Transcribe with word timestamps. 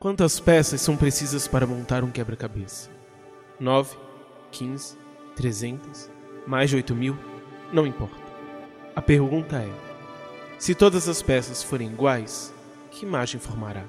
Quantas 0.00 0.40
peças 0.40 0.80
são 0.80 0.96
precisas 0.96 1.46
para 1.46 1.66
montar 1.66 2.02
um 2.02 2.10
quebra-cabeça? 2.10 2.88
9, 3.60 3.98
15, 4.50 4.96
300, 5.36 6.10
mais 6.46 6.70
de 6.70 6.76
8 6.76 6.96
mil? 6.96 7.18
Não 7.70 7.86
importa. 7.86 8.16
A 8.96 9.02
pergunta 9.02 9.58
é: 9.58 9.70
se 10.58 10.74
todas 10.74 11.06
as 11.06 11.20
peças 11.20 11.62
forem 11.62 11.92
iguais, 11.92 12.50
que 12.90 13.04
imagem 13.04 13.38
formará? 13.38 13.84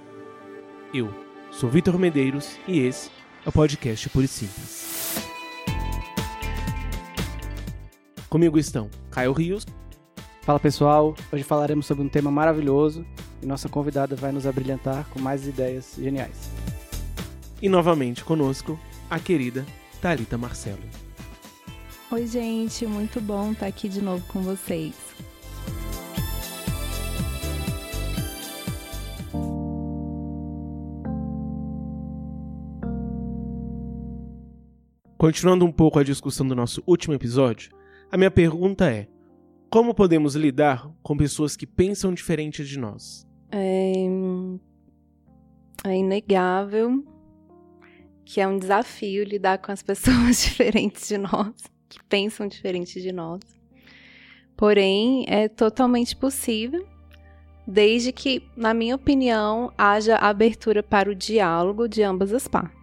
Eu 0.93 1.15
sou 1.49 1.69
Vitor 1.69 1.97
Medeiros 1.97 2.57
e 2.67 2.81
esse 2.81 3.09
é 3.45 3.47
o 3.47 3.51
podcast 3.53 4.09
Puro 4.09 4.25
e 4.25 4.27
Simples. 4.27 5.15
Comigo 8.27 8.59
estão 8.59 8.89
Caio 9.09 9.31
Rios. 9.31 9.65
Fala 10.41 10.59
pessoal, 10.59 11.15
hoje 11.31 11.43
falaremos 11.45 11.85
sobre 11.85 12.03
um 12.03 12.09
tema 12.09 12.29
maravilhoso 12.29 13.05
e 13.41 13.45
nossa 13.45 13.67
convidada 13.67 14.15
vai 14.15 14.31
nos 14.31 14.45
abrilhantar 14.45 15.07
com 15.09 15.19
mais 15.19 15.47
ideias 15.47 15.95
geniais. 15.97 16.49
E 17.61 17.69
novamente 17.69 18.23
conosco, 18.23 18.79
a 19.09 19.19
querida 19.19 19.65
Talita 20.01 20.37
Marcelo. 20.37 20.81
Oi, 22.11 22.27
gente, 22.27 22.85
muito 22.85 23.21
bom 23.21 23.51
estar 23.51 23.67
aqui 23.67 23.87
de 23.87 24.01
novo 24.01 24.25
com 24.27 24.41
vocês. 24.41 24.95
Continuando 35.17 35.65
um 35.65 35.71
pouco 35.71 35.99
a 35.99 36.03
discussão 36.03 36.47
do 36.47 36.55
nosso 36.55 36.81
último 36.85 37.13
episódio, 37.13 37.71
a 38.11 38.17
minha 38.17 38.31
pergunta 38.31 38.89
é: 38.89 39.07
como 39.69 39.93
podemos 39.93 40.35
lidar 40.35 40.91
com 41.03 41.15
pessoas 41.15 41.55
que 41.55 41.67
pensam 41.67 42.11
diferente 42.11 42.65
de 42.65 42.79
nós? 42.79 43.25
É, 43.51 44.05
é 45.83 45.97
inegável 45.97 47.03
que 48.23 48.39
é 48.39 48.47
um 48.47 48.57
desafio 48.57 49.25
lidar 49.25 49.57
com 49.57 49.73
as 49.73 49.83
pessoas 49.83 50.41
diferentes 50.43 51.07
de 51.07 51.17
nós, 51.17 51.53
que 51.89 52.01
pensam 52.03 52.47
diferente 52.47 53.01
de 53.01 53.11
nós. 53.11 53.41
Porém, 54.55 55.25
é 55.27 55.49
totalmente 55.49 56.15
possível, 56.15 56.87
desde 57.67 58.11
que, 58.11 58.47
na 58.55 58.73
minha 58.73 58.95
opinião, 58.95 59.73
haja 59.77 60.15
abertura 60.15 60.81
para 60.81 61.09
o 61.09 61.15
diálogo 61.15 61.89
de 61.89 62.03
ambas 62.03 62.31
as 62.31 62.47
partes. 62.47 62.79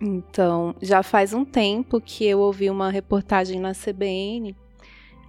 Então, 0.00 0.74
já 0.82 1.02
faz 1.02 1.32
um 1.32 1.44
tempo 1.44 2.00
que 2.00 2.24
eu 2.26 2.40
ouvi 2.40 2.68
uma 2.68 2.90
reportagem 2.90 3.60
na 3.60 3.72
CBN, 3.74 4.56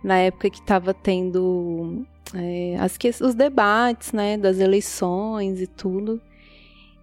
na 0.04 0.18
época 0.18 0.50
que 0.50 0.60
estava 0.60 0.94
tendo 0.94 2.06
é, 2.34 2.78
as, 2.80 2.98
os 3.22 3.36
debates 3.36 4.12
né, 4.12 4.38
das 4.38 4.60
eleições 4.60 5.62
e 5.62 5.68
tudo. 5.68 6.22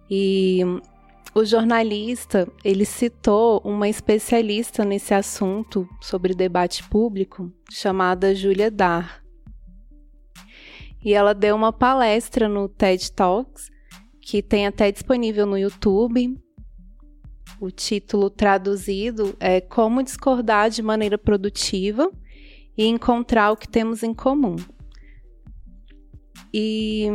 E 0.09 0.61
o 1.33 1.43
jornalista 1.43 2.47
ele 2.63 2.85
citou 2.85 3.59
uma 3.63 3.89
especialista 3.89 4.85
nesse 4.85 5.13
assunto 5.13 5.87
sobre 6.01 6.35
debate 6.35 6.83
público 6.89 7.51
chamada 7.71 8.35
Julia 8.35 8.69
Dar. 8.69 9.23
E 11.03 11.13
ela 11.13 11.33
deu 11.33 11.55
uma 11.55 11.73
palestra 11.73 12.47
no 12.47 12.69
TED 12.69 13.11
Talks, 13.11 13.69
que 14.21 14.41
tem 14.41 14.67
até 14.67 14.91
disponível 14.91 15.45
no 15.45 15.57
YouTube. 15.57 16.37
O 17.59 17.69
título 17.71 18.29
traduzido 18.29 19.35
é 19.39 19.59
Como 19.59 20.03
discordar 20.03 20.69
de 20.69 20.81
maneira 20.81 21.17
produtiva 21.17 22.09
e 22.77 22.85
encontrar 22.85 23.51
o 23.51 23.57
que 23.57 23.67
temos 23.67 24.01
em 24.01 24.13
comum. 24.13 24.55
E 26.53 27.07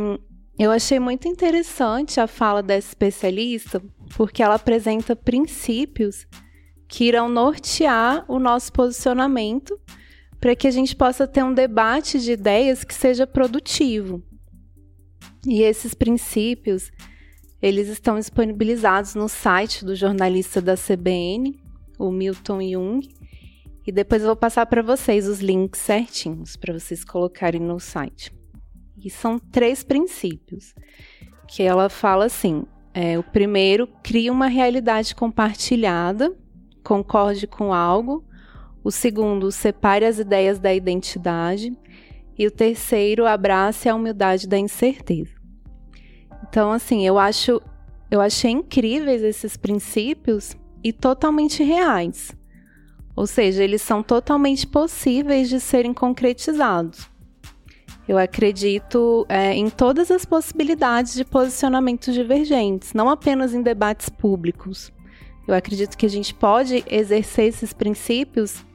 eu 0.57 0.71
achei 0.71 0.99
muito 0.99 1.27
interessante 1.27 2.19
a 2.19 2.27
fala 2.27 2.61
dessa 2.61 2.89
especialista, 2.89 3.81
porque 4.17 4.43
ela 4.43 4.55
apresenta 4.55 5.15
princípios 5.15 6.27
que 6.87 7.05
irão 7.05 7.29
nortear 7.29 8.25
o 8.27 8.39
nosso 8.39 8.73
posicionamento 8.73 9.79
para 10.39 10.55
que 10.55 10.67
a 10.67 10.71
gente 10.71 10.95
possa 10.95 11.27
ter 11.27 11.43
um 11.43 11.53
debate 11.53 12.19
de 12.19 12.31
ideias 12.31 12.83
que 12.83 12.93
seja 12.93 13.25
produtivo. 13.25 14.21
E 15.47 15.61
esses 15.61 15.93
princípios, 15.93 16.91
eles 17.61 17.87
estão 17.87 18.17
disponibilizados 18.17 19.15
no 19.15 19.29
site 19.29 19.85
do 19.85 19.95
jornalista 19.95 20.61
da 20.61 20.75
CBN, 20.75 21.57
o 21.97 22.11
Milton 22.11 22.61
Jung, 22.61 23.07
e 23.85 23.91
depois 23.91 24.21
eu 24.21 24.27
vou 24.27 24.35
passar 24.35 24.65
para 24.65 24.81
vocês 24.81 25.27
os 25.27 25.39
links 25.39 25.79
certinhos 25.79 26.55
para 26.55 26.77
vocês 26.77 27.03
colocarem 27.03 27.61
no 27.61 27.79
site. 27.79 28.38
E 29.03 29.09
são 29.09 29.39
três 29.39 29.83
princípios 29.83 30.73
que 31.47 31.63
ela 31.63 31.89
fala 31.89 32.25
assim: 32.25 32.65
é, 32.93 33.17
o 33.17 33.23
primeiro, 33.23 33.87
cria 34.03 34.31
uma 34.31 34.47
realidade 34.47 35.15
compartilhada, 35.15 36.35
concorde 36.83 37.47
com 37.47 37.73
algo. 37.73 38.25
O 38.83 38.91
segundo, 38.91 39.51
separe 39.51 40.05
as 40.05 40.19
ideias 40.19 40.59
da 40.59 40.73
identidade. 40.73 41.75
E 42.37 42.47
o 42.47 42.51
terceiro, 42.51 43.25
abrace 43.25 43.89
a 43.89 43.95
humildade 43.95 44.47
da 44.47 44.57
incerteza. 44.57 45.31
Então, 46.47 46.71
assim, 46.71 47.05
eu 47.05 47.19
acho, 47.19 47.61
eu 48.09 48.21
achei 48.21 48.51
incríveis 48.51 49.21
esses 49.21 49.57
princípios 49.57 50.55
e 50.83 50.93
totalmente 50.93 51.63
reais. 51.63 52.35
Ou 53.15 53.27
seja, 53.27 53.63
eles 53.63 53.81
são 53.81 54.01
totalmente 54.01 54.65
possíveis 54.65 55.49
de 55.49 55.59
serem 55.59 55.93
concretizados. 55.93 57.09
Eu 58.09 58.17
acredito 58.17 59.23
é, 59.29 59.53
em 59.53 59.69
todas 59.69 60.09
as 60.09 60.25
possibilidades 60.25 61.13
de 61.13 61.23
posicionamentos 61.23 62.11
divergentes, 62.11 62.91
não 62.91 63.07
apenas 63.07 63.53
em 63.53 63.61
debates 63.61 64.09
públicos. 64.09 64.91
Eu 65.47 65.53
acredito 65.53 65.95
que 65.95 66.07
a 66.07 66.09
gente 66.09 66.33
pode 66.33 66.83
exercer 66.89 67.45
esses 67.45 67.71
princípios 67.71 68.65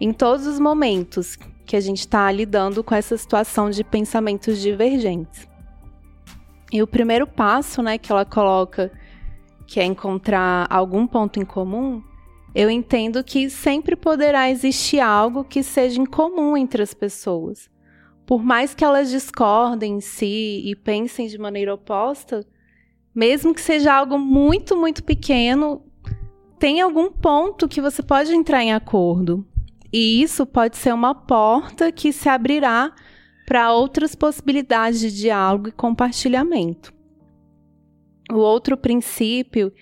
em 0.00 0.12
todos 0.12 0.46
os 0.46 0.60
momentos 0.60 1.36
que 1.66 1.74
a 1.74 1.80
gente 1.80 1.98
está 1.98 2.30
lidando 2.30 2.84
com 2.84 2.94
essa 2.94 3.16
situação 3.16 3.70
de 3.70 3.82
pensamentos 3.82 4.60
divergentes. 4.60 5.48
E 6.72 6.80
o 6.80 6.86
primeiro 6.86 7.26
passo, 7.26 7.82
né, 7.82 7.98
que 7.98 8.12
ela 8.12 8.24
coloca, 8.24 8.92
que 9.66 9.80
é 9.80 9.84
encontrar 9.84 10.68
algum 10.70 11.08
ponto 11.08 11.40
em 11.40 11.44
comum, 11.44 12.00
eu 12.54 12.70
entendo 12.70 13.24
que 13.24 13.50
sempre 13.50 13.96
poderá 13.96 14.48
existir 14.48 15.00
algo 15.00 15.42
que 15.42 15.60
seja 15.60 16.00
em 16.00 16.06
comum 16.06 16.56
entre 16.56 16.84
as 16.84 16.94
pessoas 16.94 17.68
por 18.30 18.44
mais 18.44 18.76
que 18.76 18.84
elas 18.84 19.10
discordem 19.10 19.94
em 19.94 20.00
si 20.00 20.62
e 20.64 20.76
pensem 20.76 21.26
de 21.26 21.36
maneira 21.36 21.74
oposta, 21.74 22.46
mesmo 23.12 23.52
que 23.52 23.60
seja 23.60 23.92
algo 23.92 24.20
muito, 24.20 24.76
muito 24.76 25.02
pequeno, 25.02 25.82
tem 26.56 26.80
algum 26.80 27.10
ponto 27.10 27.66
que 27.66 27.80
você 27.80 28.04
pode 28.04 28.32
entrar 28.32 28.62
em 28.62 28.72
acordo. 28.72 29.44
E 29.92 30.22
isso 30.22 30.46
pode 30.46 30.76
ser 30.76 30.94
uma 30.94 31.12
porta 31.12 31.90
que 31.90 32.12
se 32.12 32.28
abrirá 32.28 32.94
para 33.48 33.72
outras 33.72 34.14
possibilidades 34.14 35.00
de 35.00 35.10
diálogo 35.10 35.66
e 35.70 35.72
compartilhamento. 35.72 36.94
O 38.30 38.36
outro 38.36 38.76
princípio, 38.76 39.72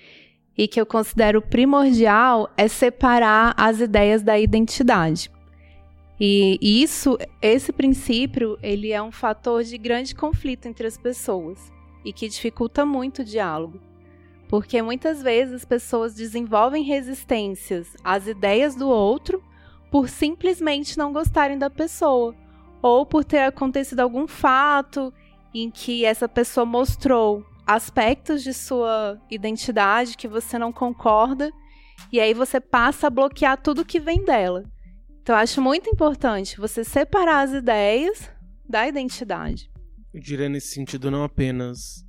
e 0.56 0.66
que 0.66 0.81
eu 0.81 0.87
considero 0.87 1.42
primordial, 1.42 2.50
é 2.56 2.66
separar 2.66 3.53
as 3.58 3.78
ideias 3.78 4.22
da 4.22 4.38
identidade. 4.38 5.31
E 6.21 6.59
isso, 6.61 7.17
esse 7.41 7.73
princípio, 7.73 8.59
ele 8.61 8.91
é 8.91 9.01
um 9.01 9.12
fator 9.12 9.62
de 9.62 9.79
grande 9.79 10.15
conflito 10.15 10.67
entre 10.67 10.87
as 10.87 10.99
pessoas 10.99 11.73
e 12.05 12.12
que 12.12 12.29
dificulta 12.29 12.84
muito 12.84 13.21
o 13.21 13.25
diálogo. 13.25 13.81
Porque 14.49 14.83
muitas 14.83 15.23
vezes 15.23 15.55
as 15.55 15.65
pessoas 15.65 16.15
desenvolvem 16.15 16.83
resistências 16.83 17.95
às 18.03 18.27
ideias 18.27 18.75
do 18.75 18.89
outro 18.89 19.43
por 19.91 20.09
simplesmente 20.09 20.99
não 20.99 21.12
gostarem 21.12 21.59
da 21.59 21.71
pessoa 21.71 22.35
ou 22.83 23.06
por 23.06 23.25
ter 23.25 23.41
acontecido 23.41 24.00
algum 24.00 24.27
fato 24.27 25.12
em 25.55 25.71
que 25.71 26.05
essa 26.05 26.29
pessoa 26.29 26.65
mostrou 26.65 27.45
aspectos 27.67 28.43
de 28.43 28.55
sua 28.55 29.21
identidade 29.31 30.17
que 30.17 30.26
você 30.26 30.59
não 30.59 30.73
concorda 30.73 31.50
e 32.12 32.19
aí 32.21 32.32
você 32.32 32.61
passa 32.61 33.06
a 33.06 33.11
bloquear 33.11 33.61
tudo 33.61 33.85
que 33.85 34.00
vem 34.00 34.25
dela. 34.25 34.64
Então, 35.28 35.36
eu 35.36 35.42
acho 35.42 35.60
muito 35.60 35.90
importante 35.90 36.56
você 36.56 36.82
separar 36.82 37.42
as 37.42 37.52
ideias 37.52 38.30
da 38.66 38.88
identidade. 38.88 39.70
Eu 40.14 40.22
diria 40.22 40.48
nesse 40.48 40.69
sentido, 40.69 41.10
não 41.10 41.22
apenas 41.22 42.02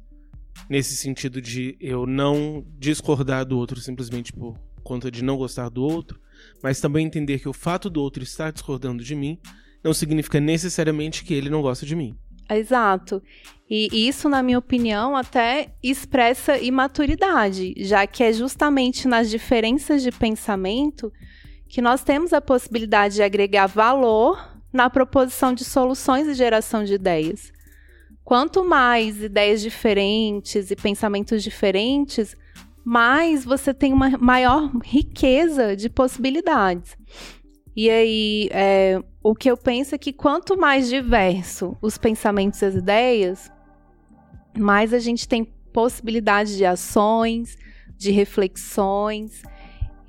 nesse 0.69 0.95
sentido 0.95 1.42
de 1.42 1.75
eu 1.81 2.07
não 2.07 2.66
discordar 2.77 3.45
do 3.45 3.57
outro 3.57 3.81
simplesmente 3.81 4.31
por 4.31 4.57
conta 4.86 5.12
de 5.12 5.21
não 5.21 5.36
gostar 5.36 5.68
do 5.68 5.83
outro, 5.83 6.18
mas 6.63 6.80
também 6.80 7.06
entender 7.06 7.39
que 7.39 7.50
o 7.50 7.51
fato 7.51 7.89
do 7.89 8.01
outro 8.01 8.24
estar 8.24 8.54
discordando 8.54 9.04
de 9.04 9.13
mim 9.16 9.38
não 9.83 9.94
significa 9.94 10.39
necessariamente 10.39 11.25
que 11.25 11.33
ele 11.33 11.50
não 11.50 11.62
gosta 11.62 11.86
de 11.86 11.98
mim. 11.98 12.18
Exato. 12.50 13.21
E 13.69 14.07
isso, 14.07 14.30
na 14.30 14.42
minha 14.42 14.57
opinião, 14.57 15.18
até 15.18 15.75
expressa 15.83 16.57
imaturidade, 16.57 17.74
já 17.80 18.07
que 18.07 18.24
é 18.24 18.31
justamente 18.31 19.10
nas 19.10 19.30
diferenças 19.30 20.01
de 20.01 20.10
pensamento 20.10 21.12
que 21.69 21.81
nós 21.81 22.04
temos 22.04 22.33
a 22.33 22.42
possibilidade 22.42 23.16
de 23.16 23.24
agregar 23.24 23.68
valor 23.68 24.60
na 24.74 24.89
proposição 24.89 25.54
de 25.54 25.63
soluções 25.63 26.27
e 26.27 26.33
geração 26.33 26.83
de 26.83 26.94
ideias. 26.94 27.54
quanto 28.24 28.63
mais 28.63 29.24
ideias 29.24 29.60
diferentes 29.60 30.69
e 30.69 30.75
pensamentos 30.75 31.42
diferentes, 31.42 32.38
mais 32.86 33.44
você 33.44 33.74
tem 33.74 33.92
uma 33.92 34.12
maior 34.19 34.71
riqueza 34.83 35.75
de 35.75 35.89
possibilidades. 35.89 36.95
E 37.75 37.89
aí, 37.89 38.50
é, 38.51 39.01
o 39.24 39.33
que 39.33 39.50
eu 39.50 39.57
penso 39.57 39.95
é 39.95 39.98
que 39.98 40.13
quanto 40.13 40.56
mais 40.56 40.88
diverso 40.89 41.75
os 41.81 41.98
pensamentos 41.98 42.62
e 42.62 42.66
as 42.66 42.75
ideias, 42.75 43.51
mais 44.56 44.94
a 44.94 45.00
gente 45.00 45.27
tem 45.27 45.44
possibilidade 45.74 46.56
de 46.56 46.66
ações, 46.66 47.57
de 47.98 48.12
reflexões. 48.12 49.42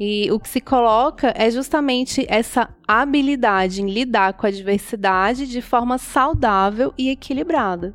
E 0.02 0.32
o 0.32 0.40
que 0.40 0.48
se 0.48 0.62
coloca 0.62 1.30
é 1.36 1.50
justamente 1.50 2.24
essa 2.26 2.70
habilidade 2.88 3.82
em 3.82 3.90
lidar 3.90 4.32
com 4.32 4.46
a 4.46 4.50
diversidade 4.50 5.46
de 5.46 5.60
forma 5.60 5.98
saudável 5.98 6.94
e 6.96 7.10
equilibrada. 7.10 7.94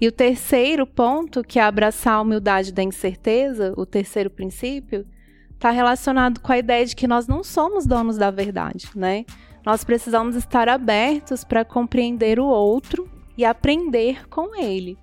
E 0.00 0.06
o 0.06 0.12
terceiro 0.12 0.86
ponto, 0.86 1.42
que 1.42 1.58
é 1.58 1.64
abraçar 1.64 2.14
a 2.14 2.20
humildade 2.20 2.72
da 2.72 2.80
incerteza, 2.80 3.74
o 3.76 3.84
terceiro 3.84 4.30
princípio, 4.30 5.04
está 5.52 5.70
relacionado 5.70 6.38
com 6.40 6.52
a 6.52 6.58
ideia 6.58 6.86
de 6.86 6.94
que 6.94 7.08
nós 7.08 7.26
não 7.26 7.42
somos 7.42 7.86
donos 7.86 8.16
da 8.16 8.30
verdade, 8.30 8.88
né? 8.94 9.24
Nós 9.64 9.82
precisamos 9.82 10.36
estar 10.36 10.68
abertos 10.68 11.42
para 11.42 11.64
compreender 11.64 12.38
o 12.38 12.46
outro 12.46 13.10
e 13.36 13.44
aprender 13.44 14.28
com 14.28 14.54
ele. 14.54 14.96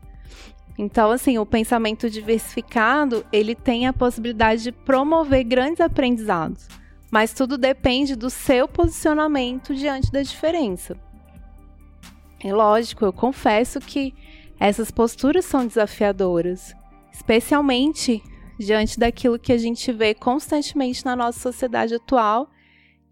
Então, 0.78 1.12
assim, 1.12 1.38
o 1.38 1.46
pensamento 1.46 2.10
diversificado, 2.10 3.26
ele 3.32 3.54
tem 3.54 3.86
a 3.86 3.94
possibilidade 3.94 4.64
de 4.64 4.72
promover 4.72 5.44
grandes 5.44 5.80
aprendizados, 5.80 6.68
mas 7.12 7.34
tudo 7.34 7.58
depende 7.58 8.16
do 8.16 8.30
seu 8.30 8.68
posicionamento 8.68 9.76
diante 9.76 10.12
da 10.12 10.22
diferença. 10.22 10.98
É 12.44 12.52
lógico, 12.54 13.06
eu 13.06 13.14
confesso 13.14 13.80
que 13.80 14.14
essas 14.60 14.90
posturas 14.90 15.46
são 15.46 15.66
desafiadoras, 15.66 16.76
especialmente 17.12 18.22
diante 18.60 19.00
daquilo 19.00 19.40
que 19.40 19.54
a 19.54 19.58
gente 19.58 19.92
vê 19.92 20.14
constantemente 20.14 21.06
na 21.06 21.16
nossa 21.16 21.40
sociedade 21.40 21.96
atual, 21.96 22.50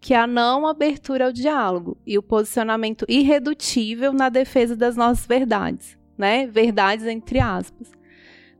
que 0.00 0.14
é 0.14 0.18
a 0.18 0.26
não 0.26 0.66
abertura 0.66 1.26
ao 1.26 1.32
diálogo 1.32 1.96
e 2.04 2.18
o 2.18 2.22
posicionamento 2.22 3.06
irredutível 3.08 4.12
na 4.12 4.28
defesa 4.28 4.74
das 4.74 4.96
nossas 4.96 5.26
verdades 5.26 6.01
né? 6.22 6.46
Verdades 6.46 7.04
entre 7.06 7.40
aspas. 7.40 7.90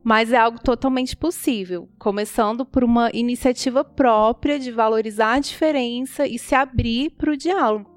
Mas 0.02 0.32
é 0.32 0.36
algo 0.36 0.58
totalmente 0.60 1.16
possível, 1.16 1.88
começando 1.96 2.66
por 2.66 2.82
uma 2.82 3.08
iniciativa 3.14 3.84
própria 3.84 4.58
de 4.58 4.72
valorizar 4.72 5.34
a 5.34 5.38
diferença 5.38 6.26
e 6.26 6.40
se 6.40 6.56
abrir 6.56 7.10
para 7.10 7.30
o 7.30 7.36
diálogo. 7.36 7.88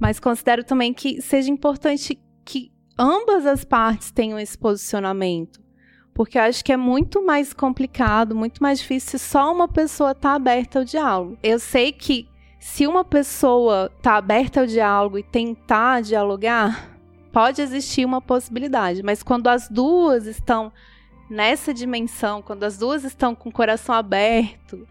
Mas 0.00 0.18
considero 0.18 0.64
também 0.64 0.94
que 0.94 1.20
seja 1.20 1.50
importante 1.50 2.18
que 2.46 2.72
ambas 2.98 3.44
as 3.44 3.62
partes 3.62 4.10
tenham 4.10 4.38
esse 4.38 4.56
posicionamento, 4.56 5.60
porque 6.14 6.38
eu 6.38 6.42
acho 6.42 6.64
que 6.64 6.72
é 6.72 6.78
muito 6.78 7.22
mais 7.22 7.52
complicado, 7.52 8.34
muito 8.34 8.62
mais 8.62 8.78
difícil 8.78 9.18
se 9.18 9.26
só 9.26 9.52
uma 9.52 9.68
pessoa 9.68 10.12
está 10.12 10.32
aberta 10.32 10.78
ao 10.78 10.84
diálogo. 10.84 11.36
Eu 11.42 11.58
sei 11.58 11.92
que 11.92 12.26
se 12.58 12.86
uma 12.86 13.04
pessoa 13.04 13.92
está 13.98 14.16
aberta 14.16 14.60
ao 14.60 14.66
diálogo 14.66 15.18
e 15.18 15.22
tentar 15.22 16.00
dialogar, 16.00 16.97
pode 17.32 17.60
existir 17.60 18.04
uma 18.04 18.20
possibilidade, 18.20 19.02
mas 19.02 19.22
quando 19.22 19.48
as 19.48 19.68
duas 19.68 20.26
estão 20.26 20.72
nessa 21.28 21.74
dimensão, 21.74 22.40
quando 22.42 22.64
as 22.64 22.78
duas 22.78 23.04
estão 23.04 23.34
com 23.34 23.48
o 23.48 23.52
coração 23.52 23.94
aberto, 23.94 24.86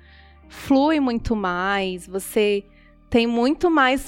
flui 0.47 0.99
muito 0.99 1.35
mais, 1.35 2.05
você 2.07 2.63
tem 3.09 3.25
muito 3.25 3.69
mais 3.69 4.07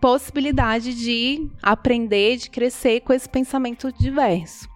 possibilidade 0.00 0.94
de 0.94 1.48
aprender, 1.62 2.36
de 2.36 2.50
crescer 2.50 3.00
com 3.00 3.12
esse 3.12 3.28
pensamento 3.28 3.92
diverso. 3.92 4.68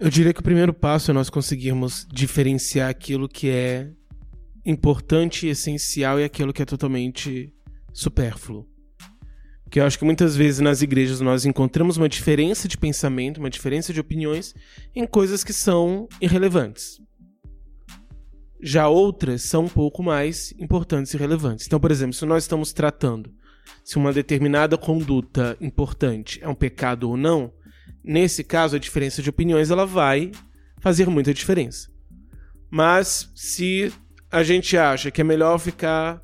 Eu 0.00 0.10
diria 0.10 0.32
que 0.32 0.40
o 0.40 0.44
primeiro 0.44 0.72
passo 0.72 1.10
é 1.10 1.14
nós 1.14 1.30
conseguirmos 1.30 2.06
diferenciar 2.10 2.88
aquilo 2.88 3.28
que 3.28 3.50
é 3.50 3.90
importante 4.64 5.46
e 5.46 5.50
essencial 5.50 6.20
e 6.20 6.24
aquilo 6.24 6.52
que 6.52 6.62
é 6.62 6.64
totalmente 6.64 7.52
supérfluo. 7.92 8.66
Porque 9.68 9.80
eu 9.80 9.84
acho 9.84 9.98
que 9.98 10.04
muitas 10.06 10.34
vezes 10.34 10.60
nas 10.60 10.80
igrejas 10.80 11.20
nós 11.20 11.44
encontramos 11.44 11.98
uma 11.98 12.08
diferença 12.08 12.66
de 12.66 12.78
pensamento, 12.78 13.36
uma 13.36 13.50
diferença 13.50 13.92
de 13.92 14.00
opiniões 14.00 14.54
em 14.96 15.06
coisas 15.06 15.44
que 15.44 15.52
são 15.52 16.08
irrelevantes. 16.22 16.98
Já 18.62 18.88
outras 18.88 19.42
são 19.42 19.66
um 19.66 19.68
pouco 19.68 20.02
mais 20.02 20.54
importantes 20.58 21.12
e 21.12 21.18
relevantes. 21.18 21.66
Então, 21.66 21.78
por 21.78 21.90
exemplo, 21.90 22.14
se 22.14 22.24
nós 22.24 22.44
estamos 22.44 22.72
tratando 22.72 23.30
se 23.84 23.98
uma 23.98 24.10
determinada 24.10 24.78
conduta 24.78 25.54
importante 25.60 26.42
é 26.42 26.48
um 26.48 26.54
pecado 26.54 27.10
ou 27.10 27.14
não, 27.18 27.52
nesse 28.02 28.42
caso 28.42 28.74
a 28.74 28.78
diferença 28.78 29.20
de 29.20 29.28
opiniões 29.28 29.70
ela 29.70 29.84
vai 29.84 30.32
fazer 30.80 31.10
muita 31.10 31.34
diferença. 31.34 31.90
Mas 32.70 33.30
se 33.34 33.92
a 34.30 34.42
gente 34.42 34.78
acha 34.78 35.10
que 35.10 35.20
é 35.20 35.24
melhor 35.24 35.58
ficar 35.58 36.22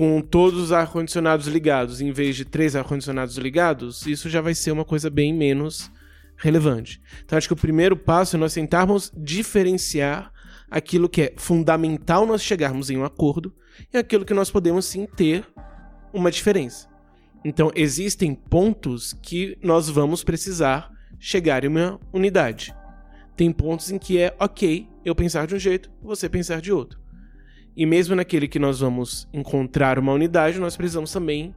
com 0.00 0.22
todos 0.22 0.58
os 0.58 0.72
ar-condicionados 0.72 1.46
ligados, 1.46 2.00
em 2.00 2.10
vez 2.10 2.34
de 2.34 2.46
três 2.46 2.74
ar-condicionados 2.74 3.36
ligados, 3.36 4.06
isso 4.06 4.30
já 4.30 4.40
vai 4.40 4.54
ser 4.54 4.72
uma 4.72 4.82
coisa 4.82 5.10
bem 5.10 5.30
menos 5.30 5.90
relevante. 6.38 7.02
Então, 7.22 7.36
acho 7.36 7.46
que 7.46 7.52
o 7.52 7.56
primeiro 7.56 7.94
passo 7.94 8.34
é 8.34 8.38
nós 8.38 8.54
tentarmos 8.54 9.12
diferenciar 9.14 10.32
aquilo 10.70 11.06
que 11.06 11.20
é 11.20 11.34
fundamental 11.36 12.24
nós 12.24 12.42
chegarmos 12.42 12.88
em 12.88 12.96
um 12.96 13.04
acordo 13.04 13.54
e 13.92 13.98
aquilo 13.98 14.24
que 14.24 14.32
nós 14.32 14.50
podemos 14.50 14.86
sim 14.86 15.04
ter 15.04 15.46
uma 16.14 16.30
diferença. 16.30 16.88
Então, 17.44 17.70
existem 17.74 18.34
pontos 18.34 19.12
que 19.12 19.58
nós 19.62 19.90
vamos 19.90 20.24
precisar 20.24 20.90
chegar 21.18 21.62
em 21.62 21.68
uma 21.68 22.00
unidade. 22.10 22.74
Tem 23.36 23.52
pontos 23.52 23.90
em 23.90 23.98
que 23.98 24.16
é 24.16 24.34
ok 24.40 24.88
eu 25.04 25.14
pensar 25.14 25.46
de 25.46 25.54
um 25.54 25.58
jeito, 25.58 25.90
você 26.02 26.26
pensar 26.26 26.62
de 26.62 26.72
outro. 26.72 26.98
E 27.76 27.86
mesmo 27.86 28.14
naquele 28.14 28.48
que 28.48 28.58
nós 28.58 28.80
vamos 28.80 29.28
encontrar 29.32 29.98
uma 29.98 30.12
unidade, 30.12 30.58
nós 30.58 30.76
precisamos 30.76 31.12
também 31.12 31.54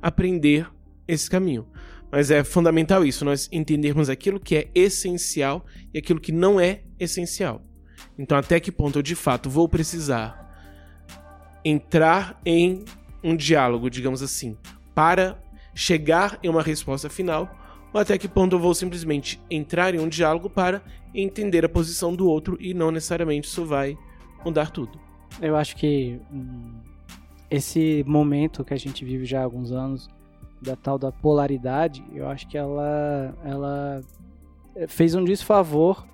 aprender 0.00 0.70
esse 1.06 1.28
caminho. 1.28 1.66
Mas 2.10 2.30
é 2.30 2.44
fundamental 2.44 3.04
isso, 3.04 3.24
nós 3.24 3.48
entendermos 3.52 4.08
aquilo 4.08 4.38
que 4.38 4.56
é 4.56 4.70
essencial 4.74 5.64
e 5.92 5.98
aquilo 5.98 6.20
que 6.20 6.32
não 6.32 6.60
é 6.60 6.82
essencial. 6.98 7.62
Então, 8.18 8.38
até 8.38 8.60
que 8.60 8.72
ponto 8.72 8.98
eu 8.98 9.02
de 9.02 9.14
fato 9.14 9.50
vou 9.50 9.68
precisar 9.68 10.46
entrar 11.64 12.40
em 12.44 12.84
um 13.22 13.36
diálogo, 13.36 13.90
digamos 13.90 14.22
assim, 14.22 14.56
para 14.94 15.36
chegar 15.74 16.38
em 16.42 16.48
uma 16.48 16.62
resposta 16.62 17.10
final, 17.10 17.50
ou 17.92 18.00
até 18.00 18.16
que 18.16 18.28
ponto 18.28 18.56
eu 18.56 18.60
vou 18.60 18.74
simplesmente 18.74 19.40
entrar 19.50 19.94
em 19.94 19.98
um 19.98 20.08
diálogo 20.08 20.48
para 20.48 20.82
entender 21.14 21.64
a 21.64 21.68
posição 21.68 22.14
do 22.14 22.28
outro 22.28 22.56
e 22.60 22.72
não 22.72 22.90
necessariamente 22.90 23.48
isso 23.48 23.64
vai 23.64 23.98
mudar 24.44 24.70
tudo. 24.70 25.05
Eu 25.40 25.56
acho 25.56 25.76
que 25.76 26.20
hum, 26.32 26.80
esse 27.50 28.04
momento 28.06 28.64
que 28.64 28.74
a 28.74 28.78
gente 28.78 29.04
vive 29.04 29.24
já 29.24 29.40
há 29.40 29.44
alguns 29.44 29.72
anos, 29.72 30.08
da 30.60 30.74
tal 30.74 30.98
da 30.98 31.12
polaridade, 31.12 32.04
eu 32.12 32.28
acho 32.28 32.48
que 32.48 32.56
ela, 32.56 33.34
ela 33.44 34.00
fez 34.88 35.14
um 35.14 35.24
desfavor 35.24 36.06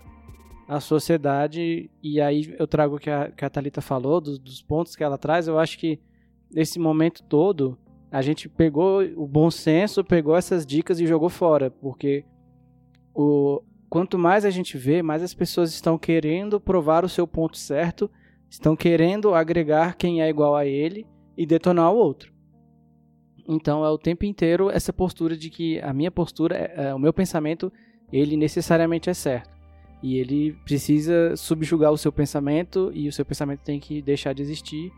à 0.68 0.80
sociedade, 0.80 1.90
e 2.02 2.20
aí 2.20 2.54
eu 2.58 2.66
trago 2.66 2.96
o 2.96 2.98
que 2.98 3.10
a, 3.10 3.30
que 3.30 3.44
a 3.44 3.50
Thalita 3.50 3.80
falou, 3.80 4.20
dos, 4.20 4.38
dos 4.38 4.62
pontos 4.62 4.96
que 4.96 5.04
ela 5.04 5.18
traz, 5.18 5.46
eu 5.48 5.58
acho 5.58 5.78
que 5.78 6.00
nesse 6.50 6.78
momento 6.78 7.22
todo, 7.22 7.78
a 8.10 8.20
gente 8.20 8.48
pegou 8.48 9.02
o 9.16 9.26
bom 9.26 9.50
senso, 9.50 10.04
pegou 10.04 10.36
essas 10.36 10.66
dicas 10.66 11.00
e 11.00 11.06
jogou 11.06 11.28
fora, 11.28 11.70
porque 11.70 12.24
o, 13.14 13.62
quanto 13.88 14.18
mais 14.18 14.44
a 14.44 14.50
gente 14.50 14.76
vê, 14.76 15.02
mais 15.02 15.22
as 15.22 15.34
pessoas 15.34 15.72
estão 15.72 15.98
querendo 15.98 16.60
provar 16.60 17.04
o 17.04 17.08
seu 17.08 17.26
ponto 17.26 17.56
certo 17.56 18.10
estão 18.52 18.76
querendo 18.76 19.34
agregar 19.34 19.96
quem 19.96 20.20
é 20.20 20.28
igual 20.28 20.54
a 20.54 20.66
ele 20.66 21.06
e 21.34 21.46
detonar 21.46 21.90
o 21.90 21.96
outro. 21.96 22.30
Então 23.48 23.82
é 23.82 23.88
o 23.88 23.96
tempo 23.96 24.26
inteiro 24.26 24.68
essa 24.68 24.92
postura 24.92 25.34
de 25.34 25.48
que 25.48 25.80
a 25.80 25.90
minha 25.90 26.10
postura, 26.10 26.54
é, 26.54 26.88
é, 26.88 26.94
o 26.94 26.98
meu 26.98 27.14
pensamento, 27.14 27.72
ele 28.12 28.36
necessariamente 28.36 29.08
é 29.08 29.14
certo. 29.14 29.50
E 30.02 30.18
ele 30.18 30.52
precisa 30.66 31.34
subjugar 31.34 31.92
o 31.92 31.96
seu 31.96 32.12
pensamento 32.12 32.90
e 32.92 33.08
o 33.08 33.12
seu 33.12 33.24
pensamento 33.24 33.60
tem 33.60 33.80
que 33.80 34.02
deixar 34.02 34.34
de 34.34 34.42
existir 34.42 34.92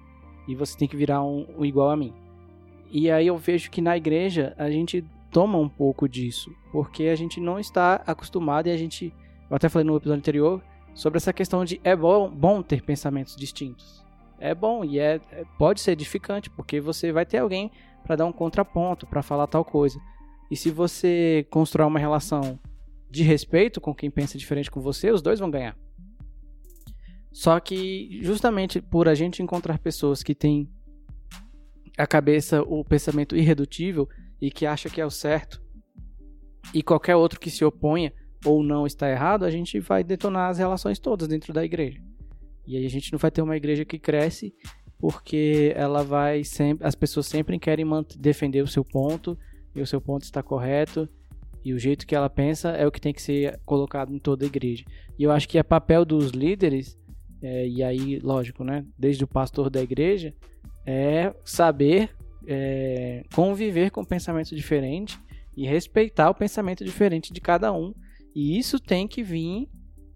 e 0.48 0.56
você 0.56 0.76
tem 0.76 0.88
que 0.88 0.96
virar 0.96 1.22
um, 1.22 1.46
um 1.56 1.64
igual 1.64 1.90
a 1.90 1.96
mim. 1.96 2.12
E 2.90 3.08
aí 3.08 3.28
eu 3.28 3.36
vejo 3.36 3.70
que 3.70 3.80
na 3.80 3.96
igreja 3.96 4.52
a 4.58 4.68
gente 4.68 5.04
toma 5.30 5.58
um 5.58 5.68
pouco 5.68 6.08
disso, 6.08 6.50
porque 6.72 7.04
a 7.04 7.14
gente 7.14 7.40
não 7.40 7.60
está 7.60 8.02
acostumado 8.04 8.66
e 8.66 8.72
a 8.72 8.76
gente, 8.76 9.14
eu 9.48 9.56
até 9.56 9.68
falei 9.68 9.86
no 9.86 9.96
episódio 9.96 10.18
anterior, 10.18 10.62
sobre 10.94 11.16
essa 11.16 11.32
questão 11.32 11.64
de 11.64 11.80
é 11.82 11.94
bom, 11.94 12.30
bom 12.30 12.62
ter 12.62 12.82
pensamentos 12.82 13.34
distintos. 13.36 14.04
É 14.38 14.54
bom 14.54 14.84
e 14.84 14.98
é, 14.98 15.20
é 15.32 15.44
pode 15.58 15.80
ser 15.80 15.92
edificante, 15.92 16.50
porque 16.50 16.80
você 16.80 17.12
vai 17.12 17.26
ter 17.26 17.38
alguém 17.38 17.70
para 18.04 18.16
dar 18.16 18.26
um 18.26 18.32
contraponto, 18.32 19.06
para 19.06 19.22
falar 19.22 19.46
tal 19.46 19.64
coisa. 19.64 19.98
E 20.50 20.56
se 20.56 20.70
você 20.70 21.46
construir 21.50 21.86
uma 21.86 21.98
relação 21.98 22.58
de 23.10 23.22
respeito 23.22 23.80
com 23.80 23.94
quem 23.94 24.10
pensa 24.10 24.38
diferente 24.38 24.70
com 24.70 24.80
você, 24.80 25.10
os 25.10 25.22
dois 25.22 25.40
vão 25.40 25.50
ganhar. 25.50 25.76
Só 27.32 27.58
que 27.58 28.20
justamente 28.22 28.80
por 28.80 29.08
a 29.08 29.14
gente 29.14 29.42
encontrar 29.42 29.78
pessoas 29.78 30.22
que 30.22 30.34
têm 30.34 30.70
a 31.98 32.06
cabeça, 32.06 32.62
o 32.62 32.84
pensamento 32.84 33.36
irredutível 33.36 34.08
e 34.40 34.50
que 34.50 34.66
acha 34.66 34.88
que 34.88 35.00
é 35.00 35.06
o 35.06 35.10
certo, 35.10 35.62
e 36.72 36.82
qualquer 36.82 37.16
outro 37.16 37.40
que 37.40 37.50
se 37.50 37.64
oponha 37.64 38.12
ou 38.44 38.62
não 38.62 38.86
está 38.86 39.10
errado, 39.10 39.44
a 39.44 39.50
gente 39.50 39.80
vai 39.80 40.04
detonar 40.04 40.50
as 40.50 40.58
relações 40.58 40.98
todas 40.98 41.28
dentro 41.28 41.52
da 41.52 41.64
igreja. 41.64 42.00
E 42.66 42.76
aí 42.76 42.86
a 42.86 42.90
gente 42.90 43.12
não 43.12 43.18
vai 43.18 43.30
ter 43.30 43.42
uma 43.42 43.56
igreja 43.56 43.84
que 43.84 43.98
cresce 43.98 44.54
porque 44.98 45.72
ela 45.76 46.02
vai 46.02 46.44
sempre, 46.44 46.86
as 46.86 46.94
pessoas 46.94 47.26
sempre 47.26 47.58
querem 47.58 47.86
defender 48.18 48.62
o 48.62 48.66
seu 48.66 48.84
ponto 48.84 49.38
e 49.74 49.80
o 49.80 49.86
seu 49.86 50.00
ponto 50.00 50.22
está 50.22 50.42
correto 50.42 51.08
e 51.64 51.72
o 51.72 51.78
jeito 51.78 52.06
que 52.06 52.14
ela 52.14 52.30
pensa 52.30 52.70
é 52.70 52.86
o 52.86 52.90
que 52.90 53.00
tem 53.00 53.12
que 53.12 53.22
ser 53.22 53.60
colocado 53.64 54.14
em 54.14 54.18
toda 54.18 54.44
a 54.44 54.46
igreja. 54.46 54.84
E 55.18 55.22
eu 55.22 55.30
acho 55.30 55.48
que 55.48 55.58
é 55.58 55.62
papel 55.62 56.04
dos 56.04 56.30
líderes 56.30 56.98
é, 57.42 57.68
e 57.68 57.82
aí, 57.82 58.18
lógico, 58.20 58.64
né, 58.64 58.86
desde 58.98 59.24
o 59.24 59.26
pastor 59.26 59.68
da 59.68 59.82
igreja, 59.82 60.34
é 60.86 61.34
saber 61.44 62.10
é, 62.46 63.24
conviver 63.34 63.90
com 63.90 64.04
pensamento 64.04 64.54
diferente 64.54 65.18
e 65.56 65.66
respeitar 65.66 66.30
o 66.30 66.34
pensamento 66.34 66.84
diferente 66.84 67.32
de 67.32 67.40
cada 67.40 67.72
um. 67.72 67.94
E 68.34 68.58
isso 68.58 68.80
tem 68.80 69.06
que 69.06 69.22
vir 69.22 69.68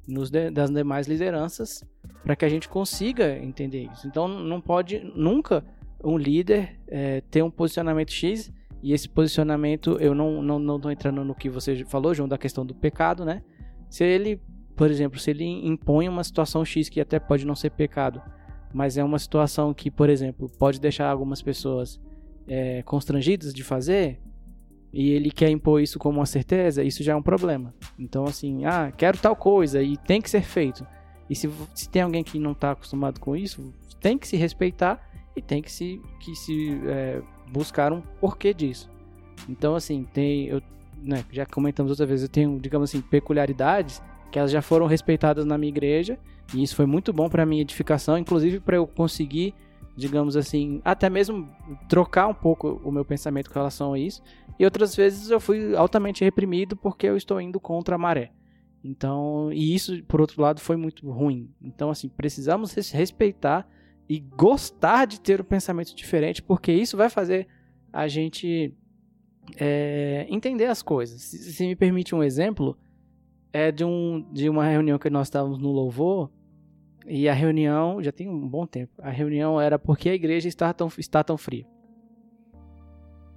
nos 0.06 0.30
de, 0.30 0.50
das 0.50 0.70
demais 0.70 1.06
lideranças 1.06 1.84
para 2.22 2.34
que 2.34 2.44
a 2.44 2.48
gente 2.48 2.68
consiga 2.68 3.38
entender 3.38 3.88
isso. 3.92 4.06
Então 4.06 4.26
não 4.26 4.60
pode 4.60 5.00
nunca 5.14 5.64
um 6.02 6.16
líder 6.16 6.78
é, 6.88 7.20
ter 7.30 7.42
um 7.42 7.50
posicionamento 7.50 8.12
X 8.12 8.52
e 8.82 8.92
esse 8.92 9.08
posicionamento 9.08 9.96
eu 10.00 10.14
não 10.14 10.42
não 10.42 10.58
não 10.58 10.76
estou 10.76 10.90
entrando 10.90 11.24
no 11.24 11.34
que 11.34 11.48
você 11.48 11.84
falou, 11.84 12.14
João, 12.14 12.28
da 12.28 12.38
questão 12.38 12.64
do 12.64 12.74
pecado, 12.74 13.24
né? 13.24 13.42
Se 13.90 14.04
ele, 14.04 14.40
por 14.76 14.90
exemplo, 14.90 15.18
se 15.18 15.30
ele 15.30 15.44
impõe 15.44 16.08
uma 16.08 16.24
situação 16.24 16.64
X 16.64 16.88
que 16.88 17.00
até 17.00 17.18
pode 17.18 17.46
não 17.46 17.54
ser 17.54 17.70
pecado, 17.70 18.22
mas 18.72 18.98
é 18.98 19.04
uma 19.04 19.18
situação 19.18 19.72
que, 19.72 19.90
por 19.90 20.08
exemplo, 20.10 20.50
pode 20.58 20.80
deixar 20.80 21.10
algumas 21.10 21.42
pessoas 21.42 22.00
é, 22.46 22.82
constrangidas 22.82 23.52
de 23.52 23.64
fazer, 23.64 24.20
e 24.92 25.10
ele 25.10 25.30
quer 25.30 25.50
impor 25.50 25.80
isso 25.80 25.98
como 25.98 26.18
uma 26.18 26.26
certeza, 26.26 26.82
isso 26.82 27.02
já 27.02 27.12
é 27.12 27.16
um 27.16 27.22
problema. 27.22 27.74
Então, 27.98 28.24
assim, 28.24 28.64
ah, 28.64 28.92
quero 28.96 29.18
tal 29.18 29.36
coisa 29.36 29.82
e 29.82 29.96
tem 29.96 30.20
que 30.20 30.30
ser 30.30 30.42
feito. 30.42 30.86
E 31.28 31.34
se, 31.34 31.50
se 31.74 31.88
tem 31.88 32.02
alguém 32.02 32.24
que 32.24 32.38
não 32.38 32.52
está 32.52 32.70
acostumado 32.70 33.20
com 33.20 33.36
isso, 33.36 33.72
tem 34.00 34.16
que 34.16 34.26
se 34.26 34.36
respeitar 34.36 35.10
e 35.36 35.42
tem 35.42 35.60
que 35.60 35.70
se, 35.70 36.00
que 36.20 36.34
se 36.34 36.80
é, 36.86 37.20
buscar 37.52 37.92
um 37.92 38.00
porquê 38.20 38.54
disso. 38.54 38.90
Então, 39.48 39.74
assim, 39.74 40.04
tem. 40.12 40.46
Eu, 40.46 40.62
né, 41.02 41.24
já 41.30 41.46
comentamos 41.46 41.90
outra 41.90 42.06
vez, 42.06 42.22
eu 42.22 42.28
tenho, 42.28 42.58
digamos 42.58 42.90
assim, 42.90 43.00
peculiaridades 43.00 44.02
que 44.30 44.38
elas 44.38 44.50
já 44.50 44.60
foram 44.60 44.86
respeitadas 44.86 45.44
na 45.44 45.56
minha 45.56 45.70
igreja 45.70 46.18
e 46.52 46.62
isso 46.62 46.74
foi 46.74 46.86
muito 46.86 47.12
bom 47.12 47.28
para 47.28 47.46
minha 47.46 47.62
edificação, 47.62 48.18
inclusive 48.18 48.60
para 48.60 48.76
eu 48.76 48.86
conseguir 48.86 49.54
digamos 49.96 50.36
assim, 50.36 50.80
até 50.84 51.10
mesmo 51.10 51.48
trocar 51.88 52.28
um 52.28 52.34
pouco 52.34 52.80
o 52.84 52.92
meu 52.92 53.04
pensamento 53.04 53.48
com 53.48 53.58
relação 53.58 53.92
a 53.94 53.98
isso. 53.98 54.22
E 54.58 54.64
outras 54.64 54.94
vezes 54.94 55.30
eu 55.30 55.40
fui 55.40 55.74
altamente 55.74 56.24
reprimido 56.24 56.76
porque 56.76 57.06
eu 57.06 57.16
estou 57.16 57.40
indo 57.40 57.58
contra 57.58 57.96
a 57.96 57.98
maré. 57.98 58.30
Então, 58.82 59.52
e 59.52 59.74
isso, 59.74 60.02
por 60.04 60.20
outro 60.20 60.40
lado, 60.40 60.60
foi 60.60 60.76
muito 60.76 61.10
ruim. 61.10 61.50
Então, 61.60 61.90
assim, 61.90 62.08
precisamos 62.08 62.72
respeitar 62.92 63.68
e 64.08 64.20
gostar 64.20 65.06
de 65.06 65.20
ter 65.20 65.40
um 65.40 65.44
pensamento 65.44 65.94
diferente, 65.94 66.42
porque 66.42 66.72
isso 66.72 66.96
vai 66.96 67.10
fazer 67.10 67.46
a 67.92 68.08
gente 68.08 68.72
é, 69.56 70.26
entender 70.30 70.66
as 70.66 70.82
coisas. 70.82 71.20
Se, 71.22 71.52
se, 71.52 71.66
me 71.66 71.76
permite 71.76 72.14
um 72.14 72.22
exemplo, 72.22 72.76
é 73.52 73.72
de, 73.72 73.84
um, 73.84 74.24
de 74.32 74.48
uma 74.48 74.64
reunião 74.66 74.98
que 74.98 75.10
nós 75.10 75.26
estávamos 75.26 75.58
no 75.58 75.70
Louvor, 75.70 76.30
e 77.08 77.28
a 77.28 77.32
reunião, 77.32 78.02
já 78.02 78.12
tem 78.12 78.28
um 78.28 78.46
bom 78.46 78.66
tempo, 78.66 78.92
a 78.98 79.10
reunião 79.10 79.60
era 79.60 79.78
porque 79.78 80.08
a 80.08 80.14
igreja 80.14 80.48
está 80.48 80.72
tão, 80.72 80.88
está 80.98 81.24
tão 81.24 81.36
fria. 81.38 81.66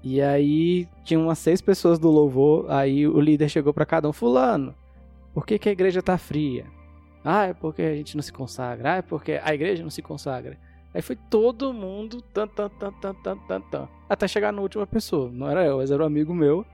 E 0.03 0.21
aí 0.21 0.87
tinha 1.03 1.19
umas 1.19 1.37
seis 1.37 1.61
pessoas 1.61 1.99
do 1.99 2.09
louvor, 2.09 2.69
aí 2.69 3.07
o 3.07 3.19
líder 3.19 3.49
chegou 3.49 3.73
para 3.73 3.85
cada 3.85 4.09
um, 4.09 4.13
fulano, 4.13 4.75
por 5.33 5.45
que, 5.45 5.57
que 5.59 5.69
a 5.69 5.71
igreja 5.71 5.99
está 5.99 6.17
fria? 6.17 6.65
Ah, 7.23 7.47
é 7.47 7.53
porque 7.53 7.81
a 7.81 7.95
gente 7.95 8.15
não 8.15 8.23
se 8.23 8.33
consagra. 8.33 8.93
Ah, 8.93 8.97
é 8.97 9.01
porque 9.01 9.39
a 9.43 9.53
igreja 9.53 9.83
não 9.83 9.91
se 9.91 10.01
consagra. 10.01 10.57
Aí 10.93 11.01
foi 11.01 11.15
todo 11.15 11.71
mundo, 11.71 12.21
tan, 12.21 12.47
tan, 12.47 12.67
tan, 12.69 12.91
tan, 12.93 13.13
tan, 13.13 13.37
tan, 13.47 13.61
tan, 13.61 13.87
até 14.09 14.27
chegar 14.27 14.51
na 14.51 14.61
última 14.61 14.85
pessoa. 14.85 15.31
Não 15.31 15.47
era 15.47 15.65
eu, 15.65 15.77
mas 15.77 15.91
era 15.91 16.03
um 16.03 16.05
amigo 16.05 16.33
meu 16.33 16.65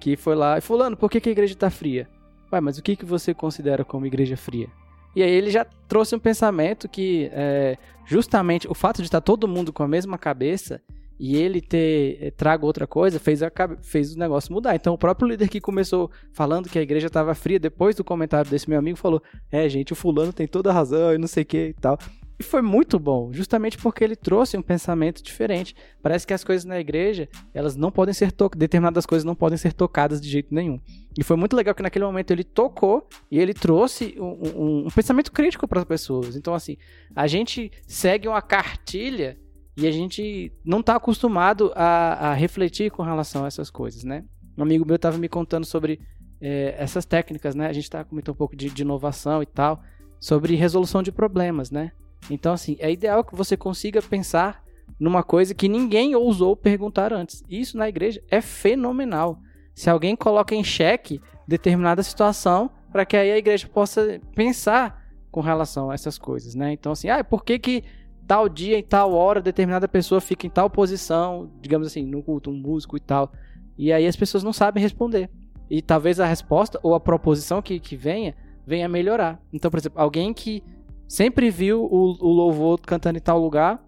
que 0.00 0.16
foi 0.16 0.34
lá 0.34 0.56
e 0.56 0.60
fulano, 0.60 0.96
por 0.96 1.10
que, 1.10 1.20
que 1.20 1.28
a 1.28 1.32
igreja 1.32 1.54
está 1.54 1.70
fria? 1.70 2.08
Ué, 2.52 2.60
mas 2.60 2.78
o 2.78 2.82
que, 2.82 2.96
que 2.96 3.04
você 3.04 3.34
considera 3.34 3.84
como 3.84 4.06
igreja 4.06 4.36
fria? 4.36 4.68
E 5.16 5.22
aí 5.22 5.30
ele 5.30 5.50
já 5.50 5.64
trouxe 5.64 6.14
um 6.14 6.18
pensamento 6.18 6.86
que 6.86 7.30
é, 7.32 7.78
justamente 8.04 8.68
o 8.68 8.74
fato 8.74 8.98
de 8.98 9.08
estar 9.08 9.22
todo 9.22 9.48
mundo 9.48 9.72
com 9.72 9.82
a 9.82 9.88
mesma 9.88 10.18
cabeça 10.18 10.80
e 11.18 11.36
ele 11.36 11.62
ter 11.62 12.18
eh, 12.20 12.30
trago 12.30 12.66
outra 12.66 12.86
coisa 12.86 13.18
fez, 13.18 13.42
a, 13.42 13.50
fez 13.80 14.14
o 14.14 14.18
negócio 14.18 14.52
mudar. 14.52 14.74
Então 14.74 14.92
o 14.92 14.98
próprio 14.98 15.26
líder 15.26 15.48
que 15.48 15.58
começou 15.58 16.10
falando 16.34 16.68
que 16.68 16.78
a 16.78 16.82
igreja 16.82 17.06
estava 17.06 17.34
fria, 17.34 17.58
depois 17.58 17.96
do 17.96 18.04
comentário 18.04 18.50
desse 18.50 18.68
meu 18.68 18.78
amigo, 18.78 18.98
falou: 18.98 19.22
É, 19.50 19.66
gente, 19.70 19.94
o 19.94 19.96
fulano 19.96 20.34
tem 20.34 20.46
toda 20.46 20.68
a 20.68 20.74
razão 20.74 21.14
e 21.14 21.18
não 21.18 21.26
sei 21.26 21.42
o 21.42 21.46
que 21.46 21.68
e 21.68 21.72
tal. 21.74 21.98
E 22.38 22.42
foi 22.42 22.60
muito 22.60 22.98
bom, 22.98 23.32
justamente 23.32 23.78
porque 23.78 24.04
ele 24.04 24.14
trouxe 24.14 24.58
um 24.58 24.62
pensamento 24.62 25.22
diferente. 25.22 25.74
Parece 26.02 26.26
que 26.26 26.34
as 26.34 26.44
coisas 26.44 26.66
na 26.66 26.78
igreja, 26.78 27.28
elas 27.54 27.76
não 27.76 27.90
podem 27.90 28.12
ser 28.12 28.30
tocadas, 28.30 28.58
determinadas 28.58 29.06
coisas 29.06 29.24
não 29.24 29.34
podem 29.34 29.56
ser 29.56 29.72
tocadas 29.72 30.20
de 30.20 30.28
jeito 30.28 30.54
nenhum. 30.54 30.78
E 31.18 31.24
foi 31.24 31.36
muito 31.36 31.56
legal 31.56 31.74
que 31.74 31.82
naquele 31.82 32.04
momento 32.04 32.30
ele 32.30 32.44
tocou 32.44 33.08
e 33.30 33.38
ele 33.38 33.54
trouxe 33.54 34.14
um, 34.18 34.24
um, 34.24 34.86
um 34.86 34.90
pensamento 34.90 35.32
crítico 35.32 35.66
para 35.66 35.80
as 35.80 35.86
pessoas. 35.86 36.36
Então, 36.36 36.52
assim, 36.54 36.76
a 37.14 37.26
gente 37.26 37.72
segue 37.86 38.28
uma 38.28 38.42
cartilha 38.42 39.38
e 39.74 39.86
a 39.86 39.90
gente 39.90 40.52
não 40.62 40.80
está 40.80 40.96
acostumado 40.96 41.72
a, 41.74 42.30
a, 42.30 42.34
refletir 42.34 42.90
com 42.90 43.02
relação 43.02 43.44
a 43.44 43.46
essas 43.46 43.70
coisas, 43.70 44.04
né? 44.04 44.24
Um 44.58 44.62
amigo 44.62 44.86
meu 44.86 44.96
estava 44.96 45.16
me 45.16 45.28
contando 45.28 45.64
sobre 45.64 46.00
é, 46.40 46.74
essas 46.78 47.06
técnicas, 47.06 47.54
né? 47.54 47.66
A 47.66 47.72
gente 47.72 47.84
está 47.84 48.04
comentando 48.04 48.34
um 48.34 48.38
pouco 48.38 48.54
de, 48.54 48.68
de 48.68 48.82
inovação 48.82 49.42
e 49.42 49.46
tal, 49.46 49.82
sobre 50.20 50.54
resolução 50.54 51.02
de 51.02 51.10
problemas, 51.10 51.70
né? 51.70 51.92
Então, 52.30 52.52
assim, 52.52 52.76
é 52.78 52.90
ideal 52.90 53.24
que 53.24 53.34
você 53.34 53.56
consiga 53.56 54.02
pensar 54.02 54.64
numa 54.98 55.22
coisa 55.22 55.54
que 55.54 55.68
ninguém 55.68 56.14
ousou 56.14 56.56
perguntar 56.56 57.12
antes. 57.12 57.42
Isso 57.48 57.76
na 57.76 57.88
igreja 57.88 58.22
é 58.30 58.40
fenomenal. 58.40 59.38
Se 59.74 59.90
alguém 59.90 60.16
coloca 60.16 60.54
em 60.54 60.64
xeque 60.64 61.20
determinada 61.46 62.02
situação, 62.02 62.70
para 62.90 63.04
que 63.04 63.16
aí 63.16 63.30
a 63.30 63.36
igreja 63.36 63.68
possa 63.68 64.20
pensar 64.34 65.04
com 65.30 65.40
relação 65.40 65.90
a 65.90 65.94
essas 65.94 66.18
coisas, 66.18 66.54
né? 66.54 66.72
Então, 66.72 66.92
assim, 66.92 67.08
ah, 67.08 67.22
por 67.22 67.44
que 67.44 67.58
que 67.58 67.84
tal 68.26 68.48
dia, 68.48 68.78
em 68.78 68.82
tal 68.82 69.12
hora, 69.12 69.40
determinada 69.40 69.86
pessoa 69.86 70.20
fica 70.20 70.46
em 70.46 70.50
tal 70.50 70.68
posição, 70.68 71.50
digamos 71.60 71.86
assim, 71.86 72.04
no 72.04 72.22
culto, 72.22 72.50
um 72.50 72.54
músico 72.54 72.96
e 72.96 73.00
tal. 73.00 73.30
E 73.78 73.92
aí 73.92 74.06
as 74.06 74.16
pessoas 74.16 74.42
não 74.42 74.52
sabem 74.52 74.82
responder. 74.82 75.30
E 75.70 75.82
talvez 75.82 76.18
a 76.20 76.26
resposta 76.26 76.80
ou 76.82 76.94
a 76.94 77.00
proposição 77.00 77.60
que, 77.60 77.78
que 77.78 77.96
venha, 77.96 78.34
venha 78.66 78.88
melhorar. 78.88 79.40
Então, 79.52 79.70
por 79.70 79.78
exemplo, 79.78 80.00
alguém 80.00 80.32
que 80.32 80.62
sempre 81.08 81.50
viu 81.50 81.84
o, 81.84 82.16
o 82.20 82.32
louvor 82.32 82.80
cantando 82.80 83.18
em 83.18 83.20
tal 83.20 83.38
lugar 83.40 83.82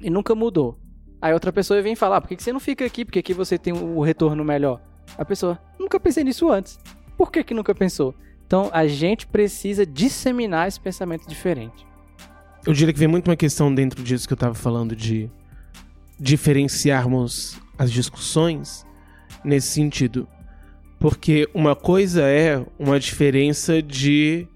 e 0.00 0.10
nunca 0.10 0.34
mudou. 0.34 0.78
Aí 1.20 1.32
outra 1.32 1.52
pessoa 1.52 1.82
vem 1.82 1.96
falar, 1.96 2.20
por 2.20 2.28
que, 2.28 2.42
você 2.42 2.52
não 2.52 2.60
fica 2.60 2.84
aqui? 2.84 3.04
Porque 3.04 3.18
aqui 3.18 3.34
você 3.34 3.58
tem 3.58 3.72
o 3.72 4.00
retorno 4.00 4.44
melhor. 4.44 4.80
A 5.16 5.24
pessoa, 5.24 5.58
nunca 5.78 5.98
pensei 5.98 6.22
nisso 6.22 6.48
antes. 6.50 6.78
Por 7.16 7.32
que, 7.32 7.42
que 7.42 7.54
nunca 7.54 7.74
pensou? 7.74 8.14
Então 8.46 8.70
a 8.72 8.86
gente 8.86 9.26
precisa 9.26 9.84
disseminar 9.84 10.68
esse 10.68 10.80
pensamento 10.80 11.28
diferente. 11.28 11.86
Eu 12.64 12.72
diria 12.72 12.92
que 12.92 12.98
vem 12.98 13.08
muito 13.08 13.28
uma 13.28 13.36
questão 13.36 13.74
dentro 13.74 14.02
disso 14.02 14.26
que 14.26 14.32
eu 14.32 14.36
estava 14.36 14.54
falando 14.54 14.94
de 14.94 15.30
diferenciarmos 16.18 17.58
as 17.76 17.90
discussões 17.92 18.86
nesse 19.44 19.68
sentido. 19.68 20.28
Porque 20.98 21.48
uma 21.54 21.76
coisa 21.76 22.22
é 22.22 22.64
uma 22.78 22.98
diferença 22.98 23.80
de 23.80 24.46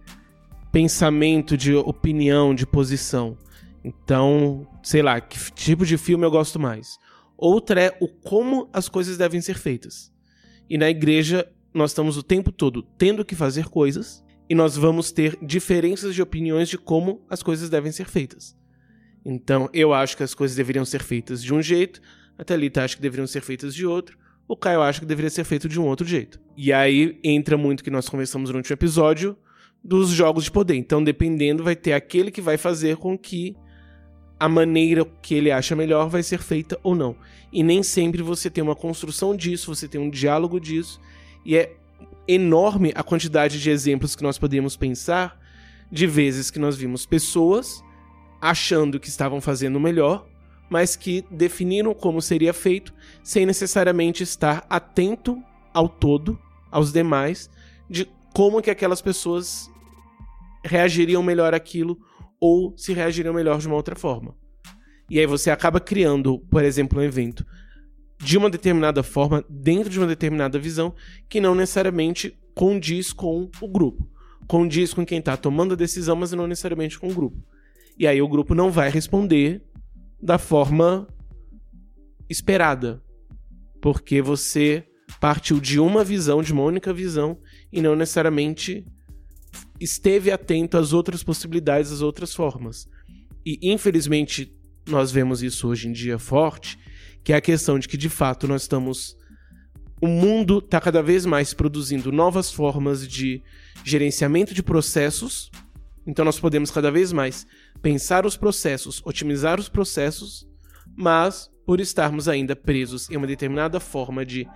pensamento, 0.72 1.56
de 1.56 1.74
opinião, 1.74 2.54
de 2.54 2.66
posição. 2.66 3.36
Então, 3.84 4.66
sei 4.82 5.02
lá, 5.02 5.20
que 5.20 5.38
tipo 5.52 5.84
de 5.84 5.98
filme 5.98 6.24
eu 6.24 6.30
gosto 6.30 6.58
mais. 6.58 6.98
Outra 7.36 7.80
é 7.80 7.98
o 8.00 8.08
como 8.08 8.68
as 8.72 8.88
coisas 8.88 9.18
devem 9.18 9.40
ser 9.40 9.58
feitas. 9.58 10.10
E 10.70 10.78
na 10.78 10.88
igreja, 10.88 11.46
nós 11.74 11.90
estamos 11.90 12.16
o 12.16 12.22
tempo 12.22 12.50
todo 12.50 12.82
tendo 12.96 13.24
que 13.24 13.34
fazer 13.34 13.66
coisas 13.66 14.24
e 14.48 14.54
nós 14.54 14.76
vamos 14.76 15.12
ter 15.12 15.38
diferenças 15.42 16.14
de 16.14 16.22
opiniões 16.22 16.68
de 16.68 16.78
como 16.78 17.24
as 17.28 17.42
coisas 17.42 17.68
devem 17.68 17.92
ser 17.92 18.06
feitas. 18.06 18.56
Então, 19.24 19.68
eu 19.72 19.92
acho 19.92 20.16
que 20.16 20.22
as 20.22 20.34
coisas 20.34 20.56
deveriam 20.56 20.84
ser 20.84 21.02
feitas 21.02 21.42
de 21.42 21.52
um 21.52 21.62
jeito, 21.62 22.00
a 22.38 22.44
Thalita 22.44 22.82
acha 22.82 22.96
que 22.96 23.02
deveriam 23.02 23.26
ser 23.26 23.40
feitas 23.40 23.74
de 23.74 23.86
outro, 23.86 24.18
o 24.48 24.56
Caio 24.56 24.82
acha 24.82 25.00
que 25.00 25.06
deveria 25.06 25.30
ser 25.30 25.44
feito 25.44 25.68
de 25.68 25.80
um 25.80 25.86
outro 25.86 26.06
jeito. 26.06 26.40
E 26.56 26.72
aí 26.72 27.18
entra 27.22 27.56
muito 27.56 27.84
que 27.84 27.90
nós 27.90 28.08
conversamos 28.08 28.50
durante 28.50 28.72
o 28.72 28.74
episódio 28.74 29.36
dos 29.84 30.10
jogos 30.10 30.44
de 30.44 30.50
poder. 30.50 30.76
Então, 30.76 31.02
dependendo, 31.02 31.64
vai 31.64 31.74
ter 31.74 31.92
aquele 31.92 32.30
que 32.30 32.40
vai 32.40 32.56
fazer 32.56 32.96
com 32.96 33.18
que 33.18 33.56
a 34.38 34.48
maneira 34.48 35.04
que 35.20 35.34
ele 35.34 35.50
acha 35.50 35.76
melhor 35.76 36.08
vai 36.08 36.22
ser 36.22 36.40
feita 36.40 36.78
ou 36.82 36.94
não. 36.94 37.16
E 37.52 37.62
nem 37.62 37.82
sempre 37.82 38.22
você 38.22 38.50
tem 38.50 38.62
uma 38.62 38.74
construção 38.74 39.36
disso, 39.36 39.74
você 39.74 39.86
tem 39.86 40.00
um 40.00 40.10
diálogo 40.10 40.58
disso, 40.58 41.00
e 41.44 41.56
é 41.56 41.76
enorme 42.26 42.92
a 42.94 43.02
quantidade 43.02 43.60
de 43.60 43.70
exemplos 43.70 44.16
que 44.16 44.22
nós 44.22 44.38
podemos 44.38 44.76
pensar 44.76 45.40
de 45.90 46.06
vezes 46.06 46.50
que 46.50 46.58
nós 46.58 46.76
vimos 46.76 47.04
pessoas 47.04 47.82
achando 48.40 48.98
que 48.98 49.08
estavam 49.08 49.40
fazendo 49.40 49.78
melhor, 49.78 50.26
mas 50.68 50.96
que 50.96 51.24
definiram 51.30 51.94
como 51.94 52.20
seria 52.20 52.52
feito 52.52 52.92
sem 53.22 53.46
necessariamente 53.46 54.22
estar 54.22 54.66
atento 54.68 55.40
ao 55.72 55.88
todo, 55.88 56.36
aos 56.70 56.92
demais, 56.92 57.48
de 57.88 58.08
como 58.34 58.60
que 58.60 58.70
aquelas 58.70 59.00
pessoas 59.00 59.70
reagiriam 60.64 61.22
melhor 61.22 61.54
àquilo 61.54 61.98
ou 62.40 62.76
se 62.76 62.92
reagiriam 62.92 63.34
melhor 63.34 63.58
de 63.58 63.66
uma 63.66 63.76
outra 63.76 63.94
forma. 63.94 64.34
E 65.08 65.18
aí 65.18 65.26
você 65.26 65.50
acaba 65.50 65.78
criando, 65.78 66.38
por 66.50 66.64
exemplo, 66.64 66.98
um 66.98 67.02
evento 67.02 67.44
de 68.18 68.38
uma 68.38 68.48
determinada 68.48 69.02
forma, 69.02 69.44
dentro 69.48 69.90
de 69.90 69.98
uma 69.98 70.06
determinada 70.06 70.58
visão, 70.58 70.94
que 71.28 71.40
não 71.40 71.54
necessariamente 71.54 72.38
condiz 72.54 73.12
com 73.12 73.50
o 73.60 73.68
grupo. 73.68 74.08
Condiz 74.46 74.94
com 74.94 75.04
quem 75.04 75.18
está 75.18 75.36
tomando 75.36 75.74
a 75.74 75.76
decisão, 75.76 76.16
mas 76.16 76.32
não 76.32 76.46
necessariamente 76.46 76.98
com 76.98 77.08
o 77.08 77.14
grupo. 77.14 77.42
E 77.98 78.06
aí 78.06 78.22
o 78.22 78.28
grupo 78.28 78.54
não 78.54 78.70
vai 78.70 78.90
responder 78.90 79.62
da 80.20 80.38
forma 80.38 81.06
esperada. 82.28 83.02
Porque 83.80 84.22
você 84.22 84.84
partiu 85.20 85.60
de 85.60 85.80
uma 85.80 86.04
visão, 86.04 86.42
de 86.42 86.52
uma 86.52 86.62
única 86.62 86.92
visão, 86.92 87.38
e 87.72 87.82
não 87.82 87.96
necessariamente 87.96 88.86
esteve 89.82 90.30
atento 90.30 90.76
às 90.76 90.92
outras 90.92 91.22
possibilidades, 91.22 91.90
às 91.90 92.00
outras 92.00 92.34
formas. 92.34 92.88
E 93.44 93.58
infelizmente 93.62 94.54
nós 94.86 95.10
vemos 95.10 95.42
isso 95.42 95.68
hoje 95.68 95.88
em 95.88 95.92
dia 95.92 96.18
forte, 96.18 96.78
que 97.22 97.32
é 97.32 97.36
a 97.36 97.40
questão 97.40 97.78
de 97.78 97.88
que 97.88 97.96
de 97.96 98.08
fato 98.08 98.46
nós 98.48 98.62
estamos 98.62 99.16
o 100.00 100.08
mundo 100.08 100.58
está 100.58 100.80
cada 100.80 101.00
vez 101.00 101.24
mais 101.24 101.54
produzindo 101.54 102.10
novas 102.10 102.50
formas 102.50 103.06
de 103.06 103.40
gerenciamento 103.84 104.52
de 104.52 104.60
processos. 104.60 105.48
Então 106.04 106.24
nós 106.24 106.40
podemos 106.40 106.72
cada 106.72 106.90
vez 106.90 107.12
mais 107.12 107.46
pensar 107.80 108.26
os 108.26 108.36
processos, 108.36 109.00
otimizar 109.04 109.60
os 109.60 109.68
processos, 109.68 110.44
mas 110.96 111.48
por 111.64 111.80
estarmos 111.80 112.28
ainda 112.28 112.56
presos 112.56 113.08
em 113.10 113.16
uma 113.16 113.28
determinada 113.28 113.78
forma 113.78 114.26
de 114.26 114.48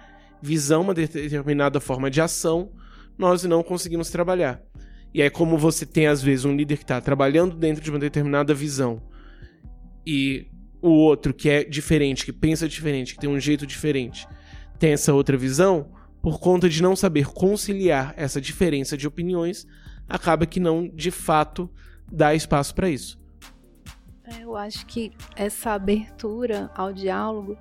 visão, 0.42 0.82
uma 0.82 0.94
determinada 0.94 1.78
forma 1.78 2.10
de 2.10 2.20
ação, 2.20 2.72
nós 3.16 3.44
não 3.44 3.62
conseguimos 3.62 4.10
trabalhar. 4.10 4.60
E 5.14 5.22
é 5.22 5.30
como 5.30 5.56
você 5.56 5.86
tem 5.86 6.06
às 6.06 6.22
vezes 6.22 6.44
um 6.44 6.54
líder 6.54 6.76
que 6.76 6.84
está 6.84 7.00
trabalhando 7.00 7.56
dentro 7.56 7.82
de 7.82 7.90
uma 7.90 7.98
determinada 7.98 8.52
visão 8.52 9.02
e 10.06 10.46
o 10.80 10.90
outro 10.90 11.34
que 11.34 11.48
é 11.48 11.64
diferente, 11.64 12.24
que 12.24 12.32
pensa 12.32 12.68
diferente, 12.68 13.14
que 13.14 13.20
tem 13.20 13.28
um 13.28 13.40
jeito 13.40 13.66
diferente, 13.66 14.28
tem 14.78 14.92
essa 14.92 15.12
outra 15.12 15.36
visão, 15.36 15.90
por 16.22 16.38
conta 16.38 16.68
de 16.68 16.82
não 16.82 16.94
saber 16.94 17.26
conciliar 17.26 18.14
essa 18.16 18.40
diferença 18.40 18.96
de 18.96 19.06
opiniões, 19.06 19.66
acaba 20.08 20.46
que 20.46 20.60
não 20.60 20.88
de 20.88 21.10
fato 21.10 21.68
dá 22.10 22.34
espaço 22.34 22.74
para 22.74 22.88
isso. 22.88 23.18
É, 24.24 24.44
eu 24.44 24.56
acho 24.56 24.86
que 24.86 25.12
essa 25.34 25.70
abertura 25.70 26.70
ao 26.74 26.92
diálogo 26.92 27.56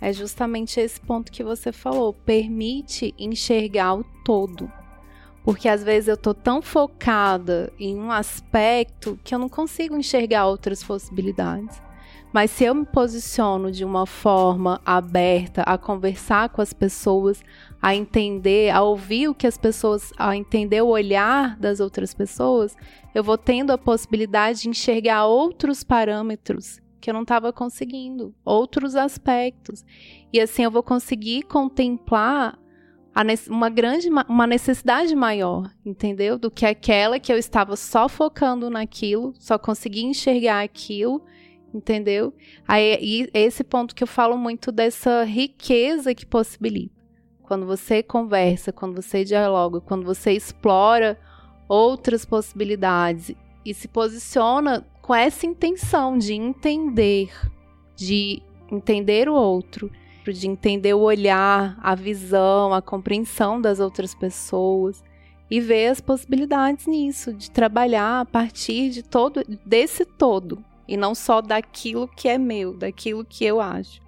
é 0.00 0.12
justamente 0.12 0.80
esse 0.80 1.00
ponto 1.00 1.30
que 1.30 1.44
você 1.44 1.72
falou, 1.72 2.12
permite 2.12 3.14
enxergar 3.18 3.94
o 3.94 4.04
todo. 4.24 4.70
Porque 5.44 5.68
às 5.68 5.82
vezes 5.82 6.08
eu 6.08 6.16
tô 6.16 6.34
tão 6.34 6.60
focada 6.60 7.72
em 7.78 7.96
um 7.96 8.10
aspecto 8.10 9.18
que 9.24 9.34
eu 9.34 9.38
não 9.38 9.48
consigo 9.48 9.96
enxergar 9.96 10.46
outras 10.46 10.82
possibilidades. 10.82 11.80
Mas 12.32 12.52
se 12.52 12.64
eu 12.64 12.74
me 12.74 12.84
posiciono 12.84 13.72
de 13.72 13.84
uma 13.84 14.06
forma 14.06 14.80
aberta 14.84 15.62
a 15.62 15.76
conversar 15.76 16.48
com 16.50 16.62
as 16.62 16.72
pessoas, 16.72 17.42
a 17.82 17.94
entender, 17.94 18.70
a 18.70 18.82
ouvir 18.82 19.28
o 19.28 19.34
que 19.34 19.48
as 19.48 19.58
pessoas, 19.58 20.12
a 20.16 20.36
entender 20.36 20.80
o 20.80 20.88
olhar 20.88 21.56
das 21.58 21.80
outras 21.80 22.14
pessoas, 22.14 22.76
eu 23.14 23.24
vou 23.24 23.36
tendo 23.36 23.72
a 23.72 23.78
possibilidade 23.78 24.62
de 24.62 24.68
enxergar 24.68 25.26
outros 25.26 25.82
parâmetros 25.82 26.80
que 27.00 27.10
eu 27.10 27.14
não 27.14 27.22
estava 27.22 27.52
conseguindo, 27.52 28.32
outros 28.44 28.94
aspectos. 28.94 29.84
E 30.32 30.38
assim 30.38 30.62
eu 30.62 30.70
vou 30.70 30.82
conseguir 30.82 31.42
contemplar 31.44 32.58
uma 33.48 33.68
grande 33.68 34.08
uma 34.28 34.46
necessidade 34.46 35.14
maior, 35.14 35.70
entendeu? 35.84 36.38
Do 36.38 36.50
que 36.50 36.64
aquela 36.64 37.18
que 37.18 37.32
eu 37.32 37.36
estava 37.36 37.76
só 37.76 38.08
focando 38.08 38.70
naquilo, 38.70 39.34
só 39.38 39.58
conseguia 39.58 40.04
enxergar 40.04 40.62
aquilo 40.62 41.22
entendeu? 41.72 42.34
Aí 42.66 43.30
esse 43.32 43.64
ponto 43.64 43.94
que 43.94 44.02
eu 44.02 44.08
falo 44.08 44.36
muito 44.36 44.70
dessa 44.72 45.24
riqueza 45.24 46.14
que 46.14 46.26
possibilita. 46.26 46.94
Quando 47.42 47.66
você 47.66 48.02
conversa, 48.02 48.72
quando 48.72 49.00
você 49.00 49.24
dialoga, 49.24 49.80
quando 49.80 50.04
você 50.04 50.32
explora 50.32 51.18
outras 51.68 52.24
possibilidades 52.24 53.34
e 53.64 53.74
se 53.74 53.88
posiciona 53.88 54.86
com 55.02 55.14
essa 55.14 55.46
intenção 55.46 56.16
de 56.16 56.34
entender, 56.34 57.30
de 57.96 58.42
entender 58.70 59.28
o 59.28 59.34
outro, 59.34 59.90
de 60.24 60.46
entender 60.46 60.94
o 60.94 61.00
olhar, 61.00 61.78
a 61.80 61.94
visão, 61.94 62.74
a 62.74 62.82
compreensão 62.82 63.60
das 63.60 63.80
outras 63.80 64.14
pessoas 64.14 65.02
e 65.50 65.60
ver 65.60 65.88
as 65.88 66.00
possibilidades 66.00 66.86
nisso, 66.86 67.32
de 67.32 67.50
trabalhar 67.50 68.20
a 68.20 68.24
partir 68.24 68.90
de 68.90 69.02
todo 69.02 69.42
desse 69.66 70.04
todo, 70.04 70.64
e 70.86 70.96
não 70.96 71.14
só 71.14 71.40
daquilo 71.40 72.06
que 72.06 72.28
é 72.28 72.38
meu, 72.38 72.76
daquilo 72.76 73.24
que 73.24 73.44
eu 73.44 73.60
acho. 73.60 74.00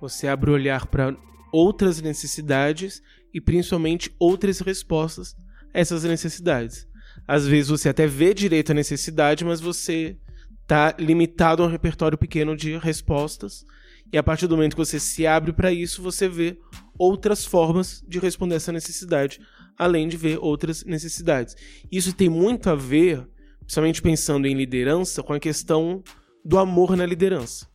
Você 0.00 0.28
abre 0.28 0.50
o 0.50 0.54
olhar 0.54 0.86
para 0.86 1.16
outras 1.50 2.02
necessidades 2.02 3.00
e 3.32 3.40
principalmente 3.40 4.14
outras 4.18 4.60
respostas 4.60 5.34
a 5.72 5.78
essas 5.78 6.04
necessidades. 6.04 6.86
Às 7.26 7.46
vezes 7.46 7.70
você 7.70 7.88
até 7.88 8.06
vê 8.06 8.34
direito 8.34 8.72
a 8.72 8.74
necessidade, 8.74 9.44
mas 9.44 9.60
você 9.60 10.18
está 10.62 10.94
limitado 10.98 11.62
a 11.62 11.66
um 11.66 11.70
repertório 11.70 12.18
pequeno 12.18 12.56
de 12.56 12.76
respostas. 12.76 13.64
E 14.12 14.18
a 14.18 14.22
partir 14.22 14.46
do 14.46 14.56
momento 14.56 14.76
que 14.76 14.84
você 14.84 15.00
se 15.00 15.26
abre 15.26 15.52
para 15.52 15.72
isso, 15.72 16.02
você 16.02 16.28
vê 16.28 16.58
outras 16.98 17.44
formas 17.44 18.04
de 18.06 18.18
responder 18.18 18.56
essa 18.56 18.72
necessidade, 18.72 19.40
além 19.76 20.08
de 20.08 20.16
ver 20.16 20.38
outras 20.40 20.84
necessidades. 20.84 21.56
Isso 21.90 22.12
tem 22.12 22.28
muito 22.28 22.70
a 22.70 22.74
ver 22.74 23.28
principalmente 23.64 24.02
pensando 24.02 24.46
em 24.46 24.54
liderança, 24.54 25.22
com 25.22 25.32
a 25.32 25.40
questão 25.40 26.02
do 26.44 26.58
amor 26.58 26.96
na 26.96 27.06
liderança. 27.06 27.66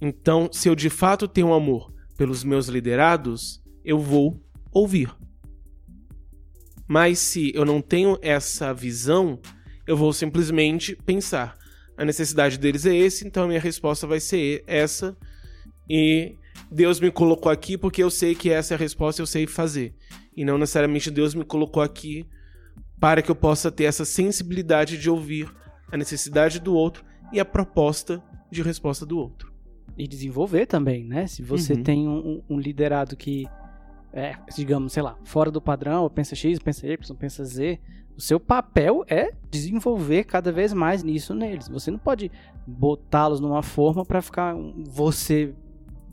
Então, 0.00 0.48
se 0.52 0.68
eu 0.68 0.74
de 0.74 0.88
fato 0.88 1.28
tenho 1.28 1.52
amor 1.52 1.92
pelos 2.16 2.44
meus 2.44 2.68
liderados, 2.68 3.62
eu 3.84 3.98
vou 3.98 4.40
ouvir. 4.72 5.14
Mas 6.88 7.18
se 7.18 7.52
eu 7.54 7.64
não 7.64 7.80
tenho 7.80 8.18
essa 8.22 8.72
visão, 8.72 9.40
eu 9.86 9.96
vou 9.96 10.12
simplesmente 10.12 10.96
pensar: 11.04 11.56
a 11.96 12.04
necessidade 12.04 12.58
deles 12.58 12.86
é 12.86 12.94
esse, 12.94 13.26
então 13.26 13.44
a 13.44 13.48
minha 13.48 13.60
resposta 13.60 14.06
vai 14.06 14.20
ser 14.20 14.62
essa. 14.66 15.16
E 15.94 16.38
Deus 16.70 16.98
me 16.98 17.10
colocou 17.10 17.52
aqui 17.52 17.76
porque 17.76 18.02
eu 18.02 18.08
sei 18.08 18.34
que 18.34 18.48
essa 18.48 18.72
é 18.72 18.76
a 18.76 18.78
resposta 18.78 19.20
eu 19.20 19.26
sei 19.26 19.46
fazer. 19.46 19.94
E 20.34 20.42
não 20.42 20.56
necessariamente 20.56 21.10
Deus 21.10 21.34
me 21.34 21.44
colocou 21.44 21.82
aqui 21.82 22.26
para 22.98 23.20
que 23.20 23.30
eu 23.30 23.34
possa 23.34 23.70
ter 23.70 23.84
essa 23.84 24.06
sensibilidade 24.06 24.96
de 24.96 25.10
ouvir 25.10 25.54
a 25.92 25.96
necessidade 25.98 26.58
do 26.58 26.74
outro 26.74 27.04
e 27.30 27.38
a 27.38 27.44
proposta 27.44 28.22
de 28.50 28.62
resposta 28.62 29.04
do 29.04 29.18
outro. 29.18 29.52
E 29.94 30.08
desenvolver 30.08 30.64
também, 30.64 31.04
né? 31.04 31.26
Se 31.26 31.42
você 31.42 31.74
uhum. 31.74 31.82
tem 31.82 32.08
um, 32.08 32.42
um, 32.48 32.58
liderado 32.58 33.14
que 33.14 33.46
é, 34.14 34.34
digamos, 34.56 34.94
sei 34.94 35.02
lá, 35.02 35.18
fora 35.24 35.50
do 35.50 35.60
padrão, 35.60 36.08
pensa 36.08 36.34
X, 36.34 36.58
pensa 36.58 36.86
Y, 36.86 37.16
pensa 37.16 37.44
Z, 37.44 37.78
o 38.16 38.20
seu 38.20 38.40
papel 38.40 39.04
é 39.08 39.32
desenvolver 39.50 40.24
cada 40.24 40.50
vez 40.50 40.72
mais 40.72 41.02
nisso 41.02 41.34
neles. 41.34 41.68
Você 41.68 41.90
não 41.90 41.98
pode 41.98 42.30
botá-los 42.66 43.40
numa 43.40 43.62
forma 43.62 44.06
para 44.06 44.22
ficar 44.22 44.54
você 44.86 45.54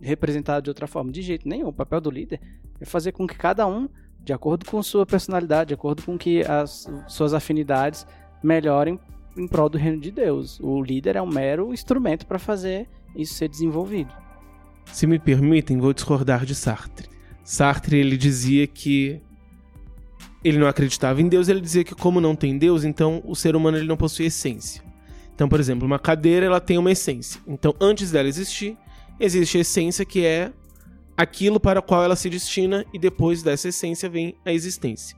representado 0.02 0.64
de 0.64 0.70
outra 0.70 0.88
forma, 0.88 1.12
de 1.12 1.22
jeito 1.22 1.48
nenhum. 1.48 1.68
O 1.68 1.74
papel 1.74 2.02
do 2.02 2.10
líder 2.10 2.40
é 2.80 2.86
fazer 2.86 3.12
com 3.12 3.28
que 3.28 3.36
cada 3.36 3.68
um 3.68 3.90
de 4.24 4.34
acordo 4.34 4.66
com 4.66 4.82
sua 4.84 5.06
personalidade, 5.06 5.70
de 5.70 5.74
acordo 5.74 6.04
com 6.04 6.18
que 6.18 6.42
as 6.44 6.88
suas 7.08 7.34
afinidades 7.34 8.06
melhorem 8.44 9.00
em 9.38 9.48
prol 9.48 9.70
do 9.70 9.78
reino 9.78 10.00
de 10.00 10.12
Deus. 10.12 10.60
O 10.60 10.82
líder 10.82 11.16
é 11.16 11.22
um 11.22 11.30
mero 11.30 11.74
instrumento 11.74 12.26
para 12.26 12.38
fazer 12.38 12.88
isso 13.16 13.34
ser 13.34 13.48
desenvolvido. 13.48 14.14
Se 14.86 15.08
me 15.08 15.20
permitem, 15.20 15.80
vou 15.80 15.94
discordar 15.94 16.46
de 16.46 16.56
Sartre. 16.56 17.08
Sartre 17.44 17.98
ele 17.98 18.18
dizia 18.18 18.68
que 18.68 19.22
ele 20.44 20.58
não 20.58 20.68
acreditava 20.68 21.22
em 21.22 21.28
Deus, 21.28 21.48
ele 21.48 21.62
dizia 21.62 21.84
que 21.84 21.96
como 21.96 22.22
não 22.22 22.36
tem 22.36 22.58
Deus, 22.58 22.84
então 22.84 23.22
o 23.26 23.36
ser 23.36 23.56
humano 23.56 23.78
ele 23.78 23.88
não 23.88 23.98
possui 23.98 24.26
essência. 24.28 24.84
Então, 25.34 25.48
por 25.48 25.60
exemplo, 25.60 25.86
uma 25.86 26.00
cadeira 26.00 26.46
ela 26.46 26.60
tem 26.60 26.78
uma 26.78 26.92
essência. 26.92 27.42
Então, 27.48 27.74
antes 27.80 28.12
dela 28.12 28.28
existir, 28.28 28.78
existe 29.20 29.58
a 29.58 29.62
essência 29.62 30.06
que 30.06 30.26
é 30.26 30.52
aquilo 31.18 31.60
para 31.60 31.80
o 31.80 31.84
qual 31.84 32.04
ela 32.04 32.16
se 32.16 32.30
destina 32.30 32.86
e 32.94 32.98
depois 32.98 33.44
dessa 33.44 33.68
essência 33.68 34.10
vem 34.10 34.36
a 34.46 34.54
existência. 34.54 35.18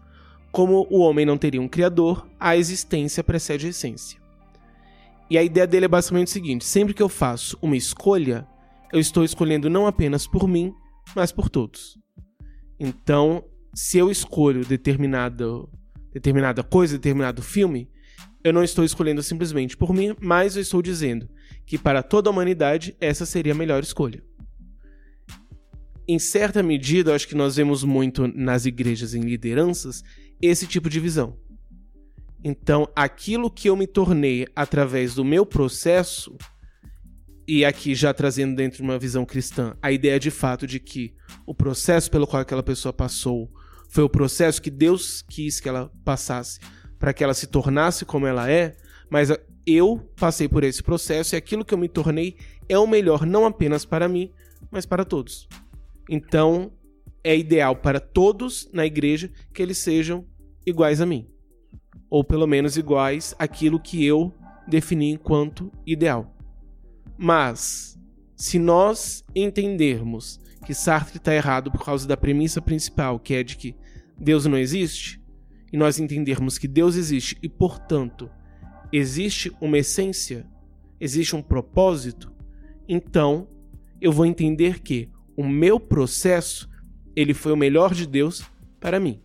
Como 0.52 0.88
o 0.90 1.00
homem 1.00 1.26
não 1.26 1.38
teria 1.38 1.62
um 1.62 1.68
criador, 1.68 2.28
a 2.40 2.58
existência 2.58 3.24
precede 3.24 3.68
a 3.68 3.70
essência. 3.70 4.20
E 5.30 5.38
a 5.38 5.44
ideia 5.44 5.66
dele 5.66 5.86
é 5.86 5.88
basicamente 5.88 6.28
o 6.28 6.32
seguinte: 6.32 6.66
sempre 6.66 6.94
que 6.94 7.02
eu 7.02 7.08
faço 7.08 7.58
uma 7.62 7.78
escolha, 7.78 8.46
eu 8.92 9.00
estou 9.00 9.24
escolhendo 9.24 9.70
não 9.70 9.88
apenas 9.88 10.28
por 10.28 10.48
mim, 10.48 10.74
mas 11.16 11.32
por 11.32 11.50
todos. 11.50 11.98
Então, 12.80 13.44
se 13.74 13.98
eu 13.98 14.12
escolho 14.12 14.66
determinada, 14.66 15.46
determinada 16.12 16.64
coisa, 16.64 16.98
determinado 16.98 17.42
filme, 17.42 17.90
eu 18.44 18.52
não 18.54 18.64
estou 18.64 18.84
escolhendo 18.84 19.22
simplesmente 19.22 19.78
por 19.78 19.94
mim, 19.94 20.16
mas 20.20 20.56
eu 20.56 20.62
estou 20.62 20.82
dizendo 20.82 21.30
que 21.66 21.78
para 21.78 22.02
toda 22.02 22.30
a 22.30 22.32
humanidade 22.32 22.96
essa 23.00 23.26
seria 23.26 23.54
a 23.54 23.56
melhor 23.56 23.84
escolha 23.84 24.24
em 26.08 26.20
certa 26.20 26.62
medida, 26.62 27.16
acho 27.16 27.28
que 27.28 27.36
nós 27.36 27.56
vemos 27.56 27.86
muito 27.86 28.28
nas 28.28 28.66
igrejas 28.66 29.14
em 29.14 29.22
lideranças 29.22 30.04
esse 30.42 30.68
tipo 30.68 30.90
de 30.90 31.00
visão. 31.00 31.38
Então, 32.44 32.86
aquilo 32.94 33.50
que 33.50 33.70
eu 33.70 33.78
me 33.78 33.88
tornei 33.88 34.46
através 34.54 35.16
do 35.16 35.24
meu 35.24 35.46
processo, 35.46 36.36
e 37.48 37.64
aqui 37.64 37.96
já 37.96 38.14
trazendo 38.14 38.58
dentro 38.58 38.78
de 38.78 38.84
uma 38.84 39.00
visão 39.00 39.24
cristã, 39.24 39.74
a 39.82 39.90
ideia 39.90 40.20
de 40.20 40.30
fato 40.32 40.68
de 40.68 40.82
que 40.82 41.14
o 41.46 41.56
processo 41.56 42.12
pelo 42.12 42.28
qual 42.28 42.42
aquela 42.42 42.64
pessoa 42.64 42.92
passou 42.92 43.50
foi 43.90 44.04
o 44.04 44.10
processo 44.10 44.62
que 44.62 44.70
Deus 44.70 45.22
quis 45.22 45.62
que 45.62 45.70
ela 45.70 45.90
passasse 46.04 46.60
para 47.02 47.14
que 47.14 47.24
ela 47.24 47.34
se 47.34 47.48
tornasse 47.48 48.06
como 48.06 48.28
ela 48.28 48.50
é, 48.50 48.78
mas 49.10 49.30
eu 49.66 50.08
passei 50.16 50.48
por 50.48 50.64
esse 50.64 50.84
processo 50.84 51.34
e 51.34 51.36
aquilo 51.36 51.66
que 51.66 51.74
eu 51.74 51.78
me 51.78 51.90
tornei 51.90 52.38
é 52.70 52.78
o 52.78 52.86
melhor 52.86 53.26
não 53.26 53.44
apenas 53.44 53.84
para 53.84 54.08
mim, 54.08 54.32
mas 54.70 54.86
para 54.86 55.04
todos. 55.04 55.50
Então, 56.08 56.72
é 57.24 57.36
ideal 57.36 57.76
para 57.76 58.00
todos 58.00 58.70
na 58.72 58.86
igreja 58.86 59.32
que 59.52 59.64
eles 59.64 59.80
sejam 59.80 60.26
iguais 60.64 61.02
a 61.02 61.06
mim, 61.08 61.28
ou 62.08 62.24
pelo 62.24 62.46
menos 62.46 62.78
iguais 62.78 63.34
àquilo 63.40 63.80
que 63.80 64.06
eu 64.06 64.32
defini 64.68 65.10
enquanto 65.10 65.72
ideal. 65.86 66.36
Mas, 67.18 68.00
se 68.36 68.60
nós 68.60 69.24
entendermos 69.36 70.40
que 70.68 70.74
Sartre 70.76 71.18
está 71.18 71.34
errado 71.34 71.72
por 71.72 71.84
causa 71.84 72.08
da 72.08 72.16
premissa 72.16 72.62
principal, 72.62 73.20
que 73.20 73.34
é 73.34 73.42
de 73.42 73.58
que 73.58 73.76
Deus 74.16 74.46
não 74.46 74.58
existe, 74.58 75.21
e 75.72 75.78
nós 75.78 76.00
entendermos 76.00 76.58
que 76.58 76.68
Deus 76.68 76.96
existe 76.96 77.38
e, 77.42 77.50
portanto, 77.50 78.30
existe 78.92 79.52
uma 79.62 79.78
essência, 79.78 80.46
existe 81.00 81.36
um 81.36 81.42
propósito, 81.42 82.32
então 82.88 83.48
eu 84.02 84.12
vou 84.12 84.26
entender 84.26 84.82
que 84.82 85.10
o 85.38 85.48
meu 85.48 85.80
processo 85.80 86.70
ele 87.16 87.34
foi 87.34 87.52
o 87.52 87.58
melhor 87.58 87.94
de 87.94 88.06
Deus 88.06 88.44
para 88.80 89.00
mim, 89.00 89.22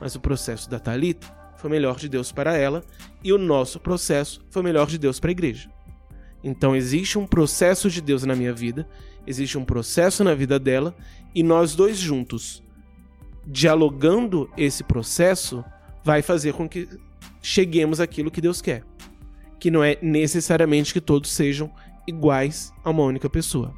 mas 0.00 0.14
o 0.14 0.20
processo 0.20 0.68
da 0.68 0.78
Talita 0.78 1.26
foi 1.56 1.68
o 1.68 1.72
melhor 1.72 1.96
de 1.96 2.08
Deus 2.08 2.32
para 2.32 2.56
ela 2.56 2.84
e 3.22 3.32
o 3.32 3.38
nosso 3.38 3.80
processo 3.80 4.44
foi 4.50 4.62
o 4.62 4.64
melhor 4.64 4.86
de 4.86 4.98
Deus 4.98 5.20
para 5.20 5.30
a 5.30 5.32
igreja. 5.32 5.70
Então 6.42 6.76
existe 6.76 7.18
um 7.18 7.26
processo 7.26 7.90
de 7.90 8.00
Deus 8.00 8.24
na 8.24 8.36
minha 8.36 8.52
vida, 8.52 8.88
existe 9.26 9.58
um 9.58 9.64
processo 9.64 10.22
na 10.22 10.34
vida 10.34 10.58
dela 10.58 10.94
e 11.34 11.42
nós 11.42 11.74
dois 11.74 11.98
juntos, 11.98 12.62
dialogando 13.46 14.50
esse 14.56 14.84
processo, 14.84 15.64
vai 16.06 16.22
fazer 16.22 16.52
com 16.52 16.68
que 16.68 16.88
cheguemos 17.42 17.98
àquilo 17.98 18.30
que 18.30 18.40
Deus 18.40 18.62
quer. 18.62 18.84
Que 19.58 19.72
não 19.72 19.82
é 19.82 19.98
necessariamente 20.00 20.92
que 20.92 21.00
todos 21.00 21.32
sejam 21.32 21.68
iguais 22.06 22.72
a 22.84 22.90
uma 22.90 23.02
única 23.02 23.28
pessoa. 23.28 23.74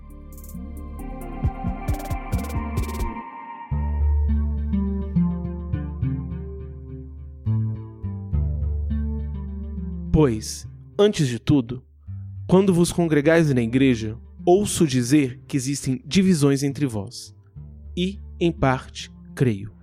Pois, 10.12 10.68
antes 10.98 11.26
de 11.28 11.38
tudo, 11.38 11.82
quando 12.46 12.74
vos 12.74 12.92
congregais 12.92 13.50
na 13.54 13.62
igreja, 13.62 14.18
ouço 14.44 14.86
dizer 14.86 15.40
que 15.48 15.56
existem 15.56 16.02
divisões 16.04 16.62
entre 16.62 16.84
vós. 16.84 17.34
E, 17.96 18.20
em 18.38 18.52
parte, 18.52 19.10
creio. 19.34 19.77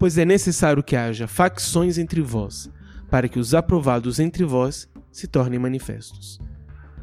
Pois 0.00 0.16
é 0.16 0.24
necessário 0.24 0.82
que 0.82 0.96
haja 0.96 1.28
facções 1.28 1.98
entre 1.98 2.22
vós, 2.22 2.70
para 3.10 3.28
que 3.28 3.38
os 3.38 3.52
aprovados 3.52 4.18
entre 4.18 4.44
vós 4.44 4.88
se 5.12 5.26
tornem 5.26 5.58
manifestos. 5.58 6.40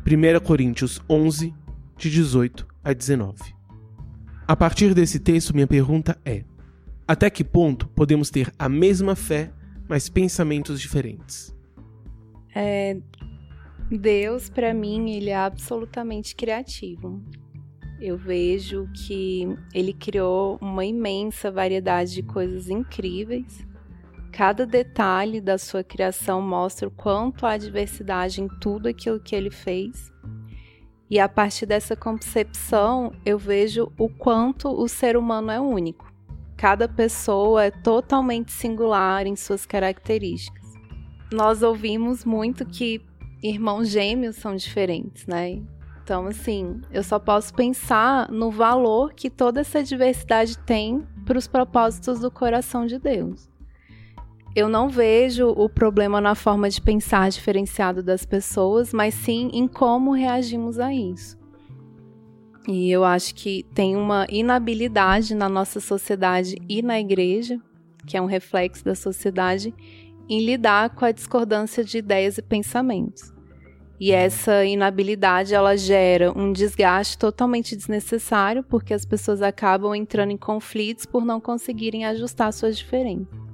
1 0.04 0.44
Coríntios 0.44 1.00
11, 1.08 1.54
de 1.96 2.10
18 2.10 2.66
a 2.84 2.94
19. 2.94 3.38
A 4.48 4.56
partir 4.56 4.96
desse 4.96 5.20
texto, 5.20 5.54
minha 5.54 5.68
pergunta 5.68 6.20
é: 6.26 6.44
até 7.08 7.30
que 7.30 7.44
ponto 7.44 7.88
podemos 7.90 8.32
ter 8.32 8.52
a 8.58 8.68
mesma 8.68 9.16
fé, 9.16 9.52
mas 9.88 10.10
pensamentos 10.10 10.82
diferentes? 10.82 11.56
É, 12.56 12.98
Deus, 13.92 14.50
para 14.50 14.74
mim, 14.74 15.12
ele 15.12 15.30
é 15.30 15.38
absolutamente 15.38 16.36
criativo. 16.36 17.22
Eu 18.00 18.18
vejo 18.18 18.88
que 18.94 19.48
ele 19.74 19.94
criou 19.94 20.58
uma 20.62 20.86
imensa 20.86 21.52
variedade 21.52 22.14
de 22.14 22.24
coisas 22.24 22.70
incríveis. 22.70 23.66
Cada 24.32 24.66
detalhe 24.66 25.42
da 25.42 25.58
sua 25.58 25.84
criação 25.84 26.42
mostra 26.42 26.88
o 26.88 26.92
quanto 26.92 27.46
há 27.46 27.58
diversidade 27.58 28.42
em 28.42 28.48
tudo 28.48 28.88
aquilo 28.88 29.20
que 29.20 29.36
ele 29.36 29.50
fez. 29.50 30.12
E 31.10 31.20
a 31.20 31.28
partir 31.28 31.66
dessa 31.66 31.96
concepção, 31.96 33.14
eu 33.26 33.40
vejo 33.40 33.92
o 33.98 34.10
quanto 34.10 34.70
o 34.70 34.88
ser 34.88 35.18
humano 35.18 35.50
é 35.50 35.60
único. 35.60 36.12
Cada 36.56 36.88
pessoa 36.88 37.66
é 37.66 37.72
totalmente 37.72 38.52
singular 38.52 39.26
em 39.26 39.36
suas 39.36 39.66
características 39.66 40.68
nós 41.32 41.62
ouvimos 41.62 42.24
muito 42.24 42.66
que 42.66 43.02
irmãos 43.44 43.90
gêmeos 43.90 44.38
são 44.38 44.56
diferentes, 44.56 45.26
né? 45.28 45.62
Então, 46.08 46.26
assim, 46.26 46.80
eu 46.90 47.04
só 47.04 47.20
posso 47.20 47.54
pensar 47.54 48.32
no 48.32 48.50
valor 48.50 49.14
que 49.14 49.30
toda 49.30 49.60
essa 49.60 49.84
diversidade 49.84 50.58
tem 50.60 51.06
para 51.26 51.38
os 51.38 51.50
propósitos 51.50 52.22
do 52.22 52.32
coração 52.32 52.86
de 52.86 52.98
Deus. 52.98 53.50
Eu 54.56 54.70
não 54.70 54.88
vejo 54.88 55.50
o 55.50 55.68
problema 55.68 56.22
na 56.22 56.34
forma 56.34 56.70
de 56.70 56.80
pensar 56.80 57.30
diferenciado 57.30 58.02
das 58.02 58.26
pessoas, 58.26 58.94
mas 58.94 59.16
sim 59.16 59.50
em 59.52 59.68
como 59.68 60.14
reagimos 60.14 60.80
a 60.80 60.94
isso. 60.94 61.38
E 62.70 62.90
eu 62.90 63.04
acho 63.04 63.36
que 63.36 63.66
tem 63.74 63.98
uma 63.98 64.26
inabilidade 64.30 65.36
na 65.36 65.50
nossa 65.50 65.82
sociedade 65.82 66.56
e 66.70 66.82
na 66.82 66.98
igreja, 66.98 67.60
que 68.06 68.16
é 68.16 68.22
um 68.22 68.28
reflexo 68.28 68.86
da 68.86 68.96
sociedade, 68.96 69.76
em 70.30 70.46
lidar 70.46 70.90
com 70.92 71.04
a 71.04 71.12
discordância 71.12 71.84
de 71.84 71.98
ideias 71.98 72.38
e 72.38 72.42
pensamentos. 72.42 73.36
E 74.00 74.12
essa 74.12 74.64
inabilidade 74.64 75.56
ela 75.56 75.76
gera 75.76 76.32
um 76.38 76.54
desgaste 76.54 77.18
totalmente 77.18 77.76
desnecessário, 77.76 78.64
porque 78.64 78.94
as 78.94 79.06
pessoas 79.06 79.42
acabam 79.42 79.96
entrando 79.96 80.32
em 80.32 80.38
conflitos 80.38 81.06
por 81.06 81.26
não 81.26 81.42
conseguirem 81.42 82.06
ajustar 82.06 82.54
suas 82.54 82.78
diferenças. 82.78 83.48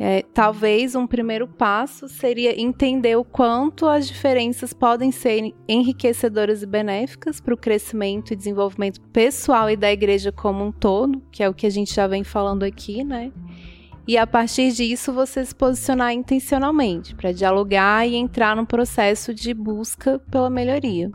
É, 0.00 0.22
talvez 0.32 0.94
um 0.94 1.08
primeiro 1.08 1.48
passo 1.48 2.08
seria 2.08 2.58
entender 2.60 3.16
o 3.16 3.24
quanto 3.24 3.84
as 3.84 4.06
diferenças 4.06 4.72
podem 4.72 5.10
ser 5.10 5.52
enriquecedoras 5.66 6.62
e 6.62 6.66
benéficas 6.66 7.40
para 7.40 7.52
o 7.52 7.56
crescimento 7.56 8.32
e 8.32 8.36
desenvolvimento 8.36 9.00
pessoal 9.12 9.68
e 9.68 9.76
da 9.76 9.90
igreja 9.90 10.30
como 10.30 10.64
um 10.64 10.70
todo, 10.70 11.20
que 11.32 11.42
é 11.42 11.48
o 11.48 11.54
que 11.54 11.66
a 11.66 11.70
gente 11.70 11.92
já 11.92 12.06
vem 12.06 12.22
falando 12.22 12.62
aqui, 12.62 13.02
né? 13.02 13.32
E 14.08 14.16
a 14.16 14.26
partir 14.26 14.72
disso 14.72 15.12
você 15.12 15.44
se 15.44 15.54
posicionar 15.54 16.14
intencionalmente 16.14 17.14
para 17.14 17.30
dialogar 17.30 18.08
e 18.08 18.16
entrar 18.16 18.56
num 18.56 18.64
processo 18.64 19.34
de 19.34 19.52
busca 19.52 20.18
pela 20.30 20.48
melhoria. 20.48 21.12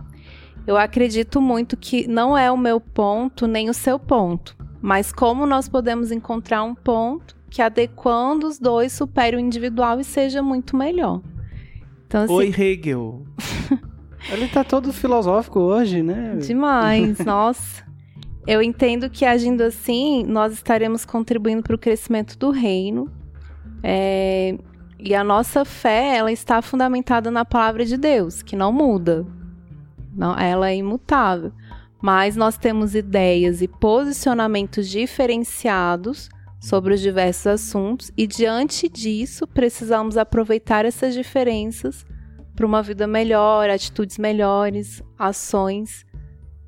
Eu 0.68 0.78
acredito 0.78 1.42
muito 1.42 1.76
que 1.76 2.08
não 2.08 2.38
é 2.38 2.52
o 2.52 2.58
meu 2.58 2.80
ponto 2.80 3.48
nem 3.48 3.68
o 3.68 3.74
seu 3.74 3.98
ponto, 3.98 4.56
mas 4.80 5.12
como 5.12 5.48
nós 5.48 5.68
podemos 5.68 6.12
encontrar 6.12 6.64
um 6.64 6.76
ponto 6.76 7.36
que 7.50 7.64
adequando 7.64 8.48
os 8.48 8.60
dois 8.60 8.94
supere 8.94 9.36
o 9.36 9.40
individual 9.40 10.00
e 10.00 10.04
seja 10.04 10.44
muito 10.44 10.78
melhor. 10.78 11.20
Então, 12.06 12.26
assim... 12.26 12.34
Oi, 12.34 12.54
Hegel. 12.56 13.26
Ele 14.32 14.48
tá 14.48 14.64
todo 14.64 14.94
filosófico 14.94 15.60
hoje, 15.60 16.04
né? 16.04 16.36
Demais, 16.36 17.18
nossa. 17.26 17.84
Eu 18.46 18.62
entendo 18.62 19.10
que 19.10 19.24
agindo 19.24 19.62
assim, 19.62 20.24
nós 20.24 20.54
estaremos 20.54 21.06
contribuindo 21.06 21.64
para 21.64 21.76
o 21.76 21.80
crescimento 21.80 22.38
do 22.38 22.52
reino. 22.52 23.10
É, 23.82 24.58
e 25.00 25.16
a 25.16 25.24
nossa 25.24 25.64
fé, 25.64 26.18
ela 26.18 26.32
está 26.32 26.62
fundamentada 26.62 27.32
na 27.32 27.46
palavra 27.46 27.86
de 27.86 27.96
Deus, 27.96 28.42
que 28.42 28.56
não 28.56 28.72
muda. 28.72 29.26
Não, 30.14 30.38
ela 30.38 30.70
é 30.70 30.76
imutável. 30.76 31.54
Mas 32.02 32.36
nós 32.36 32.58
temos 32.58 32.96
ideias 32.96 33.62
e 33.62 33.68
posicionamentos 33.68 34.90
diferenciados 34.90 36.30
sobre 36.60 36.94
os 36.94 37.02
diversos 37.02 37.48
assuntos, 37.48 38.12
e 38.16 38.26
diante 38.26 38.88
disso, 38.88 39.46
precisamos 39.46 40.16
aproveitar 40.16 40.86
essas 40.86 41.14
diferenças 41.14 42.06
para 42.56 42.66
uma 42.66 42.82
vida 42.82 43.06
melhor, 43.06 43.70
atitudes 43.70 44.18
melhores, 44.18 45.04
ações 45.20 46.06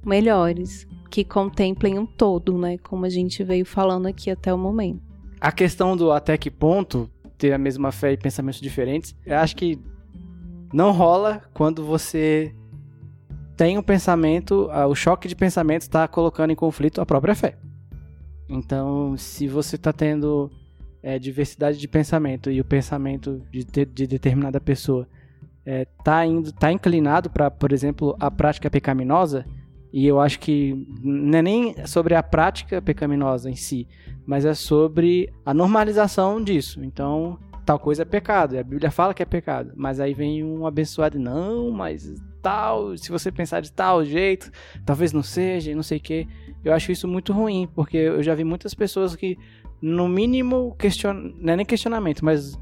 melhores 0.06 0.86
que 1.16 1.24
contemplem 1.24 1.98
um 1.98 2.06
todo, 2.06 2.58
né? 2.58 2.78
Como 2.78 3.06
a 3.06 3.10
gente 3.10 3.42
veio 3.42 3.66
falando 3.66 4.06
aqui 4.06 4.30
até 4.30 4.54
o 4.54 4.58
momento. 4.58 5.02
A 5.40 5.50
questão 5.50 5.96
do 5.96 6.12
até 6.12 6.38
que 6.38 6.52
ponto 6.52 7.10
ter 7.38 7.54
a 7.54 7.58
mesma 7.58 7.90
fé 7.90 8.12
e 8.12 8.18
pensamentos 8.18 8.60
diferentes, 8.60 9.16
eu 9.26 9.38
acho 9.38 9.56
que 9.56 9.80
não 10.74 10.92
rola 10.92 11.42
quando 11.54 11.86
você 11.86 12.54
tem 13.56 13.78
um 13.78 13.82
pensamento, 13.82 14.70
o 14.90 14.94
choque 14.94 15.30
de 15.30 15.38
pensamento 15.38 15.84
está 15.84 16.06
colocando 16.06 16.52
em 16.52 16.56
conflito 16.56 17.00
a 17.00 17.06
própria 17.06 17.34
fé. 17.34 17.58
Então, 18.50 19.16
se 19.16 19.48
você 19.48 19.78
está 19.78 19.94
tendo 19.94 20.52
é, 21.02 21.18
diversidade 21.18 21.78
de 21.78 21.88
pensamento 21.88 22.52
e 22.52 22.60
o 22.60 22.66
pensamento 22.66 23.42
de, 23.50 23.64
de, 23.64 23.86
de 23.86 24.06
determinada 24.06 24.60
pessoa 24.60 25.08
está 25.66 26.26
é, 26.26 26.28
indo, 26.28 26.52
tá 26.52 26.74
inclinado 26.74 27.30
para, 27.30 27.50
por 27.50 27.72
exemplo, 27.72 28.18
a 28.20 28.30
prática 28.30 28.70
pecaminosa, 28.70 29.46
E 29.96 30.06
eu 30.06 30.20
acho 30.20 30.42
que 30.42 30.86
não 31.02 31.40
é 31.40 31.42
nem 31.42 31.88
sobre 31.88 32.16
a 32.16 32.22
prática 32.22 32.82
pecaminosa 32.82 33.50
em 33.50 33.56
si, 33.56 33.88
mas 34.26 34.44
é 34.44 34.54
sobre 34.54 35.32
a 35.46 35.54
normalização 35.54 36.44
disso. 36.44 36.84
Então, 36.84 37.40
tal 37.66 37.80
coisa 37.80 38.02
é 38.02 38.06
pecado. 38.06 38.60
A 38.60 38.64
Bíblia 38.64 38.92
fala 38.92 39.14
que 39.14 39.24
é 39.24 39.26
pecado. 39.26 39.72
Mas 39.74 40.02
aí 40.02 40.14
vem 40.14 40.44
um 40.44 40.68
abençoado, 40.68 41.18
não, 41.18 41.72
mas 41.72 42.14
tal, 42.42 42.98
se 42.98 43.10
você 43.10 43.32
pensar 43.32 43.62
de 43.62 43.72
tal 43.72 44.04
jeito, 44.04 44.52
talvez 44.86 45.14
não 45.14 45.24
seja, 45.24 45.72
e 45.72 45.76
não 45.76 45.82
sei 45.82 45.98
o 45.98 46.02
quê. 46.02 46.28
Eu 46.62 46.74
acho 46.74 46.92
isso 46.92 47.08
muito 47.08 47.32
ruim, 47.32 47.66
porque 47.74 47.96
eu 47.96 48.22
já 48.22 48.36
vi 48.36 48.44
muitas 48.44 48.74
pessoas 48.74 49.16
que, 49.16 49.38
no 49.82 50.10
mínimo, 50.10 50.76
questionam, 50.78 51.34
não 51.40 51.54
é 51.54 51.56
nem 51.56 51.66
questionamento, 51.66 52.26
mas 52.26 52.60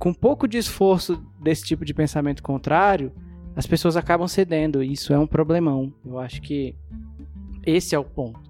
com 0.00 0.08
um 0.08 0.14
pouco 0.14 0.48
de 0.48 0.58
esforço 0.58 1.24
desse 1.40 1.62
tipo 1.62 1.84
de 1.84 1.94
pensamento 1.94 2.42
contrário, 2.42 3.12
as 3.54 3.66
pessoas 3.66 3.96
acabam 3.96 4.26
cedendo. 4.26 4.82
E 4.82 4.92
isso 4.92 5.12
é 5.12 5.18
um 5.18 5.26
problemão. 5.26 5.92
Eu 6.04 6.18
acho 6.18 6.40
que 6.40 6.74
esse 7.64 7.94
é 7.94 7.98
o 7.98 8.04
ponto. 8.04 8.40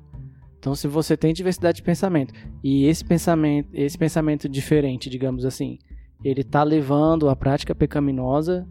Então, 0.59 0.75
se 0.75 0.87
você 0.87 1.17
tem 1.17 1.35
diversidade 1.35 1.77
de 1.77 1.83
pensamento 1.83 2.33
e 2.63 2.85
esse 2.85 3.05
pensamento, 3.05 3.69
esse 3.73 3.99
pensamento 3.99 4.49
diferente, 4.49 5.11
digamos 5.11 5.45
assim, 5.45 5.77
ele 6.23 6.43
está 6.43 6.63
levando 6.63 7.29
à 7.29 7.35
prática 7.35 7.75
pecaminosa, 7.75 8.65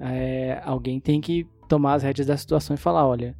é, 0.00 0.60
alguém 0.64 0.98
tem 0.98 1.20
que 1.20 1.46
tomar 1.68 1.94
as 1.94 2.02
rédeas 2.02 2.26
da 2.26 2.36
situação 2.36 2.74
e 2.74 2.78
falar, 2.78 3.06
olha, 3.06 3.36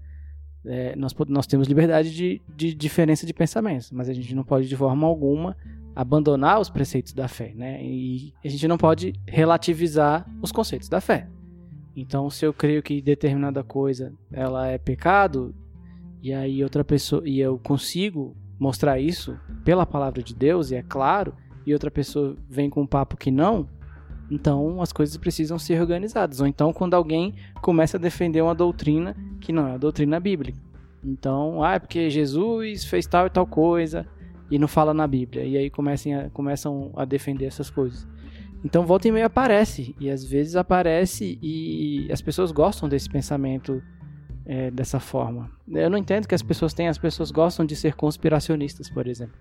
é, 0.66 0.94
nós, 0.96 1.14
nós 1.28 1.46
temos 1.46 1.66
liberdade 1.66 2.14
de, 2.14 2.42
de 2.54 2.74
diferença 2.74 3.26
de 3.26 3.32
pensamentos, 3.32 3.90
mas 3.90 4.08
a 4.08 4.12
gente 4.12 4.34
não 4.34 4.44
pode 4.44 4.68
de 4.68 4.76
forma 4.76 5.06
alguma 5.06 5.56
abandonar 5.96 6.60
os 6.60 6.68
preceitos 6.68 7.12
da 7.12 7.28
fé, 7.28 7.52
né? 7.54 7.82
E 7.82 8.34
a 8.44 8.48
gente 8.48 8.66
não 8.66 8.76
pode 8.76 9.14
relativizar 9.26 10.28
os 10.42 10.50
conceitos 10.50 10.88
da 10.88 11.00
fé. 11.00 11.28
Então, 11.96 12.28
se 12.28 12.44
eu 12.44 12.52
creio 12.52 12.82
que 12.82 13.00
determinada 13.00 13.62
coisa 13.62 14.12
ela 14.32 14.66
é 14.66 14.78
pecado, 14.78 15.54
e 16.22 16.32
aí 16.32 16.62
outra 16.62 16.82
pessoa 16.82 17.22
e 17.24 17.38
eu 17.38 17.58
consigo 17.58 18.36
mostrar 18.58 18.98
isso 18.98 19.38
pela 19.64 19.84
palavra 19.86 20.22
de 20.22 20.34
Deus 20.34 20.70
e 20.70 20.76
é 20.76 20.82
claro, 20.82 21.34
e 21.66 21.72
outra 21.72 21.90
pessoa 21.90 22.36
vem 22.48 22.68
com 22.68 22.82
um 22.82 22.86
papo 22.86 23.16
que 23.16 23.30
não, 23.30 23.68
então 24.30 24.80
as 24.80 24.92
coisas 24.92 25.16
precisam 25.16 25.58
ser 25.58 25.80
organizadas. 25.80 26.40
Ou 26.40 26.46
então 26.46 26.72
quando 26.72 26.94
alguém 26.94 27.34
começa 27.60 27.96
a 27.96 28.00
defender 28.00 28.42
uma 28.42 28.54
doutrina 28.54 29.16
que 29.40 29.52
não 29.52 29.68
é 29.68 29.72
a 29.74 29.78
doutrina 29.78 30.18
bíblica. 30.18 30.58
Então, 31.04 31.62
ah, 31.62 31.74
é 31.74 31.78
porque 31.78 32.08
Jesus 32.08 32.84
fez 32.84 33.06
tal 33.06 33.26
e 33.26 33.30
tal 33.30 33.46
coisa 33.46 34.06
e 34.50 34.58
não 34.58 34.66
fala 34.66 34.94
na 34.94 35.06
Bíblia. 35.06 35.44
E 35.44 35.56
aí 35.56 35.66
a, 35.66 36.30
começam 36.30 36.92
a 36.96 37.04
defender 37.04 37.44
essas 37.44 37.68
coisas. 37.68 38.06
Então 38.64 38.86
volta 38.86 39.06
e 39.06 39.12
meia 39.12 39.26
aparece, 39.26 39.94
e 40.00 40.08
às 40.08 40.24
vezes 40.24 40.56
aparece 40.56 41.38
e 41.42 42.08
as 42.10 42.22
pessoas 42.22 42.50
gostam 42.50 42.88
desse 42.88 43.10
pensamento 43.10 43.82
é, 44.46 44.70
dessa 44.70 44.98
forma. 44.98 45.50
Eu 45.68 45.90
não 45.90 45.98
entendo 45.98 46.26
que 46.26 46.34
as 46.34 46.42
pessoas 46.42 46.72
têm, 46.72 46.88
as 46.88 46.96
pessoas 46.96 47.30
gostam 47.30 47.66
de 47.66 47.76
ser 47.76 47.94
conspiracionistas, 47.94 48.88
por 48.88 49.06
exemplo. 49.06 49.36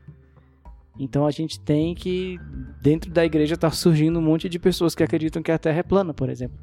Então 1.00 1.26
a 1.26 1.32
gente 1.32 1.60
tem 1.60 1.96
que, 1.96 2.38
dentro 2.82 3.10
da 3.12 3.26
igreja, 3.26 3.56
tá 3.56 3.72
surgindo 3.72 4.20
um 4.20 4.22
monte 4.22 4.50
de 4.50 4.60
pessoas 4.60 4.94
que 4.94 5.04
acreditam 5.04 5.42
que 5.42 5.52
a 5.52 5.58
Terra 5.58 5.80
é 5.80 5.84
plana, 5.84 6.14
por 6.14 6.30
exemplo. 6.30 6.58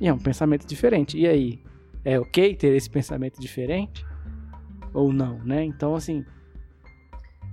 E 0.00 0.08
é 0.08 0.12
um 0.12 0.18
pensamento 0.18 0.66
diferente. 0.66 1.16
E 1.16 1.26
aí, 1.26 1.60
é 2.04 2.18
ok 2.20 2.54
ter 2.54 2.74
esse 2.74 2.90
pensamento 2.90 3.40
diferente? 3.40 4.04
Ou 4.92 5.12
não, 5.12 5.38
né? 5.38 5.64
Então, 5.64 5.94
assim, 5.94 6.24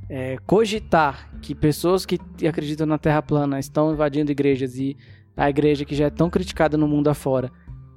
é, 0.09 0.37
cogitar 0.45 1.31
que 1.41 1.55
pessoas 1.55 2.05
que 2.05 2.19
acreditam 2.47 2.85
na 2.85 2.97
Terra 2.97 3.21
plana 3.21 3.59
estão 3.59 3.93
invadindo 3.93 4.31
igrejas 4.31 4.77
e 4.77 4.97
a 5.35 5.49
igreja 5.49 5.85
que 5.85 5.95
já 5.95 6.05
é 6.05 6.09
tão 6.09 6.29
criticada 6.29 6.77
no 6.77 6.87
mundo 6.87 7.09
afora 7.09 7.51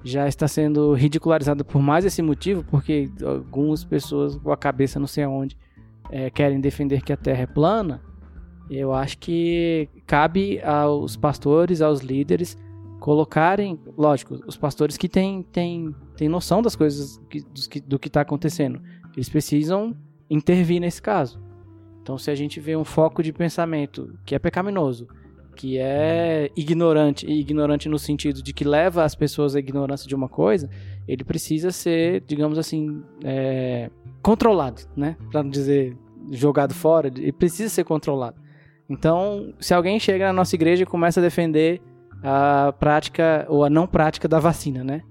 já 0.05 0.29
está 0.29 0.47
sendo 0.47 0.95
ridicularizada 0.95 1.65
por 1.65 1.83
mais 1.83 2.05
esse 2.05 2.23
motivo, 2.23 2.65
porque 2.65 3.11
algumas 3.25 3.85
pessoas 3.85 4.37
com 4.37 4.53
a 4.53 4.57
cabeça 4.57 5.01
não 5.01 5.07
sei 5.07 5.25
aonde 5.25 5.57
é, 6.11 6.31
querem 6.31 6.61
defender 6.61 7.03
que 7.03 7.13
a 7.13 7.17
Terra 7.17 7.43
é 7.43 7.47
plana, 7.47 8.01
eu 8.71 8.93
acho 8.93 9.19
que 9.19 9.89
cabe 10.07 10.61
aos 10.63 11.17
pastores, 11.17 11.81
aos 11.81 12.01
líderes, 12.01 12.57
colocarem, 13.01 13.79
lógico, 13.97 14.41
os 14.47 14.57
pastores 14.57 14.97
que 14.97 15.09
têm, 15.09 15.43
têm, 15.43 15.95
têm 16.17 16.29
noção 16.29 16.63
das 16.63 16.75
coisas, 16.75 17.21
que, 17.29 17.81
do 17.81 17.99
que 17.99 18.09
está 18.09 18.21
acontecendo, 18.21 18.81
eles 19.15 19.29
precisam 19.29 19.95
intervir 20.31 20.81
nesse 20.81 21.01
caso. 21.01 21.41
Então, 22.07 22.17
se 22.17 22.31
a 22.31 22.37
gente 22.37 22.61
vê 22.61 22.77
um 22.77 22.85
foco 22.85 23.21
de 23.21 23.33
pensamento 23.33 24.17
que 24.25 24.33
é 24.33 24.39
pecaminoso, 24.39 25.09
que 25.57 25.77
é 25.77 26.53
ignorante, 26.55 27.27
e 27.27 27.41
ignorante 27.41 27.89
no 27.89 27.99
sentido 27.99 28.45
de 28.45 28.53
que 28.53 28.63
leva 28.63 29.03
as 29.03 29.17
pessoas 29.17 29.57
à 29.57 29.59
ignorância 29.59 30.07
de 30.07 30.15
uma 30.15 30.29
coisa, 30.29 30.71
ele 31.09 31.25
precisa 31.25 31.73
ser, 31.73 32.23
digamos 32.25 32.61
assim, 32.61 33.03
é, 33.25 33.91
controlado, 34.23 34.83
né? 34.97 35.17
Para 35.33 35.43
não 35.43 35.51
dizer 35.51 35.97
jogado 36.31 36.73
fora, 36.75 37.09
ele 37.09 37.33
precisa 37.33 37.69
ser 37.69 37.83
controlado. 37.83 38.37
Então, 38.89 39.53
se 39.59 39.75
alguém 39.75 39.99
chega 39.99 40.27
na 40.29 40.33
nossa 40.33 40.55
igreja 40.55 40.85
e 40.85 40.87
começa 40.87 41.19
a 41.19 41.25
defender 41.25 41.83
a 42.23 42.73
prática 42.79 43.45
ou 43.49 43.65
a 43.65 43.69
não 43.69 43.85
prática 43.85 44.29
da 44.29 44.39
vacina, 44.39 44.85
né? 44.85 45.03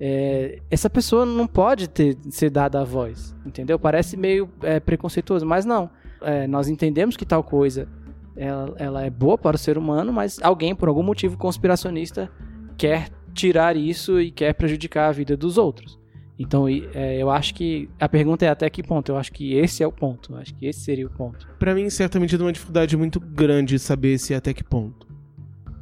É, 0.00 0.60
essa 0.70 0.88
pessoa 0.88 1.26
não 1.26 1.46
pode 1.46 1.90
ter 1.90 2.16
ser 2.30 2.48
dada 2.48 2.80
a 2.80 2.84
voz, 2.84 3.36
entendeu? 3.44 3.78
Parece 3.78 4.16
meio 4.16 4.48
é, 4.62 4.80
preconceituoso, 4.80 5.44
mas 5.44 5.66
não 5.66 5.90
é, 6.22 6.46
nós 6.46 6.68
entendemos 6.68 7.16
que 7.16 7.24
tal 7.24 7.42
coisa 7.42 7.88
ela, 8.38 8.74
ela 8.78 9.04
é 9.04 9.10
boa 9.10 9.36
para 9.36 9.56
o 9.56 9.58
ser 9.58 9.76
humano, 9.76 10.12
mas 10.12 10.38
alguém, 10.42 10.74
por 10.74 10.88
algum 10.88 11.02
motivo 11.02 11.36
conspiracionista, 11.36 12.30
quer 12.76 13.08
tirar 13.34 13.76
isso 13.76 14.20
e 14.20 14.30
quer 14.30 14.54
prejudicar 14.54 15.08
a 15.08 15.12
vida 15.12 15.36
dos 15.36 15.58
outros. 15.58 15.98
Então, 16.38 16.68
é, 16.68 17.20
eu 17.20 17.30
acho 17.30 17.52
que 17.52 17.90
a 17.98 18.08
pergunta 18.08 18.44
é 18.46 18.48
até 18.48 18.70
que 18.70 18.80
ponto. 18.80 19.10
Eu 19.10 19.16
acho 19.16 19.32
que 19.32 19.54
esse 19.54 19.82
é 19.82 19.86
o 19.86 19.90
ponto. 19.90 20.32
Eu 20.32 20.38
acho 20.38 20.54
que 20.54 20.66
esse 20.66 20.80
seria 20.80 21.06
o 21.06 21.10
ponto. 21.10 21.48
Para 21.58 21.74
mim, 21.74 21.90
certamente, 21.90 22.36
é 22.36 22.38
uma 22.38 22.52
dificuldade 22.52 22.96
muito 22.96 23.18
grande 23.18 23.76
saber 23.76 24.16
se 24.18 24.32
é 24.32 24.36
até 24.36 24.54
que 24.54 24.62
ponto. 24.62 25.08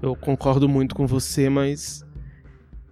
Eu 0.01 0.17
concordo 0.17 0.67
muito 0.67 0.95
com 0.95 1.07
você, 1.07 1.51
mas 1.51 2.07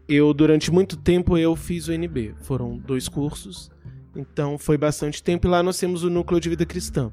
eu 0.06 0.34
durante 0.34 0.70
muito 0.70 0.94
tempo 0.94 1.38
eu 1.38 1.56
fiz 1.56 1.88
o 1.88 1.92
NB. 1.92 2.34
Foram 2.42 2.76
dois 2.76 3.08
cursos, 3.08 3.70
então 4.14 4.58
foi 4.58 4.76
bastante 4.76 5.22
tempo 5.22 5.46
e 5.46 5.50
lá 5.50 5.62
nós 5.62 5.78
temos 5.78 6.04
o 6.04 6.10
núcleo 6.10 6.40
de 6.40 6.50
vida 6.50 6.66
cristã 6.66 7.10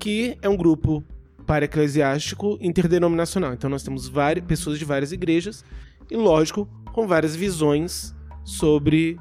que 0.00 0.36
é 0.40 0.48
um 0.48 0.56
grupo 0.56 1.04
para-eclesiástico 1.46 2.58
interdenominacional. 2.60 3.52
Então 3.52 3.68
nós 3.68 3.82
temos 3.82 4.08
várias 4.08 4.44
pessoas 4.44 4.78
de 4.78 4.84
várias 4.84 5.12
igrejas 5.12 5.64
e, 6.10 6.16
lógico, 6.16 6.66
com 6.92 7.06
várias 7.06 7.36
visões 7.36 8.14
sobre 8.42 9.18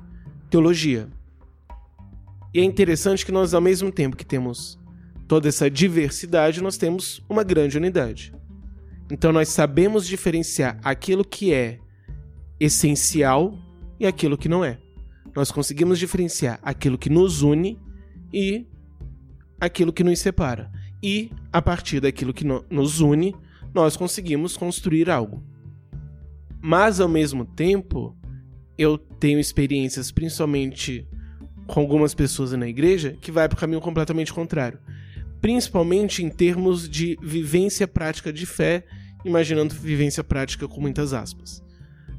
teologia. 0.50 1.10
E 2.54 2.60
é 2.60 2.64
interessante 2.64 3.26
que 3.26 3.32
nós, 3.32 3.54
ao 3.54 3.62
mesmo 3.62 3.92
tempo 3.92 4.16
que 4.16 4.26
temos 4.26 4.80
toda 5.28 5.48
essa 5.48 5.70
diversidade, 5.70 6.64
nós 6.64 6.78
temos 6.78 7.22
uma 7.30 7.44
grande 7.44 7.78
unidade. 7.78 8.34
Então 9.12 9.32
nós 9.32 9.50
sabemos 9.50 10.08
diferenciar 10.08 10.80
aquilo 10.84 11.26
que 11.26 11.54
é 11.54 11.80
essencial 12.60 13.58
e 14.00 14.08
aquilo 14.08 14.38
que 14.38 14.50
não 14.50 14.64
é. 14.64 14.80
Nós 15.36 15.52
conseguimos 15.52 16.00
diferenciar 16.00 16.60
aquilo 16.64 16.98
que 16.98 17.10
nos 17.10 17.42
une 17.42 17.78
e 18.34 18.66
aquilo 19.60 19.94
que 19.94 20.04
nos 20.04 20.20
separa. 20.20 20.72
E, 21.02 21.32
a 21.52 21.62
partir 21.62 22.00
daquilo 22.00 22.34
que 22.34 22.46
no 22.46 22.66
nos 22.70 23.00
une, 23.00 23.36
nós 23.74 23.96
conseguimos 23.96 24.58
construir 24.58 25.10
algo. 25.10 25.44
Mas, 26.62 27.00
ao 27.00 27.08
mesmo 27.08 27.46
tempo, 27.46 28.16
eu 28.78 28.98
tenho 28.98 29.40
experiências, 29.40 30.12
principalmente 30.12 31.08
com 31.68 31.80
algumas 31.80 32.14
pessoas 32.14 32.52
na 32.54 32.68
igreja, 32.68 33.18
que 33.22 33.32
vai 33.32 33.48
para 33.48 33.56
o 33.56 33.60
caminho 33.60 33.82
completamente 33.82 34.34
contrário. 34.34 34.80
Principalmente 35.40 36.24
em 36.24 36.30
termos 36.30 36.90
de 36.90 37.18
vivência 37.22 37.88
prática 37.88 38.34
de 38.34 38.46
fé, 38.46 38.86
imaginando 39.24 39.74
vivência 39.74 40.24
prática 40.24 40.68
com 40.68 40.82
muitas 40.82 41.14
aspas. 41.14 41.64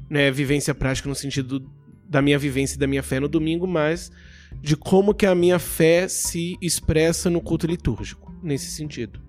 Né? 0.09 0.31
Vivência 0.31 0.73
prática 0.73 1.07
no 1.09 1.15
sentido 1.15 1.69
da 2.07 2.21
minha 2.21 2.39
vivência 2.39 2.75
e 2.75 2.79
da 2.79 2.87
minha 2.87 3.03
fé 3.03 3.19
no 3.19 3.27
domingo, 3.27 3.67
mas 3.67 4.11
de 4.59 4.75
como 4.75 5.13
que 5.13 5.25
a 5.25 5.35
minha 5.35 5.59
fé 5.59 6.07
se 6.07 6.57
expressa 6.61 7.29
no 7.29 7.41
culto 7.41 7.67
litúrgico, 7.67 8.33
nesse 8.43 8.71
sentido. 8.71 9.21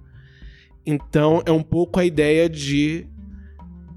Então, 0.85 1.42
é 1.46 1.52
um 1.52 1.62
pouco 1.62 2.00
a 2.00 2.04
ideia 2.04 2.48
de 2.48 3.06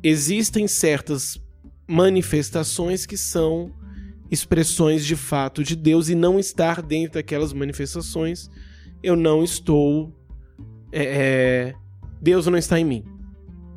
existem 0.03 0.67
certas 0.67 1.41
manifestações 1.87 3.05
que 3.05 3.17
são 3.17 3.73
expressões 4.29 5.05
de 5.05 5.15
fato 5.15 5.63
de 5.63 5.75
Deus 5.75 6.09
e 6.09 6.15
não 6.15 6.39
estar 6.39 6.81
dentro 6.81 7.15
daquelas 7.15 7.53
manifestações, 7.53 8.49
eu 9.01 9.15
não 9.15 9.43
estou. 9.43 10.13
É, 10.91 11.03
é, 11.03 11.75
Deus 12.21 12.47
não 12.47 12.57
está 12.57 12.79
em 12.79 12.85
mim. 12.85 13.03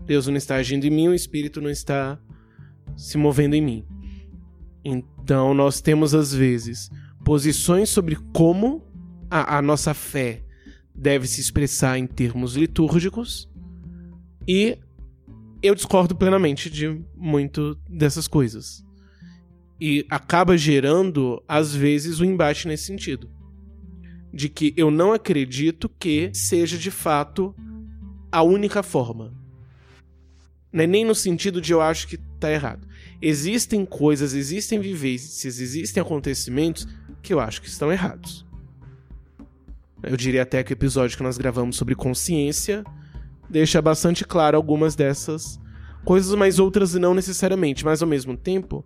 Deus 0.06 0.26
não 0.26 0.36
está 0.36 0.56
agindo 0.56 0.86
em 0.86 0.90
mim, 0.90 1.08
o 1.08 1.14
Espírito 1.14 1.60
não 1.60 1.70
está 1.70 2.18
se 2.96 3.18
movendo 3.18 3.54
em 3.54 3.60
mim. 3.60 3.84
Então, 4.84 5.52
nós 5.52 5.80
temos 5.80 6.14
às 6.14 6.32
vezes 6.32 6.90
posições 7.28 7.90
sobre 7.90 8.16
como 8.32 8.82
a, 9.30 9.58
a 9.58 9.60
nossa 9.60 9.92
fé 9.92 10.42
deve 10.94 11.26
se 11.26 11.42
expressar 11.42 11.98
em 11.98 12.06
termos 12.06 12.56
litúrgicos 12.56 13.46
e 14.48 14.78
eu 15.62 15.74
discordo 15.74 16.16
plenamente 16.16 16.70
de 16.70 17.04
muito 17.14 17.78
dessas 17.86 18.26
coisas. 18.26 18.82
E 19.78 20.06
acaba 20.08 20.56
gerando, 20.56 21.42
às 21.46 21.74
vezes, 21.74 22.18
o 22.18 22.22
um 22.22 22.28
embate 22.28 22.66
nesse 22.66 22.84
sentido. 22.84 23.30
De 24.32 24.48
que 24.48 24.72
eu 24.74 24.90
não 24.90 25.12
acredito 25.12 25.86
que 25.86 26.30
seja 26.32 26.78
de 26.78 26.90
fato 26.90 27.54
a 28.32 28.42
única 28.42 28.82
forma. 28.82 29.34
É 30.72 30.86
nem 30.86 31.04
no 31.04 31.14
sentido 31.14 31.60
de 31.60 31.74
eu 31.74 31.82
acho 31.82 32.08
que 32.08 32.16
tá 32.40 32.50
errado. 32.50 32.88
Existem 33.20 33.84
coisas, 33.84 34.32
existem 34.32 34.80
vivências, 34.80 35.60
existem 35.60 36.00
acontecimentos 36.00 36.86
que 37.28 37.34
eu 37.34 37.40
acho 37.40 37.60
que 37.60 37.68
estão 37.68 37.92
errados. 37.92 38.46
Eu 40.02 40.16
diria 40.16 40.44
até 40.44 40.64
que 40.64 40.72
o 40.72 40.74
episódio 40.74 41.14
que 41.14 41.22
nós 41.22 41.36
gravamos 41.36 41.76
sobre 41.76 41.94
consciência 41.94 42.82
deixa 43.50 43.82
bastante 43.82 44.24
claro 44.24 44.56
algumas 44.56 44.96
dessas 44.96 45.60
coisas, 46.06 46.34
mas 46.34 46.58
outras 46.58 46.94
não 46.94 47.12
necessariamente. 47.12 47.84
Mas 47.84 48.00
ao 48.00 48.08
mesmo 48.08 48.34
tempo, 48.34 48.82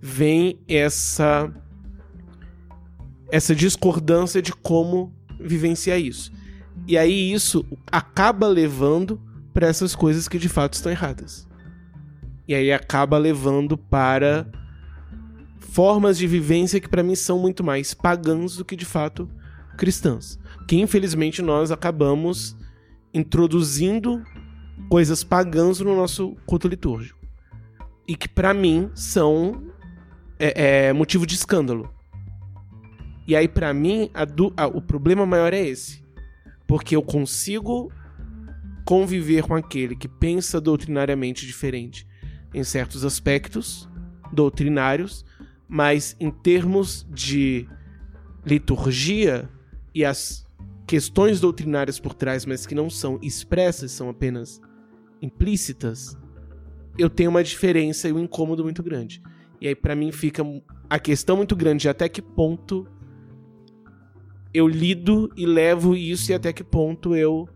vem 0.00 0.60
essa 0.68 1.52
essa 3.32 3.56
discordância 3.56 4.40
de 4.40 4.52
como 4.52 5.12
vivenciar 5.40 5.98
isso. 5.98 6.30
E 6.86 6.96
aí 6.96 7.32
isso 7.32 7.66
acaba 7.90 8.46
levando 8.46 9.20
para 9.52 9.66
essas 9.66 9.96
coisas 9.96 10.28
que 10.28 10.38
de 10.38 10.48
fato 10.48 10.74
estão 10.74 10.92
erradas. 10.92 11.48
E 12.46 12.54
aí 12.54 12.70
acaba 12.70 13.18
levando 13.18 13.76
para 13.76 14.46
formas 15.60 16.18
de 16.18 16.26
vivência 16.26 16.80
que 16.80 16.88
para 16.88 17.02
mim 17.02 17.14
são 17.14 17.38
muito 17.38 17.62
mais 17.62 17.94
pagãs 17.94 18.56
do 18.56 18.64
que 18.64 18.74
de 18.74 18.84
fato 18.84 19.30
cristãs. 19.76 20.38
Que 20.66 20.80
infelizmente 20.80 21.42
nós 21.42 21.70
acabamos 21.70 22.56
introduzindo 23.14 24.22
coisas 24.88 25.22
pagãs 25.22 25.80
no 25.80 25.94
nosso 25.94 26.36
culto 26.46 26.66
litúrgico. 26.66 27.18
E 28.08 28.16
que 28.16 28.28
para 28.28 28.52
mim 28.52 28.90
são 28.94 29.62
é, 30.38 30.88
é, 30.88 30.92
motivo 30.92 31.26
de 31.26 31.34
escândalo. 31.34 31.92
E 33.26 33.36
aí 33.36 33.46
para 33.46 33.72
mim 33.72 34.10
a, 34.12 34.26
a, 34.62 34.66
o 34.66 34.80
problema 34.80 35.24
maior 35.24 35.52
é 35.52 35.60
esse. 35.60 36.02
Porque 36.66 36.96
eu 36.96 37.02
consigo 37.02 37.92
conviver 38.84 39.44
com 39.44 39.54
aquele 39.54 39.94
que 39.94 40.08
pensa 40.08 40.60
doutrinariamente 40.60 41.46
diferente 41.46 42.06
em 42.52 42.64
certos 42.64 43.04
aspectos 43.04 43.88
doutrinários, 44.32 45.24
mas 45.70 46.16
em 46.18 46.32
termos 46.32 47.06
de 47.08 47.68
liturgia 48.44 49.48
e 49.94 50.04
as 50.04 50.44
questões 50.84 51.38
doutrinárias 51.38 52.00
por 52.00 52.12
trás, 52.12 52.44
mas 52.44 52.66
que 52.66 52.74
não 52.74 52.90
são 52.90 53.20
expressas, 53.22 53.92
são 53.92 54.08
apenas 54.08 54.60
implícitas, 55.22 56.18
eu 56.98 57.08
tenho 57.08 57.30
uma 57.30 57.44
diferença 57.44 58.08
e 58.08 58.12
um 58.12 58.18
incômodo 58.18 58.64
muito 58.64 58.82
grande. 58.82 59.22
E 59.60 59.68
aí 59.68 59.74
para 59.76 59.94
mim 59.94 60.10
fica 60.10 60.42
a 60.88 60.98
questão 60.98 61.36
muito 61.36 61.54
grande 61.54 61.82
de 61.82 61.88
até 61.88 62.08
que 62.08 62.20
ponto 62.20 62.84
eu 64.52 64.66
lido 64.66 65.30
e 65.36 65.46
levo 65.46 65.94
isso 65.94 66.32
e 66.32 66.34
até 66.34 66.52
que 66.52 66.64
ponto 66.64 67.14
eu 67.14 67.48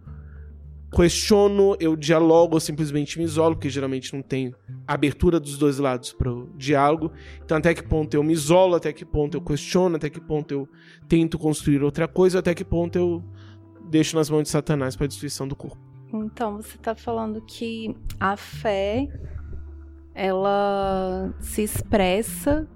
questiono, 0.94 1.76
eu 1.80 1.96
dialogo 1.96 2.54
ou 2.54 2.60
simplesmente 2.60 3.18
me 3.18 3.24
isolo, 3.24 3.56
porque 3.56 3.68
geralmente 3.68 4.14
não 4.14 4.22
tem 4.22 4.54
abertura 4.86 5.40
dos 5.40 5.58
dois 5.58 5.78
lados 5.78 6.12
para 6.12 6.32
o 6.32 6.48
diálogo. 6.56 7.10
Então, 7.44 7.58
até 7.58 7.74
que 7.74 7.82
ponto 7.82 8.14
eu 8.14 8.22
me 8.22 8.32
isolo, 8.32 8.76
até 8.76 8.92
que 8.92 9.04
ponto 9.04 9.36
eu 9.36 9.40
questiono, 9.40 9.96
até 9.96 10.08
que 10.08 10.20
ponto 10.20 10.52
eu 10.52 10.68
tento 11.08 11.38
construir 11.38 11.82
outra 11.82 12.06
coisa, 12.06 12.38
até 12.38 12.54
que 12.54 12.64
ponto 12.64 12.96
eu 12.96 13.24
deixo 13.90 14.16
nas 14.16 14.30
mãos 14.30 14.44
de 14.44 14.50
Satanás 14.50 14.94
para 14.94 15.06
a 15.06 15.08
destruição 15.08 15.48
do 15.48 15.56
corpo. 15.56 15.78
Então, 16.12 16.56
você 16.56 16.76
está 16.76 16.94
falando 16.94 17.42
que 17.42 17.94
a 18.20 18.36
fé 18.36 19.08
ela 20.14 21.34
se 21.40 21.62
expressa 21.62 22.68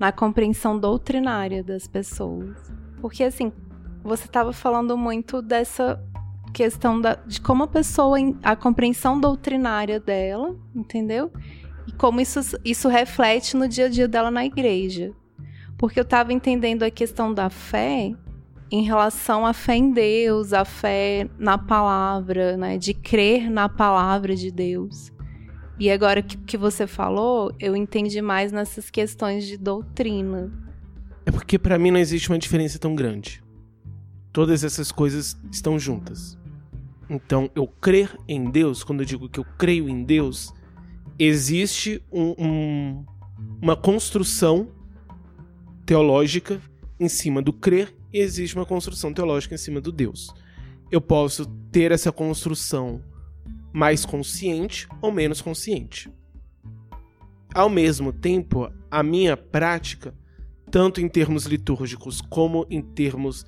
na 0.00 0.10
compreensão 0.10 0.76
doutrinária 0.76 1.62
das 1.62 1.86
pessoas. 1.86 2.56
Porque 3.00 3.22
assim, 3.22 3.52
você 4.02 4.24
estava 4.24 4.52
falando 4.52 4.98
muito 4.98 5.40
dessa 5.40 6.02
questão 6.52 7.00
da, 7.00 7.14
de 7.14 7.40
como 7.40 7.64
a 7.64 7.66
pessoa, 7.66 8.18
a 8.42 8.54
compreensão 8.54 9.18
doutrinária 9.18 9.98
dela, 9.98 10.54
entendeu? 10.74 11.32
E 11.86 11.92
como 11.92 12.20
isso, 12.20 12.40
isso 12.64 12.88
reflete 12.88 13.56
no 13.56 13.66
dia 13.66 13.86
a 13.86 13.88
dia 13.88 14.06
dela 14.06 14.30
na 14.30 14.44
igreja. 14.44 15.12
Porque 15.76 15.98
eu 15.98 16.04
estava 16.04 16.32
entendendo 16.32 16.84
a 16.84 16.90
questão 16.90 17.34
da 17.34 17.50
fé 17.50 18.14
em 18.70 18.84
relação 18.84 19.44
à 19.44 19.52
fé 19.52 19.76
em 19.76 19.90
Deus, 19.90 20.52
a 20.52 20.64
fé 20.64 21.28
na 21.38 21.58
palavra, 21.58 22.56
né? 22.56 22.78
De 22.78 22.94
crer 22.94 23.50
na 23.50 23.68
palavra 23.68 24.34
de 24.34 24.50
Deus. 24.50 25.12
E 25.78 25.90
agora 25.90 26.22
que, 26.22 26.36
que 26.36 26.56
você 26.56 26.86
falou, 26.86 27.52
eu 27.58 27.74
entendi 27.74 28.22
mais 28.22 28.52
nessas 28.52 28.88
questões 28.88 29.44
de 29.44 29.56
doutrina. 29.56 30.52
É 31.26 31.30
porque 31.30 31.58
para 31.58 31.78
mim 31.78 31.90
não 31.90 31.98
existe 31.98 32.30
uma 32.30 32.38
diferença 32.38 32.78
tão 32.78 32.94
grande. 32.94 33.42
Todas 34.32 34.64
essas 34.64 34.90
coisas 34.92 35.36
estão 35.50 35.78
juntas. 35.78 36.38
Então, 37.12 37.50
eu 37.54 37.66
crer 37.66 38.16
em 38.26 38.50
Deus, 38.50 38.82
quando 38.82 39.00
eu 39.00 39.04
digo 39.04 39.28
que 39.28 39.38
eu 39.38 39.44
creio 39.58 39.86
em 39.86 40.02
Deus, 40.02 40.50
existe 41.18 42.02
um, 42.10 42.34
um, 42.38 43.04
uma 43.60 43.76
construção 43.76 44.70
teológica 45.84 46.58
em 46.98 47.10
cima 47.10 47.42
do 47.42 47.52
crer 47.52 47.94
e 48.10 48.18
existe 48.18 48.56
uma 48.56 48.64
construção 48.64 49.12
teológica 49.12 49.54
em 49.54 49.58
cima 49.58 49.78
do 49.78 49.92
Deus. 49.92 50.32
Eu 50.90 51.02
posso 51.02 51.44
ter 51.70 51.92
essa 51.92 52.10
construção 52.10 53.02
mais 53.74 54.06
consciente 54.06 54.88
ou 55.02 55.12
menos 55.12 55.42
consciente. 55.42 56.10
Ao 57.54 57.68
mesmo 57.68 58.10
tempo, 58.10 58.72
a 58.90 59.02
minha 59.02 59.36
prática, 59.36 60.14
tanto 60.70 60.98
em 60.98 61.10
termos 61.10 61.44
litúrgicos 61.44 62.22
como 62.22 62.66
em 62.70 62.80
termos 62.80 63.44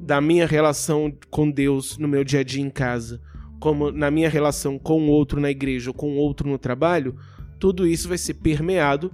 da 0.00 0.20
minha 0.20 0.46
relação 0.46 1.12
com 1.30 1.50
Deus 1.50 1.98
no 1.98 2.06
meu 2.06 2.22
dia 2.22 2.40
a 2.40 2.44
dia 2.44 2.62
em 2.62 2.70
casa, 2.70 3.20
como 3.58 3.90
na 3.90 4.10
minha 4.10 4.28
relação 4.28 4.78
com 4.78 5.08
outro 5.08 5.40
na 5.40 5.50
igreja 5.50 5.90
ou 5.90 5.94
com 5.94 6.16
outro 6.16 6.48
no 6.48 6.58
trabalho, 6.58 7.16
tudo 7.58 7.86
isso 7.86 8.08
vai 8.08 8.18
ser 8.18 8.34
permeado 8.34 9.12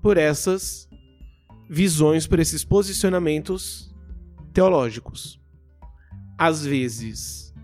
por 0.00 0.16
essas 0.16 0.88
visões, 1.68 2.26
por 2.26 2.38
esses 2.38 2.64
posicionamentos 2.64 3.94
teológicos. 4.52 5.40
Às 6.36 6.64
vezes 6.64 7.54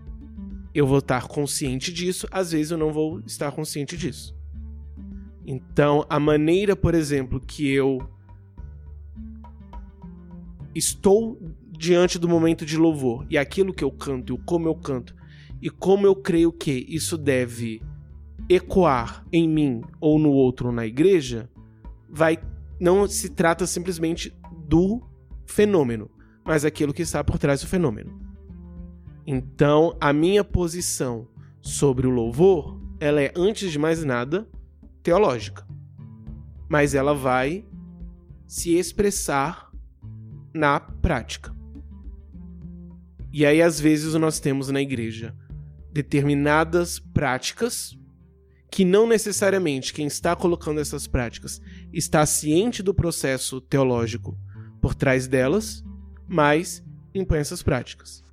eu 0.73 0.85
vou 0.85 0.99
estar 0.99 1.27
consciente 1.27 1.91
disso, 1.91 2.27
às 2.31 2.51
vezes 2.51 2.71
eu 2.71 2.77
não 2.77 2.93
vou 2.93 3.19
estar 3.25 3.51
consciente 3.51 3.97
disso. 3.97 4.37
Então, 5.45 6.05
a 6.07 6.19
maneira, 6.19 6.75
por 6.75 6.93
exemplo, 6.93 7.39
que 7.39 7.67
eu 7.67 7.99
estou 10.75 11.41
diante 11.79 12.19
do 12.19 12.27
momento 12.27 12.65
de 12.65 12.75
louvor 12.75 13.25
e 13.29 13.37
aquilo 13.37 13.73
que 13.73 13.85
eu 13.85 13.89
canto, 13.89 14.33
e 14.33 14.37
como 14.39 14.67
eu 14.67 14.75
canto, 14.75 15.15
e 15.61 15.69
como 15.69 16.05
eu 16.05 16.13
creio 16.13 16.51
que 16.51 16.85
isso 16.89 17.17
deve 17.17 17.81
ecoar 18.49 19.25
em 19.31 19.47
mim 19.47 19.81
ou 20.01 20.19
no 20.19 20.29
outro 20.29 20.67
ou 20.67 20.73
na 20.73 20.85
igreja, 20.85 21.49
vai 22.09 22.37
não 22.81 23.07
se 23.07 23.29
trata 23.29 23.65
simplesmente 23.65 24.33
do 24.67 25.01
fenômeno, 25.45 26.11
mas 26.43 26.65
aquilo 26.65 26.93
que 26.93 27.01
está 27.01 27.23
por 27.23 27.37
trás 27.37 27.61
do 27.61 27.67
fenômeno. 27.67 28.19
Então, 29.25 29.95
a 30.01 30.11
minha 30.11 30.43
posição 30.43 31.27
sobre 31.61 32.07
o 32.07 32.09
louvor, 32.09 32.77
ela 32.99 33.21
é 33.21 33.31
antes 33.35 33.71
de 33.71 33.79
mais 33.79 34.03
nada 34.03 34.47
teológica. 35.01 35.65
Mas 36.67 36.93
ela 36.93 37.13
vai 37.13 37.65
se 38.47 38.75
expressar 38.75 39.71
na 40.53 40.79
prática. 40.79 41.58
E 43.31 43.45
aí, 43.45 43.61
às 43.61 43.79
vezes, 43.79 44.13
nós 44.15 44.39
temos 44.39 44.69
na 44.69 44.81
igreja 44.81 45.35
determinadas 45.91 46.99
práticas 46.99 47.97
que 48.71 48.85
não 48.85 49.07
necessariamente 49.07 49.93
quem 49.93 50.05
está 50.05 50.35
colocando 50.35 50.79
essas 50.79 51.07
práticas 51.07 51.59
está 51.91 52.25
ciente 52.25 52.83
do 52.83 52.93
processo 52.93 53.59
teológico 53.59 54.37
por 54.79 54.93
trás 54.93 55.27
delas, 55.27 55.83
mas 56.27 56.83
impõe 57.13 57.39
essas 57.39 57.63
práticas. 57.63 58.23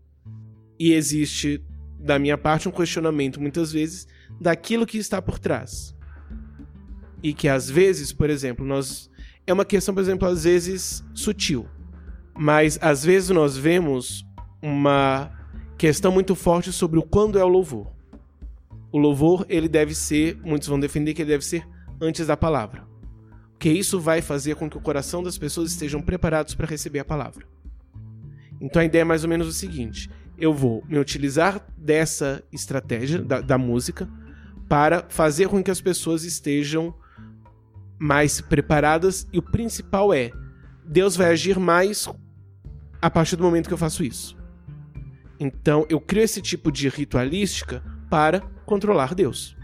E 0.79 0.93
existe, 0.93 1.65
da 1.99 2.19
minha 2.19 2.37
parte, 2.37 2.69
um 2.69 2.73
questionamento, 2.73 3.41
muitas 3.41 3.73
vezes, 3.73 4.07
daquilo 4.41 4.87
que 4.87 4.99
está 4.99 5.23
por 5.23 5.39
trás. 5.39 5.97
E 7.23 7.33
que 7.33 7.49
às 7.49 7.71
vezes, 7.71 8.13
por 8.13 8.29
exemplo, 8.29 8.65
nós. 8.65 9.11
É 9.47 9.53
uma 9.53 9.65
questão, 9.65 9.95
por 9.95 10.01
exemplo, 10.01 10.29
às 10.29 10.45
vezes 10.45 11.05
sutil. 11.15 11.67
Mas 12.37 12.79
às 12.83 13.05
vezes 13.05 13.31
nós 13.31 13.57
vemos 13.57 14.27
uma 14.63 15.31
questão 15.77 16.11
muito 16.11 16.35
forte 16.35 16.73
sobre 16.73 16.99
o 16.99 17.03
quando 17.03 17.39
é 17.39 17.45
o 17.45 17.49
louvor. 17.49 17.93
O 18.91 18.99
louvor, 18.99 19.45
ele 19.49 19.69
deve 19.69 19.95
ser, 19.95 20.39
muitos 20.43 20.69
vão 20.69 20.81
defender 20.81 21.15
que 21.15 21.23
ele 21.23 21.31
deve 21.31 21.45
ser 21.45 21.67
antes 22.01 22.27
da 22.27 22.37
palavra. 22.37 22.85
Porque 23.53 23.71
isso 23.71 23.99
vai 24.01 24.21
fazer 24.21 24.55
com 24.55 24.69
que 24.69 24.77
o 24.77 24.81
coração 24.81 25.23
das 25.23 25.39
pessoas 25.39 25.71
estejam 25.71 26.01
preparados 26.01 26.55
para 26.55 26.67
receber 26.67 26.99
a 26.99 27.05
palavra. 27.05 27.47
Então 28.61 28.81
a 28.81 28.85
ideia 28.85 29.03
é 29.03 29.05
mais 29.05 29.23
ou 29.23 29.29
menos 29.29 29.47
o 29.47 29.53
seguinte: 29.53 30.11
eu 30.39 30.53
vou 30.53 30.85
me 30.89 30.99
utilizar 30.99 31.67
dessa 31.77 32.43
estratégia 32.53 33.23
da, 33.23 33.41
da 33.41 33.59
música 33.59 34.09
para 34.69 35.05
fazer 35.09 35.49
com 35.49 35.63
que 35.63 35.71
as 35.71 35.81
pessoas 35.81 36.25
estejam 36.25 36.95
mais 37.99 38.41
preparadas 38.41 39.27
e 39.33 39.39
o 39.39 39.43
principal 39.43 40.13
é 40.13 40.31
Deus 40.85 41.17
vai 41.17 41.29
agir 41.29 41.59
mais 41.59 42.09
a 43.01 43.11
partir 43.11 43.37
do 43.37 43.43
momento 43.43 43.67
que 43.67 43.75
eu 43.75 43.79
faço 43.79 44.05
isso. 44.05 44.37
Então 45.39 45.87
eu 45.89 46.01
crio 46.01 46.23
esse 46.23 46.41
tipo 46.41 46.73
de 46.73 46.89
ritualística 46.89 47.83
para 48.09 48.41
controlar 48.65 49.15
Deus. 49.15 49.57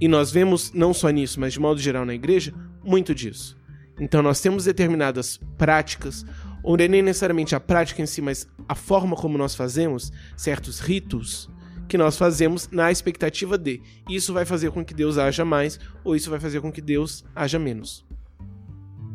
E 0.00 0.06
nós 0.06 0.30
vemos, 0.30 0.72
não 0.72 0.94
só 0.94 1.08
nisso, 1.10 1.40
mas 1.40 1.52
de 1.52 1.60
modo 1.60 1.80
geral 1.80 2.04
na 2.04 2.14
igreja, 2.14 2.54
muito 2.84 3.14
disso. 3.14 3.58
Então 3.98 4.22
nós 4.22 4.40
temos 4.40 4.64
determinadas 4.64 5.40
práticas, 5.56 6.24
ou 6.62 6.76
nem 6.76 7.02
necessariamente 7.02 7.54
a 7.54 7.60
prática 7.60 8.02
em 8.02 8.06
si, 8.06 8.20
mas 8.20 8.48
a 8.68 8.74
forma 8.74 9.16
como 9.16 9.36
nós 9.36 9.54
fazemos 9.54 10.12
certos 10.36 10.78
ritos 10.78 11.50
que 11.88 11.96
nós 11.96 12.18
fazemos 12.18 12.68
na 12.70 12.92
expectativa 12.92 13.56
de 13.56 13.80
isso 14.08 14.34
vai 14.34 14.44
fazer 14.44 14.70
com 14.70 14.84
que 14.84 14.92
Deus 14.92 15.16
haja 15.16 15.44
mais 15.44 15.80
ou 16.04 16.14
isso 16.14 16.28
vai 16.28 16.38
fazer 16.38 16.60
com 16.60 16.70
que 16.70 16.82
Deus 16.82 17.24
haja 17.34 17.58
menos. 17.58 18.06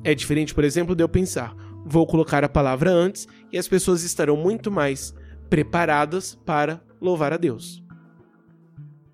É 0.04 0.14
diferente, 0.16 0.54
por 0.54 0.64
exemplo, 0.64 0.96
de 0.96 1.04
eu 1.04 1.08
pensar, 1.08 1.56
vou 1.86 2.06
colocar 2.08 2.44
a 2.44 2.50
palavra 2.50 2.92
antes 2.92 3.28
e 3.54 3.58
as 3.58 3.68
pessoas 3.68 4.04
estarão 4.04 4.36
muito 4.36 4.72
mais 4.72 5.14
preparadas 5.48 6.34
para 6.44 6.84
louvar 7.00 7.32
a 7.32 7.38
Deus. 7.38 7.84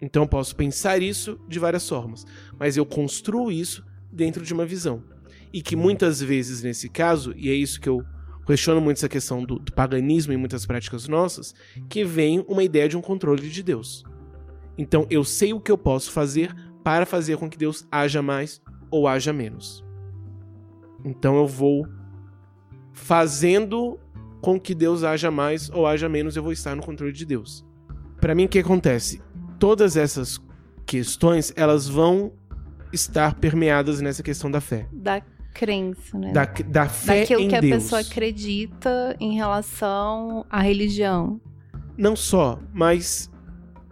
Então 0.02 0.24
eu 0.24 0.28
posso 0.28 0.56
pensar 0.56 1.02
isso 1.02 1.38
de 1.48 1.60
várias 1.60 1.88
formas, 1.88 2.26
mas 2.58 2.78
eu 2.78 2.86
construo 2.86 3.52
isso 3.52 3.86
dentro 4.10 4.46
de 4.46 4.54
uma 4.54 4.66
visão. 4.66 5.04
E 5.52 5.62
que 5.62 5.76
muitas 5.76 6.22
vezes, 6.22 6.64
nesse 6.64 6.88
caso, 6.88 7.34
e 7.36 7.50
é 7.50 7.54
isso 7.54 7.82
que 7.82 7.90
eu 7.90 8.02
questiono 8.46 8.80
muito 8.80 8.98
essa 8.98 9.10
questão 9.10 9.44
do, 9.44 9.60
do 9.60 9.74
paganismo 9.74 10.32
em 10.32 10.38
muitas 10.38 10.66
práticas 10.66 11.08
nossas, 11.08 11.54
que 11.90 12.06
vem 12.06 12.44
uma 12.48 12.64
ideia 12.64 12.88
de 12.88 12.98
um 12.98 13.02
controle 13.02 13.50
de 13.50 13.62
Deus. 13.62 14.04
Então 14.78 15.06
eu 15.10 15.26
sei 15.26 15.54
o 15.54 15.60
que 15.60 15.72
eu 15.72 15.78
posso 15.78 16.12
fazer 16.12 16.56
para 16.84 17.06
fazer 17.06 17.38
com 17.38 17.50
que 17.50 17.58
Deus 17.58 17.86
haja 17.92 18.22
mais 18.22 18.62
ou 18.90 19.08
haja 19.08 19.34
menos. 19.34 19.84
Então 21.04 21.38
eu 21.38 21.46
vou 21.46 21.86
fazendo 22.94 24.00
com 24.42 24.60
que 24.60 24.74
Deus 24.74 25.04
haja 25.04 25.30
mais 25.30 25.70
ou 25.70 25.86
haja 25.86 26.08
menos, 26.08 26.36
eu 26.36 26.44
vou 26.44 26.52
estar 26.52 26.76
no 26.76 26.82
controle 26.82 27.14
de 27.14 27.26
Deus. 27.26 27.66
Para 28.20 28.36
mim, 28.36 28.46
o 28.46 28.50
que 28.50 28.60
acontece? 28.60 29.22
Todas 29.58 29.96
essas 29.96 30.40
questões, 30.86 31.54
elas 31.56 31.88
vão 31.88 32.34
estar 32.92 33.36
permeadas 33.36 34.02
nessa 34.02 34.24
questão 34.24 34.50
da 34.50 34.60
fé. 34.60 34.88
Da 34.92 35.22
crença, 35.54 36.18
né? 36.18 36.32
Da, 36.32 36.46
da 36.46 36.90
fé 36.90 37.22
Daquilo 37.22 37.42
em 37.42 37.48
que 37.50 37.56
a 37.56 37.62
Deus. 37.62 37.84
pessoa 37.84 38.02
acredita 38.02 39.16
em 39.20 39.36
relação 39.36 40.46
à 40.50 40.62
religião. 40.62 41.40
Não 41.98 42.16
só, 42.16 42.60
mas 42.74 43.30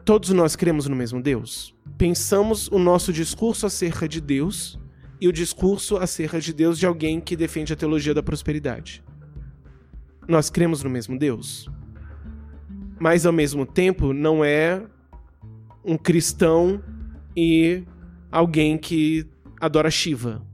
todos 0.05 0.29
nós 0.29 0.55
cremos 0.55 0.87
no 0.87 0.95
mesmo 0.95 1.21
Deus. 1.21 1.75
Pensamos 1.97 2.67
o 2.69 2.79
nosso 2.79 3.11
discurso 3.11 3.65
acerca 3.65 4.07
de 4.07 4.21
Deus 4.21 4.79
e 5.19 5.27
o 5.27 5.33
discurso 5.33 5.97
acerca 5.97 6.39
de 6.39 6.53
Deus 6.53 6.77
de 6.77 6.85
alguém 6.85 7.19
que 7.19 7.35
defende 7.35 7.73
a 7.73 7.75
teologia 7.75 8.13
da 8.13 8.23
prosperidade. 8.23 9.03
Nós 10.27 10.49
cremos 10.49 10.83
no 10.83 10.89
mesmo 10.89 11.17
Deus. 11.17 11.69
Mas 12.99 13.25
ao 13.25 13.31
mesmo 13.31 13.65
tempo 13.65 14.13
não 14.13 14.43
é 14.43 14.83
um 15.85 15.97
cristão 15.97 16.83
e 17.35 17.83
alguém 18.31 18.77
que 18.77 19.25
adora 19.59 19.89
Shiva. 19.89 20.45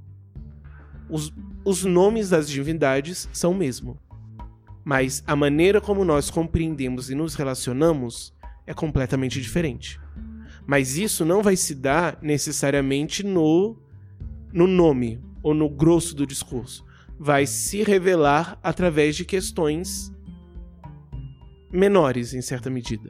Os, 1.09 1.33
os 1.65 1.83
nomes 1.83 2.29
das 2.29 2.49
divindades 2.49 3.27
são 3.33 3.51
o 3.51 3.55
mesmo. 3.55 3.97
Mas 4.83 5.23
a 5.25 5.35
maneira 5.35 5.79
como 5.79 6.03
nós 6.03 6.29
compreendemos 6.29 7.09
e 7.09 7.15
nos 7.15 7.35
relacionamos 7.35 8.33
é 8.67 8.73
completamente 8.73 9.41
diferente. 9.41 9.99
Mas 10.67 10.97
isso 10.97 11.25
não 11.25 11.41
vai 11.41 11.55
se 11.55 11.73
dar 11.73 12.17
necessariamente 12.21 13.23
no, 13.23 13.77
no 14.51 14.67
nome 14.67 15.21
ou 15.41 15.53
no 15.53 15.69
grosso 15.69 16.15
do 16.15 16.27
discurso. 16.27 16.85
Vai 17.19 17.45
se 17.45 17.83
revelar 17.83 18.59
através 18.61 19.15
de 19.15 19.23
questões 19.23 20.11
menores, 21.71 22.33
em 22.33 22.41
certa 22.41 22.69
medida. 22.69 23.09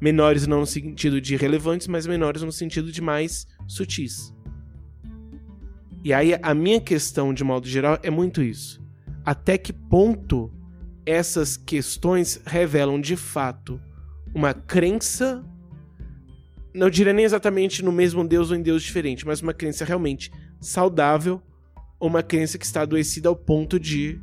Menores 0.00 0.46
não 0.46 0.60
no 0.60 0.66
sentido 0.66 1.20
de 1.20 1.36
relevantes, 1.36 1.86
mas 1.86 2.06
menores 2.06 2.42
no 2.42 2.52
sentido 2.52 2.92
de 2.92 3.00
mais 3.00 3.46
sutis. 3.66 4.34
E 6.04 6.12
aí 6.12 6.38
a 6.42 6.54
minha 6.54 6.80
questão, 6.80 7.32
de 7.32 7.42
modo 7.42 7.66
geral, 7.66 7.98
é 8.02 8.10
muito 8.10 8.42
isso. 8.42 8.82
Até 9.24 9.56
que 9.56 9.72
ponto 9.72 10.52
essas 11.06 11.56
questões 11.56 12.40
revelam 12.44 13.00
de 13.00 13.16
fato 13.16 13.80
uma 14.34 14.52
crença, 14.52 15.44
não 16.74 16.90
diria 16.90 17.12
nem 17.12 17.24
exatamente 17.24 17.82
no 17.82 17.92
mesmo 17.92 18.26
Deus 18.26 18.50
ou 18.50 18.56
em 18.56 18.62
Deus 18.62 18.82
diferente, 18.82 19.26
mas 19.26 19.40
uma 19.40 19.54
crença 19.54 19.84
realmente 19.84 20.30
saudável 20.60 21.40
uma 22.06 22.22
crença 22.22 22.58
que 22.58 22.64
está 22.64 22.82
adoecida 22.82 23.28
ao 23.28 23.36
ponto 23.36 23.78
de 23.78 24.20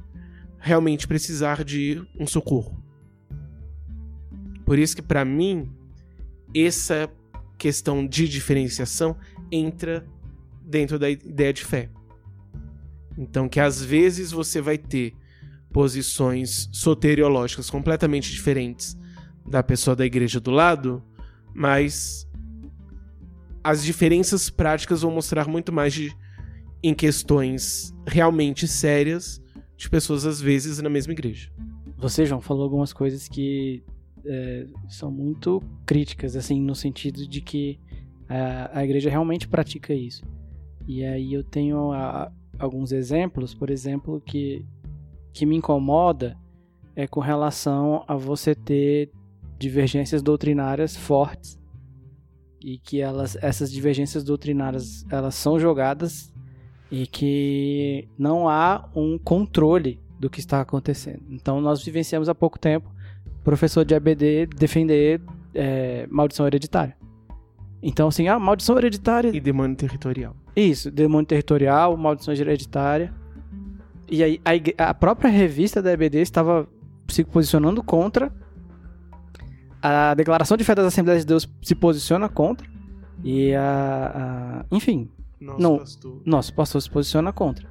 realmente 0.59 1.07
precisar 1.07 1.63
de 1.63 2.01
um 2.19 2.27
socorro. 2.27 2.81
Por 4.65 4.77
isso 4.77 4.95
que 4.95 5.01
para 5.01 5.25
mim 5.25 5.69
essa 6.55 7.09
questão 7.57 8.05
de 8.05 8.27
diferenciação 8.27 9.15
entra 9.51 10.05
dentro 10.63 10.97
da 10.97 11.09
ideia 11.09 11.51
de 11.53 11.65
fé. 11.65 11.89
Então 13.17 13.49
que 13.49 13.59
às 13.59 13.83
vezes 13.83 14.31
você 14.31 14.61
vai 14.61 14.77
ter 14.77 15.13
posições 15.71 16.69
soteriológicas 16.71 17.69
completamente 17.69 18.31
diferentes 18.31 18.97
da 19.45 19.63
pessoa 19.63 19.95
da 19.95 20.05
igreja 20.05 20.39
do 20.39 20.51
lado, 20.51 21.03
mas 21.53 22.27
as 23.63 23.83
diferenças 23.83 24.49
práticas 24.49 25.01
vão 25.01 25.11
mostrar 25.11 25.47
muito 25.47 25.71
mais 25.71 25.93
de, 25.93 26.15
em 26.83 26.93
questões 26.93 27.93
realmente 28.07 28.67
sérias 28.67 29.41
de 29.77 29.89
pessoas 29.89 30.25
às 30.25 30.41
vezes 30.41 30.81
na 30.81 30.89
mesma 30.89 31.13
igreja. 31.13 31.51
Você, 31.97 32.25
João, 32.25 32.41
falou 32.41 32.63
algumas 32.63 32.91
coisas 32.93 33.27
que 33.27 33.83
é, 34.25 34.67
são 34.89 35.11
muito 35.11 35.61
críticas, 35.85 36.35
assim, 36.35 36.59
no 36.61 36.75
sentido 36.75 37.27
de 37.27 37.41
que 37.41 37.79
a, 38.27 38.79
a 38.79 38.83
igreja 38.83 39.09
realmente 39.09 39.47
pratica 39.47 39.93
isso. 39.93 40.23
E 40.87 41.03
aí 41.03 41.33
eu 41.33 41.43
tenho 41.43 41.91
a, 41.91 42.31
alguns 42.57 42.91
exemplos, 42.91 43.53
por 43.53 43.69
exemplo, 43.69 44.21
que, 44.21 44.65
que 45.33 45.45
me 45.45 45.55
incomoda 45.55 46.37
é 46.95 47.07
com 47.07 47.19
relação 47.19 48.03
a 48.07 48.15
você 48.15 48.53
ter 48.53 49.11
divergências 49.57 50.21
doutrinárias 50.21 50.95
fortes 50.95 51.59
e 52.59 52.77
que 52.77 52.99
elas, 52.99 53.35
essas 53.41 53.71
divergências 53.71 54.23
doutrinárias 54.23 55.05
elas 55.09 55.35
são 55.35 55.59
jogadas 55.59 56.30
e 56.91 57.07
que 57.07 58.07
não 58.17 58.49
há 58.49 58.89
um 58.95 59.17
controle 59.17 59.99
do 60.19 60.29
que 60.29 60.39
está 60.39 60.59
acontecendo. 60.61 61.21
Então 61.29 61.59
nós 61.61 61.83
vivenciamos 61.83 62.27
há 62.29 62.35
pouco 62.35 62.59
tempo 62.59 62.89
professor 63.43 63.83
de 63.85 63.95
ABD 63.95 64.45
defender 64.55 65.21
é, 65.55 66.05
maldição 66.11 66.45
hereditária. 66.45 66.95
Então 67.81 68.07
assim, 68.09 68.27
ah, 68.27 68.37
maldição 68.37 68.77
hereditária 68.77 69.31
E 69.35 69.39
demônio 69.39 69.75
territorial. 69.75 70.35
isso, 70.55 70.91
demônio 70.91 71.25
territorial, 71.25 71.95
maldição 71.97 72.33
hereditária. 72.33 73.11
E 74.09 74.21
aí 74.23 74.39
a, 74.77 74.89
a 74.89 74.93
própria 74.93 75.29
revista 75.31 75.81
da 75.81 75.91
EBD 75.93 76.17
estava 76.21 76.67
se 77.07 77.23
posicionando 77.23 77.81
contra. 77.81 78.31
A 79.81 80.13
declaração 80.13 80.55
de 80.57 80.63
fé 80.63 80.75
das 80.75 80.85
Assembleias 80.85 81.23
de 81.23 81.27
Deus 81.27 81.49
se 81.63 81.73
posiciona 81.73 82.29
contra. 82.29 82.67
E 83.23 83.53
a. 83.55 84.11
a- 84.61 84.65
enfim, 84.75 85.09
Nosso 85.41 85.59
Não. 85.59 85.77
pastor. 85.79 86.21
nosso 86.23 86.53
pastor 86.53 86.81
se 86.81 86.89
posiciona 86.89 87.33
contra. 87.33 87.67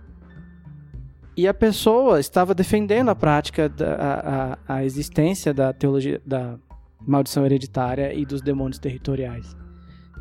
E 1.36 1.46
a 1.46 1.54
pessoa 1.54 2.18
estava 2.18 2.52
defendendo 2.52 3.08
a 3.08 3.14
prática, 3.14 3.68
da, 3.68 4.58
a, 4.66 4.74
a, 4.76 4.84
existência 4.84 5.54
da 5.54 5.72
teologia 5.72 6.20
da 6.26 6.58
maldição 7.00 7.46
hereditária 7.46 8.12
e 8.12 8.26
dos 8.26 8.42
demônios 8.42 8.78
territoriais. 8.78 9.56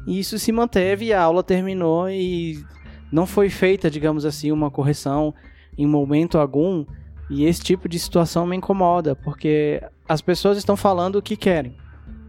E 0.08 0.20
isso 0.20 0.38
se 0.38 0.52
manteve 0.52 1.06
e 1.06 1.14
a 1.14 1.22
aula 1.22 1.44
terminou 1.44 2.08
e 2.10 2.64
não 3.12 3.26
foi 3.26 3.50
feita, 3.50 3.90
digamos 3.90 4.24
assim, 4.24 4.52
uma 4.52 4.70
correção 4.70 5.34
em 5.78 5.88
momento 5.88 6.38
algum. 6.38 6.86
E 7.30 7.44
esse 7.44 7.62
tipo 7.62 7.90
de 7.90 8.00
situação 8.00 8.46
me 8.46 8.56
incomoda, 8.56 9.16
porque 9.16 9.84
as 10.08 10.22
pessoas 10.22 10.58
estão 10.58 10.78
falando 10.78 11.18
o 11.18 11.22
que 11.22 11.36
querem. 11.36 11.76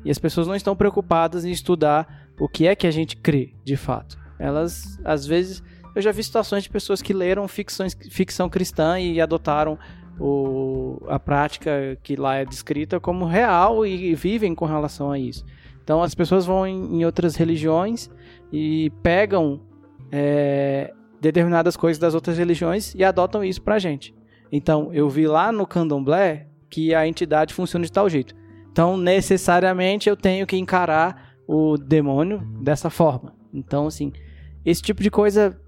E 0.05 0.11
as 0.11 0.19
pessoas 0.19 0.47
não 0.47 0.55
estão 0.55 0.75
preocupadas 0.75 1.45
em 1.45 1.51
estudar 1.51 2.29
o 2.39 2.49
que 2.49 2.67
é 2.67 2.75
que 2.75 2.87
a 2.87 2.91
gente 2.91 3.17
crê, 3.17 3.53
de 3.63 3.77
fato. 3.77 4.19
Elas, 4.41 4.99
às 5.05 5.27
vezes, 5.27 5.63
eu 5.95 6.03
já 6.03 6.11
vi 6.11 6.25
situações 6.25 6.63
de 6.63 6.71
pessoas 6.71 7.03
que 7.03 7.13
leram 7.13 7.47
ficções, 7.47 7.97
ficção 8.11 8.49
cristã 8.49 8.99
e 8.99 9.21
adotaram 9.21 9.79
o, 10.19 11.03
a 11.09 11.19
prática 11.19 11.99
que 12.03 12.15
lá 12.15 12.37
é 12.37 12.45
descrita 12.45 13.01
como 13.01 13.25
real 13.25 13.87
e 13.87 14.15
vivem 14.15 14.55
com 14.55 14.67
relação 14.67 15.11
a 15.11 15.19
isso. 15.19 15.45
Então 15.83 16.03
as 16.03 16.15
pessoas 16.15 16.47
vão 16.47 16.67
em, 16.67 16.99
em 16.99 17.05
outras 17.05 17.35
religiões 17.37 18.11
e 18.53 18.91
pegam 19.03 19.61
é, 20.13 20.93
determinadas 21.21 21.77
coisas 21.77 21.99
das 21.99 22.15
outras 22.15 22.39
religiões 22.39 22.95
e 22.95 23.03
adotam 23.03 23.43
isso 23.43 23.63
pra 23.63 23.79
gente. 23.79 24.15
Então 24.53 24.93
eu 24.93 25.09
vi 25.09 25.27
lá 25.27 25.51
no 25.51 25.67
candomblé 25.67 26.47
que 26.69 26.95
a 26.95 27.07
entidade 27.07 27.55
funciona 27.55 27.85
de 27.85 27.91
tal 27.91 28.09
jeito. 28.09 28.35
Então 28.71 28.97
necessariamente 28.97 30.09
eu 30.09 30.17
tenho 30.17 30.47
que 30.47 30.57
encarar 30.57 31.35
o 31.49 31.77
demônio 31.77 32.41
dessa 32.63 32.91
forma. 32.91 33.35
Então 33.53 33.87
assim, 33.87 34.13
esse 34.65 34.83
tipo 34.83 35.03
de 35.03 35.11
coisa 35.11 35.59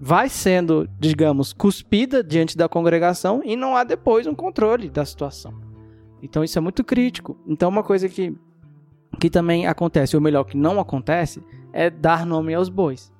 vai 0.00 0.28
sendo, 0.28 0.88
digamos, 0.98 1.52
cuspida 1.52 2.22
diante 2.22 2.56
da 2.56 2.68
congregação 2.68 3.40
e 3.44 3.56
não 3.56 3.76
há 3.76 3.84
depois 3.84 4.26
um 4.26 4.34
controle 4.34 4.90
da 4.90 5.04
situação. 5.04 5.54
Então 6.22 6.42
isso 6.42 6.58
é 6.58 6.60
muito 6.60 6.82
crítico. 6.82 7.38
Então 7.46 7.68
uma 7.68 7.82
coisa 7.82 8.08
que, 8.08 8.34
que 9.20 9.30
também 9.30 9.66
acontece, 9.66 10.16
ou 10.16 10.22
melhor, 10.22 10.44
que 10.44 10.56
não 10.56 10.80
acontece, 10.80 11.42
é 11.72 11.88
dar 11.88 12.26
nome 12.26 12.54
aos 12.54 12.68
bois. 12.68 13.12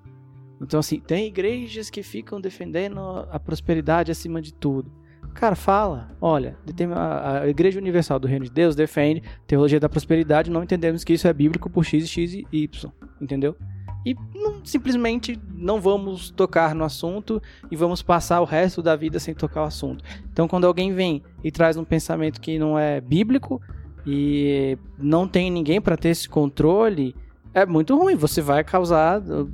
Então 0.61 0.81
assim, 0.81 1.01
tem 1.01 1.27
igrejas 1.27 1.91
que 1.91 2.03
ficam 2.03 2.41
defendendo 2.41 2.99
a 3.31 3.39
prosperidade 3.39 4.11
acima 4.11 4.41
de 4.41 4.53
tudo. 4.53 4.91
Cara, 5.35 5.57
fala, 5.57 6.17
olha, 6.21 6.57
a 6.95 7.49
Igreja 7.49 7.81
Universal 7.81 8.21
do 8.21 8.29
Reino 8.29 8.45
de 8.45 8.53
Deus 8.53 8.77
defende 8.77 9.21
teologia 9.49 9.81
da 9.81 9.89
prosperidade, 9.89 10.51
não 10.51 10.63
entendemos 10.63 11.03
que 11.03 11.13
isso 11.13 11.27
é 11.27 11.33
bíblico 11.33 11.69
por 11.69 11.85
X, 11.85 12.09
X 12.09 12.35
e 12.35 12.47
Y, 12.53 12.93
entendeu? 13.21 13.57
E 14.05 14.15
não, 14.35 14.65
simplesmente 14.65 15.41
não 15.55 15.81
vamos 15.81 16.31
tocar 16.31 16.75
no 16.75 16.85
assunto 16.85 17.43
e 17.71 17.77
vamos 17.77 18.03
passar 18.03 18.41
o 18.41 18.45
resto 18.45 18.83
da 18.83 18.95
vida 18.95 19.19
sem 19.19 19.35
tocar 19.35 19.63
o 19.63 19.67
assunto. 19.67 20.05
Então, 20.31 20.47
quando 20.47 20.67
alguém 20.67 20.93
vem 20.93 21.23
e 21.43 21.51
traz 21.51 21.77
um 21.77 21.85
pensamento 21.85 22.41
que 22.41 22.59
não 22.59 22.79
é 22.79 23.01
bíblico 23.01 23.61
e 24.07 24.77
não 24.99 25.27
tem 25.27 25.51
ninguém 25.51 25.81
para 25.81 25.97
ter 25.97 26.11
esse 26.11 26.29
controle, 26.29 27.17
é 27.55 27.65
muito 27.65 27.97
ruim. 27.97 28.15
Você 28.17 28.43
vai 28.43 28.63
causar 28.63 29.23
uh, 29.23 29.51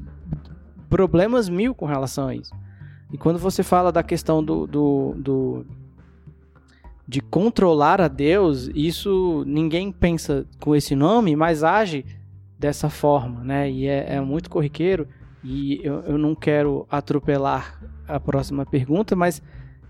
problemas 0.89 1.49
mil 1.49 1.75
com 1.75 1.87
relação 1.87 2.29
a 2.29 2.35
isso. 2.35 2.53
E 3.13 3.19
quando 3.19 3.39
você 3.39 3.63
fala 3.63 3.93
da 3.93 4.03
questão 4.03 4.43
do, 4.43 4.67
do, 4.67 5.15
do 5.17 5.67
de 7.07 7.21
controlar 7.21 8.01
a 8.01 8.07
Deus, 8.09 8.71
isso 8.73 9.45
ninguém 9.47 9.91
pensa 9.91 10.47
com 10.61 10.77
esse 10.77 10.95
nome, 10.95 11.35
mas 11.35 11.65
age 11.65 12.05
dessa 12.61 12.91
forma, 12.91 13.43
né? 13.43 13.71
E 13.71 13.87
é, 13.87 14.17
é 14.17 14.21
muito 14.21 14.51
corriqueiro. 14.51 15.09
E 15.43 15.81
eu, 15.83 16.01
eu, 16.01 16.19
não 16.19 16.35
quero 16.35 16.87
atropelar 16.91 17.81
a 18.07 18.21
próxima 18.21 18.67
pergunta, 18.67 19.17
mas 19.17 19.43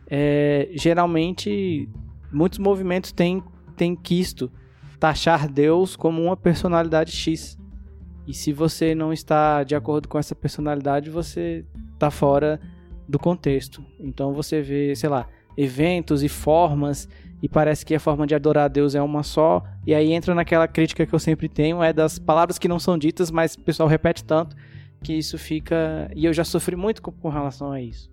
é, 0.07 0.68
geralmente 0.75 1.89
muitos 2.31 2.61
movimentos 2.61 3.11
têm, 3.11 3.43
têm 3.77 3.97
quisto 3.97 4.49
taxar 5.01 5.51
Deus 5.51 5.97
como 5.97 6.23
uma 6.23 6.37
personalidade 6.37 7.11
X. 7.11 7.59
E 8.29 8.33
se 8.33 8.53
você 8.53 8.95
não 8.95 9.12
está 9.12 9.64
de 9.64 9.75
acordo 9.75 10.07
com 10.07 10.16
essa 10.16 10.37
personalidade, 10.37 11.11
você 11.11 11.64
está 11.95 12.09
fora 12.12 12.61
do 13.09 13.18
contexto. 13.18 13.85
Então 13.99 14.33
você 14.33 14.62
vê, 14.62 14.95
sei 14.95 15.09
lá, 15.11 15.27
eventos 15.57 16.23
e 16.23 16.29
formas 16.29 17.09
e 17.43 17.49
parece 17.49 17.84
que 17.84 17.95
a 17.95 18.01
forma 18.01 18.26
de 18.26 18.34
adorar 18.34 18.64
a 18.64 18.68
Deus 18.68 18.95
é 18.95 19.03
uma 19.03 19.22
só. 19.22 19.62
E 19.86 19.95
aí 19.95 20.12
entra 20.12 20.34
naquela 20.34 20.68
crítica 20.68 21.07
que 21.07 21.14
eu 21.14 21.18
sempre 21.18 21.49
tenho, 21.49 21.82
é 21.82 21.93
das 21.93 22.18
palavras 22.18 22.59
que 22.59 22.68
não 22.68 22.78
são 22.78 22.99
ditas, 22.99 23.30
mas 23.30 23.55
o 23.55 23.61
pessoal 23.61 23.88
repete 23.88 24.24
tanto 24.24 24.55
que 25.03 25.14
isso 25.14 25.38
fica. 25.38 26.11
E 26.14 26.24
eu 26.24 26.32
já 26.32 26.45
sofri 26.45 26.76
muito 26.76 27.01
com, 27.01 27.11
com 27.11 27.28
relação 27.28 27.72
a 27.72 27.80
isso. 27.80 28.11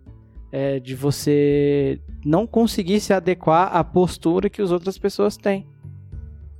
É 0.51 0.79
de 0.79 0.95
você 0.95 1.99
não 2.23 2.47
conseguir 2.47 3.01
se 3.01 3.11
adequar 3.11 3.75
à 3.75 3.83
postura 3.83 4.49
que 4.49 4.61
as 4.61 4.71
outras 4.71 4.97
pessoas 4.97 5.35
têm. 5.35 5.67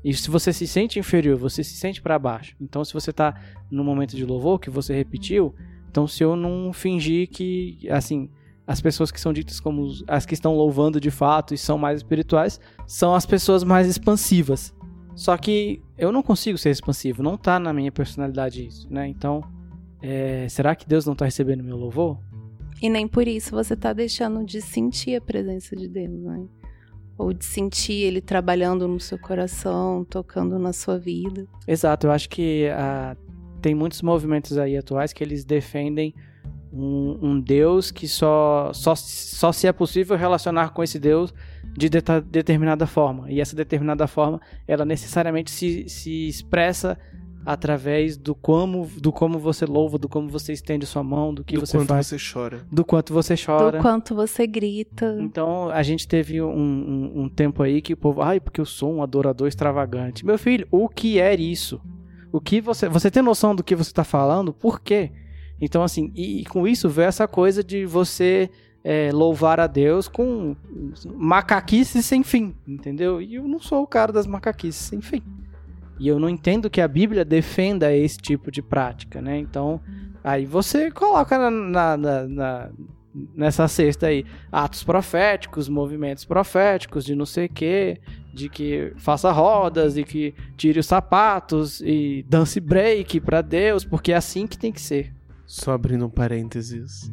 E 0.03 0.13
se 0.13 0.29
você 0.29 0.53
se 0.53 0.67
sente 0.67 0.99
inferior, 0.99 1.37
você 1.37 1.63
se 1.63 1.75
sente 1.75 2.01
para 2.01 2.19
baixo. 2.19 2.55
Então, 2.61 2.83
se 2.83 2.93
você 2.93 3.09
está 3.11 3.33
no 3.71 3.83
momento 3.83 4.15
de 4.15 4.25
louvor 4.25 4.59
que 4.59 4.69
você 4.69 4.93
repetiu, 4.93 5.55
então 5.89 6.07
se 6.07 6.23
eu 6.23 6.35
não 6.35 6.71
fingir 6.71 7.29
que, 7.29 7.79
assim, 7.89 8.29
as 8.67 8.81
pessoas 8.81 9.09
que 9.09 9.19
são 9.19 9.31
ditas 9.31 9.61
como 9.61 9.89
as 10.07 10.25
que 10.25 10.33
estão 10.33 10.53
louvando 10.53 10.99
de 10.99 11.09
fato 11.09 11.53
e 11.53 11.57
são 11.57 11.77
mais 11.77 11.99
espirituais 11.99 12.59
são 12.85 13.15
as 13.15 13.25
pessoas 13.25 13.63
mais 13.63 13.87
expansivas. 13.87 14.75
Só 15.15 15.35
que 15.37 15.81
eu 15.97 16.11
não 16.11 16.21
consigo 16.21 16.57
ser 16.57 16.69
expansivo, 16.69 17.23
não 17.23 17.37
tá 17.37 17.57
na 17.57 17.71
minha 17.71 17.91
personalidade 17.91 18.67
isso, 18.67 18.87
né? 18.91 19.07
Então, 19.07 19.41
é, 20.03 20.47
será 20.49 20.75
que 20.75 20.87
Deus 20.87 21.05
não 21.05 21.15
tá 21.15 21.25
recebendo 21.25 21.63
meu 21.63 21.77
louvor? 21.77 22.19
E 22.81 22.89
nem 22.89 23.07
por 23.07 23.27
isso 23.27 23.51
você 23.51 23.75
tá 23.75 23.93
deixando 23.93 24.45
de 24.45 24.61
sentir 24.61 25.15
a 25.15 25.21
presença 25.21 25.75
de 25.75 25.87
Deus, 25.87 26.21
né? 26.21 26.45
Ou 27.17 27.33
de 27.33 27.45
sentir 27.45 28.03
Ele 28.03 28.21
trabalhando 28.21 28.87
no 28.87 28.99
seu 28.99 29.17
coração, 29.17 30.05
tocando 30.05 30.59
na 30.59 30.71
sua 30.71 30.99
vida. 30.99 31.47
Exato, 31.65 32.05
eu 32.05 32.11
acho 32.11 32.29
que 32.29 32.67
ah, 32.69 33.17
tem 33.59 33.73
muitos 33.73 34.03
movimentos 34.03 34.57
aí 34.57 34.77
atuais 34.77 35.13
que 35.13 35.23
eles 35.23 35.43
defendem 35.43 36.13
um, 36.77 37.19
um, 37.21 37.39
Deus 37.39 37.91
que 37.91 38.07
só, 38.07 38.71
só, 38.73 38.95
só 38.95 39.51
se 39.51 39.67
é 39.67 39.71
possível 39.71 40.15
relacionar 40.15 40.69
com 40.69 40.83
esse 40.83 40.99
Deus 40.99 41.33
de 41.75 41.89
de 41.89 42.01
determinada 42.29 42.85
forma. 42.85 43.31
E 43.31 43.41
essa 43.41 43.55
determinada 43.55 44.07
forma, 44.07 44.39
ela 44.67 44.85
necessariamente 44.85 45.51
se, 45.51 45.87
se 45.89 46.27
expressa 46.27 46.97
através 47.45 48.17
do 48.17 48.35
como, 48.35 48.89
do 48.97 49.09
como 49.09 49.39
você 49.39 49.65
louva, 49.65 49.97
do 49.97 50.09
como 50.09 50.27
você 50.27 50.51
estende 50.51 50.85
sua 50.85 51.01
mão, 51.01 51.33
do 51.33 51.45
que 51.45 51.55
do 51.55 51.61
você 51.61 51.77
faz. 51.77 51.87
Do 51.87 51.87
quanto 51.87 52.03
você 52.03 52.17
chora. 52.33 52.67
Do 52.69 52.85
quanto 52.85 53.13
você 53.13 53.35
chora. 53.37 53.77
Do 53.77 53.81
quanto 53.81 54.15
você 54.15 54.45
grita. 54.45 55.17
Então, 55.21 55.69
a 55.69 55.81
gente 55.81 56.07
teve 56.07 56.41
um, 56.41 56.49
um, 56.49 57.21
um 57.21 57.29
tempo 57.29 57.63
aí 57.63 57.81
que 57.81 57.93
o 57.93 57.97
povo... 57.97 58.21
Ai, 58.21 58.41
porque 58.41 58.59
eu 58.59 58.65
sou 58.65 58.93
um 58.93 59.01
adorador 59.01 59.47
extravagante. 59.47 60.25
Meu 60.25 60.37
filho, 60.37 60.67
o 60.69 60.89
que 60.89 61.21
é 61.21 61.33
isso? 61.35 61.79
O 62.33 62.41
que 62.41 62.59
você... 62.59 62.89
Você 62.89 63.09
tem 63.09 63.23
noção 63.23 63.55
do 63.55 63.63
que 63.63 63.75
você 63.77 63.91
está 63.91 64.03
falando? 64.03 64.51
Por 64.51 64.81
quê? 64.81 65.11
Então, 65.59 65.83
assim, 65.83 66.11
e, 66.15 66.41
e 66.41 66.45
com 66.45 66.67
isso 66.67 66.89
veio 66.89 67.07
essa 67.07 67.27
coisa 67.27 67.63
de 67.63 67.85
você 67.85 68.49
é, 68.83 69.11
louvar 69.11 69.59
a 69.59 69.67
Deus 69.67 70.07
com 70.07 70.55
macaquices 71.15 72.05
sem 72.05 72.23
fim, 72.23 72.55
entendeu? 72.67 73.21
E 73.21 73.35
eu 73.35 73.47
não 73.47 73.59
sou 73.59 73.83
o 73.83 73.87
cara 73.87 74.13
das 74.13 74.27
macaquices 74.27 74.81
sem 74.81 75.01
fim. 75.01 75.21
E 75.99 76.07
eu 76.07 76.19
não 76.19 76.29
entendo 76.29 76.69
que 76.69 76.79
a 76.79 76.87
Bíblia 76.87 77.25
defenda 77.25 77.93
esse 77.93 78.17
tipo 78.17 78.51
de 78.51 78.61
prática, 78.61 79.21
né? 79.21 79.37
Então, 79.39 79.81
aí 80.23 80.45
você 80.45 80.91
coloca 80.91 81.37
na, 81.37 81.97
na, 81.97 82.27
na, 82.27 82.69
nessa 83.35 83.67
cesta 83.67 84.07
aí 84.07 84.23
atos 84.51 84.83
proféticos, 84.83 85.67
movimentos 85.67 86.23
proféticos 86.23 87.03
de 87.03 87.15
não 87.15 87.25
sei 87.25 87.47
o 87.47 87.49
quê, 87.49 87.99
de 88.31 88.47
que 88.47 88.93
faça 88.97 89.31
rodas 89.31 89.97
e 89.97 90.03
que 90.03 90.35
tire 90.55 90.79
os 90.79 90.85
sapatos 90.85 91.81
e 91.81 92.23
dance 92.29 92.59
break 92.59 93.19
para 93.21 93.41
Deus, 93.41 93.83
porque 93.83 94.11
é 94.11 94.15
assim 94.15 94.45
que 94.45 94.57
tem 94.57 94.71
que 94.71 94.81
ser. 94.81 95.16
Só 95.47 95.71
abrindo 95.71 96.05
um 96.05 96.09
parênteses, 96.09 97.11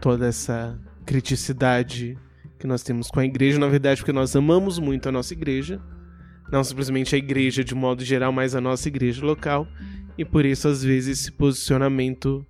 toda 0.00 0.26
essa 0.26 0.78
criticidade 1.06 2.18
que 2.58 2.66
nós 2.66 2.82
temos 2.82 3.08
com 3.08 3.18
a 3.18 3.24
igreja, 3.24 3.58
na 3.58 3.66
verdade, 3.66 4.00
porque 4.00 4.12
nós 4.12 4.36
amamos 4.36 4.78
muito 4.78 5.08
a 5.08 5.12
nossa 5.12 5.32
igreja, 5.32 5.80
não 6.52 6.62
simplesmente 6.62 7.14
a 7.14 7.18
igreja 7.18 7.64
de 7.64 7.74
modo 7.74 8.04
geral, 8.04 8.30
mas 8.30 8.54
a 8.54 8.60
nossa 8.60 8.86
igreja 8.88 9.24
local, 9.24 9.66
e 10.16 10.24
por 10.24 10.44
isso, 10.44 10.68
às 10.68 10.84
vezes, 10.84 11.20
esse 11.20 11.32
posicionamento 11.32 12.46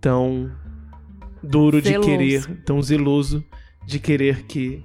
tão 0.00 0.50
duro 1.42 1.80
zeloso. 1.80 2.08
de 2.08 2.16
querer, 2.16 2.62
tão 2.64 2.80
zeloso 2.80 3.44
de 3.84 3.98
querer 3.98 4.44
que 4.44 4.84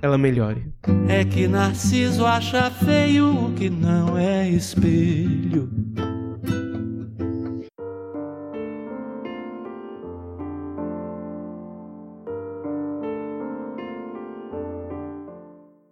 ela 0.00 0.16
melhore. 0.16 0.72
É 1.08 1.24
que 1.24 1.48
Narciso 1.48 2.24
acha 2.24 2.70
feio 2.70 3.46
o 3.46 3.52
que 3.54 3.68
não 3.68 4.16
é 4.16 4.48
espelho. 4.48 5.68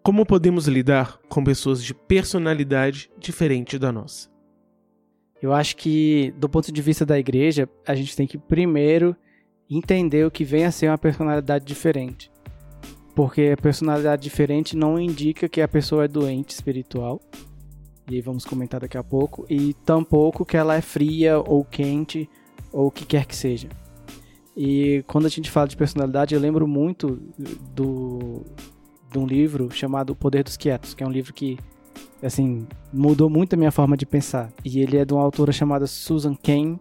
Como 0.06 0.24
podemos 0.24 0.68
lidar 0.68 1.18
com 1.28 1.42
pessoas 1.42 1.82
de 1.82 1.92
personalidade 1.92 3.10
diferente 3.18 3.76
da 3.76 3.90
nossa? 3.90 4.28
Eu 5.42 5.52
acho 5.52 5.76
que, 5.76 6.32
do 6.38 6.48
ponto 6.48 6.70
de 6.70 6.80
vista 6.80 7.04
da 7.04 7.18
igreja, 7.18 7.68
a 7.84 7.92
gente 7.92 8.14
tem 8.14 8.24
que 8.24 8.38
primeiro 8.38 9.16
entender 9.68 10.24
o 10.24 10.30
que 10.30 10.44
vem 10.44 10.64
a 10.64 10.70
ser 10.70 10.86
uma 10.86 10.96
personalidade 10.96 11.64
diferente. 11.64 12.30
Porque 13.16 13.52
a 13.52 13.60
personalidade 13.60 14.22
diferente 14.22 14.76
não 14.76 14.96
indica 14.96 15.48
que 15.48 15.60
a 15.60 15.66
pessoa 15.66 16.04
é 16.04 16.08
doente 16.08 16.50
espiritual. 16.50 17.20
E 18.08 18.20
vamos 18.20 18.44
comentar 18.44 18.82
daqui 18.82 18.96
a 18.96 19.02
pouco. 19.02 19.44
E 19.50 19.74
tampouco 19.84 20.46
que 20.46 20.56
ela 20.56 20.76
é 20.76 20.80
fria 20.80 21.40
ou 21.40 21.64
quente 21.64 22.30
ou 22.72 22.86
o 22.86 22.90
que 22.92 23.04
quer 23.04 23.26
que 23.26 23.34
seja. 23.34 23.68
E 24.56 25.02
quando 25.08 25.26
a 25.26 25.30
gente 25.30 25.50
fala 25.50 25.66
de 25.66 25.76
personalidade, 25.76 26.32
eu 26.32 26.40
lembro 26.40 26.64
muito 26.68 27.20
do, 27.74 28.44
de 29.10 29.18
um 29.18 29.26
livro 29.26 29.70
chamado 29.70 30.10
O 30.10 30.16
Poder 30.16 30.42
dos 30.42 30.56
Quietos, 30.56 30.94
que 30.94 31.02
é 31.02 31.06
um 31.06 31.10
livro 31.10 31.32
que, 31.32 31.58
assim, 32.22 32.66
mudou 32.92 33.30
muito 33.30 33.54
a 33.54 33.56
minha 33.56 33.70
forma 33.70 33.96
de 33.96 34.06
pensar. 34.06 34.50
E 34.64 34.80
ele 34.80 34.96
é 34.96 35.04
de 35.04 35.12
uma 35.12 35.22
autora 35.22 35.52
chamada 35.52 35.86
Susan 35.86 36.34
Cain. 36.34 36.78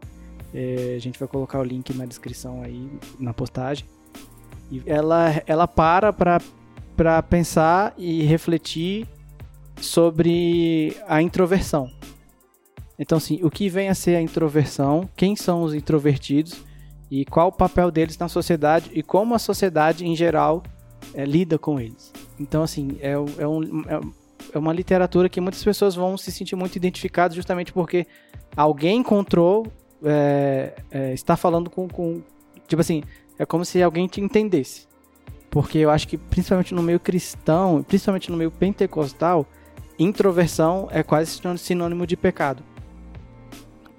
É, 0.53 0.95
a 0.95 0.99
gente 0.99 1.19
vai 1.19 1.27
colocar 1.27 1.59
o 1.59 1.63
link 1.63 1.93
na 1.93 2.05
descrição 2.05 2.61
aí, 2.61 2.89
na 3.19 3.33
postagem. 3.33 3.85
E 4.71 4.81
ela, 4.85 5.41
ela 5.45 5.67
para 5.67 6.11
para 6.95 7.21
pensar 7.21 7.93
e 7.97 8.23
refletir 8.23 9.05
sobre 9.81 10.95
a 11.07 11.21
introversão. 11.21 11.91
Então, 12.97 13.17
assim, 13.17 13.39
o 13.43 13.49
que 13.49 13.67
vem 13.67 13.89
a 13.89 13.95
ser 13.95 14.15
a 14.15 14.21
introversão, 14.21 15.09
quem 15.15 15.35
são 15.35 15.63
os 15.63 15.73
introvertidos 15.73 16.63
e 17.11 17.25
qual 17.25 17.49
o 17.49 17.51
papel 17.51 17.91
deles 17.91 18.17
na 18.17 18.29
sociedade 18.29 18.89
e 18.93 19.03
como 19.03 19.35
a 19.35 19.39
sociedade 19.39 20.05
em 20.05 20.15
geral 20.15 20.63
é, 21.13 21.25
lida 21.25 21.57
com 21.57 21.79
eles. 21.79 22.11
Então, 22.39 22.63
assim, 22.63 22.97
é, 22.99 23.11
é, 23.11 23.47
um, 23.47 23.81
é, 23.87 23.99
é 24.53 24.57
uma 24.57 24.73
literatura 24.73 25.29
que 25.29 25.39
muitas 25.39 25.63
pessoas 25.63 25.95
vão 25.95 26.17
se 26.17 26.31
sentir 26.31 26.55
muito 26.55 26.75
identificadas 26.75 27.35
justamente 27.35 27.71
porque 27.71 28.07
alguém 28.55 28.99
encontrou, 28.99 29.67
é, 30.03 30.73
é, 30.91 31.13
está 31.13 31.35
falando 31.35 31.69
com, 31.69 31.87
com, 31.87 32.21
tipo 32.67 32.81
assim, 32.81 33.03
é 33.37 33.45
como 33.45 33.65
se 33.65 33.81
alguém 33.81 34.07
te 34.07 34.21
entendesse. 34.21 34.87
Porque 35.49 35.77
eu 35.77 35.89
acho 35.89 36.07
que 36.07 36.17
principalmente 36.17 36.73
no 36.73 36.83
meio 36.83 36.99
cristão, 36.99 37.81
principalmente 37.83 38.29
no 38.29 38.37
meio 38.37 38.51
pentecostal, 38.51 39.45
introversão 39.97 40.87
é 40.91 41.01
quase 41.01 41.39
sinônimo 41.57 42.05
de 42.05 42.17
pecado. 42.17 42.61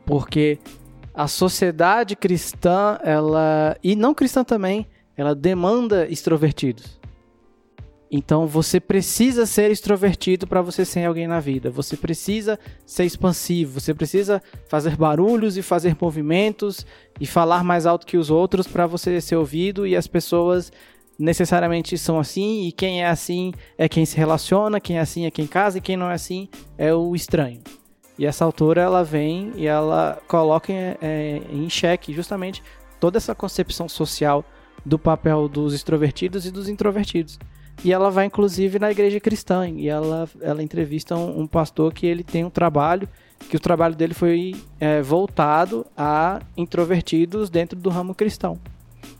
Porque 0.04 0.58
a 1.14 1.26
sociedade 1.26 2.14
cristã, 2.14 2.98
ela 3.02 3.76
e 3.82 3.96
não 3.96 4.12
cristã 4.12 4.44
também, 4.44 4.86
ela 5.16 5.34
demanda 5.34 6.06
extrovertidos. 6.08 6.98
Então 8.10 8.46
você 8.46 8.78
precisa 8.78 9.46
ser 9.46 9.70
extrovertido 9.70 10.46
para 10.46 10.62
você 10.62 10.84
ser 10.84 11.04
alguém 11.04 11.26
na 11.26 11.40
vida. 11.40 11.70
Você 11.70 11.96
precisa 11.96 12.58
ser 12.84 13.04
expansivo, 13.04 13.80
você 13.80 13.92
precisa 13.92 14.40
fazer 14.68 14.96
barulhos 14.96 15.56
e 15.56 15.62
fazer 15.62 15.96
movimentos 16.00 16.86
e 17.20 17.26
falar 17.26 17.64
mais 17.64 17.84
alto 17.84 18.06
que 18.06 18.16
os 18.16 18.30
outros 18.30 18.66
para 18.66 18.86
você 18.86 19.20
ser 19.20 19.36
ouvido 19.36 19.86
e 19.86 19.96
as 19.96 20.06
pessoas 20.06 20.72
necessariamente 21.18 21.96
são 21.96 22.18
assim 22.18 22.66
e 22.66 22.72
quem 22.72 23.02
é 23.02 23.08
assim 23.08 23.52
é 23.76 23.88
quem 23.88 24.04
se 24.04 24.16
relaciona, 24.16 24.78
quem 24.78 24.98
é 24.98 25.00
assim 25.00 25.24
é 25.24 25.30
quem 25.30 25.46
casa 25.46 25.78
e 25.78 25.80
quem 25.80 25.96
não 25.96 26.10
é 26.10 26.14
assim 26.14 26.48
é 26.78 26.94
o 26.94 27.14
estranho. 27.14 27.60
E 28.18 28.24
essa 28.24 28.44
autora 28.44 28.80
ela 28.80 29.02
vem 29.02 29.52
e 29.56 29.66
ela 29.66 30.20
coloca 30.28 30.72
em, 30.72 30.96
é, 31.02 31.42
em 31.50 31.68
xeque 31.68 32.12
justamente 32.12 32.62
toda 33.00 33.18
essa 33.18 33.34
concepção 33.34 33.88
social 33.88 34.44
do 34.84 34.98
papel 34.98 35.48
dos 35.48 35.74
extrovertidos 35.74 36.46
e 36.46 36.50
dos 36.50 36.68
introvertidos. 36.68 37.38
E 37.84 37.92
ela 37.92 38.10
vai 38.10 38.24
inclusive 38.24 38.78
na 38.78 38.90
igreja 38.90 39.20
cristã 39.20 39.68
e 39.68 39.88
ela, 39.88 40.28
ela 40.40 40.62
entrevista 40.62 41.14
um, 41.14 41.40
um 41.40 41.46
pastor 41.46 41.92
que 41.92 42.06
ele 42.06 42.24
tem 42.24 42.44
um 42.44 42.50
trabalho 42.50 43.08
que 43.48 43.56
o 43.56 43.60
trabalho 43.60 43.94
dele 43.94 44.14
foi 44.14 44.56
é, 44.80 45.02
voltado 45.02 45.86
a 45.96 46.40
introvertidos 46.56 47.50
dentro 47.50 47.78
do 47.78 47.90
ramo 47.90 48.14
cristão. 48.14 48.58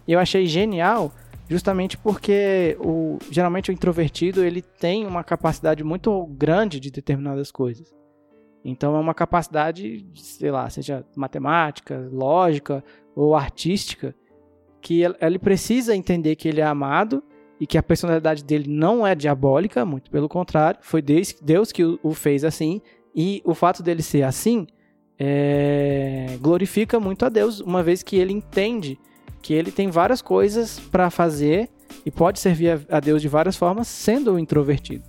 E 0.07 0.13
eu 0.13 0.19
achei 0.19 0.47
genial 0.47 1.13
justamente 1.49 1.97
porque 1.97 2.77
o, 2.81 3.19
geralmente 3.31 3.71
o 3.71 3.73
introvertido 3.73 4.45
ele 4.45 4.63
tem 4.63 5.07
uma 5.07 5.23
capacidade 5.23 5.85
muito 5.85 6.27
grande 6.27 6.81
de 6.81 6.91
determinadas 6.91 7.53
coisas. 7.53 7.95
Então 8.65 8.97
é 8.97 8.99
uma 8.99 9.15
capacidade, 9.15 10.05
sei 10.15 10.51
lá, 10.51 10.69
seja 10.69 11.05
matemática, 11.15 12.09
lógica 12.11 12.83
ou 13.15 13.37
artística, 13.37 14.13
que 14.87 15.03
ele 15.03 15.37
precisa 15.37 15.97
entender 15.97 16.37
que 16.37 16.47
ele 16.47 16.61
é 16.61 16.65
amado 16.65 17.21
e 17.59 17.67
que 17.67 17.77
a 17.77 17.83
personalidade 17.83 18.45
dele 18.45 18.71
não 18.71 19.05
é 19.05 19.17
diabólica, 19.17 19.85
muito 19.85 20.09
pelo 20.09 20.29
contrário, 20.29 20.79
foi 20.81 21.03
Deus 21.03 21.73
que 21.73 21.83
o 21.83 22.15
fez 22.15 22.45
assim, 22.45 22.81
e 23.13 23.43
o 23.45 23.53
fato 23.53 23.83
dele 23.83 24.01
ser 24.01 24.23
assim 24.23 24.65
é, 25.19 26.39
glorifica 26.41 27.01
muito 27.01 27.25
a 27.25 27.29
Deus, 27.29 27.59
uma 27.59 27.83
vez 27.83 28.05
que 28.05 28.15
ele 28.15 28.33
entende 28.33 28.97
que 29.43 29.53
ele 29.53 29.73
tem 29.73 29.91
várias 29.91 30.23
coisas 30.23 30.79
para 30.79 31.11
fazer 31.11 31.69
e 32.05 32.11
pode 32.13 32.39
servir 32.39 32.87
a 32.89 33.01
Deus 33.01 33.21
de 33.21 33.27
várias 33.27 33.57
formas, 33.57 33.89
sendo 33.89 34.39
introvertido. 34.39 35.03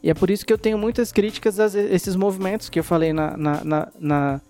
E 0.00 0.08
é 0.08 0.14
por 0.14 0.30
isso 0.30 0.46
que 0.46 0.52
eu 0.52 0.58
tenho 0.58 0.78
muitas 0.78 1.10
críticas 1.10 1.58
a 1.58 1.66
esses 1.66 2.14
movimentos 2.14 2.68
que 2.68 2.78
eu 2.78 2.84
falei 2.84 3.12
na, 3.12 3.36
na, 3.36 3.64
na, 3.64 3.88
na, 3.98 4.40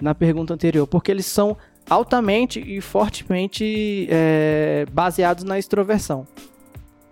na 0.00 0.14
pergunta 0.14 0.54
anterior, 0.54 0.86
porque 0.86 1.10
eles 1.10 1.26
são 1.26 1.56
altamente 1.88 2.60
e 2.60 2.80
fortemente 2.80 4.06
é, 4.10 4.86
baseados 4.92 5.44
na 5.44 5.58
extroversão. 5.58 6.26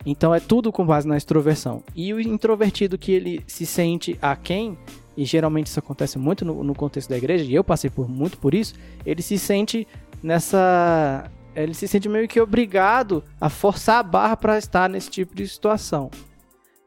Então 0.04 0.32
é 0.32 0.38
tudo 0.38 0.70
com 0.70 0.86
base 0.86 1.08
na 1.08 1.16
extroversão. 1.16 1.82
E 1.94 2.14
o 2.14 2.20
introvertido 2.20 2.96
que 2.96 3.10
ele 3.10 3.42
se 3.46 3.66
sente 3.66 4.16
a 4.22 4.36
quem, 4.36 4.78
e 5.16 5.24
geralmente 5.24 5.66
isso 5.66 5.80
acontece 5.80 6.16
muito 6.16 6.44
no, 6.44 6.62
no, 6.62 6.74
contexto 6.74 7.08
da 7.08 7.16
igreja, 7.16 7.44
e 7.44 7.54
eu 7.54 7.64
passei 7.64 7.90
por 7.90 8.08
muito 8.08 8.38
por 8.38 8.54
isso, 8.54 8.74
ele 9.04 9.20
se 9.20 9.36
sente 9.36 9.86
nessa. 10.22 11.28
Ele 11.56 11.74
se 11.74 11.88
sente 11.88 12.08
meio 12.08 12.28
que 12.28 12.38
obrigado 12.38 13.24
a 13.40 13.48
forçar 13.48 13.98
a 13.98 14.02
barra 14.02 14.36
para 14.36 14.58
estar 14.58 14.88
nesse 14.88 15.10
tipo 15.10 15.34
de 15.34 15.48
situação. 15.48 16.10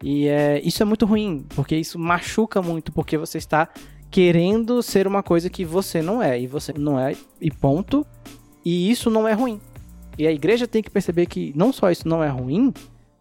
E 0.01 0.27
é, 0.27 0.61
isso 0.63 0.81
é 0.81 0.85
muito 0.85 1.05
ruim, 1.05 1.45
porque 1.49 1.75
isso 1.75 1.99
machuca 1.99 2.61
muito, 2.61 2.91
porque 2.91 3.17
você 3.17 3.39
está 3.39 3.67
querendo 4.11 4.81
ser 4.81 5.07
uma 5.07 5.21
coisa 5.21 5.49
que 5.49 5.63
você 5.63 6.01
não 6.01 6.21
é, 6.21 6.39
e 6.39 6.47
você 6.47 6.73
não 6.73 6.99
é, 6.99 7.15
e 7.39 7.51
ponto. 7.51 8.05
E 8.65 8.89
isso 8.89 9.09
não 9.09 9.27
é 9.27 9.33
ruim. 9.33 9.59
E 10.17 10.27
a 10.27 10.31
igreja 10.31 10.67
tem 10.67 10.83
que 10.83 10.89
perceber 10.89 11.25
que 11.27 11.53
não 11.55 11.71
só 11.71 11.89
isso 11.89 12.07
não 12.07 12.23
é 12.23 12.27
ruim, 12.27 12.73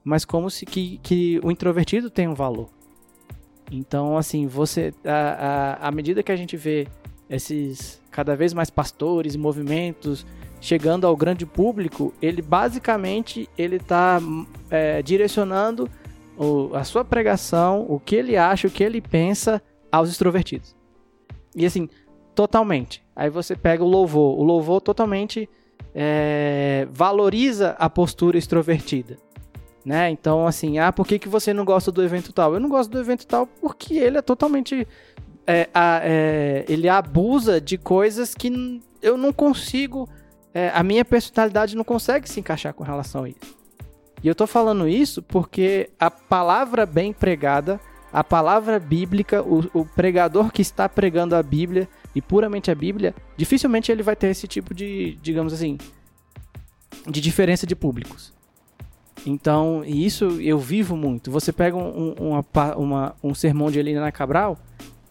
mas 0.02 0.24
como 0.24 0.50
se 0.50 0.66
que, 0.66 0.98
que 1.02 1.40
o 1.44 1.50
introvertido 1.50 2.10
tem 2.10 2.26
um 2.26 2.34
valor. 2.34 2.68
Então, 3.70 4.16
assim, 4.16 4.46
você. 4.46 4.92
À, 5.04 5.90
medida 5.92 6.22
que 6.22 6.32
a 6.32 6.36
gente 6.36 6.56
vê 6.56 6.88
esses 7.28 8.00
cada 8.10 8.34
vez 8.34 8.54
mais 8.54 8.70
pastores 8.70 9.34
e 9.34 9.38
movimentos 9.38 10.26
chegando 10.60 11.06
ao 11.06 11.16
grande 11.16 11.46
público, 11.46 12.12
ele 12.20 12.42
basicamente 12.42 13.48
ele 13.56 13.76
está 13.76 14.18
é, 14.70 15.02
direcionando 15.02 15.88
o, 16.36 16.74
a 16.74 16.82
sua 16.82 17.04
pregação, 17.04 17.86
o 17.88 18.00
que 18.00 18.16
ele 18.16 18.36
acha, 18.36 18.66
o 18.66 18.70
que 18.70 18.82
ele 18.82 19.00
pensa 19.00 19.62
aos 19.92 20.10
extrovertidos. 20.10 20.77
E 21.54 21.66
assim, 21.66 21.88
totalmente. 22.34 23.04
Aí 23.14 23.28
você 23.30 23.56
pega 23.56 23.82
o 23.82 23.88
louvor. 23.88 24.38
O 24.38 24.42
louvor 24.42 24.80
totalmente 24.80 25.48
é, 25.94 26.86
valoriza 26.90 27.70
a 27.78 27.90
postura 27.90 28.38
extrovertida. 28.38 29.16
Né? 29.84 30.10
Então, 30.10 30.46
assim, 30.46 30.78
ah, 30.78 30.92
por 30.92 31.06
que, 31.06 31.18
que 31.18 31.28
você 31.28 31.52
não 31.52 31.64
gosta 31.64 31.90
do 31.90 32.02
evento 32.02 32.32
tal? 32.32 32.54
Eu 32.54 32.60
não 32.60 32.68
gosto 32.68 32.90
do 32.90 32.98
evento 32.98 33.26
tal 33.26 33.46
porque 33.46 33.94
ele 33.94 34.18
é 34.18 34.22
totalmente. 34.22 34.86
É, 35.46 35.68
a, 35.72 36.00
é, 36.02 36.64
ele 36.68 36.88
abusa 36.88 37.60
de 37.60 37.78
coisas 37.78 38.34
que 38.34 38.82
eu 39.00 39.16
não 39.16 39.32
consigo. 39.32 40.08
É, 40.52 40.70
a 40.74 40.82
minha 40.82 41.04
personalidade 41.04 41.76
não 41.76 41.84
consegue 41.84 42.28
se 42.28 42.38
encaixar 42.40 42.74
com 42.74 42.84
relação 42.84 43.24
a 43.24 43.28
isso. 43.28 43.58
E 44.22 44.28
eu 44.28 44.34
tô 44.34 44.46
falando 44.46 44.88
isso 44.88 45.22
porque 45.22 45.90
a 45.98 46.10
palavra 46.10 46.84
bem 46.84 47.12
pregada 47.12 47.80
a 48.12 48.24
palavra 48.24 48.78
bíblica, 48.78 49.42
o, 49.42 49.64
o, 49.72 49.84
pregador 49.84 50.50
que 50.50 50.62
está 50.62 50.88
pregando 50.88 51.36
a 51.36 51.42
Bíblia 51.42 51.88
e 52.14 52.22
puramente 52.22 52.70
a 52.70 52.74
Bíblia, 52.74 53.14
dificilmente 53.36 53.92
ele 53.92 54.02
vai 54.02 54.16
ter 54.16 54.28
esse 54.28 54.48
tipo 54.48 54.74
de, 54.74 55.18
digamos 55.22 55.52
assim, 55.52 55.78
de 57.06 57.20
diferença 57.20 57.66
de 57.66 57.76
públicos. 57.76 58.32
Então, 59.26 59.82
isso 59.84 60.40
eu 60.40 60.58
vivo 60.58 60.96
muito. 60.96 61.30
Você 61.30 61.52
pega 61.52 61.76
um, 61.76 62.12
uma, 62.12 62.44
uma, 62.76 63.16
um 63.22 63.34
sermão 63.34 63.70
de 63.70 63.78
Helena 63.78 64.10
Cabral, 64.10 64.56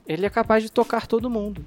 ele 0.08 0.26
é 0.26 0.30
capaz 0.30 0.64
de 0.64 0.72
tocar 0.72 1.06
todo 1.06 1.30
mundo 1.30 1.64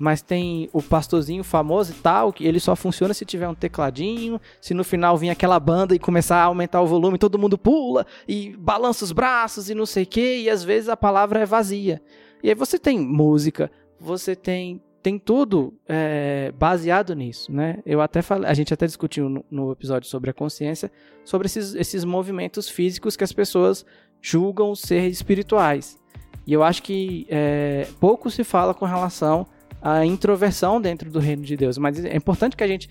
mas 0.00 0.22
tem 0.22 0.70
o 0.72 0.80
pastorzinho 0.80 1.44
famoso 1.44 1.92
e 1.92 1.94
tal, 1.96 2.32
que 2.32 2.46
ele 2.46 2.58
só 2.58 2.74
funciona 2.74 3.12
se 3.12 3.26
tiver 3.26 3.46
um 3.46 3.54
tecladinho, 3.54 4.40
se 4.58 4.72
no 4.72 4.82
final 4.82 5.14
vir 5.18 5.28
aquela 5.28 5.60
banda 5.60 5.94
e 5.94 5.98
começar 5.98 6.38
a 6.38 6.44
aumentar 6.44 6.80
o 6.80 6.86
volume, 6.86 7.18
todo 7.18 7.38
mundo 7.38 7.58
pula 7.58 8.06
e 8.26 8.56
balança 8.56 9.04
os 9.04 9.12
braços 9.12 9.68
e 9.68 9.74
não 9.74 9.84
sei 9.84 10.04
o 10.04 10.06
que, 10.06 10.38
e 10.38 10.48
às 10.48 10.64
vezes 10.64 10.88
a 10.88 10.96
palavra 10.96 11.40
é 11.40 11.44
vazia. 11.44 12.00
E 12.42 12.48
aí 12.48 12.54
você 12.54 12.78
tem 12.78 12.98
música, 12.98 13.70
você 14.00 14.34
tem 14.34 14.80
tem 15.02 15.18
tudo 15.18 15.72
é, 15.88 16.52
baseado 16.58 17.14
nisso, 17.14 17.50
né? 17.50 17.78
Eu 17.86 18.02
até 18.02 18.20
falei, 18.20 18.50
a 18.50 18.52
gente 18.52 18.72
até 18.72 18.84
discutiu 18.84 19.30
no, 19.30 19.44
no 19.50 19.72
episódio 19.72 20.08
sobre 20.08 20.28
a 20.28 20.32
consciência, 20.34 20.92
sobre 21.24 21.46
esses, 21.46 21.74
esses 21.74 22.04
movimentos 22.04 22.68
físicos 22.68 23.16
que 23.16 23.24
as 23.24 23.32
pessoas 23.32 23.84
julgam 24.20 24.74
ser 24.74 25.08
espirituais. 25.08 25.98
E 26.46 26.52
eu 26.52 26.62
acho 26.62 26.82
que 26.82 27.26
é, 27.30 27.86
pouco 27.98 28.30
se 28.30 28.44
fala 28.44 28.74
com 28.74 28.84
relação 28.84 29.46
a 29.82 30.04
introversão 30.04 30.80
dentro 30.80 31.10
do 31.10 31.18
reino 31.18 31.42
de 31.42 31.56
Deus. 31.56 31.78
Mas 31.78 32.04
é 32.04 32.16
importante 32.16 32.56
que 32.56 32.64
a 32.64 32.68
gente 32.68 32.88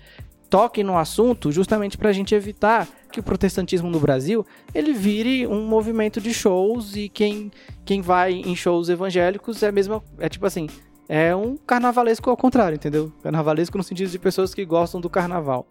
toque 0.48 0.82
no 0.82 0.98
assunto 0.98 1.52
justamente 1.52 1.96
para 1.96 2.08
a 2.08 2.12
gente 2.12 2.34
evitar 2.34 2.88
que 3.12 3.20
o 3.20 3.22
protestantismo 3.22 3.88
no 3.88 4.00
Brasil 4.00 4.44
ele 4.74 4.92
vire 4.92 5.46
um 5.46 5.64
movimento 5.64 6.20
de 6.20 6.34
shows 6.34 6.96
e 6.96 7.08
quem, 7.08 7.52
quem 7.84 8.02
vai 8.02 8.32
em 8.32 8.56
shows 8.56 8.88
evangélicos 8.88 9.62
é 9.62 9.70
mesmo 9.70 10.02
é 10.18 10.28
tipo 10.28 10.44
assim 10.44 10.66
é 11.08 11.34
um 11.34 11.56
carnavalesco 11.56 12.28
ao 12.28 12.36
contrário 12.36 12.74
entendeu 12.74 13.12
carnavalesco 13.22 13.78
no 13.78 13.84
sentido 13.84 14.10
de 14.10 14.18
pessoas 14.18 14.52
que 14.52 14.64
gostam 14.64 15.00
do 15.00 15.08
carnaval 15.08 15.66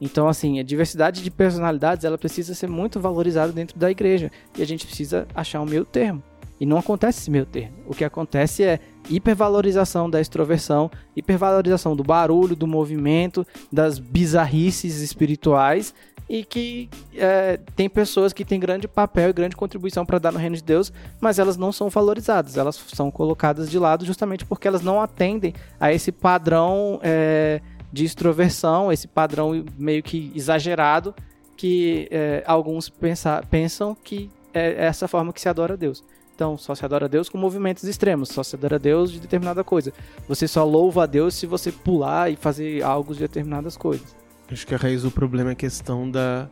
então 0.00 0.26
assim 0.26 0.58
a 0.58 0.62
diversidade 0.62 1.22
de 1.22 1.30
personalidades 1.30 2.04
ela 2.04 2.16
precisa 2.16 2.54
ser 2.54 2.68
muito 2.68 2.98
valorizada 2.98 3.52
dentro 3.52 3.78
da 3.78 3.90
igreja 3.90 4.30
e 4.56 4.62
a 4.62 4.66
gente 4.66 4.86
precisa 4.86 5.26
achar 5.34 5.60
um 5.60 5.66
meio 5.66 5.84
termo 5.84 6.22
e 6.58 6.66
não 6.66 6.78
acontece 6.78 7.20
esse 7.20 7.30
meio 7.30 7.46
termo. 7.46 7.76
O 7.86 7.94
que 7.94 8.04
acontece 8.04 8.62
é 8.62 8.80
hipervalorização 9.08 10.08
da 10.08 10.20
extroversão, 10.20 10.90
hipervalorização 11.16 11.94
do 11.94 12.02
barulho, 12.02 12.56
do 12.56 12.66
movimento, 12.66 13.46
das 13.72 13.98
bizarrices 13.98 15.00
espirituais 15.00 15.94
e 16.28 16.44
que 16.44 16.88
é, 17.14 17.58
tem 17.76 17.88
pessoas 17.88 18.32
que 18.32 18.44
têm 18.44 18.58
grande 18.58 18.88
papel 18.88 19.30
e 19.30 19.32
grande 19.32 19.56
contribuição 19.56 20.06
para 20.06 20.18
dar 20.18 20.32
no 20.32 20.38
reino 20.38 20.56
de 20.56 20.62
Deus, 20.62 20.92
mas 21.20 21.38
elas 21.38 21.56
não 21.56 21.70
são 21.70 21.90
valorizadas, 21.90 22.56
elas 22.56 22.76
são 22.76 23.10
colocadas 23.10 23.70
de 23.70 23.78
lado 23.78 24.04
justamente 24.04 24.44
porque 24.44 24.66
elas 24.66 24.82
não 24.82 25.00
atendem 25.00 25.52
a 25.78 25.92
esse 25.92 26.10
padrão 26.10 26.98
é, 27.02 27.60
de 27.92 28.04
extroversão, 28.04 28.90
esse 28.90 29.06
padrão 29.06 29.64
meio 29.78 30.02
que 30.02 30.32
exagerado 30.34 31.14
que 31.56 32.08
é, 32.10 32.42
alguns 32.46 32.88
pensa, 32.88 33.42
pensam 33.50 33.94
que 33.94 34.30
é 34.52 34.86
essa 34.86 35.06
forma 35.06 35.32
que 35.32 35.40
se 35.40 35.48
adora 35.48 35.74
a 35.74 35.76
Deus. 35.76 36.02
Então, 36.34 36.58
só 36.58 36.74
se 36.74 36.84
adora 36.84 37.04
a 37.04 37.08
Deus 37.08 37.28
com 37.28 37.38
movimentos 37.38 37.84
extremos, 37.84 38.28
só 38.28 38.42
se 38.42 38.56
adora 38.56 38.74
a 38.74 38.78
Deus 38.78 39.12
de 39.12 39.20
determinada 39.20 39.62
coisa. 39.62 39.92
Você 40.26 40.48
só 40.48 40.64
louva 40.64 41.04
a 41.04 41.06
Deus 41.06 41.34
se 41.34 41.46
você 41.46 41.70
pular 41.70 42.30
e 42.30 42.34
fazer 42.34 42.82
algo 42.82 43.14
de 43.14 43.20
determinadas 43.20 43.76
coisas. 43.76 44.16
Acho 44.50 44.66
que 44.66 44.74
a 44.74 44.78
raiz 44.78 45.02
do 45.02 45.10
problema 45.10 45.50
é 45.50 45.52
a 45.52 45.56
questão 45.56 46.10
da 46.10 46.50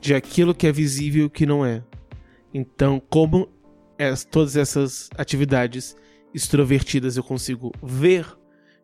de 0.00 0.14
aquilo 0.14 0.54
que 0.54 0.66
é 0.66 0.72
visível 0.72 1.22
e 1.22 1.24
o 1.26 1.30
que 1.30 1.44
não 1.44 1.64
é. 1.66 1.82
Então, 2.54 3.02
como 3.10 3.48
es, 3.98 4.24
todas 4.24 4.56
essas 4.56 5.10
atividades 5.18 5.96
extrovertidas 6.32 7.16
eu 7.16 7.22
consigo 7.22 7.72
ver, 7.82 8.26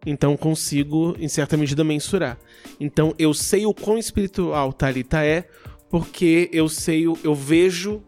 então 0.04 0.36
consigo, 0.36 1.16
em 1.18 1.28
certa 1.28 1.56
medida, 1.56 1.84
mensurar. 1.84 2.36
Então, 2.78 3.14
eu 3.18 3.32
sei 3.32 3.64
o 3.64 3.72
quão 3.72 3.96
espiritual 3.96 4.72
Talita 4.72 5.24
é, 5.24 5.48
porque 5.88 6.50
eu 6.52 6.68
sei, 6.68 7.04
eu 7.06 7.34
vejo 7.34 8.02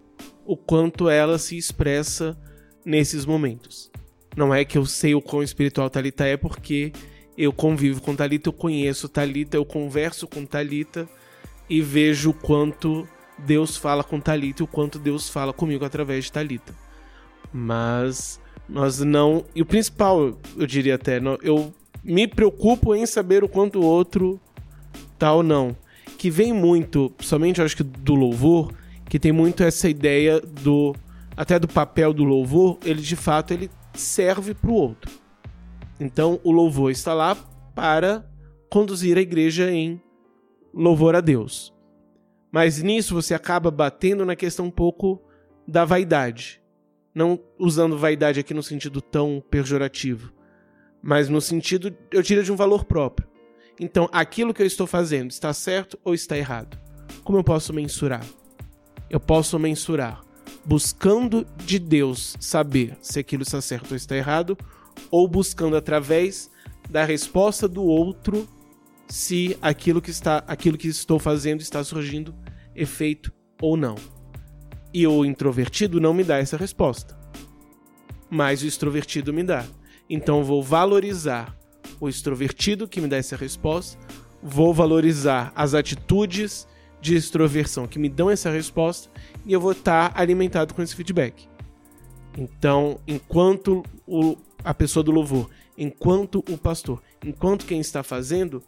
o 0.46 0.56
quanto 0.56 1.08
ela 1.08 1.38
se 1.38 1.56
expressa 1.56 2.38
nesses 2.84 3.26
momentos. 3.26 3.90
Não 4.36 4.54
é 4.54 4.64
que 4.64 4.78
eu 4.78 4.86
sei 4.86 5.14
o 5.14 5.22
quão 5.22 5.42
espiritual 5.42 5.90
Talita 5.90 6.24
é, 6.24 6.36
porque 6.36 6.92
eu 7.36 7.52
convivo 7.52 8.00
com 8.00 8.14
Talita, 8.14 8.48
eu 8.48 8.52
conheço 8.52 9.08
Talita, 9.08 9.56
eu 9.56 9.64
converso 9.64 10.26
com 10.26 10.46
Talita 10.46 11.08
e 11.68 11.80
vejo 11.80 12.30
o 12.30 12.34
quanto 12.34 13.08
Deus 13.38 13.76
fala 13.76 14.04
com 14.04 14.20
Talita 14.20 14.62
e 14.62 14.64
o 14.64 14.68
quanto 14.68 14.98
Deus 14.98 15.28
fala 15.28 15.52
comigo 15.52 15.84
através 15.84 16.26
de 16.26 16.32
Talita. 16.32 16.74
Mas 17.52 18.40
nós 18.68 19.00
não, 19.00 19.44
e 19.54 19.62
o 19.62 19.66
principal, 19.66 20.38
eu 20.56 20.66
diria 20.66 20.94
até, 20.94 21.20
eu 21.42 21.72
me 22.04 22.26
preocupo 22.28 22.94
em 22.94 23.06
saber 23.06 23.42
o 23.42 23.48
quanto 23.48 23.80
o 23.80 23.84
outro 23.84 24.40
tá 25.18 25.32
ou 25.32 25.42
não. 25.42 25.76
Que 26.18 26.30
vem 26.30 26.52
muito, 26.52 27.12
somente 27.20 27.58
eu 27.58 27.64
acho 27.64 27.76
que 27.76 27.82
do 27.82 28.14
louvor, 28.14 28.72
que 29.08 29.18
tem 29.18 29.32
muito 29.32 29.62
essa 29.62 29.88
ideia 29.88 30.40
do 30.40 30.94
até 31.36 31.58
do 31.58 31.68
papel 31.68 32.14
do 32.14 32.24
louvor, 32.24 32.78
ele 32.84 33.02
de 33.02 33.14
fato 33.14 33.52
ele 33.52 33.70
serve 33.94 34.54
para 34.54 34.70
o 34.70 34.74
outro. 34.74 35.10
Então 36.00 36.40
o 36.42 36.50
louvor 36.50 36.90
está 36.90 37.12
lá 37.12 37.36
para 37.74 38.24
conduzir 38.70 39.18
a 39.18 39.20
igreja 39.20 39.70
em 39.70 40.00
louvor 40.72 41.14
a 41.14 41.20
Deus. 41.20 41.74
Mas 42.50 42.82
nisso 42.82 43.14
você 43.14 43.34
acaba 43.34 43.70
batendo 43.70 44.24
na 44.24 44.34
questão 44.34 44.66
um 44.66 44.70
pouco 44.70 45.22
da 45.66 45.84
vaidade. 45.84 46.60
Não 47.14 47.40
usando 47.58 47.98
vaidade 47.98 48.40
aqui 48.40 48.54
no 48.54 48.62
sentido 48.62 49.00
tão 49.00 49.42
pejorativo, 49.50 50.32
mas 51.02 51.28
no 51.28 51.40
sentido, 51.40 51.94
eu 52.10 52.20
diria, 52.20 52.42
de 52.42 52.52
um 52.52 52.56
valor 52.56 52.84
próprio. 52.84 53.28
Então, 53.78 54.08
aquilo 54.12 54.52
que 54.52 54.60
eu 54.60 54.66
estou 54.66 54.86
fazendo 54.86 55.30
está 55.30 55.52
certo 55.52 55.98
ou 56.02 56.14
está 56.14 56.36
errado? 56.36 56.78
Como 57.22 57.38
eu 57.38 57.44
posso 57.44 57.72
mensurar? 57.72 58.24
Eu 59.08 59.20
posso 59.20 59.58
mensurar 59.58 60.26
buscando 60.66 61.46
de 61.64 61.78
Deus 61.78 62.36
saber 62.40 62.98
se 63.00 63.20
aquilo 63.20 63.44
está 63.44 63.60
certo 63.60 63.92
ou 63.92 63.96
está 63.96 64.16
errado, 64.16 64.58
ou 65.10 65.28
buscando 65.28 65.76
através 65.76 66.50
da 66.90 67.04
resposta 67.04 67.68
do 67.68 67.84
outro 67.84 68.48
se 69.08 69.56
aquilo 69.62 70.02
que 70.02 70.10
está, 70.10 70.42
aquilo 70.48 70.76
que 70.76 70.88
estou 70.88 71.20
fazendo 71.20 71.60
está 71.60 71.84
surgindo 71.84 72.34
efeito 72.74 73.32
ou 73.62 73.76
não. 73.76 73.94
E 74.92 75.06
o 75.06 75.24
introvertido 75.24 76.00
não 76.00 76.12
me 76.12 76.24
dá 76.24 76.38
essa 76.38 76.56
resposta. 76.56 77.16
Mas 78.28 78.62
o 78.62 78.66
extrovertido 78.66 79.32
me 79.32 79.44
dá. 79.44 79.64
Então 80.10 80.42
vou 80.42 80.62
valorizar 80.62 81.56
o 82.00 82.08
extrovertido 82.08 82.88
que 82.88 83.00
me 83.00 83.06
dá 83.06 83.16
essa 83.16 83.36
resposta, 83.36 83.98
vou 84.42 84.74
valorizar 84.74 85.52
as 85.54 85.74
atitudes 85.74 86.66
de 87.06 87.14
extroversão 87.14 87.86
que 87.86 88.00
me 88.00 88.08
dão 88.08 88.28
essa 88.28 88.50
resposta 88.50 89.08
e 89.44 89.52
eu 89.52 89.60
vou 89.60 89.70
estar 89.70 90.12
alimentado 90.16 90.74
com 90.74 90.82
esse 90.82 90.94
feedback. 90.94 91.48
Então, 92.36 92.98
enquanto 93.06 93.84
o, 94.04 94.36
a 94.64 94.74
pessoa 94.74 95.04
do 95.04 95.12
louvor, 95.12 95.48
enquanto 95.78 96.44
o 96.50 96.58
pastor, 96.58 97.00
enquanto 97.24 97.64
quem 97.64 97.78
está 97.78 98.02
fazendo, 98.02 98.60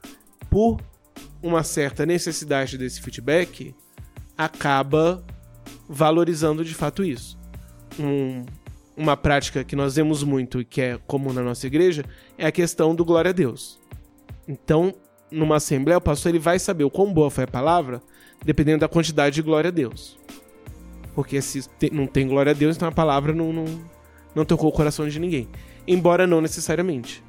por 0.49 0.80
uma 1.43 1.64
certa 1.64 2.07
necessidade 2.07 2.78
desse 2.78 3.03
feedback, 3.03 3.74
acaba 4.36 5.24
valorizando 5.89 6.64
de 6.64 6.74
fato 6.74 7.03
isso. 7.03 7.36
Um, 7.99 8.47
uma 8.97 9.16
prática 9.16 9.64
que 9.64 9.74
nós 9.74 9.97
vemos 9.97 10.22
muito 10.22 10.61
e 10.61 10.64
que 10.64 10.80
é 10.80 11.01
comum 11.09 11.32
na 11.32 11.43
nossa 11.43 11.66
igreja 11.66 12.05
é 12.39 12.47
a 12.47 12.53
questão 12.53 12.95
do 12.95 13.05
glória 13.05 13.30
a 13.30 13.34
Deus. 13.34 13.80
Então, 14.47 14.95
numa 15.28 15.57
assembleia, 15.57 15.99
o 15.99 16.01
pastor 16.01 16.30
ele 16.30 16.39
vai 16.39 16.61
saber 16.61 16.84
o 16.84 16.91
quão 16.91 17.12
boa 17.12 17.30
foi 17.30 17.43
a 17.43 17.49
palavra 17.49 18.01
dependendo 18.45 18.80
da 18.80 18.89
quantidade 18.89 19.34
de 19.34 19.43
glória 19.43 19.68
a 19.68 19.72
Deus. 19.72 20.18
Porque 21.14 21.41
se 21.43 21.64
não 21.91 22.07
tem 22.07 22.28
glória 22.28 22.51
a 22.51 22.55
Deus, 22.55 22.76
então 22.76 22.89
a 22.89 22.93
palavra 22.93 23.32
não, 23.32 23.53
não, 23.53 23.64
não 24.34 24.45
tocou 24.45 24.68
o 24.68 24.72
coração 24.72 25.09
de 25.09 25.18
ninguém. 25.18 25.49
Embora 25.86 26.26
não 26.26 26.41
necessariamente. 26.41 27.24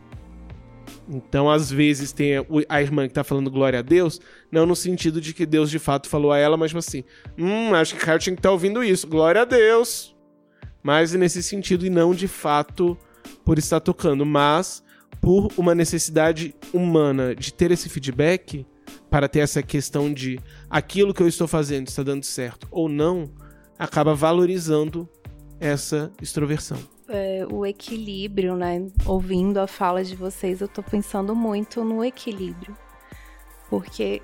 Então, 1.10 1.50
às 1.50 1.72
vezes, 1.72 2.12
tem 2.12 2.34
a 2.68 2.82
irmã 2.82 3.08
que 3.08 3.14
tá 3.16 3.24
falando 3.24 3.50
glória 3.50 3.80
a 3.80 3.82
Deus, 3.82 4.22
não 4.52 4.66
no 4.68 4.76
sentido 4.76 5.20
de 5.20 5.34
que 5.34 5.44
Deus 5.44 5.72
de 5.72 5.80
fato 5.80 6.08
falou 6.08 6.32
a 6.32 6.38
ela, 6.38 6.56
mas 6.56 6.70
tipo 6.70 6.78
assim, 6.78 7.04
hum, 7.36 7.74
acho 7.74 7.96
que 7.96 8.04
o 8.04 8.06
cara 8.06 8.20
tinha 8.20 8.36
que 8.36 8.40
estar 8.40 8.50
tá 8.50 8.54
ouvindo 8.54 8.84
isso, 8.84 9.08
glória 9.08 9.42
a 9.42 9.46
Deus. 9.46 10.16
Mas 10.84 11.14
nesse 11.14 11.42
sentido, 11.42 11.84
e 11.84 11.90
não 11.90 12.14
de 12.14 12.28
fato 12.28 12.96
por 13.44 13.58
estar 13.58 13.80
tocando, 13.80 14.24
mas 14.24 14.84
por 15.20 15.52
uma 15.58 15.74
necessidade 15.74 16.56
humana 16.72 17.36
de 17.36 17.52
ter 17.52 17.72
esse 17.72 17.90
feedback, 17.90 18.66
para 19.10 19.28
ter 19.28 19.40
essa 19.40 19.64
questão 19.64 20.14
de 20.14 20.40
aquilo 20.70 21.14
que 21.14 21.22
eu 21.22 21.28
estou 21.28 21.48
fazendo 21.48 21.88
está 21.88 22.04
dando 22.04 22.24
certo 22.24 22.68
ou 22.70 22.88
não, 22.88 23.30
acaba 23.78 24.14
valorizando 24.14 25.10
essa 25.60 26.12
extroversão 26.22 26.78
é, 27.10 27.46
o 27.52 27.66
equilíbrio, 27.66 28.56
né? 28.56 28.86
Ouvindo 29.06 29.58
a 29.58 29.68
fala 29.68 30.04
de 30.04 30.16
vocês, 30.16 30.62
eu 30.62 30.68
tô 30.68 30.84
pensando 30.84 31.36
muito 31.36 31.84
no 31.84 32.06
equilíbrio. 32.06 32.78
Porque 33.70 34.22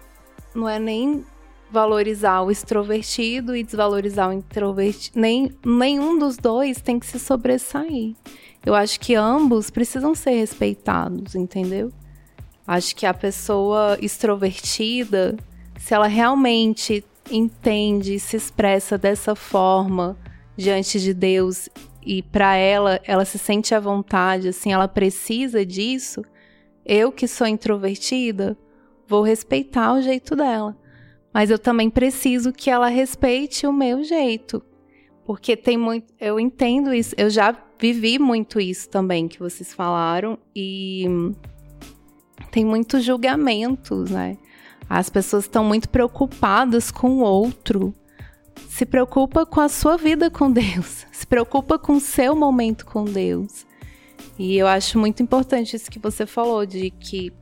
não 0.54 0.70
é 0.70 0.80
nem 0.80 1.26
valorizar 1.70 2.42
o 2.42 2.52
extrovertido 2.52 3.56
e 3.56 3.64
desvalorizar 3.64 4.30
o 4.30 4.34
introvertido. 4.34 5.20
Nem, 5.20 5.52
nenhum 5.66 6.18
dos 6.18 6.38
dois 6.38 6.82
tem 6.82 7.00
que 7.00 7.06
se 7.06 7.20
sobressair. 7.20 8.16
Eu 8.64 8.74
acho 8.74 9.00
que 9.00 9.16
ambos 9.16 9.70
precisam 9.70 10.16
ser 10.16 10.32
respeitados, 10.32 11.36
entendeu? 11.36 11.92
Acho 12.68 12.96
que 12.96 13.06
a 13.06 13.14
pessoa 13.14 13.98
extrovertida, 14.02 15.36
se 15.78 15.94
ela 15.94 16.08
realmente 16.08 17.06
entende 17.30 18.20
se 18.20 18.36
expressa 18.36 18.98
dessa 18.98 19.36
forma 19.36 20.18
diante 20.56 21.00
de 21.00 21.14
Deus 21.14 21.70
e 22.06 22.22
para 22.22 22.56
ela, 22.56 23.00
ela 23.04 23.26
se 23.26 23.38
sente 23.38 23.74
à 23.74 23.80
vontade, 23.80 24.48
assim, 24.48 24.72
ela 24.72 24.88
precisa 24.88 25.66
disso, 25.66 26.24
eu 26.86 27.12
que 27.12 27.28
sou 27.28 27.48
introvertida, 27.48 28.58
vou 29.08 29.24
respeitar 29.24 29.94
o 29.94 30.02
jeito 30.02 30.36
dela. 30.36 30.78
Mas 31.34 31.50
eu 31.50 31.60
também 31.60 31.90
preciso 31.90 32.54
que 32.54 32.70
ela 32.70 32.88
respeite 32.88 33.68
o 33.68 33.74
meu 33.74 34.04
jeito. 34.04 34.64
Porque 35.26 35.58
tem 35.58 35.76
muito. 35.76 36.14
Eu 36.18 36.40
entendo 36.40 36.94
isso. 36.94 37.14
Eu 37.18 37.30
já 37.30 37.54
vivi 37.78 38.18
muito 38.18 38.58
isso 38.58 38.88
também 38.88 39.28
que 39.28 39.40
vocês 39.40 39.74
falaram. 39.74 40.38
E 40.56 41.06
tem 42.56 42.64
muitos 42.64 43.04
julgamentos, 43.04 44.10
né? 44.10 44.38
As 44.90 45.10
pessoas 45.10 45.44
estão 45.44 45.66
muito 45.66 45.90
preocupadas 45.90 46.90
com 46.90 47.18
o 47.18 47.20
outro 47.20 47.94
se 48.70 48.86
preocupa 48.86 49.46
com 49.46 49.60
a 49.60 49.68
sua 49.68 49.98
vida 49.98 50.30
com 50.30 50.50
Deus, 50.50 51.06
se 51.12 51.28
preocupa 51.28 51.78
com 51.78 51.94
o 51.94 52.00
seu 52.00 52.34
momento 52.34 52.86
com 52.86 53.04
Deus. 53.04 53.66
E 54.40 54.58
eu 54.58 54.68
acho 54.68 54.98
muito 54.98 55.22
importante 55.22 55.76
isso 55.76 55.92
que 55.92 56.00
você 56.00 56.26
falou, 56.26 56.66
de 56.66 56.92
que 56.92 57.34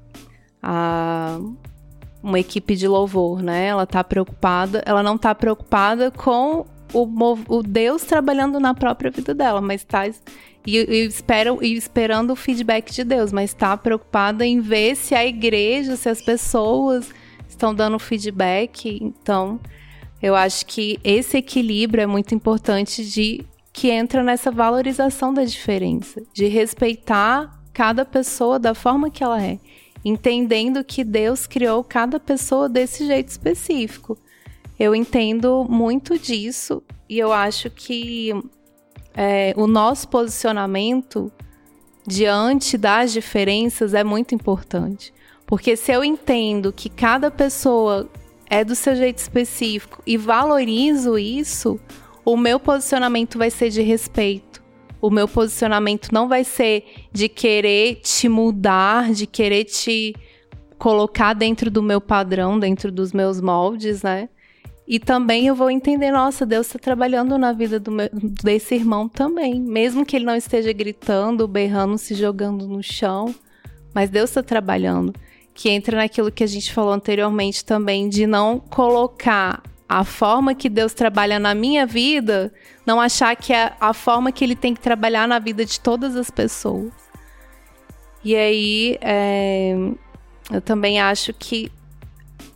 a, 0.61 1.39
uma 2.21 2.39
equipe 2.39 2.75
de 2.75 2.87
louvor, 2.87 3.43
né? 3.43 3.67
Ela 3.67 3.85
tá 3.85 4.03
preocupada, 4.03 4.81
ela 4.83 5.03
não 5.03 5.15
tá 5.15 5.35
preocupada 5.35 6.09
com 6.09 6.65
o, 6.91 7.07
o 7.47 7.61
Deus 7.61 8.03
trabalhando 8.03 8.59
na 8.59 8.73
própria 8.73 9.11
vida 9.11 9.33
dela, 9.33 9.61
mas 9.61 9.81
está 9.81 10.07
e, 10.65 10.77
e, 10.77 11.05
espera, 11.05 11.55
e 11.61 11.73
esperando 11.73 12.31
o 12.31 12.35
feedback 12.35 12.91
de 12.91 13.03
Deus, 13.03 13.31
mas 13.31 13.51
está 13.51 13.75
preocupada 13.75 14.45
em 14.45 14.59
ver 14.59 14.95
se 14.95 15.13
a 15.13 15.25
igreja, 15.25 15.95
se 15.95 16.09
as 16.09 16.21
pessoas 16.21 17.09
estão 17.47 17.73
dando 17.73 17.99
feedback. 17.99 18.99
Então, 19.01 19.59
eu 20.21 20.35
acho 20.35 20.65
que 20.65 20.99
esse 21.03 21.37
equilíbrio 21.37 22.01
é 22.01 22.07
muito 22.07 22.33
importante 22.33 23.05
de 23.05 23.45
que 23.73 23.89
entra 23.89 24.23
nessa 24.23 24.51
valorização 24.51 25.33
da 25.33 25.43
diferença, 25.43 26.21
de 26.33 26.47
respeitar 26.47 27.61
cada 27.73 28.05
pessoa 28.05 28.59
da 28.59 28.75
forma 28.75 29.09
que 29.09 29.23
ela 29.23 29.41
é, 29.41 29.59
entendendo 30.05 30.83
que 30.83 31.03
Deus 31.03 31.47
criou 31.47 31.83
cada 31.83 32.19
pessoa 32.19 32.69
desse 32.69 33.05
jeito 33.07 33.29
específico. 33.29 34.17
Eu 34.79 34.93
entendo 34.93 35.65
muito 35.67 36.17
disso 36.17 36.83
e 37.09 37.17
eu 37.17 37.33
acho 37.33 37.69
que 37.69 38.31
é, 39.15 39.53
o 39.55 39.67
nosso 39.67 40.07
posicionamento 40.07 41.31
diante 42.05 42.77
das 42.77 43.13
diferenças 43.13 43.93
é 43.93 44.03
muito 44.03 44.35
importante. 44.35 45.13
Porque 45.45 45.75
se 45.75 45.91
eu 45.91 46.03
entendo 46.03 46.73
que 46.73 46.89
cada 46.89 47.29
pessoa 47.29 48.09
é 48.49 48.63
do 48.63 48.75
seu 48.75 48.95
jeito 48.95 49.17
específico 49.17 50.01
e 50.05 50.17
valorizo 50.17 51.17
isso, 51.17 51.79
o 52.25 52.37
meu 52.37 52.59
posicionamento 52.59 53.37
vai 53.37 53.49
ser 53.49 53.69
de 53.69 53.81
respeito. 53.81 54.61
O 55.01 55.09
meu 55.09 55.27
posicionamento 55.27 56.09
não 56.11 56.29
vai 56.29 56.43
ser 56.43 56.85
de 57.11 57.27
querer 57.27 57.95
te 57.95 58.29
mudar, 58.29 59.11
de 59.11 59.27
querer 59.27 59.65
te 59.65 60.15
colocar 60.77 61.33
dentro 61.33 61.69
do 61.69 61.83
meu 61.83 61.99
padrão, 61.99 62.57
dentro 62.57 62.91
dos 62.91 63.11
meus 63.11 63.41
moldes, 63.41 64.01
né? 64.01 64.29
E 64.87 64.99
também 64.99 65.47
eu 65.47 65.55
vou 65.55 65.71
entender, 65.71 66.11
nossa, 66.11 66.45
Deus 66.45 66.67
está 66.67 66.77
trabalhando 66.77 67.37
na 67.37 67.53
vida 67.53 67.81
meu, 67.89 68.09
desse 68.11 68.75
irmão 68.75 69.07
também. 69.07 69.59
Mesmo 69.59 70.05
que 70.05 70.15
ele 70.15 70.25
não 70.25 70.35
esteja 70.35 70.73
gritando, 70.73 71.47
berrando, 71.47 71.97
se 71.97 72.13
jogando 72.13 72.67
no 72.67 72.83
chão. 72.83 73.33
Mas 73.93 74.09
Deus 74.09 74.29
está 74.29 74.43
trabalhando. 74.43 75.13
Que 75.53 75.69
entra 75.69 75.97
naquilo 75.97 76.31
que 76.31 76.43
a 76.43 76.47
gente 76.47 76.73
falou 76.73 76.91
anteriormente 76.91 77.63
também, 77.63 78.09
de 78.09 78.27
não 78.27 78.59
colocar 78.59 79.63
a 79.87 80.03
forma 80.03 80.55
que 80.55 80.69
Deus 80.69 80.93
trabalha 80.93 81.39
na 81.39 81.53
minha 81.53 81.85
vida, 81.85 82.51
não 82.85 82.99
achar 82.99 83.35
que 83.35 83.53
é 83.53 83.73
a 83.79 83.93
forma 83.93 84.31
que 84.31 84.43
ele 84.43 84.55
tem 84.55 84.73
que 84.73 84.81
trabalhar 84.81 85.27
na 85.27 85.39
vida 85.39 85.63
de 85.63 85.79
todas 85.79 86.15
as 86.15 86.29
pessoas. 86.31 86.91
E 88.23 88.35
aí, 88.35 88.97
é, 89.01 89.75
eu 90.51 90.61
também 90.61 90.99
acho 90.99 91.33
que 91.33 91.71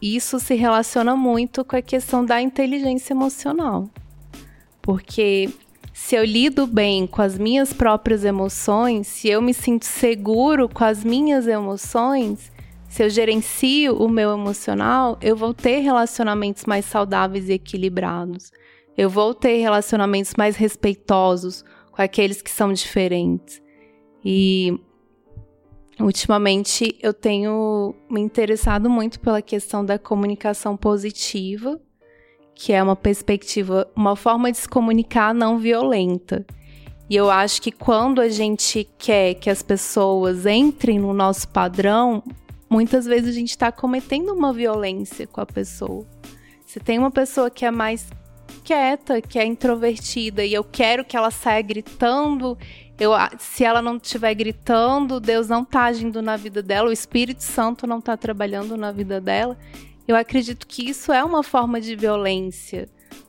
isso 0.01 0.39
se 0.39 0.55
relaciona 0.55 1.15
muito 1.15 1.65
com 1.65 1.75
a 1.75 1.81
questão 1.81 2.25
da 2.25 2.41
inteligência 2.41 3.13
emocional. 3.13 3.89
Porque 4.81 5.49
se 5.93 6.15
eu 6.15 6.23
lido 6.23 6.67
bem 6.67 7.07
com 7.07 7.21
as 7.21 7.37
minhas 7.37 7.73
próprias 7.73 8.23
emoções, 8.23 9.07
se 9.07 9.27
eu 9.27 9.41
me 9.41 9.53
sinto 9.53 9.85
seguro 9.85 10.69
com 10.69 10.83
as 10.83 11.03
minhas 11.03 11.47
emoções, 11.47 12.51
se 12.87 13.03
eu 13.03 13.09
gerencio 13.09 13.95
o 13.97 14.07
meu 14.07 14.31
emocional, 14.31 15.17
eu 15.21 15.35
vou 15.35 15.53
ter 15.53 15.79
relacionamentos 15.79 16.65
mais 16.65 16.85
saudáveis 16.85 17.49
e 17.49 17.53
equilibrados. 17.53 18.51
Eu 18.97 19.09
vou 19.09 19.33
ter 19.33 19.57
relacionamentos 19.57 20.33
mais 20.37 20.55
respeitosos 20.55 21.65
com 21.91 22.01
aqueles 22.01 22.41
que 22.41 22.49
são 22.49 22.71
diferentes. 22.71 23.61
E 24.23 24.79
ultimamente 25.99 26.95
eu 27.01 27.13
tenho 27.13 27.95
me 28.09 28.21
interessado 28.21 28.89
muito 28.89 29.19
pela 29.19 29.41
questão 29.41 29.83
da 29.83 29.97
comunicação 29.97 30.77
positiva, 30.77 31.79
que 32.53 32.73
é 32.73 32.81
uma 32.81 32.95
perspectiva, 32.95 33.87
uma 33.95 34.15
forma 34.15 34.51
de 34.51 34.57
se 34.57 34.69
comunicar 34.69 35.33
não 35.33 35.57
violenta. 35.57 36.45
E 37.09 37.15
eu 37.15 37.29
acho 37.29 37.61
que 37.61 37.71
quando 37.71 38.19
a 38.19 38.27
gente 38.27 38.87
quer 38.97 39.35
que 39.35 39.49
as 39.49 39.61
pessoas 39.61 40.45
entrem 40.45 40.99
no 40.99 41.13
nosso 41.13 41.47
padrão, 41.47 42.21
muitas 42.69 43.05
vezes 43.05 43.29
a 43.29 43.33
gente 43.39 43.51
está 43.51 43.71
cometendo 43.71 44.33
uma 44.33 44.51
violência 44.51 45.25
com 45.25 45.39
a 45.39 45.45
pessoa. 45.45 46.05
Se 46.65 46.79
tem 46.79 46.99
uma 46.99 47.11
pessoa 47.11 47.49
que 47.49 47.65
é 47.65 47.71
mais 47.71 48.09
quieta, 48.63 49.21
que 49.21 49.39
é 49.39 49.45
introvertida, 49.45 50.43
e 50.43 50.53
eu 50.53 50.63
quero 50.63 51.05
que 51.05 51.15
ela 51.15 51.31
saia 51.31 51.61
gritando, 51.61 52.57
eu, 52.99 53.11
se 53.37 53.63
ela 53.63 53.81
não 53.81 53.97
estiver 53.97 54.33
gritando, 54.33 55.19
Deus 55.19 55.47
não 55.47 55.63
está 55.63 55.85
agindo 55.85 56.21
na 56.21 56.35
vida 56.35 56.61
dela, 56.61 56.89
o 56.89 56.93
Espírito 56.93 57.43
Santo 57.43 57.85
não 57.85 57.99
está 57.99 58.17
trabalhando 58.17 58.75
na 58.75 58.91
vida 58.91 59.21
dela. 59.21 59.57
Eu 60.07 60.15
acredito 60.15 60.65
que 60.65 60.89
isso 60.89 61.11
é 61.11 61.23
uma 61.23 61.43
forma 61.43 61.79
de 61.81 61.95
violência. 61.95 62.87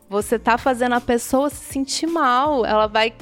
Você 0.09 0.37
está 0.37 0.57
fazendo 0.57 0.95
a 0.95 1.01
pessoa 1.01 1.51
se 1.51 1.65
sentir 1.73 2.07
mal, 2.07 2.65
ela 2.65 2.87
vai 2.87 3.13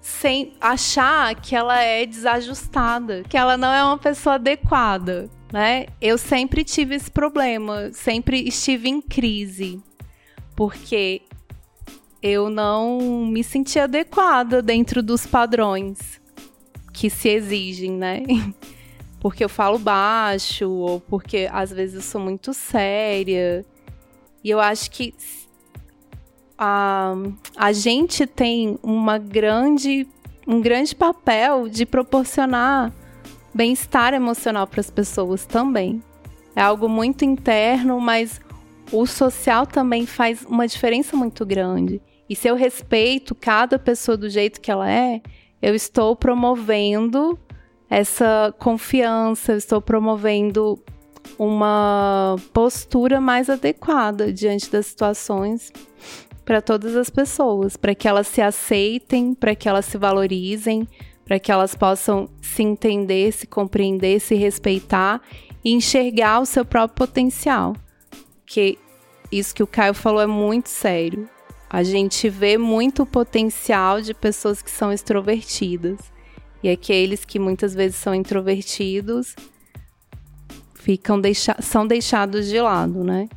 sem 0.00 0.52
achar 0.60 1.34
que 1.34 1.56
ela 1.56 1.80
é 1.80 2.06
desajustada, 2.06 3.24
que 3.28 3.36
ela 3.36 3.56
não 3.56 3.72
é 3.72 3.82
uma 3.82 3.98
pessoa 3.98 4.36
adequada 4.36 5.28
né? 5.52 5.86
Eu 6.00 6.18
sempre 6.18 6.64
tive 6.64 6.94
esse 6.94 7.10
problema, 7.10 7.90
sempre 7.92 8.46
estive 8.46 8.88
em 8.88 9.00
crise, 9.00 9.80
porque 10.54 11.22
eu 12.22 12.50
não 12.50 13.26
me 13.26 13.44
sentia 13.44 13.84
adequada 13.84 14.60
dentro 14.60 15.02
dos 15.02 15.26
padrões 15.26 16.20
que 16.92 17.08
se 17.08 17.28
exigem, 17.28 17.92
né? 17.92 18.22
Porque 19.20 19.44
eu 19.44 19.48
falo 19.48 19.78
baixo, 19.78 20.70
ou 20.70 21.00
porque 21.00 21.48
às 21.50 21.72
vezes 21.72 21.96
eu 21.96 22.02
sou 22.02 22.20
muito 22.20 22.54
séria. 22.54 23.64
E 24.44 24.50
eu 24.50 24.60
acho 24.60 24.88
que 24.92 25.12
a, 26.56 27.14
a 27.56 27.72
gente 27.72 28.28
tem 28.28 28.78
uma 28.80 29.18
grande, 29.18 30.06
um 30.46 30.60
grande 30.60 30.94
papel 30.94 31.68
de 31.68 31.84
proporcionar 31.84 32.92
bem-estar 33.52 34.14
emocional 34.14 34.68
para 34.68 34.80
as 34.80 34.90
pessoas 34.90 35.44
também. 35.44 36.00
É 36.54 36.62
algo 36.62 36.88
muito 36.88 37.24
interno, 37.24 38.00
mas 38.00 38.40
o 38.92 39.04
social 39.04 39.66
também 39.66 40.06
faz 40.06 40.44
uma 40.44 40.66
diferença 40.66 41.16
muito 41.16 41.44
grande. 41.44 42.00
E 42.28 42.36
se 42.36 42.48
eu 42.48 42.54
respeito 42.54 43.34
cada 43.34 43.78
pessoa 43.78 44.16
do 44.16 44.28
jeito 44.28 44.60
que 44.60 44.70
ela 44.70 44.90
é, 44.90 45.22
eu 45.62 45.74
estou 45.74 46.14
promovendo 46.14 47.38
essa 47.88 48.54
confiança, 48.58 49.52
eu 49.52 49.56
estou 49.56 49.80
promovendo 49.80 50.78
uma 51.38 52.36
postura 52.52 53.20
mais 53.20 53.48
adequada 53.48 54.32
diante 54.32 54.70
das 54.70 54.86
situações 54.86 55.72
para 56.44 56.62
todas 56.62 56.96
as 56.96 57.10
pessoas, 57.10 57.76
para 57.76 57.94
que 57.94 58.08
elas 58.08 58.26
se 58.26 58.40
aceitem, 58.40 59.34
para 59.34 59.54
que 59.54 59.68
elas 59.68 59.84
se 59.84 59.98
valorizem, 59.98 60.88
para 61.24 61.38
que 61.38 61.52
elas 61.52 61.74
possam 61.74 62.28
se 62.40 62.62
entender, 62.62 63.32
se 63.32 63.46
compreender, 63.46 64.18
se 64.20 64.34
respeitar 64.34 65.20
e 65.62 65.72
enxergar 65.72 66.40
o 66.40 66.46
seu 66.46 66.64
próprio 66.64 67.06
potencial. 67.06 67.74
Que 68.46 68.78
isso 69.30 69.54
que 69.54 69.62
o 69.62 69.66
Caio 69.66 69.92
falou 69.92 70.22
é 70.22 70.26
muito 70.26 70.70
sério. 70.70 71.28
A 71.70 71.82
gente 71.82 72.28
vê 72.28 72.56
muito 72.56 73.04
potencial 73.04 74.00
de 74.00 74.14
pessoas 74.14 74.62
que 74.62 74.70
são 74.70 74.92
extrovertidas. 74.92 75.98
E 76.62 76.68
aqueles 76.68 77.24
que 77.24 77.38
muitas 77.38 77.74
vezes 77.74 77.96
são 77.96 78.14
introvertidos 78.14 79.34
ficam 80.74 81.20
deixa 81.20 81.54
são 81.60 81.86
deixados 81.86 82.46
de 82.48 82.58
lado, 82.60 83.04
né? 83.04 83.28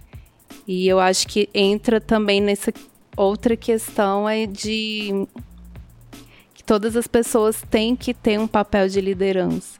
E 0.65 0.87
eu 0.87 0.99
acho 0.99 1.27
que 1.27 1.49
entra 1.53 1.99
também 1.99 2.39
nessa 2.39 2.71
outra 3.17 3.57
questão 3.57 4.29
é 4.29 4.45
de 4.45 5.27
que 6.53 6.63
todas 6.63 6.95
as 6.95 7.07
pessoas 7.07 7.61
têm 7.69 7.95
que 7.95 8.13
ter 8.13 8.39
um 8.39 8.47
papel 8.47 8.87
de 8.87 9.01
liderança. 9.01 9.79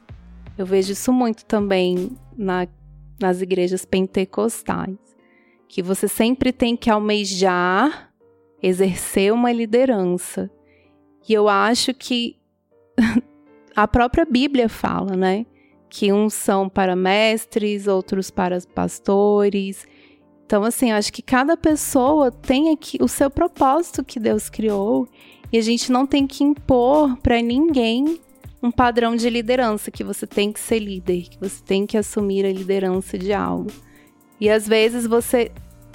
Eu 0.58 0.66
vejo 0.66 0.92
isso 0.92 1.12
muito 1.12 1.46
também 1.46 2.10
na, 2.36 2.68
nas 3.18 3.40
igrejas 3.40 3.86
pentecostais, 3.86 4.98
que 5.66 5.82
você 5.82 6.06
sempre 6.06 6.52
tem 6.52 6.76
que 6.76 6.90
almejar 6.90 8.11
exercer 8.62 9.32
uma 9.32 9.50
liderança. 9.52 10.50
E 11.28 11.32
eu 11.32 11.48
acho 11.48 11.92
que 11.92 12.36
a 13.74 13.88
própria 13.88 14.24
Bíblia 14.24 14.68
fala, 14.68 15.16
né? 15.16 15.44
Que 15.88 16.12
uns 16.12 16.34
são 16.34 16.68
para 16.68 16.94
mestres, 16.94 17.86
outros 17.86 18.30
para 18.30 18.58
pastores. 18.74 19.86
Então, 20.46 20.64
assim, 20.64 20.90
eu 20.90 20.96
acho 20.96 21.12
que 21.12 21.22
cada 21.22 21.56
pessoa 21.56 22.30
tem 22.30 22.70
aqui 22.70 22.98
o 23.00 23.08
seu 23.08 23.30
propósito 23.30 24.04
que 24.04 24.20
Deus 24.20 24.48
criou 24.48 25.08
e 25.52 25.58
a 25.58 25.62
gente 25.62 25.92
não 25.92 26.06
tem 26.06 26.26
que 26.26 26.44
impor 26.44 27.16
para 27.18 27.40
ninguém 27.42 28.20
um 28.62 28.70
padrão 28.70 29.16
de 29.16 29.28
liderança, 29.28 29.90
que 29.90 30.04
você 30.04 30.26
tem 30.26 30.52
que 30.52 30.60
ser 30.60 30.78
líder, 30.78 31.28
que 31.28 31.38
você 31.38 31.62
tem 31.64 31.84
que 31.84 31.98
assumir 31.98 32.46
a 32.46 32.52
liderança 32.52 33.18
de 33.18 33.32
algo. 33.32 33.70
E 34.40 34.48
às 34.48 34.66
vezes 34.68 35.06
você 35.06 35.50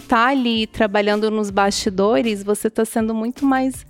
tá 0.07 0.27
ali 0.27 0.65
trabalhando 0.65 1.29
nos 1.29 1.49
bastidores, 1.49 2.43
você 2.43 2.67
está 2.67 2.85
sendo 2.85 3.13
muito 3.13 3.45
mais 3.45 3.85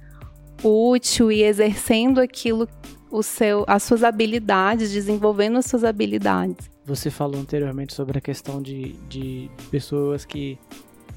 útil 0.64 1.32
e 1.32 1.44
exercendo 1.44 2.20
aquilo, 2.20 2.68
o 3.12 3.22
seu, 3.22 3.64
as 3.68 3.84
suas 3.84 4.04
habilidades, 4.04 4.92
desenvolvendo 4.92 5.58
as 5.58 5.66
suas 5.66 5.84
habilidades. 5.84 6.70
Você 6.86 7.10
falou 7.10 7.40
anteriormente 7.40 7.94
sobre 7.94 8.18
a 8.18 8.22
questão 8.22 8.62
de, 8.62 8.94
de 9.08 9.52
pessoas 9.70 10.26
que 10.26 10.58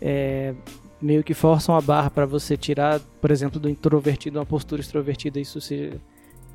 é, 0.00 0.54
meio 1.00 1.24
que 1.24 1.32
forçam 1.32 1.76
a 1.76 1.80
barra 1.80 2.10
para 2.10 2.26
você 2.26 2.56
tirar, 2.56 3.00
por 3.20 3.30
exemplo, 3.30 3.58
do 3.58 3.68
introvertido 3.68 4.38
uma 4.38 4.46
postura 4.46 4.82
extrovertida, 4.82 5.40
isso 5.40 5.60
se, 5.60 5.92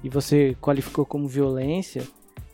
e 0.04 0.10
você 0.10 0.56
qualificou 0.62 1.06
como 1.06 1.28
violência. 1.28 2.04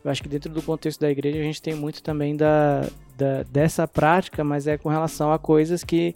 Eu 0.04 0.10
acho 0.12 0.22
que 0.22 0.30
dentro 0.30 0.52
do 0.52 0.62
contexto 0.62 1.00
da 1.00 1.12
igreja 1.12 1.40
a 1.40 1.44
gente 1.44 1.62
tem 1.62 1.76
muito 1.76 2.02
também 2.02 2.36
da, 2.36 2.82
da 3.16 3.44
dessa 3.44 3.88
prática, 3.88 4.44
mas 4.44 4.68
é 4.68 4.78
com 4.78 4.90
relação 4.90 5.32
a 5.32 5.38
coisas 5.38 5.84
que 5.84 6.16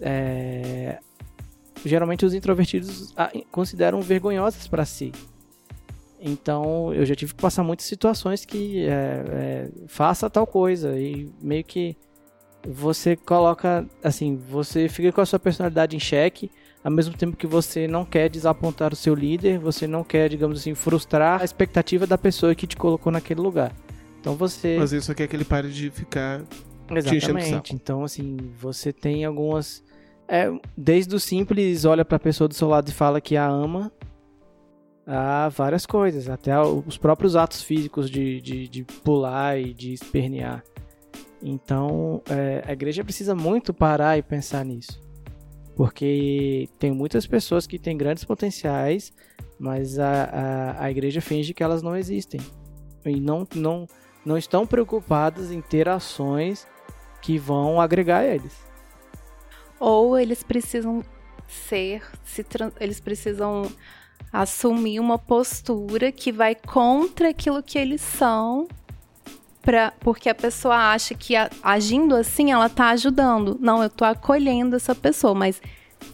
é, 0.00 0.98
geralmente 1.84 2.26
os 2.26 2.34
introvertidos 2.34 3.14
consideram 3.50 4.00
vergonhosas 4.02 4.66
para 4.68 4.84
si. 4.84 5.12
Então 6.20 6.92
eu 6.94 7.04
já 7.04 7.14
tive 7.14 7.34
que 7.34 7.40
passar 7.40 7.64
muitas 7.64 7.86
situações 7.86 8.44
que 8.44 8.86
é, 8.86 8.90
é, 8.90 9.68
faça 9.88 10.28
tal 10.30 10.46
coisa 10.46 10.98
e 10.98 11.30
meio 11.40 11.64
que 11.64 11.96
você 12.66 13.16
coloca, 13.16 13.84
assim, 14.04 14.36
você 14.36 14.88
fica 14.88 15.10
com 15.10 15.20
a 15.20 15.26
sua 15.26 15.38
personalidade 15.38 15.96
em 15.96 16.00
xeque, 16.00 16.50
ao 16.84 16.90
mesmo 16.90 17.14
tempo 17.16 17.36
que 17.36 17.46
você 17.46 17.86
não 17.86 18.04
quer 18.04 18.28
desapontar 18.28 18.92
o 18.92 18.96
seu 18.96 19.14
líder, 19.14 19.58
você 19.58 19.86
não 19.86 20.02
quer, 20.02 20.28
digamos 20.28 20.60
assim, 20.60 20.74
frustrar 20.74 21.40
a 21.40 21.44
expectativa 21.44 22.06
da 22.06 22.18
pessoa 22.18 22.54
que 22.54 22.66
te 22.66 22.76
colocou 22.76 23.12
naquele 23.12 23.40
lugar. 23.40 23.72
Então 24.20 24.34
você. 24.34 24.76
Mas 24.78 24.92
isso 24.92 25.14
quer 25.14 25.26
que 25.28 25.36
ele 25.36 25.44
pare 25.44 25.70
de 25.70 25.90
ficar. 25.90 26.42
Exatamente. 26.90 27.74
Então, 27.74 28.04
assim, 28.04 28.36
você 28.58 28.92
tem 28.92 29.24
algumas. 29.24 29.82
É, 30.28 30.50
desde 30.76 31.14
o 31.14 31.20
simples, 31.20 31.84
olha 31.84 32.04
para 32.04 32.16
a 32.16 32.20
pessoa 32.20 32.48
do 32.48 32.54
seu 32.54 32.68
lado 32.68 32.88
e 32.88 32.92
fala 32.92 33.20
que 33.20 33.36
a 33.36 33.46
ama, 33.46 33.92
a 35.06 35.48
várias 35.48 35.84
coisas, 35.84 36.28
até 36.28 36.58
os 36.60 36.96
próprios 36.96 37.36
atos 37.36 37.62
físicos 37.62 38.10
de, 38.10 38.40
de, 38.40 38.68
de 38.68 38.84
pular 39.04 39.58
e 39.58 39.74
de 39.74 39.92
espernear. 39.92 40.62
Então, 41.42 42.22
é, 42.30 42.62
a 42.66 42.72
igreja 42.72 43.02
precisa 43.02 43.34
muito 43.34 43.74
parar 43.74 44.16
e 44.16 44.22
pensar 44.22 44.64
nisso. 44.64 45.00
Porque 45.74 46.68
tem 46.78 46.90
muitas 46.90 47.26
pessoas 47.26 47.66
que 47.66 47.78
têm 47.78 47.96
grandes 47.96 48.24
potenciais, 48.24 49.12
mas 49.58 49.98
a, 49.98 50.24
a, 50.24 50.84
a 50.84 50.90
igreja 50.90 51.20
finge 51.20 51.54
que 51.54 51.62
elas 51.62 51.82
não 51.82 51.96
existem. 51.96 52.40
E 53.04 53.18
não, 53.18 53.46
não, 53.54 53.86
não 54.24 54.36
estão 54.36 54.66
preocupadas 54.66 55.50
em 55.50 55.60
ter 55.60 55.88
ações 55.88 56.66
que 57.20 57.38
vão 57.38 57.80
agregar 57.80 58.24
eles. 58.24 58.54
Ou 59.78 60.18
eles 60.18 60.42
precisam 60.42 61.02
ser, 61.48 62.02
se 62.24 62.44
eles 62.78 63.00
precisam 63.00 63.70
assumir 64.32 65.00
uma 65.00 65.18
postura 65.18 66.10
que 66.10 66.32
vai 66.32 66.54
contra 66.54 67.30
aquilo 67.30 67.62
que 67.62 67.78
eles 67.78 68.00
são, 68.00 68.66
pra, 69.62 69.92
porque 70.00 70.28
a 70.28 70.34
pessoa 70.34 70.92
acha 70.92 71.14
que 71.14 71.36
a, 71.36 71.48
agindo 71.62 72.14
assim 72.14 72.50
ela 72.50 72.68
tá 72.68 72.90
ajudando. 72.90 73.56
Não, 73.60 73.82
eu 73.82 73.88
tô 73.88 74.04
acolhendo 74.04 74.76
essa 74.76 74.94
pessoa, 74.94 75.34
mas 75.34 75.62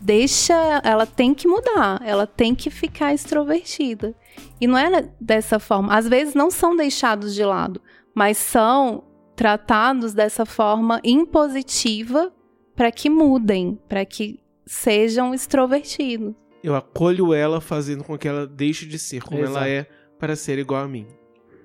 deixa, 0.01 0.55
ela 0.85 1.07
tem 1.07 1.35
que 1.35 1.49
mudar, 1.49 2.01
ela 2.05 2.27
tem 2.27 2.55
que 2.55 2.71
ficar 2.71 3.15
extrovertida. 3.15 4.15
E 4.61 4.67
não 4.67 4.79
é 4.79 5.09
dessa 5.21 5.59
forma. 5.59 5.95
Às 5.97 6.07
vezes 6.07 6.35
não 6.35 6.51
são 6.51 6.77
deixados 6.77 7.35
de 7.35 7.45
lado, 7.45 7.81
mas 8.15 8.37
são 8.37 9.05
tratados 9.35 10.13
dessa 10.13 10.45
forma 10.45 11.01
impositiva 11.03 12.33
para 12.77 12.93
que 12.93 13.09
mudem, 13.09 13.79
para 13.89 14.05
que 14.05 14.41
sejam 14.67 15.35
extrovertidos. 15.35 16.35
Eu 16.63 16.75
acolho 16.75 17.33
ela 17.33 17.61
fazendo 17.61 18.05
com 18.05 18.19
que 18.19 18.29
ela 18.29 18.47
deixe 18.47 18.85
de 18.85 18.99
ser 18.99 19.23
como 19.23 19.41
Exato. 19.41 19.59
ela 19.59 19.69
é 19.69 19.87
para 20.19 20.37
ser 20.37 20.59
igual 20.59 20.85
a 20.85 20.89
mim. 20.89 21.07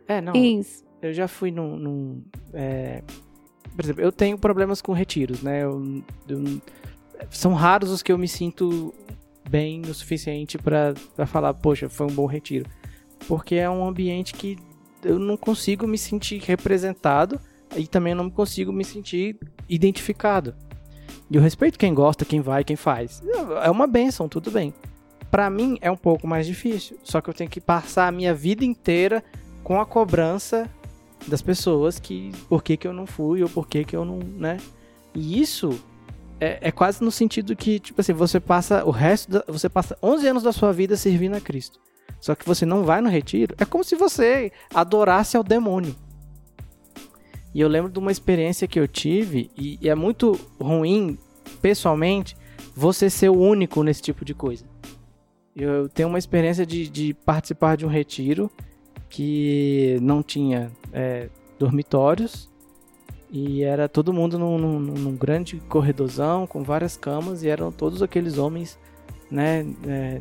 É, 0.08 0.22
não. 0.22 0.34
Isso. 0.34 0.84
Eu 1.04 1.14
já 1.14 1.28
fui 1.28 1.52
num. 1.52 1.78
num 1.78 2.24
é... 2.54 3.04
Por 3.76 3.84
exemplo, 3.84 4.02
eu 4.02 4.12
tenho 4.12 4.38
problemas 4.38 4.82
com 4.82 4.94
retiros, 4.94 5.42
né? 5.42 5.64
Eu, 5.64 6.04
eu... 6.28 6.62
São 7.30 7.54
raros 7.54 7.90
os 7.90 8.02
que 8.02 8.12
eu 8.12 8.18
me 8.18 8.28
sinto 8.28 8.94
bem 9.50 9.82
o 9.82 9.94
suficiente 9.94 10.58
para 10.58 10.96
falar, 11.26 11.54
poxa, 11.54 11.90
foi 11.90 12.08
um 12.08 12.14
bom 12.14 12.26
retiro. 12.26 12.70
Porque 13.28 13.56
é 13.56 13.70
um 13.70 13.86
ambiente 13.86 14.34
que 14.34 14.58
eu 15.04 15.20
não 15.20 15.36
consigo 15.36 15.86
me 15.86 15.98
sentir 15.98 16.42
representado 16.42 17.40
e 17.76 17.88
também 17.88 18.14
não 18.14 18.30
consigo 18.30 18.72
me 18.72 18.86
sentir 18.86 19.38
identificado. 19.68 20.56
E 21.30 21.36
eu 21.36 21.42
respeito 21.42 21.80
quem 21.80 21.94
gosta, 21.94 22.26
quem 22.26 22.42
vai, 22.42 22.64
quem 22.64 22.76
faz. 22.76 23.22
É 23.64 23.70
uma 23.70 23.88
benção, 23.88 24.30
tudo 24.30 24.52
bem. 24.52 24.74
Para 25.32 25.50
mim 25.50 25.78
é 25.82 25.90
um 25.90 25.98
pouco 25.98 26.28
mais 26.28 26.46
difícil, 26.46 26.98
só 27.04 27.20
que 27.20 27.30
eu 27.30 27.34
tenho 27.34 27.50
que 27.50 27.60
passar 27.60 28.08
a 28.08 28.12
minha 28.12 28.34
vida 28.34 28.64
inteira 28.64 29.24
com 29.64 29.82
a 29.82 29.86
cobrança 29.86 30.70
das 31.28 31.42
pessoas 31.42 32.00
que 32.00 32.32
por 32.50 32.64
que, 32.64 32.78
que 32.78 32.88
eu 32.88 32.94
não 32.94 33.06
fui 33.06 33.44
ou 33.44 33.50
por 33.50 33.68
que, 33.68 33.84
que 33.84 33.96
eu 33.96 34.04
não, 34.06 34.20
né? 34.20 34.58
E 35.14 35.42
isso 35.42 35.80
é, 36.40 36.60
é, 36.62 36.72
quase 36.72 37.04
no 37.04 37.12
sentido 37.12 37.56
que, 37.56 37.80
tipo 37.80 38.02
assim, 38.02 38.14
você 38.14 38.40
passa 38.40 38.84
o 38.84 38.92
resto, 38.92 39.32
da, 39.32 39.44
você 39.48 39.70
passa 39.70 39.98
11 40.02 40.28
anos 40.28 40.44
da 40.44 40.52
sua 40.52 40.74
vida 40.74 40.98
servindo 40.98 41.36
a 41.36 41.42
Cristo. 41.42 41.80
Só 42.20 42.36
que 42.36 42.46
você 42.46 42.66
não 42.66 42.84
vai 42.84 43.02
no 43.02 43.10
retiro, 43.10 43.56
é 43.58 43.66
como 43.66 43.84
se 43.84 43.96
você 43.96 44.52
adorasse 44.74 45.38
ao 45.38 45.44
demônio. 45.44 45.96
E 47.54 47.62
eu 47.62 47.68
lembro 47.68 47.92
de 47.92 48.00
uma 48.00 48.12
experiência 48.12 48.68
que 48.68 48.80
eu 48.80 48.88
tive, 48.88 49.52
e, 49.58 49.78
e 49.82 49.90
é 49.90 49.96
muito 49.96 50.40
ruim, 50.60 51.18
pessoalmente, 51.62 52.36
você 52.76 53.10
ser 53.10 53.30
o 53.30 53.40
único 53.40 53.84
nesse 53.84 54.02
tipo 54.02 54.26
de 54.26 54.34
coisa. 54.34 54.66
Eu 55.56 55.88
tenho 55.88 56.10
uma 56.10 56.18
experiência 56.18 56.66
de, 56.66 56.90
de 56.90 57.14
participar 57.14 57.78
de 57.78 57.86
um 57.86 57.90
retiro 57.90 58.50
que 59.14 60.00
não 60.02 60.24
tinha 60.24 60.72
é, 60.92 61.30
dormitórios 61.60 62.50
e 63.32 63.62
era 63.62 63.88
todo 63.88 64.12
mundo 64.12 64.40
num, 64.40 64.58
num, 64.58 64.80
num, 64.80 65.16
grande 65.16 65.62
corredorzão 65.70 66.48
com 66.48 66.64
várias 66.64 66.98
camas 66.98 67.44
e 67.44 67.48
eram 67.48 67.72
todos 67.72 68.02
aqueles 68.02 68.40
homens, 68.40 68.80
né, 69.30 69.68
é, 69.88 70.20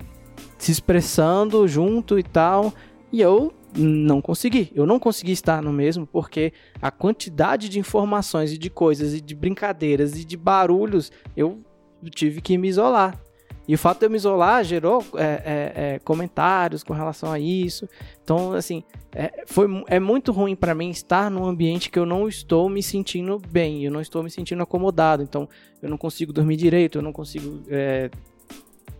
se 0.59 0.70
expressando 0.70 1.66
junto 1.66 2.18
e 2.18 2.22
tal. 2.22 2.70
E 3.11 3.22
eu 3.22 3.55
não 3.74 4.20
consegui. 4.20 4.70
Eu 4.74 4.84
não 4.84 4.99
consegui 4.99 5.32
estar 5.32 5.62
no 5.62 5.72
mesmo 5.72 6.07
porque 6.07 6.53
a 6.80 6.90
quantidade 6.90 7.70
de 7.70 7.78
informações 7.78 8.53
e 8.53 8.59
de 8.59 8.68
coisas 8.68 9.14
e 9.14 9.22
de 9.22 9.34
brincadeiras 9.34 10.18
e 10.18 10.24
de 10.24 10.36
barulhos 10.36 11.11
eu 11.34 11.62
tive 12.11 12.43
que 12.43 12.59
me 12.59 12.68
isolar. 12.68 13.18
E 13.66 13.74
o 13.74 13.78
fato 13.78 14.00
de 14.00 14.06
eu 14.06 14.10
me 14.10 14.16
isolar 14.16 14.64
gerou 14.64 15.04
é, 15.14 15.22
é, 15.22 15.72
é, 15.94 15.98
comentários 16.00 16.82
com 16.82 16.92
relação 16.92 17.30
a 17.30 17.38
isso. 17.38 17.88
Então, 18.22 18.52
assim, 18.52 18.82
é, 19.14 19.44
foi, 19.46 19.66
é 19.86 20.00
muito 20.00 20.32
ruim 20.32 20.56
para 20.56 20.74
mim 20.74 20.90
estar 20.90 21.30
num 21.30 21.44
ambiente 21.44 21.88
que 21.88 21.98
eu 21.98 22.04
não 22.04 22.28
estou 22.28 22.68
me 22.68 22.82
sentindo 22.82 23.40
bem, 23.48 23.84
eu 23.84 23.92
não 23.92 24.00
estou 24.00 24.22
me 24.22 24.30
sentindo 24.30 24.62
acomodado. 24.62 25.22
Então, 25.22 25.48
eu 25.80 25.88
não 25.88 25.96
consigo 25.96 26.32
dormir 26.32 26.56
direito, 26.56 26.98
eu 26.98 27.02
não 27.02 27.12
consigo 27.12 27.62
é, 27.68 28.10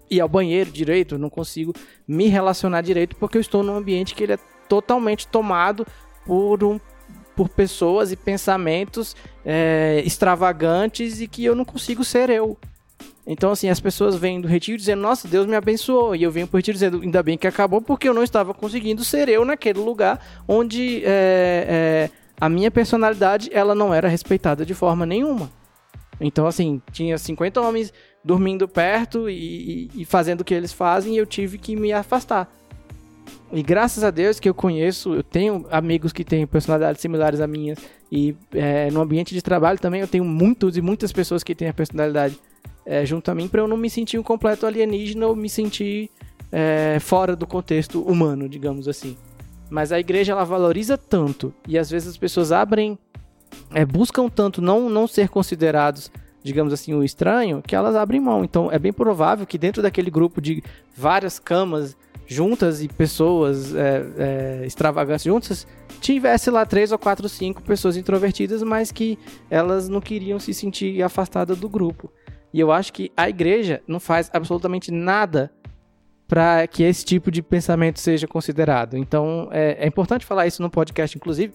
ir 0.09 0.21
ao 0.21 0.29
banheiro 0.29 0.71
direito, 0.71 1.17
eu 1.17 1.19
não 1.19 1.31
consigo 1.31 1.75
me 2.07 2.29
relacionar 2.29 2.83
direito 2.83 3.17
porque 3.17 3.39
eu 3.39 3.41
estou 3.41 3.63
num 3.63 3.75
ambiente 3.75 4.15
que 4.15 4.23
ele 4.23 4.35
é 4.35 4.39
totalmente 4.69 5.27
tomado 5.27 5.87
por 6.25 6.63
um 6.63 6.79
por 7.35 7.49
pessoas 7.49 8.13
e 8.13 8.17
pensamentos 8.17 9.17
é, 9.43 10.03
extravagantes 10.05 11.21
e 11.21 11.27
que 11.27 11.43
eu 11.43 11.55
não 11.55 11.65
consigo 11.65 12.05
ser 12.05 12.29
eu. 12.29 12.59
Então, 13.27 13.53
assim, 13.53 13.69
as 13.69 13.79
pessoas 13.79 14.17
vêm 14.17 14.41
do 14.41 14.49
retiro 14.49 14.77
dizendo, 14.77 15.01
nossa, 15.01 15.29
Deus 15.29 15.47
me 15.47 15.55
abençoou. 15.55 16.17
E 16.17 16.23
eu 16.23 16.31
venho 16.31 16.47
pro 16.47 16.57
retiro 16.57 16.75
dizendo, 16.75 17.01
ainda 17.03 17.23
bem 17.23 17.39
que 17.39 17.47
acabou, 17.47 17.81
porque 17.81 18.09
eu 18.09 18.15
não 18.15 18.23
estava 18.23 18.53
conseguindo 18.53 19.05
ser 19.05 19.29
eu 19.29 19.45
naquele 19.45 19.79
lugar 19.79 20.43
onde 20.49 21.05
é, 21.05 22.09
é, 22.09 22.11
a 22.41 22.49
minha 22.49 22.71
personalidade 22.71 23.49
ela 23.53 23.75
não 23.75 23.95
era 23.95 24.09
respeitada 24.09 24.67
de 24.67 24.75
forma 24.75 25.07
nenhuma. 25.07 25.51
Então, 26.21 26.47
assim, 26.47 26.83
tinha 26.91 27.17
50 27.17 27.61
homens 27.61 27.93
dormindo 28.25 28.67
perto 28.67 29.29
e, 29.29 29.91
e, 29.95 30.03
e 30.03 30.05
fazendo 30.05 30.41
o 30.41 30.45
que 30.45 30.55
eles 30.55 30.73
fazem 30.73 31.15
e 31.15 31.19
eu 31.19 31.27
tive 31.27 31.59
que 31.59 31.77
me 31.77 31.93
afastar. 31.93 32.53
E 33.53 33.63
graças 33.63 34.03
a 34.03 34.11
Deus 34.11 34.41
que 34.41 34.49
eu 34.49 34.55
conheço, 34.55 35.15
eu 35.15 35.23
tenho 35.23 35.67
amigos 35.71 36.13
que 36.13 36.25
têm 36.25 36.47
personalidades 36.47 37.01
similares 37.01 37.41
à 37.41 37.47
minha. 37.47 37.75
E 38.11 38.35
é, 38.53 38.91
no 38.91 39.01
ambiente 39.01 39.35
de 39.35 39.43
trabalho 39.43 39.79
também 39.79 40.01
eu 40.01 40.09
tenho 40.09 40.25
muitos 40.25 40.77
e 40.77 40.81
muitas 40.81 41.13
pessoas 41.13 41.45
que 41.45 41.55
têm 41.55 41.69
a 41.69 41.75
personalidade 41.75 42.39
é, 42.85 43.05
junto 43.05 43.31
a 43.31 43.35
mim 43.35 43.49
para 43.49 43.61
eu 43.61 43.69
não 43.69 43.77
me 43.77 43.89
sentir 43.89 44.19
um 44.19 44.23
completo 44.23 44.67
alienígena 44.67 45.27
ou 45.27 45.37
me 45.37 45.49
sentir 45.49 46.11
é, 46.51 46.99
fora 47.01 47.35
do 47.35 47.47
contexto 47.47 48.03
humano, 48.03 48.49
digamos 48.49 48.89
assim. 48.89 49.17
Mas 49.71 49.91
a 49.91 49.99
igreja 49.99 50.33
ela 50.33 50.45
valoriza 50.45 50.99
tanto 50.99 51.55
e 51.67 51.79
às 51.79 51.91
vezes 51.91 52.09
as 52.09 52.17
pessoas 52.17 52.53
abrem, 52.53 52.99
é, 53.73 53.85
buscam 53.85 54.29
tanto 54.29 54.61
não, 54.61 54.91
não 54.91 55.07
ser 55.07 55.29
considerados, 55.29 56.11
digamos 56.43 56.73
assim, 56.73 56.93
o 56.93 57.03
estranho, 57.03 57.63
que 57.63 57.75
elas 57.75 57.97
abrem 57.97 58.21
mão. 58.21 58.45
Então 58.45 58.71
é 58.71 58.79
bem 58.79 58.93
provável 58.93 59.47
que 59.47 59.57
dentro 59.57 59.81
daquele 59.81 60.11
grupo 60.11 60.41
de 60.41 60.63
várias 60.95 61.39
camas 61.39 61.97
juntas 62.27 62.83
e 62.83 62.89
pessoas 62.89 63.75
é, 63.75 64.05
é, 64.19 64.67
extravagantes 64.67 65.25
juntas, 65.25 65.67
tivesse 66.01 66.51
lá 66.51 66.65
três 66.65 66.93
ou 66.93 66.99
quatro, 66.99 67.29
cinco 67.29 67.63
pessoas 67.63 67.97
introvertidas, 67.97 68.63
mas 68.63 68.91
que 68.91 69.19
elas 69.51 69.89
não 69.89 70.01
queriam 70.01 70.39
se 70.39 70.55
sentir 70.55 71.03
afastadas 71.03 71.59
do 71.59 71.69
grupo. 71.69 72.11
E 72.53 72.61
eu 72.61 72.71
acho 72.71 72.93
que 72.93 73.11
a 73.17 73.29
igreja 73.29 73.83
não 73.87 73.99
faz 73.99 74.31
absolutamente 74.33 74.91
nada 74.91 75.51
para 76.29 76.67
que 76.67 76.83
esse 76.83 77.05
tipo 77.05 77.31
de 77.31 77.43
pensamento 77.43 78.01
seja 78.01 78.27
considerado. 78.27 78.97
Então 78.97 79.49
é, 79.53 79.85
é 79.85 79.87
importante 79.87 80.25
falar 80.25 80.47
isso 80.47 80.63
no 80.63 80.71
podcast, 80.71 81.17
inclusive, 81.17 81.53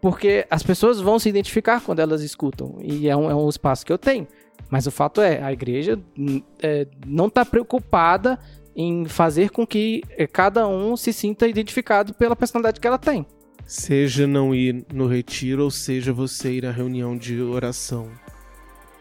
porque 0.00 0.46
as 0.50 0.62
pessoas 0.62 1.00
vão 1.00 1.18
se 1.18 1.28
identificar 1.28 1.80
quando 1.80 2.00
elas 2.00 2.22
escutam, 2.22 2.76
e 2.80 3.08
é 3.08 3.16
um, 3.16 3.30
é 3.30 3.34
um 3.34 3.48
espaço 3.48 3.84
que 3.84 3.92
eu 3.92 3.98
tenho. 3.98 4.26
Mas 4.70 4.86
o 4.86 4.90
fato 4.90 5.20
é, 5.20 5.42
a 5.42 5.52
igreja 5.52 5.98
hum, 6.18 6.42
é, 6.62 6.86
não 7.06 7.26
está 7.26 7.44
preocupada 7.44 8.38
em 8.74 9.04
fazer 9.04 9.50
com 9.50 9.66
que 9.66 10.02
eh, 10.10 10.26
cada 10.26 10.66
um 10.68 10.96
se 10.96 11.12
sinta 11.12 11.46
identificado 11.46 12.14
pela 12.14 12.36
personalidade 12.36 12.80
que 12.80 12.86
ela 12.86 12.98
tem. 12.98 13.26
Seja 13.66 14.26
não 14.26 14.54
ir 14.54 14.84
no 14.92 15.06
retiro, 15.06 15.64
ou 15.64 15.70
seja 15.70 16.12
você 16.12 16.52
ir 16.52 16.66
à 16.66 16.70
reunião 16.70 17.16
de 17.16 17.40
oração, 17.40 18.10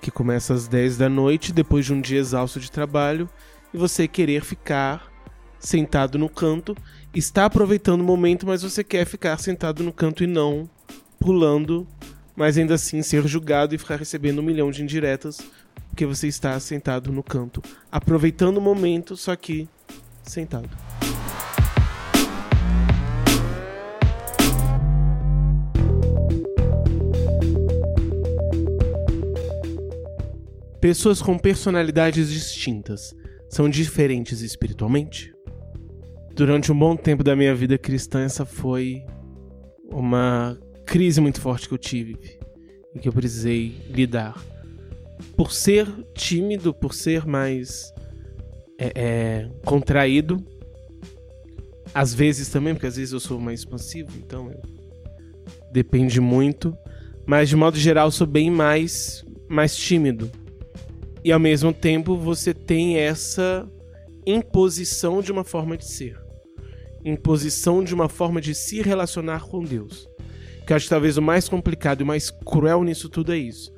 que 0.02 0.12
começa 0.12 0.54
às 0.54 0.68
10 0.68 0.98
da 0.98 1.10
noite, 1.10 1.54
depois 1.54 1.86
de 1.86 1.94
um 1.94 2.02
dia 2.02 2.20
exausto 2.20 2.60
de 2.60 2.72
trabalho, 2.72 3.30
e 3.74 3.78
você 3.78 4.08
querer 4.08 4.44
ficar 4.44 5.12
sentado 5.60 6.18
no 6.18 6.30
canto, 6.30 6.76
está 7.14 7.46
aproveitando 7.46 8.02
o 8.02 8.06
momento, 8.06 8.48
mas 8.48 8.62
você 8.62 8.84
quer 8.84 9.06
ficar 9.06 9.38
sentado 9.38 9.84
no 9.84 9.92
canto 9.92 10.24
e 10.24 10.28
não 10.28 10.70
pulando, 11.20 11.86
mas 12.36 12.58
ainda 12.58 12.76
assim 12.76 13.02
ser 13.02 13.28
julgado 13.28 13.76
e 13.76 13.78
ficar 13.78 13.98
recebendo 13.98 14.40
um 14.40 14.44
milhão 14.44 14.72
de 14.72 14.82
indiretas 14.82 15.40
porque 15.90 16.06
você 16.06 16.28
está 16.28 16.58
sentado 16.60 17.12
no 17.12 17.22
canto, 17.22 17.62
aproveitando 17.92 18.58
o 18.58 18.62
momento, 18.62 19.18
só 19.18 19.36
que 19.36 19.68
sentado. 20.24 20.70
Pessoas 30.82 31.22
com 31.22 31.38
personalidades 31.38 32.30
distintas 32.30 33.14
são 33.50 33.70
diferentes 33.70 34.42
espiritualmente? 34.42 35.34
Durante 36.34 36.72
um 36.72 36.80
bom 36.80 36.96
tempo 36.96 37.22
da 37.22 37.36
minha 37.36 37.54
vida 37.54 37.78
cristã, 37.78 38.22
essa 38.22 38.46
foi 38.46 39.04
uma 39.92 40.58
crise 40.86 41.20
muito 41.20 41.42
forte 41.42 41.68
que 41.68 41.74
eu 41.74 41.78
tive. 41.78 42.18
e 42.96 43.00
que 43.00 43.08
eu 43.08 43.14
precisei 43.14 43.76
lidar. 43.90 44.42
Por 45.36 45.52
ser 45.52 45.86
tímido, 46.16 46.74
por 46.74 46.94
ser 46.94 47.26
mais 47.26 47.94
é, 48.80 48.92
é, 48.96 49.50
contraído, 49.66 50.44
às 51.94 52.14
vezes 52.14 52.50
também, 52.50 52.74
porque 52.74 52.88
às 52.88 52.96
vezes 52.96 53.12
eu 53.12 53.20
sou 53.20 53.40
mais 53.40 53.60
expansivo, 53.60 54.12
então 54.18 54.50
eu... 54.50 54.62
depende 55.72 56.22
muito. 56.22 56.74
Mas 57.28 57.50
de 57.50 57.56
modo 57.56 57.78
geral, 57.78 58.10
sou 58.12 58.26
bem 58.26 58.50
mais, 58.50 59.24
mais 59.50 59.76
tímido. 59.76 60.32
E 61.24 61.32
ao 61.32 61.40
mesmo 61.40 61.74
tempo, 61.74 62.18
você 62.18 62.54
tem 62.54 62.98
essa 62.98 63.68
imposição 64.26 65.22
de 65.22 65.32
uma 65.32 65.44
forma 65.44 65.78
de 65.78 65.86
ser 65.86 66.30
imposição 67.04 67.84
de 67.84 67.94
uma 67.94 68.10
forma 68.10 68.42
de 68.42 68.54
se 68.54 68.82
relacionar 68.82 69.44
com 69.44 69.64
Deus. 69.64 70.08
Que 70.66 70.74
acho 70.74 70.86
que 70.86 70.90
talvez 70.90 71.18
o 71.18 71.22
mais 71.22 71.48
complicado 71.50 72.02
e 72.02 72.06
mais 72.06 72.30
cruel 72.30 72.84
nisso 72.84 73.10
tudo 73.10 73.34
é 73.34 73.38
isso. 73.38 73.74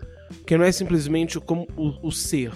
Que 0.45 0.57
não 0.57 0.65
é 0.65 0.71
simplesmente 0.71 1.39
como 1.39 1.67
o, 1.75 2.07
o 2.07 2.11
ser, 2.11 2.51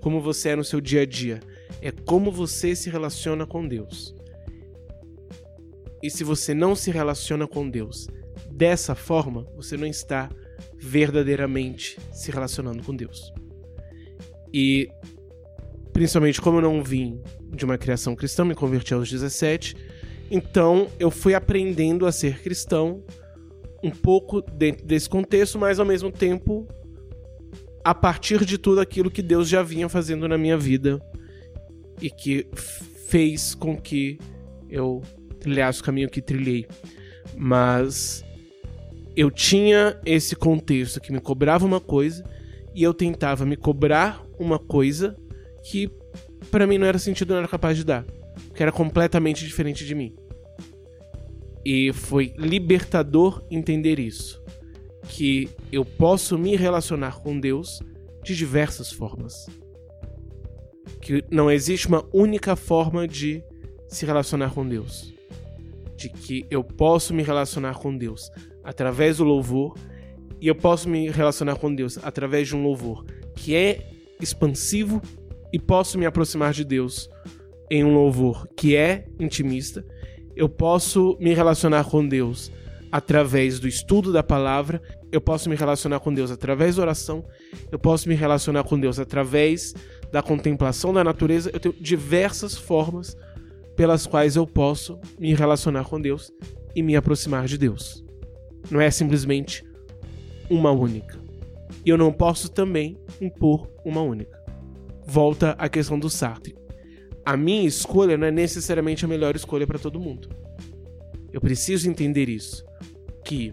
como 0.00 0.20
você 0.20 0.50
é 0.50 0.56
no 0.56 0.64
seu 0.64 0.80
dia 0.80 1.02
a 1.02 1.06
dia, 1.06 1.40
é 1.80 1.90
como 1.90 2.30
você 2.30 2.74
se 2.74 2.90
relaciona 2.90 3.46
com 3.46 3.66
Deus. 3.66 4.14
E 6.02 6.10
se 6.10 6.24
você 6.24 6.54
não 6.54 6.74
se 6.74 6.90
relaciona 6.90 7.46
com 7.46 7.68
Deus 7.68 8.06
dessa 8.50 8.94
forma, 8.94 9.46
você 9.56 9.76
não 9.76 9.86
está 9.86 10.30
verdadeiramente 10.78 11.98
se 12.12 12.30
relacionando 12.30 12.82
com 12.82 12.94
Deus. 12.94 13.32
E 14.52 14.88
principalmente 15.92 16.40
como 16.40 16.58
eu 16.58 16.62
não 16.62 16.82
vim 16.82 17.20
de 17.50 17.64
uma 17.64 17.78
criação 17.78 18.14
cristã, 18.14 18.44
me 18.44 18.54
converti 18.54 18.92
aos 18.92 19.10
17, 19.10 19.76
então 20.30 20.88
eu 20.98 21.10
fui 21.10 21.34
aprendendo 21.34 22.06
a 22.06 22.12
ser 22.12 22.42
cristão 22.42 23.02
um 23.82 23.90
pouco 23.90 24.40
dentro 24.42 24.84
desse 24.84 25.08
contexto, 25.08 25.58
mas 25.58 25.78
ao 25.78 25.86
mesmo 25.86 26.10
tempo 26.10 26.66
a 27.84 27.94
partir 27.94 28.44
de 28.44 28.58
tudo 28.58 28.80
aquilo 28.80 29.10
que 29.10 29.22
Deus 29.22 29.48
já 29.48 29.62
vinha 29.62 29.88
fazendo 29.88 30.26
na 30.26 30.36
minha 30.36 30.58
vida 30.58 31.00
e 32.02 32.10
que 32.10 32.46
fez 33.06 33.54
com 33.54 33.80
que 33.80 34.18
eu 34.68 35.02
trilhasse 35.38 35.80
o 35.80 35.84
caminho 35.84 36.10
que 36.10 36.20
trilhei. 36.20 36.66
Mas 37.36 38.24
eu 39.14 39.30
tinha 39.30 40.00
esse 40.04 40.34
contexto 40.34 41.00
que 41.00 41.12
me 41.12 41.20
cobrava 41.20 41.64
uma 41.64 41.80
coisa 41.80 42.28
e 42.74 42.82
eu 42.82 42.92
tentava 42.92 43.46
me 43.46 43.56
cobrar 43.56 44.25
uma 44.38 44.58
coisa 44.58 45.16
que 45.64 45.90
para 46.50 46.66
mim 46.66 46.78
não 46.78 46.86
era 46.86 46.98
sentido, 46.98 47.30
não 47.30 47.38
era 47.38 47.48
capaz 47.48 47.76
de 47.76 47.84
dar 47.84 48.04
que 48.54 48.62
era 48.62 48.72
completamente 48.72 49.44
diferente 49.44 49.84
de 49.84 49.94
mim. 49.94 50.14
E 51.64 51.92
foi 51.92 52.32
libertador 52.38 53.44
entender 53.50 53.98
isso. 53.98 54.42
Que 55.08 55.48
eu 55.70 55.84
posso 55.84 56.38
me 56.38 56.56
relacionar 56.56 57.20
com 57.20 57.38
Deus 57.38 57.80
de 58.24 58.34
diversas 58.34 58.90
formas. 58.90 59.46
Que 61.00 61.24
não 61.30 61.50
existe 61.50 61.88
uma 61.88 62.04
única 62.12 62.56
forma 62.56 63.06
de 63.06 63.42
se 63.88 64.06
relacionar 64.06 64.52
com 64.52 64.66
Deus. 64.66 65.14
De 65.96 66.08
que 66.08 66.46
eu 66.50 66.62
posso 66.62 67.12
me 67.12 67.22
relacionar 67.22 67.74
com 67.74 67.96
Deus 67.96 68.30
através 68.62 69.18
do 69.18 69.24
louvor 69.24 69.76
e 70.40 70.48
eu 70.48 70.54
posso 70.54 70.88
me 70.88 71.08
relacionar 71.08 71.56
com 71.56 71.74
Deus 71.74 71.98
através 72.02 72.48
de 72.48 72.56
um 72.56 72.62
louvor 72.62 73.04
que 73.34 73.54
é 73.54 73.95
expansivo 74.20 75.00
e 75.52 75.58
posso 75.58 75.98
me 75.98 76.06
aproximar 76.06 76.52
de 76.52 76.64
Deus 76.64 77.08
em 77.70 77.84
um 77.84 77.94
louvor 77.94 78.48
que 78.56 78.76
é 78.76 79.06
intimista, 79.18 79.84
eu 80.36 80.48
posso 80.48 81.16
me 81.18 81.34
relacionar 81.34 81.84
com 81.84 82.06
Deus 82.06 82.52
através 82.92 83.58
do 83.58 83.66
estudo 83.66 84.12
da 84.12 84.22
palavra, 84.22 84.80
eu 85.10 85.20
posso 85.20 85.48
me 85.48 85.56
relacionar 85.56 86.00
com 86.00 86.12
Deus 86.12 86.30
através 86.30 86.76
da 86.76 86.82
oração, 86.82 87.24
eu 87.72 87.78
posso 87.78 88.08
me 88.08 88.14
relacionar 88.14 88.64
com 88.64 88.78
Deus 88.78 88.98
através 88.98 89.74
da 90.12 90.22
contemplação 90.22 90.92
da 90.92 91.02
natureza. 91.02 91.50
Eu 91.52 91.60
tenho 91.60 91.74
diversas 91.80 92.56
formas 92.56 93.16
pelas 93.74 94.06
quais 94.06 94.36
eu 94.36 94.46
posso 94.46 94.98
me 95.18 95.34
relacionar 95.34 95.84
com 95.84 96.00
Deus 96.00 96.32
e 96.74 96.82
me 96.82 96.96
aproximar 96.96 97.46
de 97.46 97.58
Deus. 97.58 98.04
Não 98.70 98.80
é 98.80 98.90
simplesmente 98.90 99.64
uma 100.48 100.70
única. 100.70 101.25
E 101.86 101.88
eu 101.88 101.96
não 101.96 102.12
posso 102.12 102.50
também 102.50 102.98
impor 103.20 103.70
uma 103.84 104.02
única. 104.02 104.44
Volta 105.06 105.52
à 105.52 105.68
questão 105.68 105.98
do 105.98 106.10
Sartre 106.10 106.56
a 107.26 107.36
minha 107.36 107.66
escolha 107.66 108.16
não 108.16 108.28
é 108.28 108.30
necessariamente 108.30 109.04
a 109.04 109.08
melhor 109.08 109.34
escolha 109.34 109.66
para 109.66 109.80
todo 109.80 109.98
mundo. 109.98 110.28
Eu 111.32 111.40
preciso 111.40 111.90
entender 111.90 112.28
isso. 112.28 112.64
Que 113.24 113.52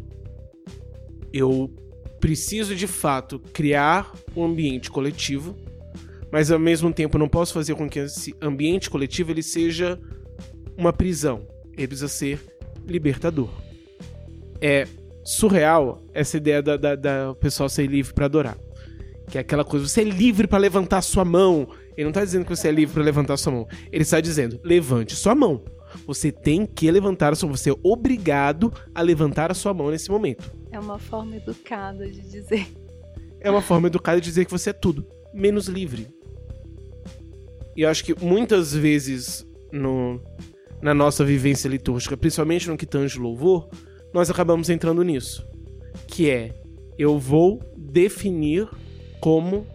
eu 1.33 1.73
preciso 2.19 2.75
de 2.75 2.85
fato 2.85 3.39
criar 3.51 4.13
um 4.35 4.43
ambiente 4.43 4.91
coletivo, 4.91 5.57
mas 6.31 6.51
ao 6.51 6.59
mesmo 6.59 6.93
tempo 6.93 7.17
não 7.17 7.27
posso 7.27 7.51
fazer 7.51 7.73
com 7.73 7.89
que 7.89 7.97
esse 7.97 8.35
ambiente 8.39 8.91
coletivo 8.91 9.31
ele 9.31 9.41
seja 9.41 9.99
uma 10.77 10.93
prisão. 10.93 11.47
Ele 11.75 11.87
precisa 11.87 12.07
ser 12.07 12.39
libertador. 12.85 13.49
É 14.61 14.87
surreal 15.23 16.03
essa 16.13 16.37
ideia 16.37 16.61
da, 16.61 16.77
da, 16.77 16.95
da 16.95 17.35
pessoal 17.39 17.69
ser 17.69 17.87
livre 17.87 18.13
para 18.13 18.25
adorar. 18.25 18.57
Que 19.29 19.37
é 19.37 19.41
aquela 19.41 19.63
coisa, 19.63 19.87
você 19.87 20.01
é 20.01 20.05
livre 20.05 20.47
para 20.47 20.59
levantar 20.59 21.01
sua 21.01 21.23
mão 21.23 21.67
ele 21.95 22.05
não 22.05 22.09
está 22.09 22.23
dizendo 22.23 22.45
que 22.45 22.55
você 22.55 22.67
é 22.67 22.71
livre 22.71 22.93
para 22.93 23.03
levantar 23.03 23.37
sua 23.37 23.53
mão. 23.53 23.67
Ele 23.91 24.03
está 24.03 24.19
dizendo: 24.19 24.59
levante 24.63 25.15
sua 25.15 25.35
mão. 25.35 25.63
Você 26.07 26.31
tem 26.31 26.65
que 26.65 26.89
levantar 26.89 27.33
a 27.33 27.35
sua 27.35 27.47
mão. 27.47 27.55
Você 27.55 27.69
é 27.69 27.75
obrigado 27.83 28.73
a 28.93 29.01
levantar 29.01 29.51
a 29.51 29.53
sua 29.53 29.73
mão 29.73 29.91
nesse 29.91 30.09
momento. 30.09 30.51
É 30.71 30.79
uma 30.79 30.97
forma 30.97 31.35
educada 31.35 32.09
de 32.09 32.21
dizer. 32.21 32.67
É 33.39 33.51
uma 33.51 33.61
forma 33.61 33.87
educada 33.87 34.19
de 34.19 34.25
dizer 34.25 34.45
que 34.45 34.51
você 34.51 34.71
é 34.71 34.73
tudo, 34.73 35.05
menos 35.33 35.67
livre. 35.67 36.07
E 37.75 37.81
eu 37.81 37.89
acho 37.89 38.03
que 38.03 38.15
muitas 38.23 38.73
vezes 38.73 39.45
no, 39.71 40.19
na 40.81 40.93
nossa 40.93 41.25
vivência 41.25 41.67
litúrgica, 41.67 42.15
principalmente 42.15 42.69
no 42.69 42.77
que 42.77 42.85
tange 42.85 43.19
louvor, 43.19 43.69
nós 44.13 44.29
acabamos 44.29 44.69
entrando 44.69 45.03
nisso. 45.03 45.45
Que 46.07 46.29
é, 46.29 46.53
eu 46.97 47.17
vou 47.17 47.59
definir 47.75 48.67
como 49.19 49.65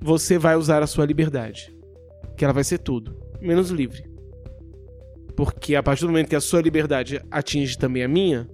você 0.00 0.38
vai 0.38 0.56
usar 0.56 0.82
a 0.82 0.86
sua 0.86 1.04
liberdade. 1.04 1.74
Que 2.36 2.44
ela 2.44 2.54
vai 2.54 2.64
ser 2.64 2.78
tudo, 2.78 3.16
menos 3.40 3.70
livre. 3.70 4.04
Porque 5.36 5.74
a 5.74 5.82
partir 5.82 6.02
do 6.02 6.08
momento 6.08 6.28
que 6.28 6.36
a 6.36 6.40
sua 6.40 6.60
liberdade 6.60 7.20
atinge 7.30 7.76
também 7.76 8.02
a 8.02 8.08
minha, 8.08 8.48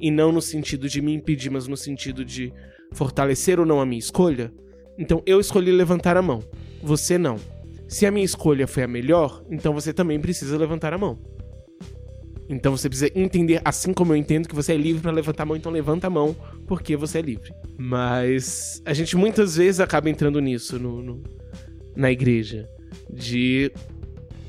e 0.00 0.10
não 0.10 0.32
no 0.32 0.42
sentido 0.42 0.88
de 0.88 1.00
me 1.00 1.12
impedir, 1.12 1.50
mas 1.50 1.66
no 1.66 1.76
sentido 1.76 2.24
de 2.24 2.52
fortalecer 2.92 3.58
ou 3.58 3.66
não 3.66 3.80
a 3.80 3.86
minha 3.86 3.98
escolha, 3.98 4.52
então 4.98 5.22
eu 5.26 5.40
escolhi 5.40 5.70
levantar 5.70 6.16
a 6.16 6.22
mão, 6.22 6.42
você 6.82 7.18
não. 7.18 7.36
Se 7.88 8.04
a 8.04 8.10
minha 8.10 8.24
escolha 8.24 8.66
foi 8.66 8.82
a 8.82 8.88
melhor, 8.88 9.42
então 9.50 9.72
você 9.72 9.92
também 9.92 10.20
precisa 10.20 10.58
levantar 10.58 10.92
a 10.92 10.98
mão. 10.98 11.18
Então 12.48 12.76
você 12.76 12.88
precisa 12.88 13.10
entender, 13.14 13.60
assim 13.64 13.92
como 13.92 14.12
eu 14.12 14.16
entendo 14.16 14.48
que 14.48 14.54
você 14.54 14.72
é 14.72 14.76
livre 14.76 15.02
para 15.02 15.10
levantar 15.10 15.42
a 15.42 15.46
mão, 15.46 15.56
então 15.56 15.72
levanta 15.72 16.06
a 16.06 16.10
mão 16.10 16.34
porque 16.66 16.96
você 16.96 17.18
é 17.18 17.22
livre. 17.22 17.52
Mas 17.76 18.80
a 18.84 18.92
gente 18.92 19.16
muitas 19.16 19.56
vezes 19.56 19.80
acaba 19.80 20.08
entrando 20.08 20.40
nisso 20.40 20.78
no, 20.78 21.02
no, 21.02 21.22
na 21.96 22.10
igreja. 22.10 22.68
De, 23.12 23.72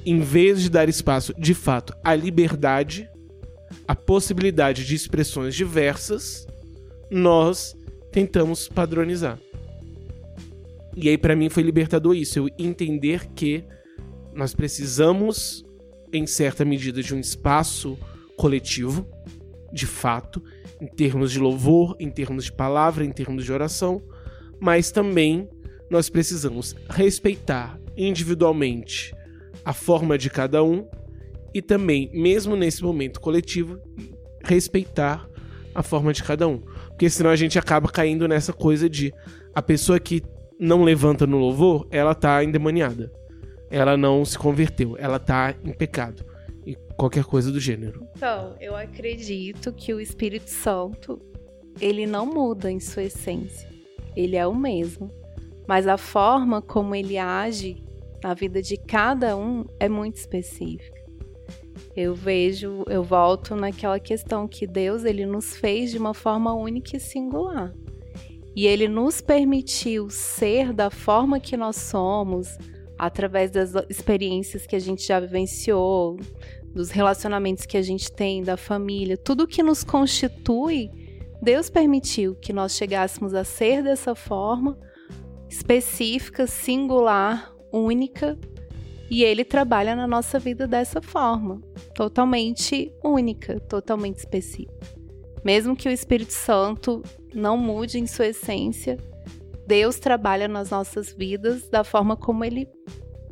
em 0.05 0.19
vez 0.19 0.61
de 0.61 0.69
dar 0.69 0.87
espaço, 0.87 1.33
de 1.37 1.53
fato, 1.53 1.93
à 2.03 2.13
liberdade, 2.15 3.09
a 3.87 3.95
possibilidade 3.95 4.85
de 4.85 4.95
expressões 4.95 5.55
diversas, 5.55 6.47
nós 7.09 7.75
tentamos 8.11 8.67
padronizar. 8.67 9.39
E 10.95 11.09
aí, 11.09 11.17
para 11.17 11.35
mim, 11.35 11.49
foi 11.49 11.63
libertador 11.63 12.15
isso, 12.15 12.39
eu 12.39 12.49
entender 12.57 13.27
que 13.35 13.63
nós 14.33 14.53
precisamos 14.53 15.66
em 16.17 16.27
certa 16.27 16.65
medida, 16.65 17.01
de 17.01 17.13
um 17.13 17.19
espaço 17.19 17.97
coletivo, 18.35 19.07
de 19.71 19.85
fato, 19.85 20.41
em 20.81 20.87
termos 20.87 21.31
de 21.31 21.39
louvor, 21.39 21.95
em 21.99 22.09
termos 22.09 22.45
de 22.45 22.51
palavra, 22.51 23.03
em 23.03 23.11
termos 23.11 23.45
de 23.45 23.51
oração, 23.51 24.01
mas 24.59 24.91
também 24.91 25.49
nós 25.89 26.09
precisamos 26.09 26.75
respeitar 26.89 27.79
individualmente 27.95 29.13
a 29.63 29.73
forma 29.73 30.17
de 30.17 30.29
cada 30.29 30.63
um 30.63 30.87
e 31.53 31.61
também, 31.61 32.09
mesmo 32.13 32.55
nesse 32.55 32.83
momento 32.83 33.19
coletivo, 33.19 33.79
respeitar 34.43 35.27
a 35.73 35.81
forma 35.81 36.13
de 36.13 36.23
cada 36.23 36.47
um. 36.47 36.59
Porque 36.89 37.09
senão 37.09 37.29
a 37.29 37.35
gente 37.35 37.57
acaba 37.57 37.89
caindo 37.89 38.27
nessa 38.27 38.53
coisa 38.53 38.89
de 38.89 39.13
a 39.53 39.61
pessoa 39.61 39.99
que 39.99 40.21
não 40.59 40.83
levanta 40.83 41.25
no 41.25 41.37
louvor, 41.37 41.87
ela 41.91 42.13
tá 42.15 42.43
endemoniada 42.43 43.11
ela 43.69 43.97
não 43.97 44.23
se 44.25 44.37
converteu, 44.37 44.95
ela 44.97 45.19
tá 45.19 45.55
em 45.63 45.73
pecado. 45.73 46.25
E 46.65 46.75
qualquer 46.97 47.23
coisa 47.23 47.51
do 47.51 47.59
gênero. 47.59 48.05
Então, 48.15 48.55
eu 48.59 48.75
acredito 48.75 49.71
que 49.71 49.93
o 49.93 50.01
Espírito 50.01 50.49
Santo, 50.49 51.21
ele 51.79 52.05
não 52.05 52.25
muda 52.25 52.69
em 52.69 52.79
sua 52.79 53.03
essência. 53.03 53.69
Ele 54.15 54.35
é 54.35 54.45
o 54.45 54.53
mesmo. 54.55 55.09
Mas 55.67 55.87
a 55.87 55.97
forma 55.97 56.61
como 56.61 56.93
ele 56.95 57.17
age 57.17 57.83
na 58.23 58.33
vida 58.33 58.61
de 58.61 58.77
cada 58.77 59.37
um 59.37 59.65
é 59.79 59.87
muito 59.87 60.15
específica. 60.17 60.97
Eu 61.95 62.13
vejo, 62.15 62.83
eu 62.87 63.03
volto 63.03 63.55
naquela 63.55 63.99
questão 63.99 64.47
que 64.47 64.67
Deus 64.67 65.03
ele 65.03 65.25
nos 65.25 65.55
fez 65.55 65.91
de 65.91 65.97
uma 65.97 66.13
forma 66.13 66.53
única 66.53 66.97
e 66.97 66.99
singular. 66.99 67.73
e 68.57 68.65
ele 68.65 68.87
nos 68.87 69.21
permitiu 69.21 70.09
ser 70.09 70.73
da 70.73 70.89
forma 70.89 71.39
que 71.39 71.55
nós 71.55 71.75
somos, 71.75 72.57
através 72.97 73.51
das 73.51 73.73
experiências 73.89 74.65
que 74.65 74.75
a 74.75 74.79
gente 74.79 75.05
já 75.05 75.19
vivenciou, 75.19 76.17
dos 76.73 76.91
relacionamentos 76.91 77.65
que 77.65 77.77
a 77.77 77.81
gente 77.81 78.11
tem, 78.11 78.43
da 78.43 78.55
família, 78.55 79.17
tudo 79.17 79.47
que 79.47 79.63
nos 79.63 79.83
constitui, 79.83 80.89
Deus 81.41 81.69
permitiu 81.69 82.35
que 82.35 82.53
nós 82.53 82.75
chegássemos 82.75 83.33
a 83.33 83.43
ser 83.43 83.83
dessa 83.83 84.15
forma 84.15 84.77
específica, 85.49 86.45
singular, 86.45 87.53
única, 87.71 88.37
e 89.09 89.23
ele 89.23 89.45
trabalha 89.45 89.95
na 89.95 90.05
nossa 90.05 90.37
vida 90.37 90.67
dessa 90.67 91.01
forma, 91.01 91.61
totalmente 91.95 92.91
única, 93.03 93.59
totalmente 93.61 94.17
específica. 94.17 94.73
Mesmo 95.43 95.75
que 95.75 95.87
o 95.87 95.91
Espírito 95.91 96.33
Santo 96.33 97.01
não 97.33 97.57
mude 97.57 97.97
em 97.97 98.05
sua 98.05 98.27
essência, 98.27 98.97
Deus 99.67 99.99
trabalha 99.99 100.47
nas 100.47 100.69
nossas 100.69 101.11
vidas 101.11 101.67
da 101.69 101.83
forma 101.83 102.15
como 102.15 102.45
ele 102.45 102.67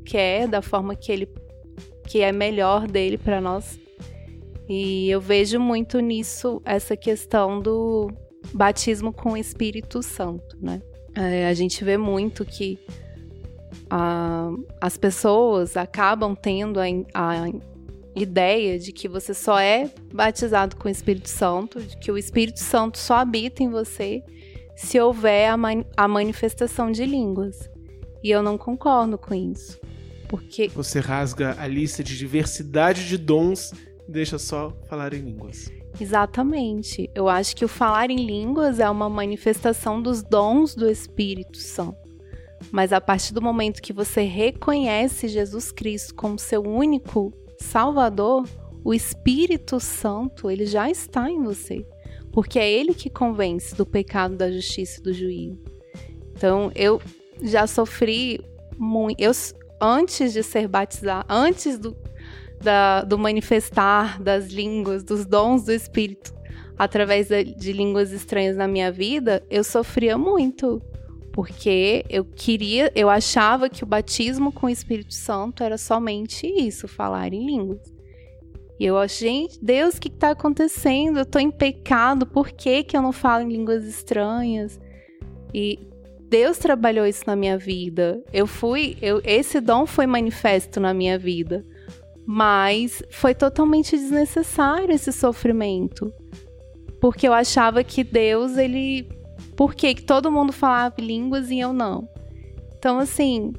quer, 0.06 0.48
da 0.48 0.62
forma 0.62 0.96
que 0.96 1.12
ele 1.12 1.30
que 2.08 2.22
é 2.22 2.32
melhor 2.32 2.88
dele 2.88 3.18
para 3.18 3.42
nós. 3.42 3.80
E 4.68 5.10
eu 5.10 5.22
vejo 5.22 5.60
muito 5.60 6.00
nisso 6.00 6.62
essa 6.66 6.96
questão 6.98 7.60
do 7.60 8.12
batismo 8.54 9.14
com 9.14 9.32
o 9.32 9.38
Espírito 9.38 10.04
Santo, 10.04 10.58
né? 10.62 10.82
É, 11.16 11.48
a 11.48 11.54
gente 11.54 11.84
vê 11.84 11.98
muito 11.98 12.44
que 12.44 12.78
a, 13.90 14.52
as 14.82 14.98
pessoas 14.98 15.78
acabam 15.78 16.36
tendo 16.36 16.80
a, 16.80 16.86
a 17.14 17.50
ideia 18.16 18.78
de 18.78 18.92
que 18.92 19.08
você 19.08 19.34
só 19.34 19.60
é 19.60 19.90
batizado 20.14 20.76
com 20.76 20.88
o 20.88 20.92
Espírito 20.92 21.30
Santo, 21.30 21.82
de 21.82 21.98
que 21.98 22.12
o 22.12 22.18
Espírito 22.18 22.60
Santo 22.60 22.98
só 22.98 23.16
habita 23.16 23.64
em 23.64 23.70
você 23.70 24.22
se 24.76 25.00
houver 25.00 25.50
a, 25.50 25.58
man 25.58 25.84
a 25.96 26.08
manifestação 26.08 26.92
de 26.92 27.06
línguas. 27.06 27.70
E 28.24 28.30
eu 28.30 28.42
não 28.42 28.58
concordo 28.58 29.18
com 29.18 29.34
isso. 29.34 29.80
Porque. 30.28 30.68
Você 30.70 31.00
rasga 31.00 31.56
a 31.60 31.68
lista 31.68 32.04
de 32.04 32.18
diversidade 32.18 33.08
de 33.08 33.18
dons 33.18 33.72
e 34.08 34.12
deixa 34.12 34.38
só 34.38 34.76
falar 34.88 35.14
em 35.14 35.22
línguas. 35.22 35.72
Exatamente. 36.00 37.10
Eu 37.16 37.30
acho 37.30 37.56
que 37.56 37.64
o 37.64 37.70
falar 37.70 38.10
em 38.10 38.26
línguas 38.26 38.80
é 38.80 38.90
uma 38.90 39.10
manifestação 39.10 40.02
dos 40.02 40.22
dons 40.22 40.76
do 40.76 40.90
Espírito 40.90 41.58
Santo. 41.58 41.98
Mas 42.72 42.92
a 42.92 43.00
partir 43.00 43.34
do 43.34 43.42
momento 43.42 43.82
que 43.82 43.94
você 43.94 44.24
reconhece 44.24 45.28
Jesus 45.28 45.72
Cristo 45.72 46.16
como 46.16 46.40
seu 46.40 46.62
único 46.62 47.34
Salvador, 47.60 48.48
o 48.84 48.94
Espírito 48.94 49.80
Santo, 49.80 50.50
ele 50.50 50.66
já 50.66 50.90
está 50.90 51.30
em 51.30 51.42
você, 51.42 51.86
porque 52.36 52.60
é 52.60 52.70
ele 52.70 52.94
que 52.94 53.10
convence 53.10 53.74
do 53.74 53.86
pecado, 53.86 54.36
da 54.36 54.52
justiça 54.52 55.00
e 55.00 55.04
do 55.04 55.14
juízo. 55.14 55.58
Então, 56.34 56.70
eu 56.76 57.02
já 57.42 57.66
sofri 57.66 58.42
muito, 58.78 59.22
eu 59.22 59.32
antes 59.82 60.34
de 60.34 60.44
ser 60.44 60.68
batizado, 60.68 61.26
antes 61.30 61.80
do, 61.80 61.96
da, 62.62 63.04
do 63.04 63.18
manifestar 63.18 64.22
das 64.22 64.48
línguas, 64.48 65.02
dos 65.02 65.26
dons 65.26 65.64
do 65.64 65.72
Espírito, 65.72 66.36
através 66.78 67.30
de, 67.30 67.56
de 67.56 67.72
línguas 67.72 68.12
estranhas 68.12 68.58
na 68.58 68.68
minha 68.68 68.92
vida, 68.92 69.42
eu 69.50 69.64
sofria 69.64 70.18
muito. 70.18 70.82
Porque 71.32 72.06
eu 72.10 72.26
queria, 72.26 72.92
eu 72.94 73.10
achava 73.10 73.70
que 73.70 73.82
o 73.82 73.88
batismo 73.88 74.52
com 74.52 74.68
o 74.68 74.70
Espírito 74.70 75.14
Santo 75.14 75.64
era 75.64 75.78
somente 75.78 76.46
isso, 76.46 76.86
falar 76.86 77.34
em 77.34 77.46
línguas. 77.46 77.95
E 78.80 78.86
eu 78.86 79.08
gente, 79.08 79.58
Deus, 79.64 79.96
o 79.96 80.02
que 80.02 80.10
está 80.10 80.32
acontecendo? 80.32 81.18
Eu 81.18 81.24
estou 81.24 81.42
em 81.42 81.50
pecado, 81.52 82.26
por 82.26 82.52
que, 82.52 82.84
que 82.84 82.98
eu 82.98 83.02
não 83.02 83.14
falo 83.14 83.44
em 83.44 83.50
línguas 83.50 83.86
estranhas? 83.86 84.80
E 85.54 85.80
Deus 86.30 86.58
trabalhou 86.58 87.06
isso 87.06 87.24
na 87.26 87.36
minha 87.36 87.58
vida. 87.58 88.22
Eu 88.34 88.46
fui, 88.46 88.98
eu, 89.02 89.22
esse 89.24 89.62
dom 89.62 89.86
foi 89.86 90.06
manifesto 90.06 90.80
na 90.80 90.94
minha 90.94 91.18
vida. 91.18 91.64
Mas 92.26 93.04
foi 93.12 93.34
totalmente 93.34 93.96
desnecessário 93.96 94.92
esse 94.92 95.14
sofrimento. 95.14 96.12
Porque 97.00 97.28
eu 97.28 97.34
achava 97.34 97.84
que 97.84 98.04
Deus, 98.04 98.58
ele. 98.58 99.08
Por 99.56 99.76
que 99.76 99.96
todo 99.96 100.32
mundo 100.32 100.52
falava 100.52 100.96
línguas 101.00 101.52
e 101.52 101.60
eu 101.60 101.72
não? 101.72 102.10
Então, 102.78 103.00
assim, 103.00 103.54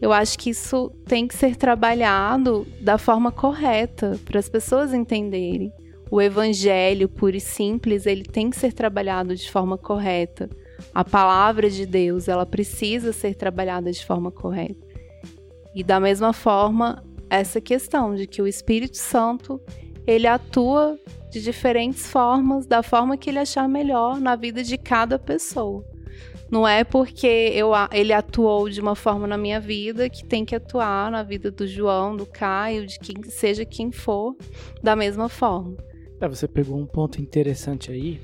eu 0.00 0.12
acho 0.12 0.38
que 0.38 0.50
isso 0.50 0.90
tem 1.04 1.28
que 1.28 1.34
ser 1.34 1.56
trabalhado 1.56 2.66
da 2.80 2.96
forma 2.96 3.30
correta, 3.30 4.18
para 4.24 4.38
as 4.38 4.48
pessoas 4.48 4.94
entenderem. 4.94 5.72
O 6.10 6.20
evangelho 6.20 7.08
puro 7.08 7.36
e 7.36 7.40
simples, 7.40 8.06
ele 8.06 8.24
tem 8.24 8.50
que 8.50 8.56
ser 8.56 8.72
trabalhado 8.72 9.36
de 9.36 9.50
forma 9.50 9.76
correta. 9.76 10.48
A 10.94 11.04
palavra 11.04 11.68
de 11.68 11.84
Deus, 11.84 12.28
ela 12.28 12.46
precisa 12.46 13.12
ser 13.12 13.34
trabalhada 13.34 13.92
de 13.92 14.04
forma 14.04 14.30
correta. 14.30 14.88
E 15.74 15.84
da 15.84 16.00
mesma 16.00 16.32
forma, 16.32 17.04
essa 17.28 17.60
questão 17.60 18.14
de 18.14 18.26
que 18.26 18.42
o 18.42 18.48
Espírito 18.48 18.96
Santo, 18.96 19.60
ele 20.06 20.26
atua 20.26 20.98
de 21.30 21.40
diferentes 21.40 22.10
formas, 22.10 22.66
da 22.66 22.82
forma 22.82 23.16
que 23.16 23.30
ele 23.30 23.38
achar 23.38 23.68
melhor 23.68 24.18
na 24.18 24.34
vida 24.34 24.64
de 24.64 24.76
cada 24.76 25.18
pessoa. 25.18 25.84
Não 26.50 26.66
é 26.66 26.82
porque 26.82 27.26
eu, 27.54 27.70
ele 27.92 28.12
atuou 28.12 28.68
de 28.68 28.80
uma 28.80 28.96
forma 28.96 29.26
na 29.26 29.38
minha 29.38 29.60
vida 29.60 30.10
que 30.10 30.24
tem 30.24 30.44
que 30.44 30.54
atuar 30.54 31.10
na 31.10 31.22
vida 31.22 31.50
do 31.50 31.66
João, 31.66 32.16
do 32.16 32.26
Caio, 32.26 32.86
de 32.86 32.98
quem 32.98 33.22
seja 33.24 33.64
quem 33.64 33.92
for, 33.92 34.36
da 34.82 34.96
mesma 34.96 35.28
forma. 35.28 35.76
É, 36.20 36.28
você 36.28 36.48
pegou 36.48 36.76
um 36.76 36.86
ponto 36.86 37.20
interessante 37.20 37.92
aí, 37.92 38.20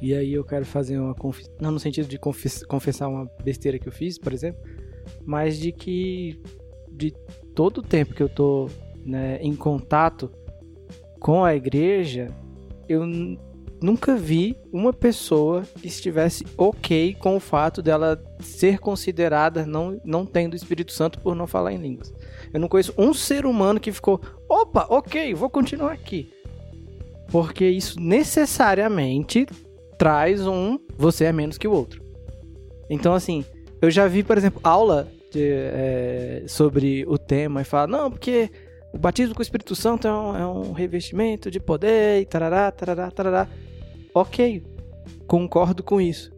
e 0.00 0.14
aí 0.14 0.32
eu 0.32 0.44
quero 0.44 0.64
fazer 0.64 0.98
uma 0.98 1.14
confissão, 1.14 1.54
não 1.60 1.70
no 1.70 1.78
sentido 1.78 2.08
de 2.08 2.18
confessar 2.18 3.08
uma 3.08 3.26
besteira 3.42 3.78
que 3.78 3.88
eu 3.88 3.92
fiz, 3.92 4.18
por 4.18 4.32
exemplo, 4.32 4.60
mas 5.24 5.58
de 5.58 5.70
que 5.70 6.40
de 6.90 7.12
todo 7.54 7.78
o 7.78 7.82
tempo 7.82 8.14
que 8.14 8.22
eu 8.22 8.28
tô 8.28 8.68
né, 9.04 9.38
em 9.40 9.54
contato 9.54 10.30
com 11.20 11.44
a 11.44 11.54
igreja, 11.54 12.34
eu 12.88 13.04
nunca 13.82 14.16
vi 14.16 14.56
uma 14.72 14.92
pessoa 14.92 15.62
que 15.80 15.86
estivesse 15.86 16.46
ok 16.56 17.14
com 17.14 17.36
o 17.36 17.40
fato 17.40 17.82
dela 17.82 18.22
ser 18.40 18.78
considerada 18.78 19.66
não, 19.66 20.00
não 20.04 20.24
tendo 20.24 20.54
o 20.54 20.56
Espírito 20.56 20.92
Santo 20.92 21.20
por 21.20 21.34
não 21.34 21.46
falar 21.46 21.72
em 21.72 21.78
línguas. 21.78 22.12
Eu 22.52 22.60
não 22.60 22.68
conheço 22.68 22.94
um 22.96 23.12
ser 23.12 23.46
humano 23.46 23.80
que 23.80 23.92
ficou, 23.92 24.20
opa, 24.48 24.86
ok, 24.88 25.34
vou 25.34 25.50
continuar 25.50 25.92
aqui. 25.92 26.30
Porque 27.28 27.68
isso 27.68 28.00
necessariamente 28.00 29.46
traz 29.98 30.46
um 30.46 30.78
você 30.96 31.24
é 31.24 31.32
menos 31.32 31.58
que 31.58 31.66
o 31.66 31.72
outro. 31.72 32.02
Então, 32.88 33.14
assim, 33.14 33.44
eu 33.80 33.90
já 33.90 34.06
vi, 34.06 34.22
por 34.22 34.38
exemplo, 34.38 34.60
aula 34.62 35.08
de, 35.32 35.50
é, 35.50 36.44
sobre 36.46 37.04
o 37.06 37.18
tema 37.18 37.62
e 37.62 37.64
fala, 37.64 37.86
não, 37.86 38.10
porque 38.10 38.50
o 38.92 38.98
batismo 38.98 39.34
com 39.34 39.40
o 39.40 39.42
Espírito 39.42 39.74
Santo 39.74 40.06
é 40.06 40.12
um, 40.12 40.36
é 40.36 40.46
um 40.46 40.72
revestimento 40.72 41.50
de 41.50 41.58
poder 41.58 42.20
e 42.20 42.24
tarará, 42.24 42.70
tarará, 42.70 43.10
tarará. 43.10 43.48
Ok, 44.14 44.64
concordo 45.26 45.82
com 45.82 46.00
isso. 46.00 46.32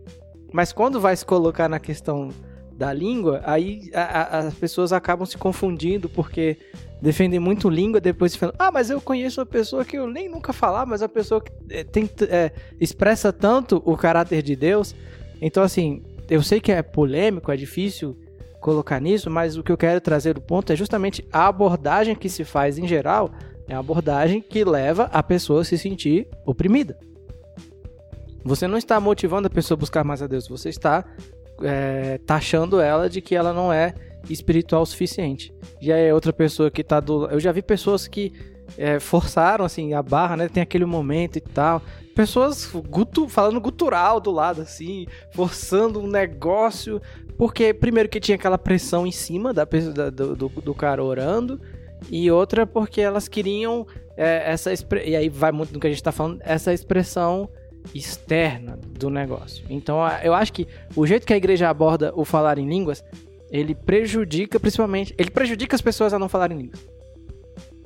Mas 0.51 0.73
quando 0.73 0.99
vai 0.99 1.15
se 1.15 1.27
colocar 1.27 1.69
na 1.69 1.79
questão 1.79 2.31
da 2.73 2.91
língua, 2.91 3.43
aí 3.45 3.91
a, 3.95 4.01
a, 4.01 4.39
as 4.39 4.55
pessoas 4.55 4.93
acabam 4.93 5.27
se 5.27 5.37
confundindo 5.37 6.09
porque 6.09 6.57
defendem 7.03 7.39
muito 7.39 7.69
língua, 7.69 8.01
depois 8.01 8.35
falam, 8.35 8.55
ah, 8.59 8.71
mas 8.71 8.89
eu 8.89 9.01
conheço 9.01 9.41
uma 9.41 9.47
pessoa 9.47 9.85
que 9.85 9.99
eu 9.99 10.07
nem 10.07 10.29
nunca 10.29 10.55
falar, 10.55 10.87
mas 10.87 11.03
a 11.03 11.09
pessoa 11.09 11.43
que 11.43 11.53
é, 11.69 11.85
tem, 11.85 12.09
é, 12.31 12.51
expressa 12.81 13.31
tanto 13.31 13.83
o 13.85 13.95
caráter 13.95 14.43
de 14.43 14.57
Deus. 14.57 14.95
Então, 15.41 15.63
assim, 15.63 16.03
eu 16.31 16.43
sei 16.43 16.61
que 16.61 16.73
é 16.73 16.83
polêmico, 16.83 17.53
é 17.53 17.57
difícil 17.57 18.17
colocar 18.61 19.01
nisso, 19.01 19.31
mas 19.31 19.57
o 19.57 19.63
que 19.63 19.71
eu 19.71 19.77
quero 19.77 20.01
trazer 20.01 20.39
o 20.39 20.41
ponto 20.41 20.73
é 20.73 20.77
justamente 20.77 21.27
a 21.31 21.47
abordagem 21.47 22.15
que 22.15 22.29
se 22.29 22.45
faz 22.45 22.79
em 22.79 22.89
geral 22.89 23.31
é 23.69 23.75
a 23.75 23.79
abordagem 23.79 24.41
que 24.41 24.65
leva 24.65 25.11
a 25.13 25.23
pessoa 25.23 25.61
a 25.61 25.65
se 25.65 25.77
sentir 25.77 26.27
oprimida. 26.45 26.99
Você 28.47 28.67
não 28.67 28.79
está 28.79 28.99
motivando 29.01 29.47
a 29.47 29.51
pessoa 29.51 29.77
a 29.77 29.81
buscar 29.81 30.05
mais 30.05 30.23
a 30.23 30.27
Deus, 30.27 30.49
você 30.49 30.69
está 30.69 31.05
é, 31.63 32.19
taxando 32.27 32.81
ela 32.81 33.09
de 33.09 33.21
que 33.21 33.35
ela 33.35 33.53
não 33.53 33.73
é 33.73 33.95
espiritual 34.31 34.83
o 34.83 34.87
suficiente. 34.87 35.53
E 35.81 35.93
aí 35.93 36.13
outra 36.13 36.33
pessoa 36.33 36.71
que 36.71 36.81
está 36.81 37.01
do. 37.01 37.27
Eu 37.27 37.41
já 37.41 37.53
vi 37.53 37.63
pessoas 37.63 38.09
que 38.09 38.33
é, 38.79 38.99
forçaram 38.99 39.65
assim 39.65 39.95
a 39.95 40.03
barra, 40.03 40.37
né? 40.37 40.49
Tem 40.49 40.63
aquele 40.63 40.85
momento 40.85 41.37
e 41.37 41.41
tal. 41.41 41.83
Pessoas 42.15 42.67
gutu, 42.89 43.29
falando 43.29 43.61
gutural 43.61 44.21
do 44.21 44.31
lado, 44.31 44.63
assim, 44.63 45.07
forçando 45.35 46.01
um 46.01 46.07
negócio 46.07 47.01
porque, 47.37 47.75
primeiro, 47.75 48.09
que 48.09 48.19
tinha 48.19 48.37
aquela 48.37 48.57
pressão 48.57 49.07
em 49.07 49.13
cima 49.13 49.53
da, 49.53 49.65
da 49.65 50.11
do, 50.11 50.35
do, 50.35 50.49
do, 50.49 50.75
cara 50.75 51.05
orando. 51.05 51.61
E 52.11 52.31
outra, 52.31 52.67
porque 52.67 53.01
elas 53.01 53.29
queriam 53.29 53.87
é, 54.17 54.51
essa. 54.53 54.73
E 55.05 55.15
aí 55.15 55.29
vai 55.29 55.53
muito 55.53 55.73
do 55.73 55.81
que 55.81 55.87
a 55.87 55.91
gente 55.91 56.03
tá 56.03 56.13
falando, 56.13 56.41
essa 56.43 56.73
expressão 56.73 57.49
externa 57.95 58.79
do 58.99 59.11
negócio. 59.11 59.65
Então, 59.69 59.99
eu 60.23 60.35
acho 60.35 60.53
que 60.53 60.67
o 60.95 61.07
jeito 61.07 61.27
que 61.27 61.33
a 61.33 61.37
igreja 61.37 61.69
aborda 61.69 62.13
o 62.15 62.25
falar 62.25 62.59
em 62.59 62.69
línguas, 62.69 63.05
ele 63.51 63.75
prejudica, 63.75 64.59
principalmente. 64.59 65.15
Ele 65.19 65.31
prejudica 65.31 65.75
as 65.77 65.83
pessoas 65.83 66.13
a 66.13 66.19
não 66.19 66.29
falarem 66.29 66.59
línguas. 66.59 66.87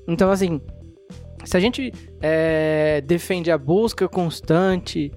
Então, 0.07 0.31
assim. 0.31 0.61
Se 1.43 1.57
a 1.57 1.61
gente 1.61 1.91
é, 2.21 3.01
defende 3.01 3.51
a 3.51 3.57
busca 3.57 4.07
constante 4.07 5.11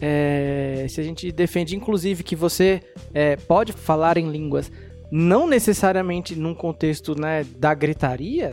é, 0.00 0.86
se 0.88 1.00
a 1.00 1.04
gente 1.04 1.30
defende, 1.30 1.76
inclusive, 1.76 2.22
que 2.22 2.36
você 2.36 2.80
é, 3.14 3.36
pode 3.36 3.72
falar 3.72 4.18
em 4.18 4.30
línguas, 4.30 4.70
não 5.10 5.46
necessariamente 5.46 6.34
num 6.34 6.54
contexto 6.54 7.18
né, 7.18 7.44
da 7.56 7.72
gritaria, 7.72 8.52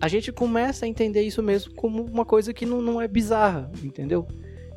a 0.00 0.08
gente 0.08 0.32
começa 0.32 0.84
a 0.84 0.88
entender 0.88 1.22
isso 1.22 1.42
mesmo 1.42 1.74
como 1.74 2.02
uma 2.02 2.24
coisa 2.24 2.52
que 2.52 2.66
não, 2.66 2.80
não 2.80 3.00
é 3.00 3.06
bizarra, 3.06 3.70
entendeu? 3.82 4.26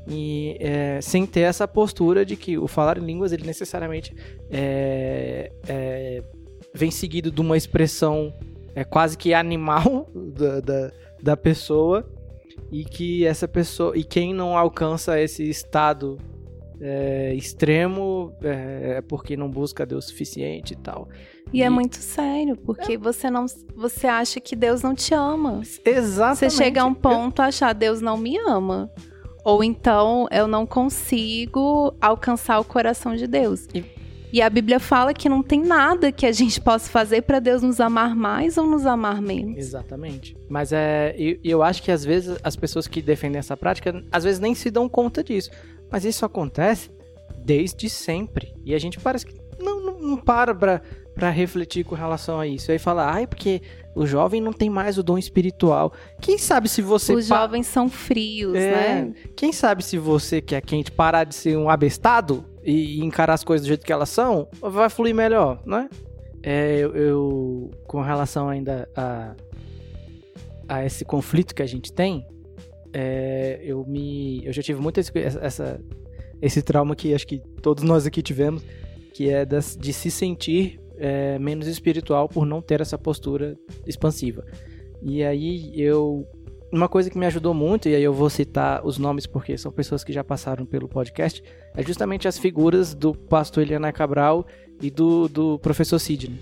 E 0.09 0.55
é, 0.59 0.99
sem 1.01 1.25
ter 1.25 1.41
essa 1.41 1.67
postura 1.67 2.25
de 2.25 2.35
que 2.35 2.57
o 2.57 2.67
falar 2.67 2.97
em 2.97 3.05
línguas 3.05 3.31
ele 3.31 3.45
necessariamente 3.45 4.15
é, 4.49 5.51
é, 5.67 6.23
vem 6.73 6.89
seguido 6.89 7.29
de 7.29 7.41
uma 7.41 7.57
expressão 7.57 8.33
é, 8.73 8.83
quase 8.83 9.17
que 9.17 9.33
animal 9.33 10.09
da, 10.33 10.61
da, 10.61 10.91
da 11.21 11.37
pessoa 11.37 12.09
e 12.71 12.85
que 12.85 13.25
essa 13.25 13.47
pessoa 13.47 13.97
e 13.97 14.03
quem 14.03 14.33
não 14.33 14.57
alcança 14.57 15.19
esse 15.19 15.49
estado 15.49 16.17
é, 16.79 17.33
extremo 17.33 18.33
é, 18.41 18.97
é 18.97 19.01
porque 19.01 19.35
não 19.35 19.49
busca 19.49 19.85
Deus 19.85 20.05
suficiente 20.05 20.73
e 20.73 20.77
tal. 20.77 21.09
E, 21.51 21.61
é 21.61 21.65
e, 21.65 21.67
é 21.67 21.69
muito 21.69 21.97
sério, 21.97 22.55
porque 22.57 22.97
você 22.97 23.29
não 23.29 23.45
você 23.75 24.07
acha 24.07 24.39
que 24.39 24.55
Deus 24.55 24.81
não 24.81 24.93
te 24.93 25.13
ama. 25.13 25.61
Exatamente. 25.83 26.39
Você 26.39 26.49
chega 26.49 26.81
a 26.81 26.85
um 26.85 26.93
ponto 26.93 27.41
a 27.41 27.45
achar 27.45 27.73
Deus 27.73 28.01
não 28.01 28.17
me 28.17 28.37
ama. 28.37 28.91
Ou 29.47 29.63
então 29.63 30.27
eu 30.29 30.45
não 30.45 30.65
consigo 30.65 31.95
alcançar 32.01 32.59
o 32.59 32.65
coração 32.65 33.15
de 33.15 33.25
Deus. 33.25 33.65
E, 33.73 33.81
e 34.33 34.41
a 34.41 34.49
Bíblia 34.49 34.77
fala 34.77 35.13
que 35.13 35.29
não 35.29 35.41
tem 35.41 35.61
nada 35.61 36.11
que 36.11 36.25
a 36.25 36.33
gente 36.33 36.59
possa 36.59 36.89
fazer 36.89 37.21
para 37.21 37.39
Deus 37.39 37.61
nos 37.61 37.79
amar 37.79 38.13
mais 38.13 38.57
ou 38.57 38.67
nos 38.67 38.85
amar 38.85 39.21
menos. 39.21 39.57
Exatamente. 39.57 40.35
Mas 40.49 40.73
é, 40.73 41.15
eu, 41.17 41.39
eu 41.45 41.63
acho 41.63 41.81
que 41.81 41.93
às 41.93 42.03
vezes 42.03 42.37
as 42.43 42.57
pessoas 42.57 42.87
que 42.89 43.01
defendem 43.01 43.39
essa 43.39 43.55
prática, 43.55 44.03
às 44.11 44.25
vezes 44.25 44.41
nem 44.41 44.53
se 44.53 44.69
dão 44.69 44.89
conta 44.89 45.23
disso. 45.23 45.49
Mas 45.89 46.03
isso 46.03 46.25
acontece 46.25 46.91
desde 47.45 47.89
sempre. 47.89 48.53
E 48.65 48.75
a 48.75 48.77
gente 48.77 48.99
parece 48.99 49.25
que 49.25 49.33
não, 49.63 49.81
não, 49.81 49.99
não 50.01 50.17
para 50.17 50.53
pra, 50.53 50.81
pra 51.17 51.31
refletir 51.31 51.83
com 51.83 51.95
relação 51.95 52.39
a 52.39 52.45
isso. 52.45 52.71
Aí 52.71 52.77
fala, 52.77 53.11
ai, 53.11 53.25
porque 53.25 53.59
o 53.95 54.05
jovem 54.05 54.39
não 54.39 54.53
tem 54.53 54.69
mais 54.69 54.99
o 54.99 55.03
dom 55.03 55.17
espiritual. 55.17 55.91
Quem 56.21 56.37
sabe 56.37 56.69
se 56.69 56.81
você. 56.81 57.13
Os 57.13 57.27
pa... 57.27 57.39
jovens 57.39 57.65
são 57.65 57.89
frios, 57.89 58.55
é, 58.55 58.71
né? 58.71 59.13
Quem 59.35 59.51
sabe 59.51 59.83
se 59.83 59.97
você, 59.97 60.39
que 60.39 60.53
é 60.53 60.61
quente, 60.61 60.91
parar 60.91 61.23
de 61.23 61.33
ser 61.33 61.57
um 61.57 61.69
abestado 61.69 62.45
e 62.63 63.03
encarar 63.03 63.33
as 63.33 63.43
coisas 63.43 63.65
do 63.65 63.67
jeito 63.67 63.85
que 63.85 63.91
elas 63.91 64.09
são, 64.09 64.47
vai 64.61 64.89
fluir 64.89 65.15
melhor, 65.15 65.59
né? 65.65 65.89
É, 66.43 66.77
eu, 66.77 66.95
eu, 66.95 67.71
com 67.87 68.01
relação 68.01 68.47
ainda 68.47 68.87
a, 68.95 69.33
a 70.69 70.85
esse 70.85 71.03
conflito 71.03 71.55
que 71.55 71.63
a 71.63 71.65
gente 71.65 71.91
tem, 71.91 72.25
é, 72.93 73.59
eu 73.63 73.83
me, 73.87 74.45
eu 74.45 74.53
já 74.53 74.61
tive 74.61 74.79
muito 74.79 74.99
esse, 74.99 75.11
essa, 75.17 75.81
esse 76.39 76.61
trauma 76.61 76.95
que 76.95 77.13
acho 77.13 77.25
que 77.25 77.39
todos 77.61 77.83
nós 77.83 78.05
aqui 78.05 78.21
tivemos, 78.21 78.63
que 79.13 79.31
é 79.31 79.43
das, 79.43 79.75
de 79.75 79.91
se 79.91 80.11
sentir 80.11 80.79
é, 80.97 81.39
menos 81.39 81.67
espiritual 81.67 82.27
por 82.27 82.45
não 82.45 82.61
ter 82.61 82.81
essa 82.81 82.97
postura 82.97 83.57
expansiva. 83.85 84.43
E 85.01 85.23
aí 85.23 85.71
eu 85.79 86.27
uma 86.71 86.89
coisa 86.89 87.09
que 87.09 87.17
me 87.17 87.25
ajudou 87.25 87.53
muito, 87.53 87.87
e 87.87 87.95
aí 87.95 88.03
eu 88.03 88.13
vou 88.13 88.29
citar 88.29 88.85
os 88.85 88.97
nomes 88.97 89.25
porque 89.25 89.57
são 89.57 89.71
pessoas 89.71 90.03
que 90.03 90.11
já 90.11 90.23
passaram 90.23 90.65
pelo 90.65 90.87
podcast, 90.87 91.41
é 91.75 91.81
justamente 91.81 92.27
as 92.27 92.37
figuras 92.37 92.93
do 92.93 93.13
pastor 93.13 93.63
Eliana 93.63 93.91
Cabral 93.91 94.45
e 94.81 94.89
do, 94.89 95.27
do 95.27 95.59
professor 95.59 95.99
Sidney. 95.99 96.37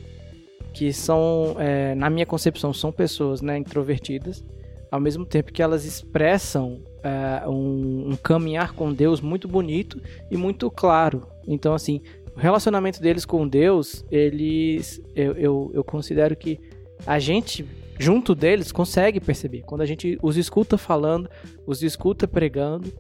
Que 0.73 0.91
são, 0.91 1.55
é, 1.59 1.95
na 1.95 2.09
minha 2.09 2.25
concepção, 2.25 2.73
são 2.73 2.91
pessoas 2.91 3.41
né, 3.41 3.57
introvertidas, 3.57 4.43
ao 4.91 4.99
mesmo 4.99 5.25
tempo 5.25 5.53
que 5.53 5.61
elas 5.61 5.85
expressam 5.85 6.81
é, 7.03 7.47
um, 7.47 8.09
um 8.09 8.15
caminhar 8.15 8.73
com 8.73 8.91
Deus 8.91 9.21
muito 9.21 9.47
bonito 9.47 10.01
e 10.31 10.35
muito 10.35 10.69
claro. 10.71 11.27
Então, 11.47 11.73
assim, 11.73 12.01
o 12.35 12.39
relacionamento 12.39 13.01
deles 13.01 13.25
com 13.25 13.47
Deus, 13.47 14.05
eles. 14.11 15.01
Eu, 15.15 15.33
eu, 15.33 15.71
eu, 15.73 15.83
considero 15.83 16.35
que 16.35 16.59
a 17.07 17.17
gente, 17.17 17.65
junto 17.97 18.35
deles, 18.35 18.71
consegue 18.71 19.21
perceber. 19.21 19.61
Quando 19.61 19.81
a 19.81 19.85
gente 19.85 20.17
os 20.21 20.35
escuta 20.35 20.77
falando, 20.77 21.29
os 21.65 21.81
escuta 21.81 22.27
pregando. 22.27 22.91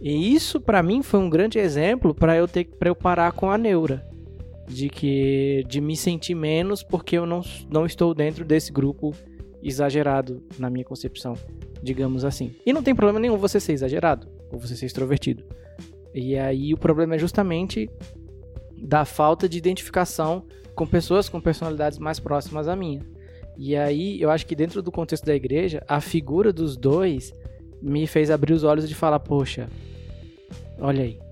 E 0.00 0.34
isso, 0.34 0.60
para 0.60 0.82
mim, 0.82 1.02
foi 1.02 1.20
um 1.20 1.30
grande 1.30 1.58
exemplo 1.58 2.14
para 2.14 2.36
eu 2.36 2.46
ter 2.46 2.64
para 2.64 2.90
eu 2.90 2.94
parar 2.94 3.32
com 3.32 3.50
a 3.50 3.56
neura. 3.56 4.06
De 4.68 4.88
que. 4.88 5.64
de 5.66 5.80
me 5.80 5.96
sentir 5.96 6.34
menos 6.34 6.82
porque 6.82 7.16
eu 7.16 7.24
não, 7.24 7.40
não 7.70 7.86
estou 7.86 8.14
dentro 8.14 8.44
desse 8.44 8.70
grupo 8.70 9.14
exagerado, 9.62 10.42
na 10.58 10.68
minha 10.68 10.84
concepção, 10.84 11.34
digamos 11.82 12.24
assim. 12.24 12.54
E 12.66 12.72
não 12.72 12.82
tem 12.82 12.94
problema 12.94 13.20
nenhum 13.20 13.36
você 13.36 13.58
ser 13.58 13.72
exagerado, 13.72 14.28
ou 14.50 14.58
você 14.58 14.76
ser 14.76 14.86
extrovertido. 14.86 15.44
E 16.14 16.36
aí 16.36 16.74
o 16.74 16.76
problema 16.76 17.14
é 17.14 17.18
justamente 17.18 17.88
da 18.82 19.04
falta 19.04 19.48
de 19.48 19.56
identificação 19.56 20.44
com 20.74 20.86
pessoas 20.86 21.28
com 21.28 21.40
personalidades 21.40 21.98
mais 21.98 22.18
próximas 22.18 22.66
à 22.66 22.74
minha. 22.74 23.00
E 23.56 23.76
aí 23.76 24.20
eu 24.20 24.30
acho 24.30 24.46
que 24.46 24.56
dentro 24.56 24.82
do 24.82 24.90
contexto 24.90 25.24
da 25.24 25.34
igreja, 25.34 25.82
a 25.86 26.00
figura 26.00 26.52
dos 26.52 26.76
dois 26.76 27.32
me 27.80 28.06
fez 28.06 28.30
abrir 28.30 28.52
os 28.52 28.64
olhos 28.64 28.88
de 28.88 28.94
falar, 28.94 29.20
poxa, 29.20 29.68
olha 30.78 31.04
aí. 31.04 31.18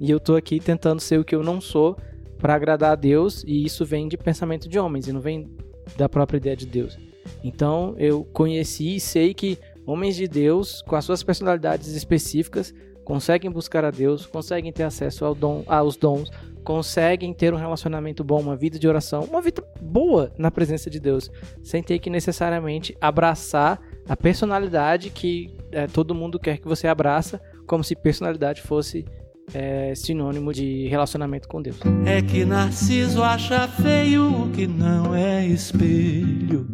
E 0.00 0.10
eu 0.10 0.18
tô 0.18 0.34
aqui 0.34 0.58
tentando 0.58 0.98
ser 0.98 1.20
o 1.20 1.24
que 1.24 1.36
eu 1.36 1.42
não 1.44 1.60
sou 1.60 1.96
para 2.36 2.52
agradar 2.52 2.90
a 2.90 2.96
Deus, 2.96 3.44
e 3.46 3.64
isso 3.64 3.84
vem 3.84 4.08
de 4.08 4.16
pensamento 4.16 4.68
de 4.68 4.76
homens 4.76 5.06
e 5.06 5.12
não 5.12 5.20
vem 5.20 5.48
da 5.96 6.08
própria 6.08 6.38
ideia 6.38 6.56
de 6.56 6.66
Deus. 6.66 6.98
Então 7.44 7.94
eu 7.96 8.24
conheci 8.24 8.96
e 8.96 9.00
sei 9.00 9.32
que 9.32 9.56
homens 9.86 10.16
de 10.16 10.26
Deus, 10.26 10.82
com 10.82 10.96
as 10.96 11.04
suas 11.04 11.22
personalidades 11.22 11.94
específicas, 11.94 12.74
conseguem 13.04 13.50
buscar 13.50 13.84
a 13.84 13.90
Deus, 13.90 14.26
conseguem 14.26 14.72
ter 14.72 14.82
acesso 14.82 15.24
ao 15.24 15.34
dom, 15.34 15.64
aos 15.66 15.96
dons, 15.96 16.28
conseguem 16.68 17.32
ter 17.32 17.54
um 17.54 17.56
relacionamento 17.56 18.22
bom, 18.22 18.42
uma 18.42 18.54
vida 18.54 18.78
de 18.78 18.86
oração, 18.86 19.22
uma 19.22 19.40
vida 19.40 19.64
boa 19.80 20.30
na 20.36 20.50
presença 20.50 20.90
de 20.90 21.00
Deus, 21.00 21.30
sem 21.64 21.82
ter 21.82 21.98
que 21.98 22.10
necessariamente 22.10 22.94
abraçar 23.00 23.80
a 24.06 24.14
personalidade 24.14 25.08
que 25.08 25.56
é, 25.72 25.86
todo 25.86 26.14
mundo 26.14 26.38
quer 26.38 26.58
que 26.58 26.68
você 26.68 26.86
abraça, 26.86 27.40
como 27.66 27.82
se 27.82 27.96
personalidade 27.96 28.60
fosse 28.60 29.06
é, 29.54 29.94
sinônimo 29.94 30.52
de 30.52 30.86
relacionamento 30.88 31.48
com 31.48 31.62
Deus. 31.62 31.78
É 32.04 32.20
que 32.20 32.44
Narciso 32.44 33.22
acha 33.22 33.66
feio 33.66 34.42
o 34.42 34.50
que 34.50 34.66
não 34.66 35.14
é 35.14 35.46
espelho. 35.46 36.68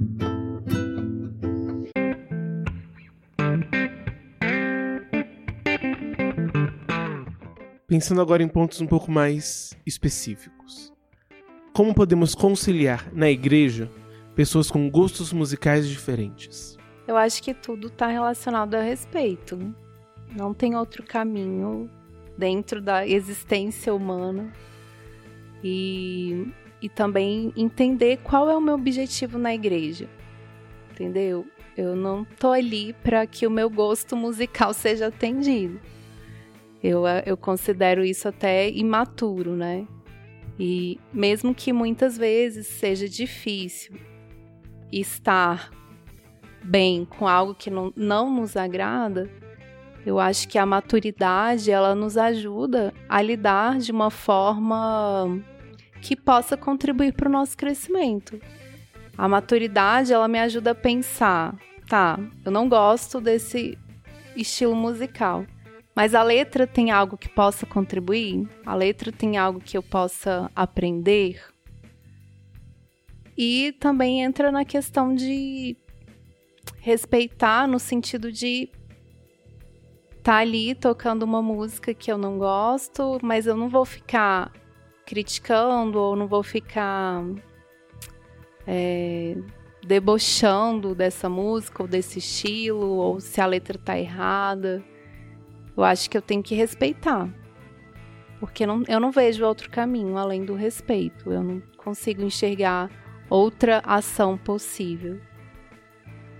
Pensando 7.94 8.20
agora 8.20 8.42
em 8.42 8.48
pontos 8.48 8.80
um 8.80 8.88
pouco 8.88 9.08
mais 9.08 9.72
específicos. 9.86 10.92
Como 11.72 11.94
podemos 11.94 12.34
conciliar 12.34 13.08
na 13.14 13.30
igreja 13.30 13.88
pessoas 14.34 14.68
com 14.68 14.90
gostos 14.90 15.32
musicais 15.32 15.88
diferentes? 15.88 16.76
Eu 17.06 17.16
acho 17.16 17.40
que 17.40 17.54
tudo 17.54 17.86
está 17.86 18.08
relacionado 18.08 18.74
a 18.74 18.82
respeito. 18.82 19.72
Não 20.36 20.52
tem 20.52 20.74
outro 20.74 21.04
caminho 21.04 21.88
dentro 22.36 22.82
da 22.82 23.06
existência 23.06 23.94
humana. 23.94 24.52
E, 25.62 26.48
e 26.82 26.88
também 26.88 27.52
entender 27.56 28.16
qual 28.24 28.50
é 28.50 28.56
o 28.56 28.60
meu 28.60 28.74
objetivo 28.74 29.38
na 29.38 29.54
igreja. 29.54 30.08
Entendeu? 30.90 31.46
Eu 31.76 31.94
não 31.94 32.24
tô 32.24 32.50
ali 32.50 32.92
para 33.04 33.24
que 33.24 33.46
o 33.46 33.50
meu 33.52 33.70
gosto 33.70 34.16
musical 34.16 34.74
seja 34.74 35.06
atendido. 35.06 35.78
Eu, 36.84 37.06
eh, 37.06 37.22
eu 37.24 37.34
considero 37.34 38.04
isso 38.04 38.28
até 38.28 38.68
imaturo, 38.68 39.56
né? 39.56 39.86
E 40.58 41.00
mesmo 41.10 41.54
que 41.54 41.72
muitas 41.72 42.18
vezes 42.18 42.66
seja 42.66 43.08
difícil 43.08 43.96
estar 44.92 45.70
bem 46.62 47.06
com 47.06 47.26
algo 47.26 47.54
que 47.54 47.70
não, 47.70 47.90
não 47.96 48.30
nos 48.30 48.54
agrada, 48.54 49.30
eu 50.04 50.20
acho 50.20 50.46
que 50.46 50.58
a 50.58 50.66
maturidade 50.66 51.70
ela 51.70 51.94
nos 51.94 52.18
ajuda 52.18 52.92
a 53.08 53.22
lidar 53.22 53.78
de 53.78 53.90
uma 53.90 54.10
forma 54.10 55.40
que 56.02 56.14
possa 56.14 56.54
contribuir 56.54 57.14
para 57.14 57.30
o 57.30 57.32
nosso 57.32 57.56
crescimento. 57.56 58.38
A 59.16 59.26
maturidade 59.26 60.12
ela 60.12 60.28
me 60.28 60.38
ajuda 60.38 60.72
a 60.72 60.74
pensar, 60.74 61.56
tá? 61.88 62.18
Eu 62.44 62.52
não 62.52 62.68
gosto 62.68 63.22
desse 63.22 63.78
estilo 64.36 64.76
musical, 64.76 65.46
mas 65.94 66.14
a 66.14 66.22
letra 66.22 66.66
tem 66.66 66.90
algo 66.90 67.16
que 67.16 67.28
possa 67.28 67.64
contribuir? 67.64 68.48
A 68.66 68.74
letra 68.74 69.12
tem 69.12 69.36
algo 69.36 69.60
que 69.60 69.76
eu 69.76 69.82
possa 69.82 70.50
aprender? 70.54 71.40
E 73.36 73.72
também 73.80 74.22
entra 74.22 74.50
na 74.50 74.64
questão 74.64 75.14
de 75.14 75.76
respeitar 76.80 77.66
no 77.66 77.78
sentido 77.78 78.30
de 78.30 78.68
tá 80.22 80.36
ali 80.36 80.74
tocando 80.74 81.22
uma 81.22 81.42
música 81.42 81.92
que 81.92 82.10
eu 82.10 82.16
não 82.16 82.38
gosto, 82.38 83.18
mas 83.22 83.46
eu 83.46 83.56
não 83.56 83.68
vou 83.68 83.84
ficar 83.84 84.50
criticando 85.04 85.98
ou 85.98 86.16
não 86.16 86.26
vou 86.26 86.42
ficar 86.42 87.22
é, 88.66 89.36
debochando 89.86 90.94
dessa 90.94 91.28
música 91.28 91.82
ou 91.82 91.88
desse 91.88 92.18
estilo 92.18 92.86
ou 92.86 93.20
se 93.20 93.40
a 93.40 93.46
letra 93.46 93.78
tá 93.78 93.98
errada. 93.98 94.82
Eu 95.76 95.84
acho 95.84 96.08
que 96.08 96.16
eu 96.16 96.22
tenho 96.22 96.42
que 96.42 96.54
respeitar. 96.54 97.28
Porque 98.40 98.66
não, 98.66 98.82
eu 98.88 99.00
não 99.00 99.10
vejo 99.10 99.44
outro 99.44 99.70
caminho 99.70 100.16
além 100.16 100.44
do 100.44 100.54
respeito. 100.54 101.32
Eu 101.32 101.42
não 101.42 101.62
consigo 101.76 102.22
enxergar 102.22 102.90
outra 103.28 103.82
ação 103.84 104.36
possível. 104.36 105.18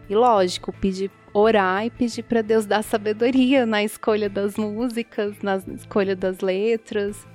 E 0.08 0.14
lógico, 0.14 0.72
pedir 0.72 1.10
orar 1.32 1.84
e 1.84 1.90
pedir 1.90 2.22
para 2.22 2.42
Deus 2.42 2.66
dar 2.66 2.82
sabedoria 2.82 3.66
na 3.66 3.82
escolha 3.82 4.28
das 4.28 4.56
músicas, 4.56 5.36
na 5.42 5.56
escolha 5.56 6.14
das 6.14 6.40
letras, 6.40 7.26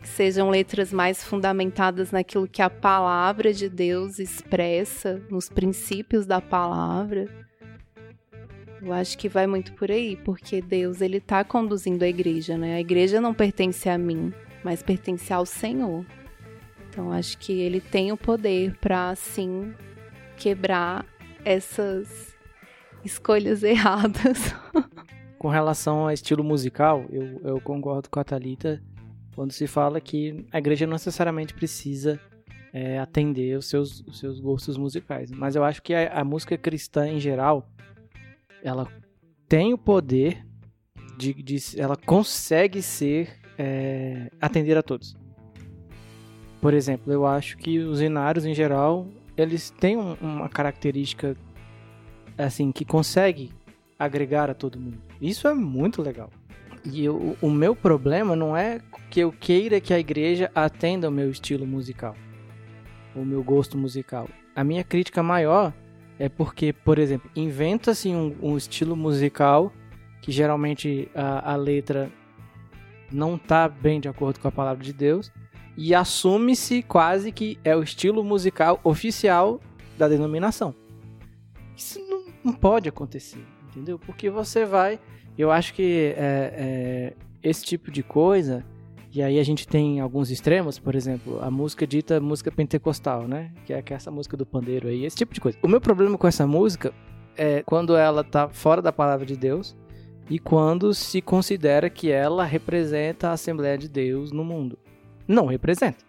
que 0.00 0.08
sejam 0.08 0.48
letras 0.48 0.92
mais 0.92 1.24
fundamentadas 1.24 2.12
naquilo 2.12 2.46
que 2.46 2.62
a 2.62 2.70
palavra 2.70 3.52
de 3.52 3.68
Deus 3.68 4.18
expressa, 4.18 5.20
nos 5.28 5.48
princípios 5.48 6.24
da 6.24 6.40
palavra. 6.40 7.37
Eu 8.80 8.92
acho 8.92 9.18
que 9.18 9.28
vai 9.28 9.46
muito 9.46 9.72
por 9.72 9.90
aí, 9.90 10.16
porque 10.16 10.62
Deus 10.62 11.00
ele 11.00 11.20
tá 11.20 11.42
conduzindo 11.42 12.02
a 12.04 12.08
igreja, 12.08 12.56
né? 12.56 12.76
A 12.76 12.80
igreja 12.80 13.20
não 13.20 13.34
pertence 13.34 13.88
a 13.88 13.98
mim, 13.98 14.32
mas 14.62 14.82
pertence 14.82 15.32
ao 15.32 15.44
Senhor. 15.44 16.06
Então 16.88 17.12
acho 17.12 17.38
que 17.38 17.52
ele 17.52 17.80
tem 17.80 18.12
o 18.12 18.16
poder 18.16 18.76
para 18.78 19.10
assim 19.10 19.74
quebrar 20.36 21.04
essas 21.44 22.36
escolhas 23.04 23.62
erradas. 23.64 24.54
Com 25.38 25.48
relação 25.48 26.00
ao 26.00 26.10
estilo 26.10 26.42
musical, 26.42 27.04
eu, 27.10 27.40
eu 27.44 27.60
concordo 27.60 28.08
com 28.10 28.18
a 28.18 28.24
Thalita 28.24 28.82
quando 29.34 29.52
se 29.52 29.68
fala 29.68 30.00
que 30.00 30.44
a 30.50 30.58
igreja 30.58 30.84
não 30.84 30.94
necessariamente 30.94 31.54
precisa 31.54 32.20
é, 32.72 32.98
atender 32.98 33.56
os 33.56 33.66
seus, 33.66 34.00
os 34.00 34.18
seus 34.18 34.40
gostos 34.40 34.76
musicais. 34.76 35.30
Mas 35.30 35.54
eu 35.54 35.62
acho 35.62 35.80
que 35.82 35.94
a, 35.94 36.20
a 36.20 36.24
música 36.24 36.58
cristã 36.58 37.08
em 37.08 37.20
geral, 37.20 37.68
ela 38.62 38.86
tem 39.48 39.72
o 39.72 39.78
poder 39.78 40.44
de, 41.16 41.34
de 41.34 41.80
ela 41.80 41.96
consegue 41.96 42.82
ser 42.82 43.30
é, 43.58 44.30
atender 44.40 44.76
a 44.76 44.82
todos. 44.82 45.16
Por 46.60 46.74
exemplo, 46.74 47.12
eu 47.12 47.26
acho 47.26 47.56
que 47.56 47.78
os 47.78 48.00
inários 48.00 48.44
em 48.44 48.54
geral 48.54 49.06
eles 49.36 49.70
têm 49.70 49.96
um, 49.96 50.14
uma 50.20 50.48
característica 50.48 51.36
assim 52.36 52.70
que 52.72 52.84
consegue 52.84 53.52
agregar 53.98 54.50
a 54.50 54.54
todo 54.54 54.78
mundo. 54.78 55.00
Isso 55.20 55.48
é 55.48 55.54
muito 55.54 56.02
legal. 56.02 56.30
E 56.84 57.04
eu, 57.04 57.36
o 57.42 57.50
meu 57.50 57.74
problema 57.74 58.36
não 58.36 58.56
é 58.56 58.80
que 59.10 59.20
eu 59.20 59.32
queira 59.32 59.80
que 59.80 59.92
a 59.92 59.98
igreja 59.98 60.50
atenda 60.54 61.08
o 61.08 61.12
meu 61.12 61.30
estilo 61.30 61.66
musical, 61.66 62.14
o 63.14 63.24
meu 63.24 63.42
gosto 63.42 63.76
musical. 63.76 64.28
A 64.54 64.62
minha 64.62 64.84
crítica 64.84 65.22
maior 65.22 65.72
é 66.18 66.28
porque, 66.28 66.72
por 66.72 66.98
exemplo, 66.98 67.30
inventa-se 67.34 68.08
um, 68.08 68.36
um, 68.42 68.56
estilo 68.56 68.96
musical 68.96 69.72
que 70.20 70.32
geralmente 70.32 71.08
a, 71.14 71.52
a 71.52 71.56
letra 71.56 72.10
não 73.10 73.36
está 73.36 73.68
bem 73.68 74.00
de 74.00 74.08
acordo 74.08 74.40
com 74.40 74.48
a 74.48 74.52
palavra 74.52 74.82
de 74.82 74.92
Deus 74.92 75.32
e 75.76 75.94
assume-se 75.94 76.82
quase 76.82 77.30
que 77.30 77.58
é 77.64 77.74
o 77.76 77.82
estilo 77.82 78.24
musical 78.24 78.80
oficial 78.82 79.60
da 79.96 80.08
denominação. 80.08 80.74
Isso 81.76 82.00
não, 82.00 82.24
não 82.44 82.52
pode 82.52 82.88
acontecer, 82.88 83.44
entendeu? 83.68 83.98
Porque 83.98 84.28
você 84.28 84.64
vai 84.64 84.98
eu 85.38 85.52
acho 85.52 85.72
que 85.72 86.14
é, 86.16 86.52
é, 86.56 87.12
esse 87.40 87.64
tipo 87.64 87.92
de 87.92 88.02
coisa, 88.02 88.66
e 89.12 89.22
aí 89.22 89.38
a 89.38 89.42
gente 89.42 89.66
tem 89.66 90.00
alguns 90.00 90.30
extremos, 90.30 90.78
por 90.78 90.94
exemplo, 90.94 91.42
a 91.42 91.50
música 91.50 91.86
dita 91.86 92.20
música 92.20 92.50
pentecostal, 92.50 93.26
né? 93.26 93.52
Que 93.64 93.72
é, 93.72 93.82
que 93.82 93.92
é 93.92 93.96
essa 93.96 94.10
música 94.10 94.36
do 94.36 94.44
pandeiro 94.44 94.88
aí, 94.88 95.04
esse 95.04 95.16
tipo 95.16 95.32
de 95.32 95.40
coisa. 95.40 95.58
O 95.62 95.68
meu 95.68 95.80
problema 95.80 96.18
com 96.18 96.26
essa 96.26 96.46
música 96.46 96.92
é 97.36 97.62
quando 97.62 97.96
ela 97.96 98.22
tá 98.22 98.48
fora 98.48 98.82
da 98.82 98.92
palavra 98.92 99.24
de 99.24 99.36
Deus 99.36 99.76
e 100.28 100.38
quando 100.38 100.92
se 100.92 101.22
considera 101.22 101.88
que 101.88 102.10
ela 102.10 102.44
representa 102.44 103.28
a 103.28 103.32
Assembleia 103.32 103.78
de 103.78 103.88
Deus 103.88 104.30
no 104.30 104.44
mundo. 104.44 104.78
Não 105.26 105.46
representa. 105.46 106.04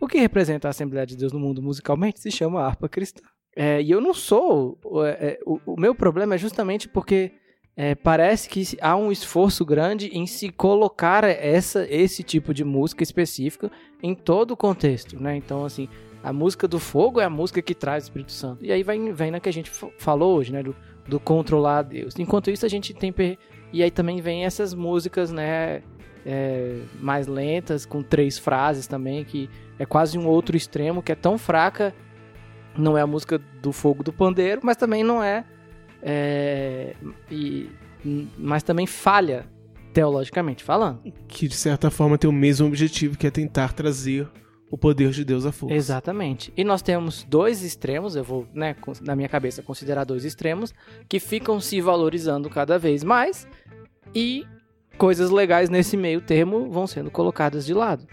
O 0.00 0.06
que 0.06 0.18
representa 0.18 0.68
a 0.68 0.70
Assembleia 0.70 1.06
de 1.06 1.16
Deus 1.16 1.32
no 1.32 1.40
mundo 1.40 1.62
musicalmente 1.62 2.20
se 2.20 2.30
chama 2.30 2.62
harpa 2.62 2.88
cristã. 2.88 3.22
É, 3.54 3.80
e 3.80 3.90
eu 3.90 4.00
não 4.00 4.14
sou. 4.14 4.78
É, 5.06 5.38
o, 5.44 5.58
o 5.66 5.80
meu 5.80 5.94
problema 5.94 6.34
é 6.34 6.38
justamente 6.38 6.88
porque 6.88 7.32
é, 7.76 7.94
parece 7.94 8.48
que 8.48 8.64
há 8.80 8.96
um 8.96 9.12
esforço 9.12 9.62
grande 9.62 10.08
em 10.08 10.26
se 10.26 10.48
colocar 10.48 11.24
essa, 11.24 11.86
esse 11.90 12.22
tipo 12.22 12.54
de 12.54 12.64
música 12.64 13.02
específica 13.02 13.70
em 14.02 14.14
todo 14.14 14.52
o 14.52 14.56
contexto, 14.56 15.20
né? 15.22 15.36
Então, 15.36 15.62
assim, 15.62 15.86
a 16.22 16.32
música 16.32 16.66
do 16.66 16.78
fogo 16.78 17.20
é 17.20 17.24
a 17.24 17.30
música 17.30 17.60
que 17.60 17.74
traz 17.74 18.04
o 18.04 18.06
Espírito 18.06 18.32
Santo. 18.32 18.64
E 18.64 18.72
aí 18.72 18.82
vem, 18.82 19.12
vem 19.12 19.30
na 19.30 19.40
que 19.40 19.48
a 19.48 19.52
gente 19.52 19.70
falou 19.98 20.38
hoje, 20.38 20.52
né? 20.52 20.62
Do, 20.62 20.74
do 21.06 21.20
controlar 21.20 21.82
Deus. 21.82 22.18
Enquanto 22.18 22.50
isso, 22.50 22.64
a 22.64 22.68
gente 22.68 22.94
tem... 22.94 23.14
E 23.72 23.82
aí 23.82 23.90
também 23.90 24.22
vem 24.22 24.46
essas 24.46 24.72
músicas, 24.72 25.30
né? 25.30 25.82
É, 26.24 26.80
mais 26.98 27.26
lentas, 27.26 27.84
com 27.84 28.02
três 28.02 28.38
frases 28.38 28.86
também, 28.86 29.22
que 29.22 29.50
é 29.78 29.84
quase 29.84 30.18
um 30.18 30.26
outro 30.26 30.56
extremo, 30.56 31.02
que 31.02 31.12
é 31.12 31.14
tão 31.14 31.38
fraca, 31.38 31.94
não 32.76 32.98
é 32.98 33.02
a 33.02 33.06
música 33.06 33.38
do 33.38 33.70
fogo 33.70 34.02
do 34.02 34.12
pandeiro, 34.12 34.60
mas 34.64 34.76
também 34.76 35.04
não 35.04 35.22
é 35.22 35.44
é, 36.08 36.94
e, 37.28 37.68
mas 38.38 38.62
também 38.62 38.86
falha 38.86 39.44
teologicamente 39.92 40.62
falando. 40.62 41.00
Que 41.26 41.48
de 41.48 41.56
certa 41.56 41.90
forma 41.90 42.16
tem 42.16 42.30
o 42.30 42.32
mesmo 42.32 42.68
objetivo, 42.68 43.18
que 43.18 43.26
é 43.26 43.30
tentar 43.30 43.72
trazer 43.72 44.28
o 44.70 44.78
poder 44.78 45.10
de 45.10 45.24
Deus 45.24 45.44
à 45.44 45.50
força. 45.50 45.74
Exatamente. 45.74 46.52
E 46.56 46.62
nós 46.62 46.80
temos 46.80 47.24
dois 47.24 47.62
extremos, 47.62 48.14
eu 48.14 48.22
vou, 48.22 48.46
né, 48.54 48.76
na 49.00 49.16
minha 49.16 49.28
cabeça 49.28 49.62
considerar 49.62 50.04
dois 50.04 50.24
extremos, 50.24 50.72
que 51.08 51.18
ficam 51.18 51.58
se 51.60 51.80
valorizando 51.80 52.48
cada 52.48 52.78
vez 52.78 53.02
mais 53.02 53.48
e 54.14 54.46
coisas 54.96 55.30
legais 55.30 55.68
nesse 55.68 55.96
meio 55.96 56.20
termo 56.20 56.70
vão 56.70 56.86
sendo 56.86 57.10
colocadas 57.10 57.66
de 57.66 57.74
lado. 57.74 58.06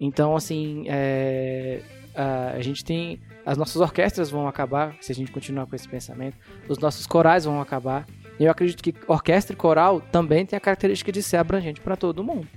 Então, 0.00 0.34
assim, 0.34 0.84
é, 0.88 1.82
a, 2.14 2.52
a 2.52 2.62
gente 2.62 2.82
tem 2.82 3.20
as 3.44 3.56
nossas 3.56 3.80
orquestras 3.80 4.30
vão 4.30 4.46
acabar 4.46 4.96
se 5.00 5.12
a 5.12 5.14
gente 5.14 5.32
continuar 5.32 5.66
com 5.66 5.74
esse 5.74 5.88
pensamento, 5.88 6.36
os 6.68 6.78
nossos 6.78 7.06
corais 7.06 7.44
vão 7.44 7.60
acabar. 7.60 8.06
E 8.38 8.44
eu 8.44 8.50
acredito 8.50 8.82
que 8.82 8.94
orquestra 9.06 9.54
e 9.54 9.56
coral 9.56 10.00
também 10.00 10.46
tem 10.46 10.56
a 10.56 10.60
característica 10.60 11.12
de 11.12 11.22
ser 11.22 11.36
abrangente 11.36 11.80
para 11.80 11.96
todo 11.96 12.24
mundo. 12.24 12.48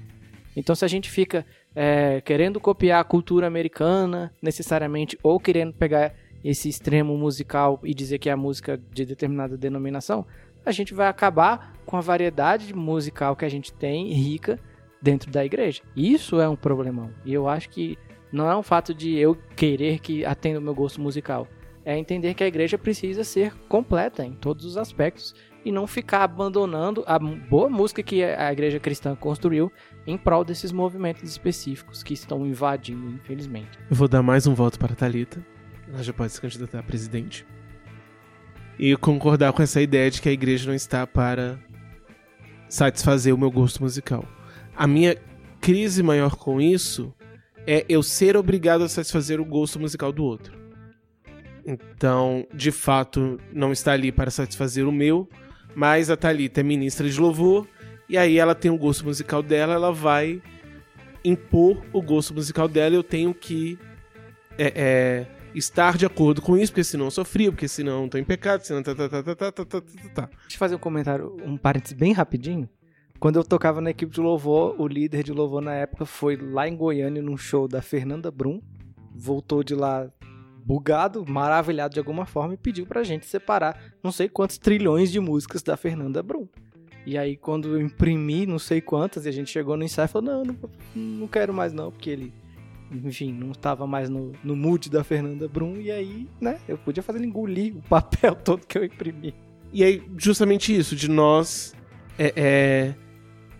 Então, 0.55 0.75
se 0.75 0.85
a 0.85 0.87
gente 0.87 1.09
fica 1.09 1.45
é, 1.75 2.21
querendo 2.21 2.59
copiar 2.59 3.01
a 3.01 3.03
cultura 3.03 3.47
americana 3.47 4.31
necessariamente, 4.41 5.17
ou 5.23 5.39
querendo 5.39 5.73
pegar 5.73 6.13
esse 6.43 6.69
extremo 6.69 7.17
musical 7.17 7.79
e 7.83 7.93
dizer 7.93 8.19
que 8.19 8.29
é 8.29 8.33
a 8.33 8.37
música 8.37 8.79
de 8.91 9.05
determinada 9.05 9.57
denominação, 9.57 10.25
a 10.65 10.71
gente 10.71 10.93
vai 10.93 11.07
acabar 11.07 11.73
com 11.85 11.97
a 11.97 12.01
variedade 12.01 12.73
musical 12.73 13.35
que 13.35 13.45
a 13.45 13.49
gente 13.49 13.73
tem 13.73 14.11
rica 14.13 14.59
dentro 15.01 15.31
da 15.31 15.43
igreja. 15.43 15.81
Isso 15.95 16.39
é 16.39 16.47
um 16.47 16.55
problemão. 16.55 17.11
E 17.25 17.33
eu 17.33 17.47
acho 17.47 17.69
que 17.69 17.97
não 18.33 18.49
é 18.49 18.57
um 18.57 18.63
fato 18.63 18.95
de 18.95 19.15
eu 19.15 19.37
querer 19.55 19.99
que 19.99 20.25
atenda 20.25 20.57
o 20.57 20.61
meu 20.61 20.73
gosto 20.73 20.99
musical. 20.99 21.47
É 21.85 21.95
entender 21.95 22.33
que 22.33 22.43
a 22.43 22.47
igreja 22.47 22.79
precisa 22.79 23.23
ser 23.23 23.53
completa 23.69 24.25
em 24.25 24.33
todos 24.33 24.65
os 24.65 24.75
aspectos 24.75 25.35
e 25.63 25.71
não 25.71 25.85
ficar 25.85 26.23
abandonando 26.23 27.03
a 27.05 27.19
boa 27.19 27.69
música 27.69 28.01
que 28.01 28.23
a 28.23 28.51
igreja 28.51 28.79
cristã 28.79 29.15
construiu 29.15 29.71
em 30.07 30.17
prol 30.17 30.43
desses 30.43 30.71
movimentos 30.71 31.29
específicos 31.29 32.01
que 32.01 32.15
estão 32.15 32.45
invadindo, 32.45 33.07
infelizmente. 33.11 33.77
Eu 33.87 33.95
vou 33.95 34.07
dar 34.07 34.23
mais 34.23 34.47
um 34.47 34.55
voto 34.55 34.79
para 34.79 34.93
a 34.93 34.95
Thalita. 34.95 35.45
Ela 35.87 36.01
já 36.01 36.11
pode 36.11 36.31
se 36.31 36.41
candidatar 36.41 36.79
a 36.79 36.83
presidente. 36.83 37.45
E 38.79 38.95
concordar 38.97 39.53
com 39.53 39.61
essa 39.61 39.79
ideia 39.79 40.09
de 40.09 40.19
que 40.19 40.27
a 40.27 40.31
igreja 40.31 40.67
não 40.67 40.73
está 40.73 41.05
para 41.05 41.59
satisfazer 42.67 43.35
o 43.35 43.37
meu 43.37 43.51
gosto 43.51 43.83
musical. 43.83 44.25
A 44.75 44.87
minha 44.87 45.15
crise 45.61 46.01
maior 46.01 46.35
com 46.35 46.59
isso 46.59 47.13
é 47.65 47.85
eu 47.87 48.03
ser 48.03 48.35
obrigado 48.35 48.83
a 48.83 48.89
satisfazer 48.89 49.39
o 49.39 49.45
gosto 49.45 49.79
musical 49.79 50.11
do 50.11 50.23
outro. 50.23 50.53
Então, 51.65 52.45
de 52.53 52.71
fato, 52.71 53.39
não 53.51 53.71
está 53.71 53.93
ali 53.93 54.11
para 54.11 54.29
satisfazer 54.29 54.85
o 54.85 54.91
meu, 54.91 55.29
mas 55.73 56.09
a 56.09 56.17
Thalita 56.17 56.59
é 56.59 56.63
ministra 56.63 57.09
de 57.09 57.19
louvor, 57.19 57.67
e 58.09 58.17
aí 58.17 58.37
ela 58.37 58.53
tem 58.53 58.69
o 58.69 58.77
gosto 58.77 59.05
musical 59.05 59.41
dela, 59.41 59.73
ela 59.73 59.91
vai 59.91 60.41
impor 61.23 61.81
o 61.93 62.01
gosto 62.01 62.33
musical 62.33 62.67
dela, 62.67 62.95
eu 62.95 63.03
tenho 63.03 63.33
que 63.33 63.79
é, 64.57 64.73
é, 64.75 65.27
estar 65.55 65.97
de 65.97 66.05
acordo 66.05 66.41
com 66.41 66.57
isso, 66.57 66.71
porque 66.73 66.83
senão 66.83 67.05
eu 67.05 67.11
sou 67.11 67.23
frio, 67.23 67.53
porque 67.53 67.67
senão 67.67 68.01
eu 68.01 68.05
estou 68.05 68.19
em 68.19 68.25
pecado, 68.25 68.61
senão 68.63 68.83
tá, 68.83 68.93
tá, 68.93 69.07
tá, 69.07 69.23
tá, 69.23 69.35
tá, 69.35 69.51
tá, 69.51 69.65
tá, 69.65 69.81
tá. 70.13 70.29
Deixa 70.41 70.55
eu 70.55 70.59
fazer 70.59 70.75
um 70.75 70.79
comentário, 70.79 71.37
um 71.45 71.55
parênteses 71.55 71.97
bem 71.97 72.11
rapidinho. 72.11 72.69
Quando 73.23 73.37
eu 73.37 73.43
tocava 73.45 73.79
na 73.79 73.91
equipe 73.91 74.13
de 74.13 74.19
louvor, 74.19 74.75
o 74.77 74.85
líder 74.85 75.23
de 75.23 75.31
louvor 75.31 75.61
na 75.61 75.73
época 75.73 76.05
foi 76.05 76.35
lá 76.35 76.67
em 76.67 76.75
Goiânia 76.75 77.21
num 77.21 77.37
show 77.37 77.69
da 77.69 77.81
Fernanda 77.81 78.29
Brum. 78.29 78.59
Voltou 79.15 79.63
de 79.63 79.73
lá 79.73 80.11
bugado, 80.65 81.25
maravilhado 81.25 81.93
de 81.93 82.01
alguma 82.01 82.25
forma 82.25 82.55
e 82.55 82.57
pediu 82.57 82.85
pra 82.85 83.01
gente 83.01 83.25
separar 83.25 83.81
não 84.03 84.11
sei 84.11 84.27
quantos 84.27 84.57
trilhões 84.57 85.09
de 85.09 85.21
músicas 85.21 85.63
da 85.63 85.77
Fernanda 85.77 86.21
Brum. 86.21 86.49
E 87.05 87.17
aí 87.17 87.37
quando 87.37 87.69
eu 87.69 87.81
imprimi 87.81 88.45
não 88.45 88.59
sei 88.59 88.81
quantas 88.81 89.25
e 89.25 89.29
a 89.29 89.31
gente 89.31 89.49
chegou 89.49 89.77
no 89.77 89.85
ensaio, 89.85 90.09
falou: 90.09 90.29
"Não, 90.29 90.43
não, 90.43 90.55
não 90.93 91.27
quero 91.29 91.53
mais 91.53 91.71
não", 91.71 91.91
porque 91.91 92.09
ele 92.09 92.33
enfim, 92.91 93.31
não 93.31 93.51
estava 93.51 93.87
mais 93.87 94.09
no, 94.09 94.33
no 94.43 94.53
mood 94.53 94.89
da 94.89 95.01
Fernanda 95.01 95.47
Brum 95.47 95.77
e 95.77 95.89
aí, 95.89 96.27
né, 96.41 96.59
eu 96.67 96.77
podia 96.77 97.01
fazer 97.01 97.23
engolir 97.23 97.73
o 97.77 97.81
papel 97.83 98.35
todo 98.43 98.67
que 98.67 98.77
eu 98.77 98.83
imprimi. 98.83 99.33
E 99.71 99.81
aí 99.81 100.03
justamente 100.17 100.77
isso 100.77 100.93
de 100.93 101.09
nós 101.09 101.73
é, 102.19 102.33
é 102.35 103.02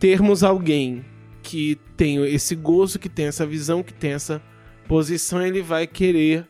termos 0.04 0.44
alguém 0.44 1.06
que 1.42 1.80
tem 1.96 2.22
esse 2.26 2.58
gosto, 2.58 3.00
que 3.00 3.08
tem 3.08 3.28
essa 3.28 3.46
visão, 3.46 3.82
que 3.82 3.94
tem 3.94 4.12
essa 4.12 4.42
posição, 4.86 5.42
ele 5.42 5.62
vai 5.62 5.88
querer 5.88 6.46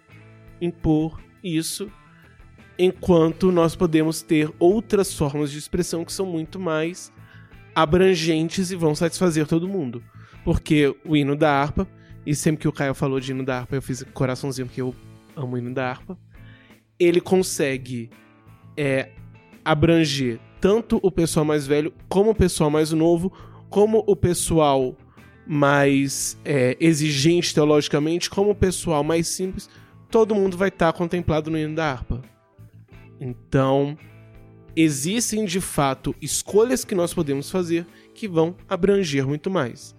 impor 0.60 1.22
isso, 1.44 1.88
enquanto 2.80 3.52
nós 3.52 3.76
podemos 3.76 4.24
ter 4.24 4.52
outras 4.58 5.14
formas 5.14 5.52
de 5.52 5.60
expressão 5.60 6.04
que 6.04 6.12
são 6.12 6.26
muito 6.26 6.60
mais 6.60 7.14
abrangentes 7.76 8.72
e 8.72 8.76
vão 8.76 8.96
satisfazer 8.96 9.46
todo 9.46 9.68
mundo. 9.68 10.04
Porque 10.44 10.96
o 11.06 11.16
hino 11.16 11.36
da 11.36 11.52
harpa, 11.52 11.88
e 12.26 12.34
sempre 12.34 12.62
que 12.62 12.68
o 12.68 12.74
Caio 12.74 12.96
falou 12.96 13.20
de 13.20 13.34
hino 13.34 13.46
da 13.46 13.60
harpa, 13.60 13.76
eu 13.76 13.84
fiz 13.84 14.04
coraçãozinho 14.16 14.66
porque 14.66 14.82
eu 14.82 14.96
amo 15.36 15.54
o 15.54 15.60
hino 15.60 15.72
da 15.72 15.92
harpa, 15.92 16.18
ele 17.00 17.22
consegue 17.22 18.10
é, 18.76 19.12
abranger 19.64 20.40
tanto 20.64 20.98
o 21.04 21.12
pessoal 21.12 21.46
mais 21.46 21.68
velho, 21.68 21.94
como 22.08 22.30
o 22.30 22.36
pessoal 22.36 22.70
mais 22.70 22.94
novo, 22.94 23.34
como 23.70 24.02
o 24.08 24.16
pessoal 24.16 24.96
mais 25.46 26.40
é, 26.46 26.78
exigente 26.80 27.54
teologicamente, 27.54 28.30
como 28.30 28.52
o 28.52 28.56
pessoal 28.56 29.04
mais 29.04 29.28
simples, 29.28 29.70
todo 30.10 30.34
mundo 30.34 30.56
vai 30.56 30.70
estar 30.70 30.94
tá 30.94 30.98
contemplado 30.98 31.52
no 31.52 31.58
hino 31.58 31.76
da 31.76 31.92
harpa. 31.92 32.22
Então, 33.20 33.98
existem 34.74 35.44
de 35.44 35.60
fato 35.60 36.16
escolhas 36.22 36.86
que 36.86 36.96
nós 36.96 37.14
podemos 37.14 37.52
fazer 37.52 37.86
que 38.14 38.26
vão 38.26 38.56
abranger 38.70 39.28
muito 39.28 39.52
mais. 39.52 39.94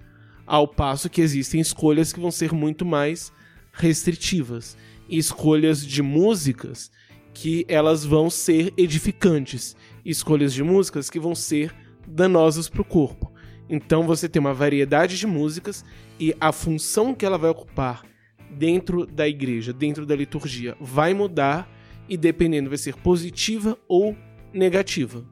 Ao 0.46 0.66
passo 0.66 1.10
que 1.10 1.20
existem 1.20 1.60
escolhas 1.60 2.10
que 2.10 2.20
vão 2.20 2.30
ser 2.30 2.54
muito 2.54 2.86
mais 2.86 3.30
restritivas. 3.70 4.78
Escolhas 5.10 5.86
de 5.86 6.00
músicas 6.02 6.90
que 7.34 7.66
elas 7.68 8.02
vão 8.02 8.30
ser 8.30 8.72
edificantes. 8.78 9.76
Escolhas 10.05 10.52
de 10.52 10.62
músicas 10.62 11.09
que 11.09 11.18
vão 11.18 11.35
ser 11.35 11.74
danosas 12.06 12.68
para 12.68 12.82
o 12.82 12.85
corpo. 12.85 13.32
Então 13.68 14.06
você 14.06 14.28
tem 14.28 14.40
uma 14.40 14.52
variedade 14.52 15.18
de 15.18 15.26
músicas 15.26 15.85
e 16.20 16.35
a 16.40 16.52
função 16.52 17.14
que 17.14 17.24
ela 17.24 17.39
vai 17.39 17.51
ocupar 17.51 18.05
dentro 18.51 19.06
da 19.06 19.26
igreja, 19.26 19.72
dentro 19.72 20.05
da 20.06 20.14
liturgia, 20.14 20.76
vai 20.81 21.14
mudar 21.14 21.68
e 22.09 22.16
dependendo 22.16 22.68
vai 22.68 22.78
ser 22.78 22.94
positiva 22.97 23.78
ou 23.89 24.16
negativa. 24.52 25.24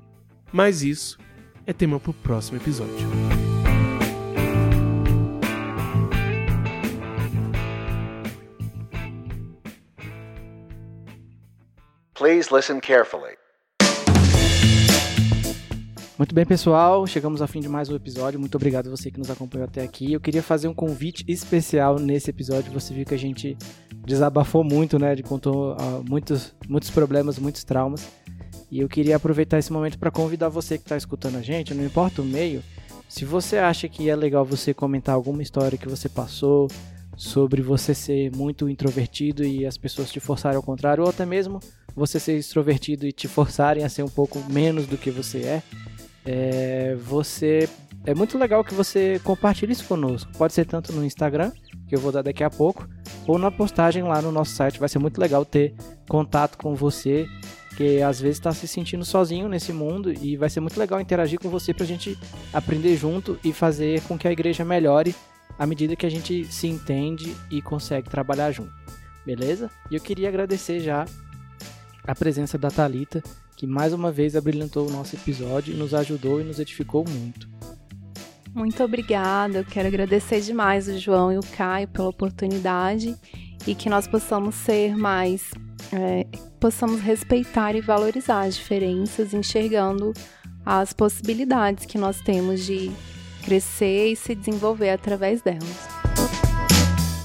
Mas 0.52 0.82
isso 0.82 1.18
é 1.66 1.72
tema 1.72 2.00
para 2.00 2.10
o 2.10 2.14
próximo 2.14 2.56
episódio. 2.56 3.06
Please 12.14 12.54
listen 12.54 12.80
carefully. 12.80 13.41
Muito 16.18 16.34
bem, 16.34 16.44
pessoal, 16.44 17.06
chegamos 17.06 17.40
ao 17.40 17.48
fim 17.48 17.60
de 17.60 17.68
mais 17.68 17.88
um 17.88 17.96
episódio. 17.96 18.38
Muito 18.38 18.54
obrigado 18.54 18.86
a 18.86 18.90
você 18.90 19.10
que 19.10 19.18
nos 19.18 19.30
acompanhou 19.30 19.66
até 19.66 19.82
aqui. 19.82 20.12
Eu 20.12 20.20
queria 20.20 20.42
fazer 20.42 20.68
um 20.68 20.74
convite 20.74 21.24
especial 21.26 21.98
nesse 21.98 22.28
episódio. 22.28 22.70
Você 22.72 22.92
viu 22.92 23.06
que 23.06 23.14
a 23.14 23.18
gente 23.18 23.56
desabafou 24.04 24.62
muito, 24.62 24.98
né? 24.98 25.14
De 25.14 25.22
contou 25.22 25.72
uh, 25.72 26.04
muitos, 26.06 26.54
muitos 26.68 26.90
problemas, 26.90 27.38
muitos 27.38 27.64
traumas. 27.64 28.06
E 28.70 28.80
eu 28.80 28.88
queria 28.88 29.16
aproveitar 29.16 29.58
esse 29.58 29.72
momento 29.72 29.98
para 29.98 30.10
convidar 30.10 30.50
você 30.50 30.76
que 30.76 30.84
está 30.84 30.96
escutando 30.96 31.36
a 31.36 31.42
gente, 31.42 31.74
não 31.74 31.84
importa 31.84 32.20
o 32.20 32.24
meio, 32.24 32.62
se 33.08 33.26
você 33.26 33.58
acha 33.58 33.88
que 33.88 34.08
é 34.08 34.16
legal 34.16 34.42
você 34.42 34.72
comentar 34.72 35.14
alguma 35.14 35.42
história 35.42 35.76
que 35.76 35.86
você 35.86 36.08
passou, 36.08 36.68
sobre 37.16 37.62
você 37.62 37.94
ser 37.94 38.34
muito 38.34 38.68
introvertido 38.68 39.44
e 39.44 39.66
as 39.66 39.76
pessoas 39.76 40.10
te 40.10 40.20
forçarem 40.20 40.56
ao 40.56 40.62
contrário, 40.62 41.04
ou 41.04 41.10
até 41.10 41.26
mesmo 41.26 41.60
você 41.94 42.18
ser 42.18 42.36
extrovertido 42.36 43.06
e 43.06 43.12
te 43.12 43.28
forçarem 43.28 43.84
a 43.84 43.88
ser 43.88 44.02
um 44.02 44.08
pouco 44.08 44.38
menos 44.50 44.86
do 44.86 44.96
que 44.96 45.10
você 45.10 45.38
é, 45.38 45.62
é 46.24 46.94
você 46.96 47.68
é 48.04 48.14
muito 48.14 48.36
legal 48.36 48.64
que 48.64 48.74
você 48.74 49.20
compartilhe 49.22 49.72
isso 49.72 49.84
conosco. 49.84 50.30
Pode 50.36 50.52
ser 50.52 50.64
tanto 50.64 50.92
no 50.92 51.04
Instagram, 51.04 51.52
que 51.86 51.94
eu 51.94 52.00
vou 52.00 52.10
dar 52.10 52.22
daqui 52.22 52.42
a 52.42 52.50
pouco, 52.50 52.88
ou 53.26 53.38
na 53.38 53.50
postagem 53.50 54.02
lá 54.02 54.20
no 54.20 54.32
nosso 54.32 54.52
site. 54.52 54.80
Vai 54.80 54.88
ser 54.88 54.98
muito 54.98 55.20
legal 55.20 55.44
ter 55.44 55.74
contato 56.08 56.58
com 56.58 56.74
você 56.74 57.28
que 57.76 58.02
às 58.02 58.20
vezes 58.20 58.38
está 58.38 58.52
se 58.52 58.68
sentindo 58.68 59.04
sozinho 59.04 59.48
nesse 59.48 59.72
mundo 59.72 60.12
e 60.12 60.36
vai 60.36 60.50
ser 60.50 60.60
muito 60.60 60.78
legal 60.78 61.00
interagir 61.00 61.38
com 61.38 61.48
você 61.48 61.72
para 61.72 61.84
a 61.84 61.86
gente 61.86 62.18
aprender 62.52 62.96
junto 62.96 63.38
e 63.42 63.52
fazer 63.52 64.02
com 64.02 64.18
que 64.18 64.28
a 64.28 64.32
igreja 64.32 64.64
melhore 64.64 65.14
à 65.58 65.66
medida 65.66 65.96
que 65.96 66.06
a 66.06 66.10
gente 66.10 66.44
se 66.52 66.66
entende 66.66 67.36
e 67.50 67.60
consegue 67.60 68.08
trabalhar 68.08 68.50
junto, 68.52 68.72
beleza? 69.24 69.70
E 69.90 69.94
eu 69.94 70.00
queria 70.00 70.28
agradecer 70.28 70.80
já 70.80 71.04
a 72.04 72.14
presença 72.14 72.58
da 72.58 72.70
Talita, 72.70 73.22
que 73.56 73.66
mais 73.66 73.92
uma 73.92 74.10
vez 74.10 74.34
abrilhantou 74.34 74.88
o 74.88 74.90
nosso 74.90 75.14
episódio, 75.14 75.76
nos 75.76 75.94
ajudou 75.94 76.40
e 76.40 76.44
nos 76.44 76.58
edificou 76.58 77.04
muito. 77.08 77.48
Muito 78.54 78.82
obrigada, 78.82 79.58
eu 79.58 79.64
quero 79.64 79.88
agradecer 79.88 80.40
demais 80.40 80.88
o 80.88 80.98
João 80.98 81.32
e 81.32 81.38
o 81.38 81.42
Caio 81.56 81.88
pela 81.88 82.08
oportunidade 82.08 83.16
e 83.66 83.74
que 83.74 83.88
nós 83.88 84.06
possamos 84.06 84.54
ser 84.56 84.96
mais 84.96 85.50
é, 85.92 86.26
possamos 86.60 87.00
respeitar 87.00 87.74
e 87.74 87.80
valorizar 87.80 88.42
as 88.42 88.54
diferenças, 88.54 89.34
enxergando 89.34 90.12
as 90.64 90.92
possibilidades 90.92 91.86
que 91.86 91.98
nós 91.98 92.20
temos 92.20 92.64
de 92.64 92.90
crescer 93.42 94.12
e 94.12 94.16
se 94.16 94.34
desenvolver 94.34 94.90
através 94.90 95.42
delas. 95.42 96.02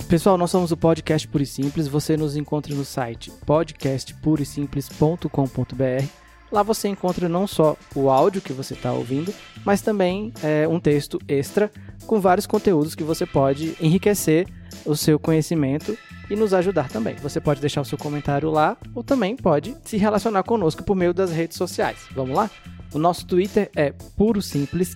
Pessoal, 0.10 0.38
nós 0.38 0.52
somos 0.52 0.72
o 0.72 0.78
Podcast 0.78 1.28
Puro 1.28 1.44
e 1.44 1.46
Simples. 1.46 1.86
Você 1.88 2.16
nos 2.16 2.38
encontra 2.38 2.74
no 2.74 2.86
site 2.86 3.30
podcastpurosimples.com.br. 3.46 6.06
Lá 6.50 6.64
você 6.64 6.88
encontra 6.88 7.28
não 7.28 7.46
só 7.46 7.76
o 7.94 8.10
áudio 8.10 8.42
que 8.42 8.54
você 8.54 8.74
está 8.74 8.94
ouvindo, 8.94 9.34
mas 9.66 9.82
também 9.82 10.32
é, 10.42 10.66
um 10.66 10.80
texto 10.80 11.20
extra 11.28 11.70
com 12.06 12.22
vários 12.22 12.48
conteúdos 12.48 12.96
que 12.96 13.04
você 13.04 13.26
pode 13.26 13.76
enriquecer 13.82 14.48
o 14.86 14.96
seu 14.96 15.20
conhecimento 15.20 15.98
e 16.30 16.38
nos 16.38 16.54
ajudar 16.54 16.88
também. 16.88 17.16
Você 17.16 17.42
pode 17.42 17.60
deixar 17.60 17.82
o 17.82 17.86
seu 17.86 17.98
comentário 17.98 18.50
lá 18.50 18.78
ou 18.96 19.04
também 19.04 19.36
pode 19.36 19.76
se 19.84 19.98
relacionar 19.98 20.44
conosco 20.44 20.84
por 20.84 20.96
meio 20.96 21.14
das 21.14 21.32
redes 21.32 21.58
sociais. 21.58 21.98
Vamos 22.12 22.34
lá? 22.34 22.50
O 22.94 23.00
nosso 23.00 23.28
Twitter 23.28 23.70
é 23.76 23.92
Puro 24.16 24.42
Simples 24.42 24.96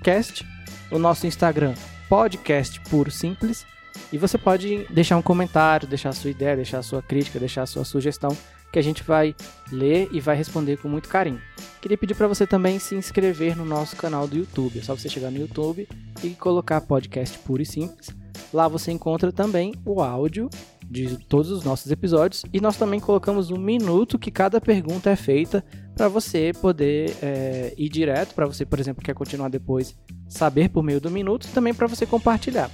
o 0.92 1.00
nosso 1.00 1.26
Instagram 1.26 1.74
Podcast 2.10 2.80
Puro 2.82 3.10
Simples 3.10 3.66
e 4.12 4.18
você 4.18 4.38
pode 4.38 4.86
deixar 4.90 5.18
um 5.18 5.22
comentário, 5.22 5.88
deixar 5.88 6.10
a 6.10 6.14
sua 6.14 6.30
ideia, 6.30 6.56
deixar 6.56 6.80
a 6.80 6.84
sua 6.84 7.02
crítica, 7.02 7.40
deixar 7.40 7.64
a 7.64 7.66
sua 7.66 7.86
sugestão 7.86 8.36
que 8.72 8.80
a 8.80 8.82
gente 8.82 9.04
vai 9.04 9.36
ler 9.72 10.08
e 10.12 10.20
vai 10.20 10.36
responder 10.36 10.78
com 10.78 10.88
muito 10.88 11.10
carinho. 11.10 11.42
Queria 11.82 11.98
pedir 11.98 12.16
para 12.16 12.28
você 12.28 12.48
também 12.48 12.80
se 12.80 12.96
inscrever 12.96 13.56
no 13.56 13.66
nosso 13.66 13.96
canal 13.96 14.28
do 14.28 14.38
YouTube. 14.38 14.80
É 14.80 14.82
só 14.82 14.96
você 14.96 15.10
chegar 15.10 15.30
no 15.30 15.40
YouTube 15.40 15.88
e 16.24 16.30
colocar 16.32 16.80
podcast 16.82 17.38
puro 17.40 17.62
e 17.62 17.66
simples. 17.66 18.10
Lá 18.54 18.68
você 18.68 18.92
encontra 18.92 19.32
também 19.32 19.74
o 19.86 20.02
áudio 20.02 20.50
de 20.92 21.18
todos 21.18 21.50
os 21.50 21.64
nossos 21.64 21.90
episódios 21.90 22.44
e 22.52 22.60
nós 22.60 22.76
também 22.76 23.00
colocamos 23.00 23.50
um 23.50 23.58
minuto 23.58 24.20
que 24.20 24.30
cada 24.30 24.60
pergunta 24.60 25.10
é 25.10 25.16
feita 25.16 25.64
para 25.96 26.10
você 26.10 26.52
poder 26.62 27.16
é, 27.22 27.74
ir 27.78 27.88
direto, 27.88 28.36
para 28.36 28.46
você, 28.46 28.66
por 28.66 28.78
exemplo, 28.78 29.02
quer 29.02 29.14
continuar 29.14 29.48
depois, 29.50 29.96
saber 30.28 30.70
por 30.70 30.84
meio 30.84 31.00
do 31.00 31.10
minuto, 31.10 31.48
e 31.48 31.52
também 31.52 31.74
para 31.74 31.88
você 31.88 32.06
compartilhar. 32.06 32.70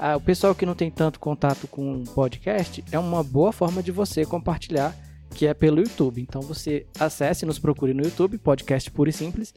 Ah, 0.00 0.16
o 0.16 0.20
pessoal 0.20 0.54
que 0.54 0.66
não 0.66 0.74
tem 0.74 0.90
tanto 0.90 1.20
contato 1.20 1.68
com 1.68 2.02
podcast 2.04 2.82
é 2.90 2.98
uma 2.98 3.22
boa 3.22 3.52
forma 3.52 3.82
de 3.82 3.92
você 3.92 4.24
compartilhar, 4.24 4.96
que 5.32 5.46
é 5.46 5.54
pelo 5.54 5.78
YouTube. 5.78 6.20
Então 6.20 6.40
você 6.40 6.86
acesse, 6.98 7.46
nos 7.46 7.58
procure 7.58 7.94
no 7.94 8.02
YouTube, 8.02 8.38
podcast 8.38 8.90
puro 8.90 9.10
e 9.10 9.12
simples, 9.12 9.54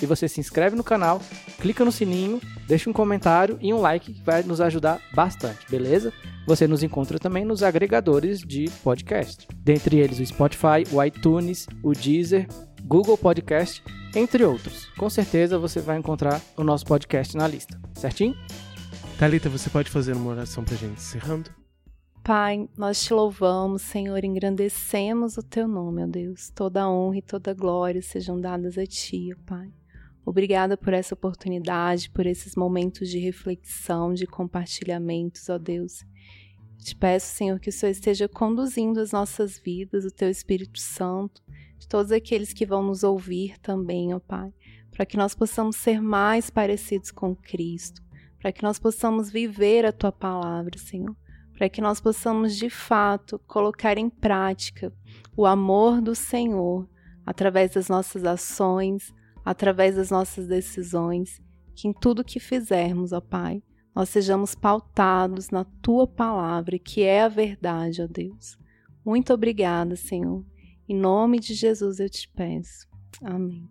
e 0.00 0.06
você 0.06 0.28
se 0.28 0.40
inscreve 0.40 0.76
no 0.76 0.84
canal, 0.84 1.20
clica 1.60 1.84
no 1.84 1.92
sininho, 1.92 2.40
deixa 2.66 2.88
um 2.88 2.92
comentário 2.92 3.58
e 3.60 3.72
um 3.72 3.80
like 3.80 4.12
que 4.12 4.22
vai 4.22 4.42
nos 4.42 4.60
ajudar 4.60 5.00
bastante, 5.14 5.68
beleza? 5.70 6.12
Você 6.46 6.66
nos 6.66 6.82
encontra 6.82 7.18
também 7.18 7.44
nos 7.44 7.62
agregadores 7.62 8.40
de 8.40 8.70
podcast, 8.82 9.46
dentre 9.56 9.98
eles 9.98 10.18
o 10.18 10.26
Spotify, 10.26 10.84
o 10.92 11.02
iTunes, 11.02 11.66
o 11.82 11.92
Deezer, 11.92 12.46
Google 12.84 13.16
Podcast, 13.16 13.82
entre 14.14 14.44
outros. 14.44 14.86
Com 14.96 15.08
certeza 15.08 15.58
você 15.58 15.80
vai 15.80 15.98
encontrar 15.98 16.40
o 16.56 16.64
nosso 16.64 16.84
podcast 16.84 17.36
na 17.36 17.46
lista, 17.46 17.80
certinho? 17.94 18.34
Talita, 19.18 19.48
você 19.48 19.70
pode 19.70 19.90
fazer 19.90 20.16
uma 20.16 20.30
oração 20.30 20.64
pra 20.64 20.76
gente 20.76 20.94
encerrando? 20.94 21.50
Pai, 22.24 22.68
nós 22.76 23.02
te 23.02 23.12
louvamos, 23.12 23.82
Senhor, 23.82 24.24
engrandecemos 24.24 25.36
o 25.36 25.42
teu 25.42 25.66
nome, 25.66 26.04
ó 26.04 26.06
Deus. 26.06 26.50
Toda 26.50 26.88
honra 26.88 27.18
e 27.18 27.22
toda 27.22 27.52
glória 27.52 28.00
sejam 28.00 28.40
dadas 28.40 28.78
a 28.78 28.86
ti, 28.86 29.30
ó 29.32 29.36
Pai. 29.44 29.72
Obrigada 30.24 30.76
por 30.76 30.92
essa 30.92 31.14
oportunidade, 31.14 32.08
por 32.10 32.26
esses 32.26 32.54
momentos 32.54 33.08
de 33.08 33.18
reflexão, 33.18 34.14
de 34.14 34.26
compartilhamentos, 34.26 35.48
ó 35.48 35.58
Deus. 35.58 36.04
Te 36.78 36.94
peço, 36.94 37.34
Senhor, 37.34 37.58
que 37.58 37.68
o 37.68 37.72
Senhor 37.72 37.90
esteja 37.90 38.28
conduzindo 38.28 39.00
as 39.00 39.12
nossas 39.12 39.58
vidas, 39.58 40.04
o 40.04 40.10
Teu 40.10 40.30
Espírito 40.30 40.78
Santo, 40.78 41.42
de 41.78 41.88
todos 41.88 42.12
aqueles 42.12 42.52
que 42.52 42.66
vão 42.66 42.82
nos 42.82 43.02
ouvir 43.02 43.58
também, 43.58 44.14
ó 44.14 44.20
Pai, 44.20 44.52
para 44.90 45.04
que 45.04 45.16
nós 45.16 45.34
possamos 45.34 45.76
ser 45.76 46.00
mais 46.00 46.50
parecidos 46.50 47.10
com 47.10 47.34
Cristo, 47.34 48.02
para 48.40 48.52
que 48.52 48.62
nós 48.62 48.78
possamos 48.78 49.30
viver 49.30 49.84
a 49.84 49.92
Tua 49.92 50.12
palavra, 50.12 50.78
Senhor, 50.78 51.16
para 51.56 51.68
que 51.68 51.80
nós 51.80 52.00
possamos 52.00 52.56
de 52.56 52.70
fato 52.70 53.40
colocar 53.46 53.98
em 53.98 54.08
prática 54.08 54.92
o 55.36 55.46
amor 55.46 56.00
do 56.00 56.14
Senhor 56.14 56.88
através 57.24 57.72
das 57.74 57.88
nossas 57.88 58.24
ações, 58.24 59.12
através 59.44 59.96
das 59.96 60.10
nossas 60.10 60.46
decisões 60.46 61.40
Que 61.74 61.88
em 61.88 61.92
tudo 61.92 62.24
que 62.24 62.38
fizermos, 62.38 63.12
ó 63.12 63.20
Pai, 63.20 63.62
nós 63.94 64.08
sejamos 64.08 64.54
pautados 64.54 65.50
na 65.50 65.64
tua 65.64 66.06
palavra, 66.06 66.78
que 66.78 67.02
é 67.02 67.22
a 67.22 67.28
verdade, 67.28 68.02
ó 68.02 68.06
Deus. 68.06 68.58
Muito 69.04 69.32
obrigada, 69.32 69.96
Senhor. 69.96 70.44
Em 70.88 70.96
nome 70.96 71.38
de 71.38 71.54
Jesus 71.54 71.98
eu 71.98 72.08
te 72.08 72.28
peço. 72.28 72.86
Amém. 73.22 73.68